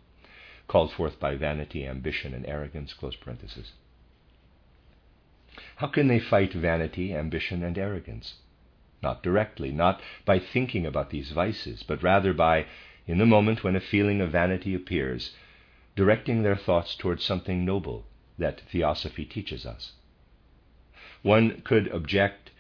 called 0.70 0.94
forth 0.94 1.20
by 1.20 1.36
vanity, 1.36 1.86
ambition, 1.86 2.34
and 2.34 2.46
arrogance, 2.46 2.94
close 2.94 3.18
parenthesis. 3.18 3.74
How 5.76 5.88
can 5.88 6.08
they 6.08 6.20
fight 6.20 6.54
vanity, 6.54 7.14
ambition, 7.14 7.62
and 7.62 7.78
arrogance? 7.78 8.36
Not 9.04 9.22
directly, 9.22 9.70
not 9.74 10.02
by 10.24 10.40
thinking 10.40 10.86
about 10.86 11.10
these 11.10 11.32
vices, 11.32 11.84
but 11.84 12.02
rather 12.02 12.34
by, 12.34 12.68
in 13.06 13.18
the 13.18 13.26
moment 13.26 13.66
when 13.66 13.76
a 13.76 13.82
feeling 13.82 14.22
of 14.22 14.32
vanity 14.32 14.74
appears, 14.74 15.36
directing 15.98 16.44
their 16.44 16.56
thoughts 16.56 16.96
towards 16.96 17.26
something 17.26 17.66
noble 17.66 18.06
that 18.38 18.62
theosophy 18.62 19.26
teaches 19.26 19.66
us. 19.66 19.92
One 21.22 21.62
could 21.64 21.90
object 21.90 22.52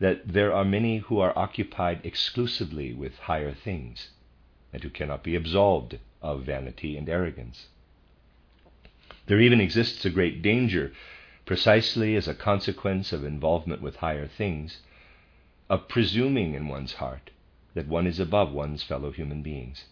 that 0.00 0.26
there 0.26 0.52
are 0.52 0.64
many 0.64 0.98
who 0.98 1.20
are 1.20 1.38
occupied 1.38 2.00
exclusively 2.02 2.92
with 2.92 3.16
higher 3.20 3.52
things 3.52 4.08
and 4.72 4.82
who 4.82 4.90
cannot 4.90 5.22
be 5.22 5.34
absolved 5.34 5.98
of 6.20 6.44
vanity 6.44 6.96
and 6.96 7.08
arrogance. 7.08 7.66
There 9.26 9.40
even 9.40 9.60
exists 9.60 10.04
a 10.04 10.10
great 10.10 10.42
danger, 10.42 10.92
precisely 11.44 12.16
as 12.16 12.26
a 12.26 12.34
consequence 12.34 13.12
of 13.12 13.24
involvement 13.24 13.82
with 13.82 13.96
higher 13.96 14.26
things, 14.26 14.80
of 15.68 15.88
presuming 15.88 16.54
in 16.54 16.68
one's 16.68 16.94
heart 16.94 17.30
that 17.74 17.88
one 17.88 18.06
is 18.06 18.18
above 18.18 18.52
one's 18.52 18.82
fellow 18.82 19.10
human 19.10 19.42
beings. 19.42 19.84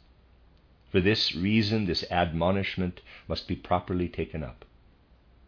For 0.90 1.01
this 1.01 1.35
reason, 1.35 1.86
this 1.86 2.05
admonishment 2.11 3.01
must 3.28 3.47
be 3.47 3.57
properly 3.57 4.09
taken 4.09 4.43
up. 4.43 4.65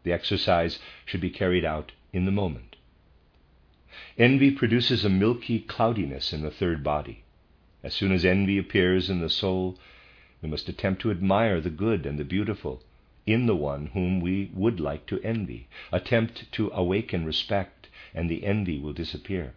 The 0.04 0.12
exercise 0.12 0.78
should 1.04 1.20
be 1.20 1.30
carried 1.30 1.64
out 1.64 1.92
in 2.12 2.24
the 2.24 2.30
moment. 2.30 2.76
Envy 4.16 4.50
produces 4.50 5.04
a 5.04 5.10
milky 5.10 5.60
cloudiness 5.60 6.32
in 6.32 6.42
the 6.42 6.50
third 6.50 6.82
body. 6.82 7.21
As 7.82 7.94
soon 7.94 8.12
as 8.12 8.24
envy 8.24 8.58
appears 8.58 9.10
in 9.10 9.20
the 9.20 9.28
soul, 9.28 9.76
we 10.40 10.48
must 10.48 10.68
attempt 10.68 11.02
to 11.02 11.10
admire 11.10 11.60
the 11.60 11.70
good 11.70 12.06
and 12.06 12.18
the 12.18 12.24
beautiful 12.24 12.82
in 13.26 13.46
the 13.46 13.56
one 13.56 13.86
whom 13.86 14.20
we 14.20 14.50
would 14.52 14.78
like 14.78 15.06
to 15.06 15.20
envy. 15.22 15.68
Attempt 15.90 16.50
to 16.52 16.70
awaken 16.72 17.24
respect, 17.24 17.88
and 18.14 18.30
the 18.30 18.44
envy 18.44 18.78
will 18.78 18.92
disappear. 18.92 19.54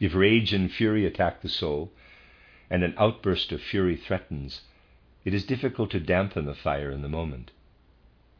If 0.00 0.14
rage 0.14 0.52
and 0.52 0.72
fury 0.72 1.04
attack 1.04 1.42
the 1.42 1.48
soul, 1.48 1.92
and 2.70 2.82
an 2.84 2.94
outburst 2.96 3.52
of 3.52 3.60
fury 3.60 3.96
threatens, 3.96 4.62
it 5.24 5.34
is 5.34 5.44
difficult 5.44 5.90
to 5.90 6.00
dampen 6.00 6.46
the 6.46 6.54
fire 6.54 6.90
in 6.90 7.02
the 7.02 7.08
moment. 7.08 7.50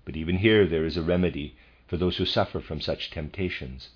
But 0.05 0.17
even 0.17 0.39
here 0.39 0.67
there 0.67 0.85
is 0.87 0.97
a 0.97 1.03
remedy 1.03 1.57
for 1.87 1.97
those 1.97 2.17
who 2.17 2.25
suffer 2.25 2.61
from 2.61 2.81
such 2.81 3.11
temptations. 3.11 3.91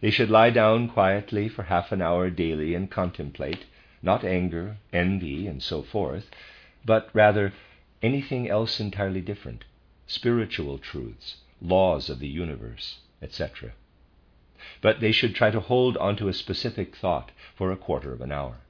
They 0.00 0.10
should 0.10 0.30
lie 0.30 0.50
down 0.50 0.88
quietly 0.88 1.48
for 1.48 1.62
half 1.62 1.92
an 1.92 2.02
hour 2.02 2.28
daily 2.28 2.74
and 2.74 2.90
contemplate, 2.90 3.66
not 4.02 4.24
anger, 4.24 4.78
envy, 4.92 5.46
and 5.46 5.62
so 5.62 5.80
forth, 5.80 6.28
but 6.84 7.08
rather 7.12 7.52
anything 8.02 8.48
else 8.50 8.80
entirely 8.80 9.20
different 9.20 9.62
spiritual 10.08 10.78
truths, 10.78 11.36
laws 11.62 12.10
of 12.10 12.18
the 12.18 12.26
universe, 12.26 12.98
etc. 13.22 13.74
But 14.80 14.98
they 14.98 15.12
should 15.12 15.36
try 15.36 15.52
to 15.52 15.60
hold 15.60 15.96
onto 15.98 16.26
a 16.26 16.32
specific 16.32 16.96
thought 16.96 17.30
for 17.54 17.70
a 17.70 17.76
quarter 17.76 18.12
of 18.12 18.20
an 18.20 18.32
hour. 18.32 18.62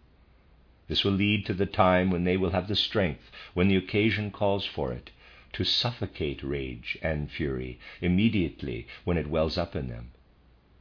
This 0.87 1.03
will 1.03 1.13
lead 1.13 1.47
to 1.47 1.55
the 1.55 1.65
time 1.65 2.11
when 2.11 2.25
they 2.25 2.37
will 2.37 2.51
have 2.51 2.69
the 2.69 2.77
strength, 2.77 3.31
when 3.55 3.69
the 3.69 3.77
occasion 3.77 4.31
calls 4.31 4.67
for 4.67 4.93
it, 4.93 5.09
to 5.55 5.65
suffocate 5.65 6.43
rage 6.43 6.99
and 7.01 7.31
fury 7.31 7.79
immediately 8.03 8.87
when 9.05 9.17
it 9.17 9.29
wells 9.31 9.57
up 9.57 9.75
in 9.75 9.89
them 9.89 10.11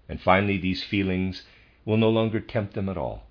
and 0.08 0.22
finally, 0.22 0.58
these 0.58 0.84
feelings 0.84 1.44
will 1.84 1.98
no 1.98 2.10
longer 2.10 2.40
tempt 2.40 2.74
them 2.74 2.90
at 2.90 2.98
all. 2.98 3.28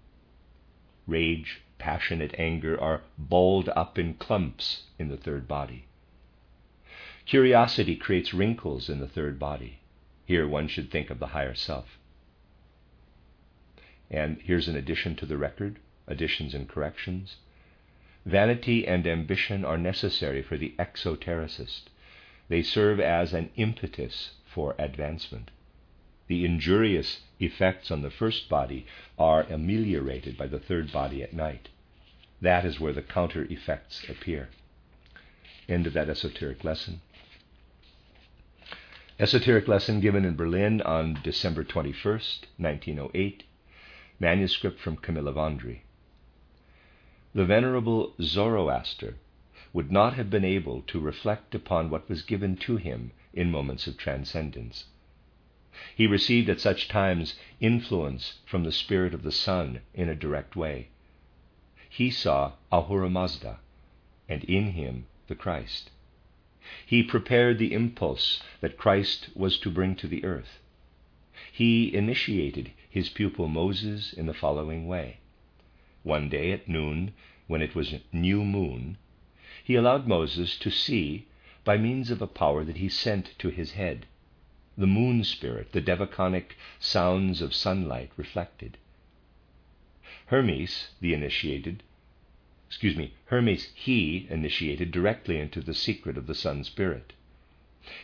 Rage, 1.07 1.61
passionate 1.79 2.35
anger 2.39 2.81
are 2.81 3.03
balled 3.17 3.69
up 3.71 3.99
in 3.99 4.15
clumps 4.15 4.85
in 4.99 5.09
the 5.09 5.17
third 5.17 5.47
body. 5.47 5.87
Curiosity 7.27 7.97
creates 7.97 8.35
wrinkles 8.35 8.89
in 8.89 9.01
the 9.01 9.09
third 9.09 9.39
body. 9.39 9.81
Here 10.27 10.49
one 10.49 10.69
should 10.69 10.91
think 10.91 11.11
of 11.11 11.19
the 11.19 11.29
higher 11.29 11.55
self. 11.55 11.99
And 14.11 14.41
here's 14.43 14.69
an 14.69 14.77
addition 14.77 15.17
to 15.17 15.27
the 15.27 15.39
record 15.39 15.79
additions 16.07 16.55
and 16.55 16.69
corrections. 16.69 17.37
Vanity 18.27 18.87
and 18.87 19.07
ambition 19.07 19.65
are 19.65 19.79
necessary 19.79 20.43
for 20.43 20.57
the 20.57 20.75
exotericist. 20.79 21.85
They 22.49 22.63
serve 22.63 23.01
as 23.01 23.33
an 23.33 23.51
impetus 23.57 24.33
for 24.45 24.75
advancement 24.79 25.51
the 26.27 26.45
injurious 26.45 27.21
effects 27.39 27.91
on 27.91 28.03
the 28.03 28.11
first 28.11 28.49
body 28.49 28.87
are 29.19 29.43
ameliorated 29.43 30.37
by 30.37 30.47
the 30.47 30.59
third 30.59 30.93
body 30.93 31.23
at 31.23 31.33
night. 31.33 31.69
That 32.41 32.65
is 32.65 32.81
where 32.81 32.93
the 32.93 33.03
counter 33.03 33.45
effects 33.51 34.05
appear. 34.09 34.49
End 35.69 35.87
of 35.87 35.93
that 35.93 36.09
esoteric 36.09 36.65
lesson. 36.65 37.01
Esoteric 39.19 39.69
lesson 39.69 40.01
given 40.01 40.25
in 40.25 40.35
Berlin 40.35 40.83
on 40.83 41.21
December 41.23 41.65
21st, 41.65 42.47
1908. 42.59 43.45
Manuscript 44.19 44.81
from 44.81 44.97
Camilla 44.97 45.33
Wandrey. 45.33 45.81
The 47.35 47.45
Venerable 47.45 48.15
Zoroaster 48.21 49.17
would 49.73 49.91
not 49.91 50.15
have 50.15 50.31
been 50.31 50.45
able 50.45 50.83
to 50.83 51.01
reflect 51.01 51.55
upon 51.55 51.91
what 51.91 52.09
was 52.09 52.23
given 52.23 52.57
to 52.57 52.77
him 52.77 53.11
in 53.33 53.51
moments 53.51 53.87
of 53.87 53.97
transcendence. 53.97 54.85
He 55.97 56.07
received 56.07 56.49
at 56.49 56.61
such 56.61 56.87
times 56.87 57.35
influence 57.59 58.39
from 58.47 58.63
the 58.63 58.71
spirit 58.71 59.13
of 59.13 59.25
the 59.25 59.33
sun 59.33 59.81
in 59.93 60.09
a 60.09 60.15
direct 60.15 60.55
way. 60.55 60.87
He 61.91 62.13
saw 62.13 62.53
Ahura 62.71 63.11
Mazda, 63.11 63.59
and 64.29 64.45
in 64.45 64.69
him 64.75 65.07
the 65.27 65.35
Christ. 65.35 65.91
He 66.87 67.03
prepared 67.03 67.59
the 67.59 67.73
impulse 67.73 68.41
that 68.61 68.77
Christ 68.79 69.31
was 69.35 69.59
to 69.59 69.69
bring 69.69 69.97
to 69.97 70.07
the 70.07 70.25
earth. 70.25 70.61
He 71.51 71.93
initiated 71.93 72.71
his 72.89 73.09
pupil 73.09 73.49
Moses 73.49 74.13
in 74.13 74.27
the 74.27 74.33
following 74.33 74.87
way. 74.87 75.17
One 76.05 76.29
day 76.29 76.53
at 76.53 76.69
noon, 76.69 77.15
when 77.49 77.63
it 77.63 77.75
was 77.75 77.97
new 78.13 78.45
moon, 78.45 78.97
he 79.65 79.75
allowed 79.75 80.07
Moses 80.07 80.57
to 80.59 80.71
see 80.71 81.27
by 81.65 81.79
means 81.79 82.13
of 82.13 82.23
a 82.23 82.29
power 82.29 82.63
that 82.63 82.77
he 82.77 82.89
sent 82.89 83.37
to 83.41 83.49
his 83.49 83.73
head 83.73 84.07
the 84.77 84.87
moon 84.87 85.23
spirit, 85.23 85.71
the 85.73 85.81
devachanic 85.81 86.57
sounds 86.81 87.41
of 87.41 87.55
sunlight 87.55 88.11
reflected. 88.17 88.77
Hermes, 90.27 90.89
the 91.01 91.15
initiated, 91.15 91.83
excuse 92.67 92.97
me, 92.97 93.15
Hermes, 93.27 93.71
he 93.75 94.27
initiated 94.29 94.91
directly 94.91 95.39
into 95.39 95.61
the 95.61 95.75
secret 95.75 96.17
of 96.19 96.27
the 96.27 96.35
sun 96.35 96.65
spirit. 96.65 97.13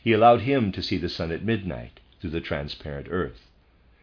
He 0.04 0.12
allowed 0.12 0.42
him 0.42 0.70
to 0.72 0.82
see 0.82 0.96
the 0.96 1.08
sun 1.08 1.32
at 1.32 1.42
midnight 1.42 1.98
through 2.20 2.30
the 2.30 2.40
transparent 2.40 3.08
earth, 3.10 3.50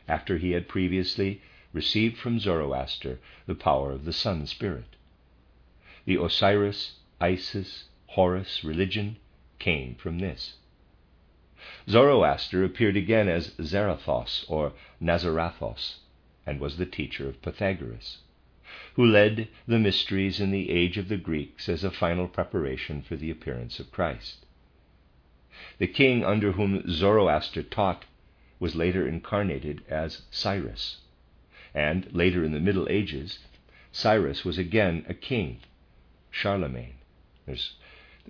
after 0.07 0.37
he 0.37 0.51
had 0.51 0.67
previously 0.67 1.41
received 1.71 2.17
from 2.17 2.39
Zoroaster 2.39 3.19
the 3.45 3.55
power 3.55 3.91
of 3.91 4.03
the 4.03 4.13
sun 4.13 4.45
spirit. 4.45 4.95
The 6.05 6.21
Osiris, 6.21 6.95
Isis, 7.21 7.85
Horus 8.07 8.63
religion 8.63 9.17
came 9.59 9.95
from 9.95 10.19
this. 10.19 10.55
Zoroaster 11.89 12.63
appeared 12.63 12.95
again 12.95 13.27
as 13.27 13.53
Zarathos 13.61 14.45
or 14.47 14.71
Nazarathos, 15.01 15.97
and 16.45 16.61
was 16.61 16.77
the 16.77 16.85
teacher 16.85 17.27
of 17.27 17.41
Pythagoras, 17.41 18.19
who 18.93 19.05
led 19.05 19.49
the 19.67 19.77
mysteries 19.77 20.39
in 20.39 20.51
the 20.51 20.69
age 20.69 20.97
of 20.97 21.09
the 21.09 21.17
Greeks 21.17 21.67
as 21.67 21.83
a 21.83 21.91
final 21.91 22.29
preparation 22.29 23.01
for 23.01 23.17
the 23.17 23.29
appearance 23.29 23.81
of 23.81 23.91
Christ. 23.91 24.45
The 25.77 25.87
king 25.87 26.23
under 26.23 26.53
whom 26.53 26.89
Zoroaster 26.89 27.63
taught 27.63 28.05
was 28.61 28.73
later 28.77 29.05
incarnated 29.05 29.83
as 29.89 30.21
Cyrus, 30.31 31.01
and 31.73 32.07
later 32.13 32.45
in 32.45 32.53
the 32.53 32.61
Middle 32.61 32.87
Ages, 32.89 33.39
Cyrus 33.91 34.45
was 34.45 34.57
again 34.57 35.05
a 35.09 35.13
king, 35.13 35.59
Charlemagne. 36.31 36.95
There's, 37.45 37.75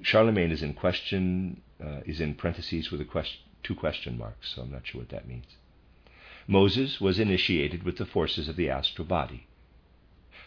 Charlemagne 0.01 0.49
is 0.49 0.63
in 0.63 0.73
question 0.73 1.61
uh, 1.83 2.01
is 2.05 2.19
in 2.19 2.35
parentheses 2.35 2.91
with 2.91 3.07
question, 3.09 3.39
two 3.63 3.75
question 3.75 4.17
marks, 4.17 4.53
so 4.55 4.61
I'm 4.61 4.71
not 4.71 4.87
sure 4.87 5.01
what 5.01 5.09
that 5.09 5.27
means. 5.27 5.45
Moses 6.47 7.01
was 7.01 7.19
initiated 7.19 7.83
with 7.83 7.97
the 7.97 8.05
forces 8.05 8.47
of 8.47 8.55
the 8.55 8.69
astral 8.69 9.05
body. 9.05 9.47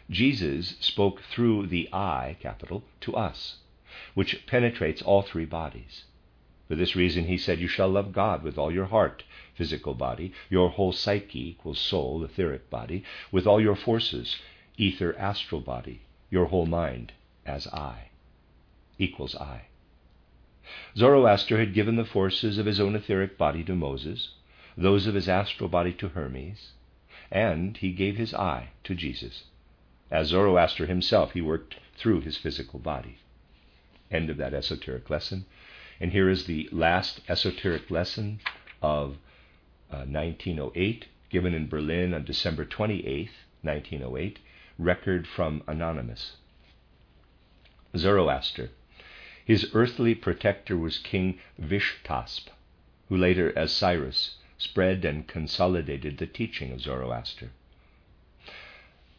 Jesus 0.08 0.76
spoke 0.80 1.20
through 1.20 1.66
the 1.66 1.88
I, 1.92 2.36
capital, 2.40 2.82
to 3.02 3.14
us, 3.14 3.58
which 4.14 4.46
penetrates 4.46 5.02
all 5.02 5.22
three 5.22 5.44
bodies. 5.44 6.04
For 6.68 6.74
this 6.74 6.96
reason, 6.96 7.26
he 7.26 7.36
said, 7.36 7.60
You 7.60 7.68
shall 7.68 7.88
love 7.88 8.12
God 8.12 8.42
with 8.42 8.56
all 8.56 8.72
your 8.72 8.86
heart, 8.86 9.24
physical 9.54 9.94
body, 9.94 10.32
your 10.48 10.70
whole 10.70 10.92
psyche 10.92 11.50
equals 11.50 11.78
soul, 11.78 12.24
etheric 12.24 12.70
body, 12.70 13.04
with 13.30 13.46
all 13.46 13.60
your 13.60 13.76
forces, 13.76 14.36
ether, 14.76 15.16
astral 15.18 15.60
body, 15.60 16.00
your 16.30 16.46
whole 16.46 16.66
mind, 16.66 17.12
as 17.44 17.66
I, 17.68 18.10
equals 18.98 19.34
I. 19.36 19.69
Zoroaster 20.96 21.58
had 21.58 21.74
given 21.74 21.96
the 21.96 22.04
forces 22.04 22.58
of 22.58 22.66
his 22.66 22.80
own 22.80 22.94
etheric 22.94 23.36
body 23.38 23.64
to 23.64 23.74
Moses, 23.74 24.30
those 24.76 25.06
of 25.06 25.14
his 25.14 25.28
astral 25.28 25.68
body 25.68 25.92
to 25.94 26.08
Hermes, 26.08 26.72
and 27.30 27.76
he 27.76 27.92
gave 27.92 28.16
his 28.16 28.34
I 28.34 28.70
to 28.84 28.94
Jesus. 28.94 29.44
As 30.10 30.28
Zoroaster 30.28 30.86
himself, 30.86 31.32
he 31.32 31.40
worked 31.40 31.76
through 31.96 32.20
his 32.20 32.36
physical 32.36 32.78
body. 32.78 33.18
End 34.10 34.30
of 34.30 34.36
that 34.38 34.54
esoteric 34.54 35.08
lesson. 35.08 35.46
And 36.00 36.12
here 36.12 36.28
is 36.28 36.46
the 36.46 36.68
last 36.72 37.20
esoteric 37.28 37.90
lesson 37.90 38.40
of 38.82 39.18
uh, 39.90 40.06
1908, 40.06 41.06
given 41.28 41.54
in 41.54 41.68
Berlin 41.68 42.14
on 42.14 42.24
December 42.24 42.64
28, 42.64 43.30
1908, 43.62 44.38
record 44.78 45.26
from 45.28 45.62
Anonymous. 45.68 46.36
Zoroaster. 47.96 48.70
His 49.50 49.68
earthly 49.74 50.14
protector 50.14 50.76
was 50.76 50.98
King 50.98 51.40
Vishtasp, 51.58 52.50
who 53.08 53.16
later, 53.16 53.52
as 53.58 53.72
Cyrus, 53.72 54.36
spread 54.58 55.04
and 55.04 55.26
consolidated 55.26 56.18
the 56.18 56.26
teaching 56.28 56.70
of 56.70 56.80
Zoroaster. 56.82 57.50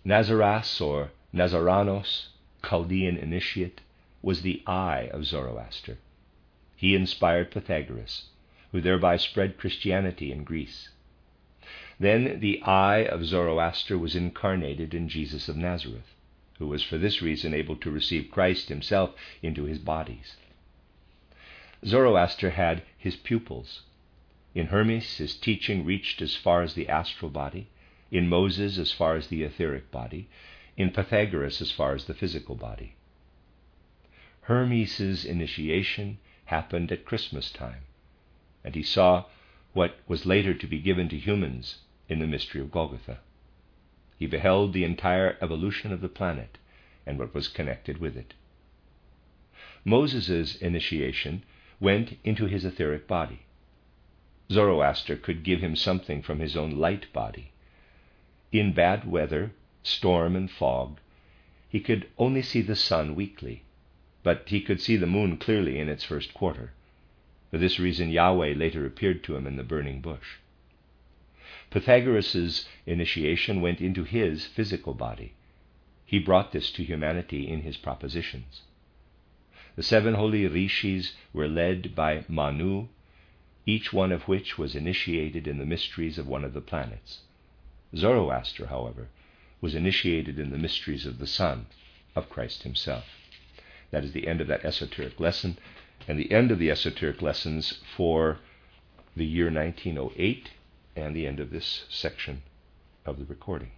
Nazaras 0.05 0.79
or 0.79 1.11
Nazaranos, 1.33 2.29
Chaldean 2.63 3.17
initiate, 3.17 3.81
was 4.21 4.41
the 4.41 4.63
I 4.65 5.09
of 5.11 5.25
Zoroaster. 5.25 5.97
He 6.77 6.95
inspired 6.95 7.51
Pythagoras, 7.51 8.29
who 8.71 8.79
thereby 8.79 9.17
spread 9.17 9.57
Christianity 9.57 10.31
in 10.31 10.45
Greece. 10.45 10.91
Then 11.99 12.39
the 12.39 12.61
I 12.61 12.99
of 12.99 13.25
Zoroaster 13.25 13.97
was 13.97 14.15
incarnated 14.15 14.93
in 14.93 15.09
Jesus 15.09 15.49
of 15.49 15.57
Nazareth, 15.57 16.15
who 16.61 16.67
was 16.67 16.83
for 16.83 16.99
this 16.99 17.23
reason 17.23 17.55
able 17.55 17.75
to 17.75 17.89
receive 17.89 18.29
Christ 18.29 18.69
himself 18.69 19.15
into 19.41 19.63
his 19.63 19.79
bodies. 19.79 20.37
Zoroaster 21.83 22.51
had 22.51 22.83
his 22.95 23.15
pupils. 23.15 23.81
In 24.53 24.67
Hermes, 24.67 25.17
his 25.17 25.35
teaching 25.35 25.83
reached 25.83 26.21
as 26.21 26.35
far 26.35 26.61
as 26.61 26.75
the 26.75 26.87
astral 26.87 27.31
body, 27.31 27.69
in 28.11 28.29
Moses, 28.29 28.77
as 28.77 28.91
far 28.91 29.15
as 29.15 29.25
the 29.25 29.41
etheric 29.41 29.89
body, 29.89 30.29
in 30.77 30.91
Pythagoras, 30.91 31.63
as 31.63 31.71
far 31.71 31.95
as 31.95 32.05
the 32.05 32.13
physical 32.13 32.53
body. 32.53 32.93
Hermes's 34.41 35.25
initiation 35.25 36.19
happened 36.45 36.91
at 36.91 37.05
Christmas 37.05 37.49
time, 37.49 37.85
and 38.63 38.75
he 38.75 38.83
saw 38.83 39.25
what 39.73 39.97
was 40.07 40.27
later 40.27 40.53
to 40.53 40.67
be 40.67 40.79
given 40.79 41.09
to 41.09 41.17
humans 41.17 41.79
in 42.07 42.19
the 42.19 42.27
mystery 42.27 42.61
of 42.61 42.69
Golgotha. 42.69 43.17
He 44.21 44.27
beheld 44.27 44.71
the 44.71 44.83
entire 44.83 45.35
evolution 45.41 45.91
of 45.91 45.99
the 45.99 46.07
planet 46.07 46.59
and 47.07 47.17
what 47.17 47.33
was 47.33 47.47
connected 47.47 47.97
with 47.97 48.15
it. 48.15 48.35
Moses' 49.83 50.57
initiation 50.57 51.41
went 51.79 52.19
into 52.23 52.45
his 52.45 52.63
etheric 52.63 53.07
body. 53.07 53.39
Zoroaster 54.51 55.15
could 55.15 55.41
give 55.41 55.59
him 55.61 55.75
something 55.75 56.21
from 56.21 56.37
his 56.37 56.55
own 56.55 56.69
light 56.77 57.11
body. 57.11 57.49
In 58.51 58.73
bad 58.73 59.09
weather, 59.09 59.53
storm 59.81 60.35
and 60.35 60.51
fog, 60.51 60.99
he 61.67 61.79
could 61.79 62.07
only 62.19 62.43
see 62.43 62.61
the 62.61 62.75
sun 62.75 63.15
weakly 63.15 63.63
but 64.21 64.47
he 64.49 64.61
could 64.61 64.79
see 64.79 64.97
the 64.97 65.07
moon 65.07 65.35
clearly 65.37 65.79
in 65.79 65.89
its 65.89 66.03
first 66.03 66.31
quarter. 66.35 66.73
For 67.49 67.57
this 67.57 67.79
reason, 67.79 68.11
Yahweh 68.11 68.53
later 68.53 68.85
appeared 68.85 69.23
to 69.23 69.35
him 69.35 69.47
in 69.47 69.55
the 69.55 69.63
burning 69.63 69.99
bush. 69.99 70.37
Pythagoras' 71.71 72.67
initiation 72.85 73.61
went 73.61 73.79
into 73.79 74.03
his 74.03 74.45
physical 74.45 74.93
body. 74.93 75.31
He 76.05 76.19
brought 76.19 76.51
this 76.51 76.69
to 76.73 76.83
humanity 76.83 77.47
in 77.47 77.61
his 77.61 77.77
propositions. 77.77 78.63
The 79.77 79.83
seven 79.83 80.15
holy 80.15 80.45
rishis 80.47 81.15
were 81.31 81.47
led 81.47 81.95
by 81.95 82.25
Manu, 82.27 82.89
each 83.65 83.93
one 83.93 84.11
of 84.11 84.27
which 84.27 84.57
was 84.57 84.75
initiated 84.75 85.47
in 85.47 85.59
the 85.59 85.65
mysteries 85.65 86.17
of 86.17 86.27
one 86.27 86.43
of 86.43 86.51
the 86.51 86.59
planets. 86.59 87.21
Zoroaster, 87.95 88.65
however, 88.65 89.07
was 89.61 89.73
initiated 89.73 90.39
in 90.39 90.49
the 90.49 90.57
mysteries 90.57 91.05
of 91.05 91.19
the 91.19 91.27
sun, 91.27 91.67
of 92.17 92.29
Christ 92.29 92.63
himself. 92.63 93.05
That 93.91 94.03
is 94.03 94.11
the 94.11 94.27
end 94.27 94.41
of 94.41 94.47
that 94.47 94.65
esoteric 94.65 95.21
lesson, 95.21 95.57
and 96.05 96.19
the 96.19 96.33
end 96.33 96.51
of 96.51 96.59
the 96.59 96.69
esoteric 96.69 97.21
lessons 97.21 97.79
for 97.95 98.39
the 99.15 99.25
year 99.25 99.49
1908, 99.49 100.49
and 100.95 101.15
the 101.15 101.27
end 101.27 101.39
of 101.39 101.51
this 101.51 101.85
section 101.89 102.41
of 103.05 103.17
the 103.17 103.25
recording. 103.25 103.71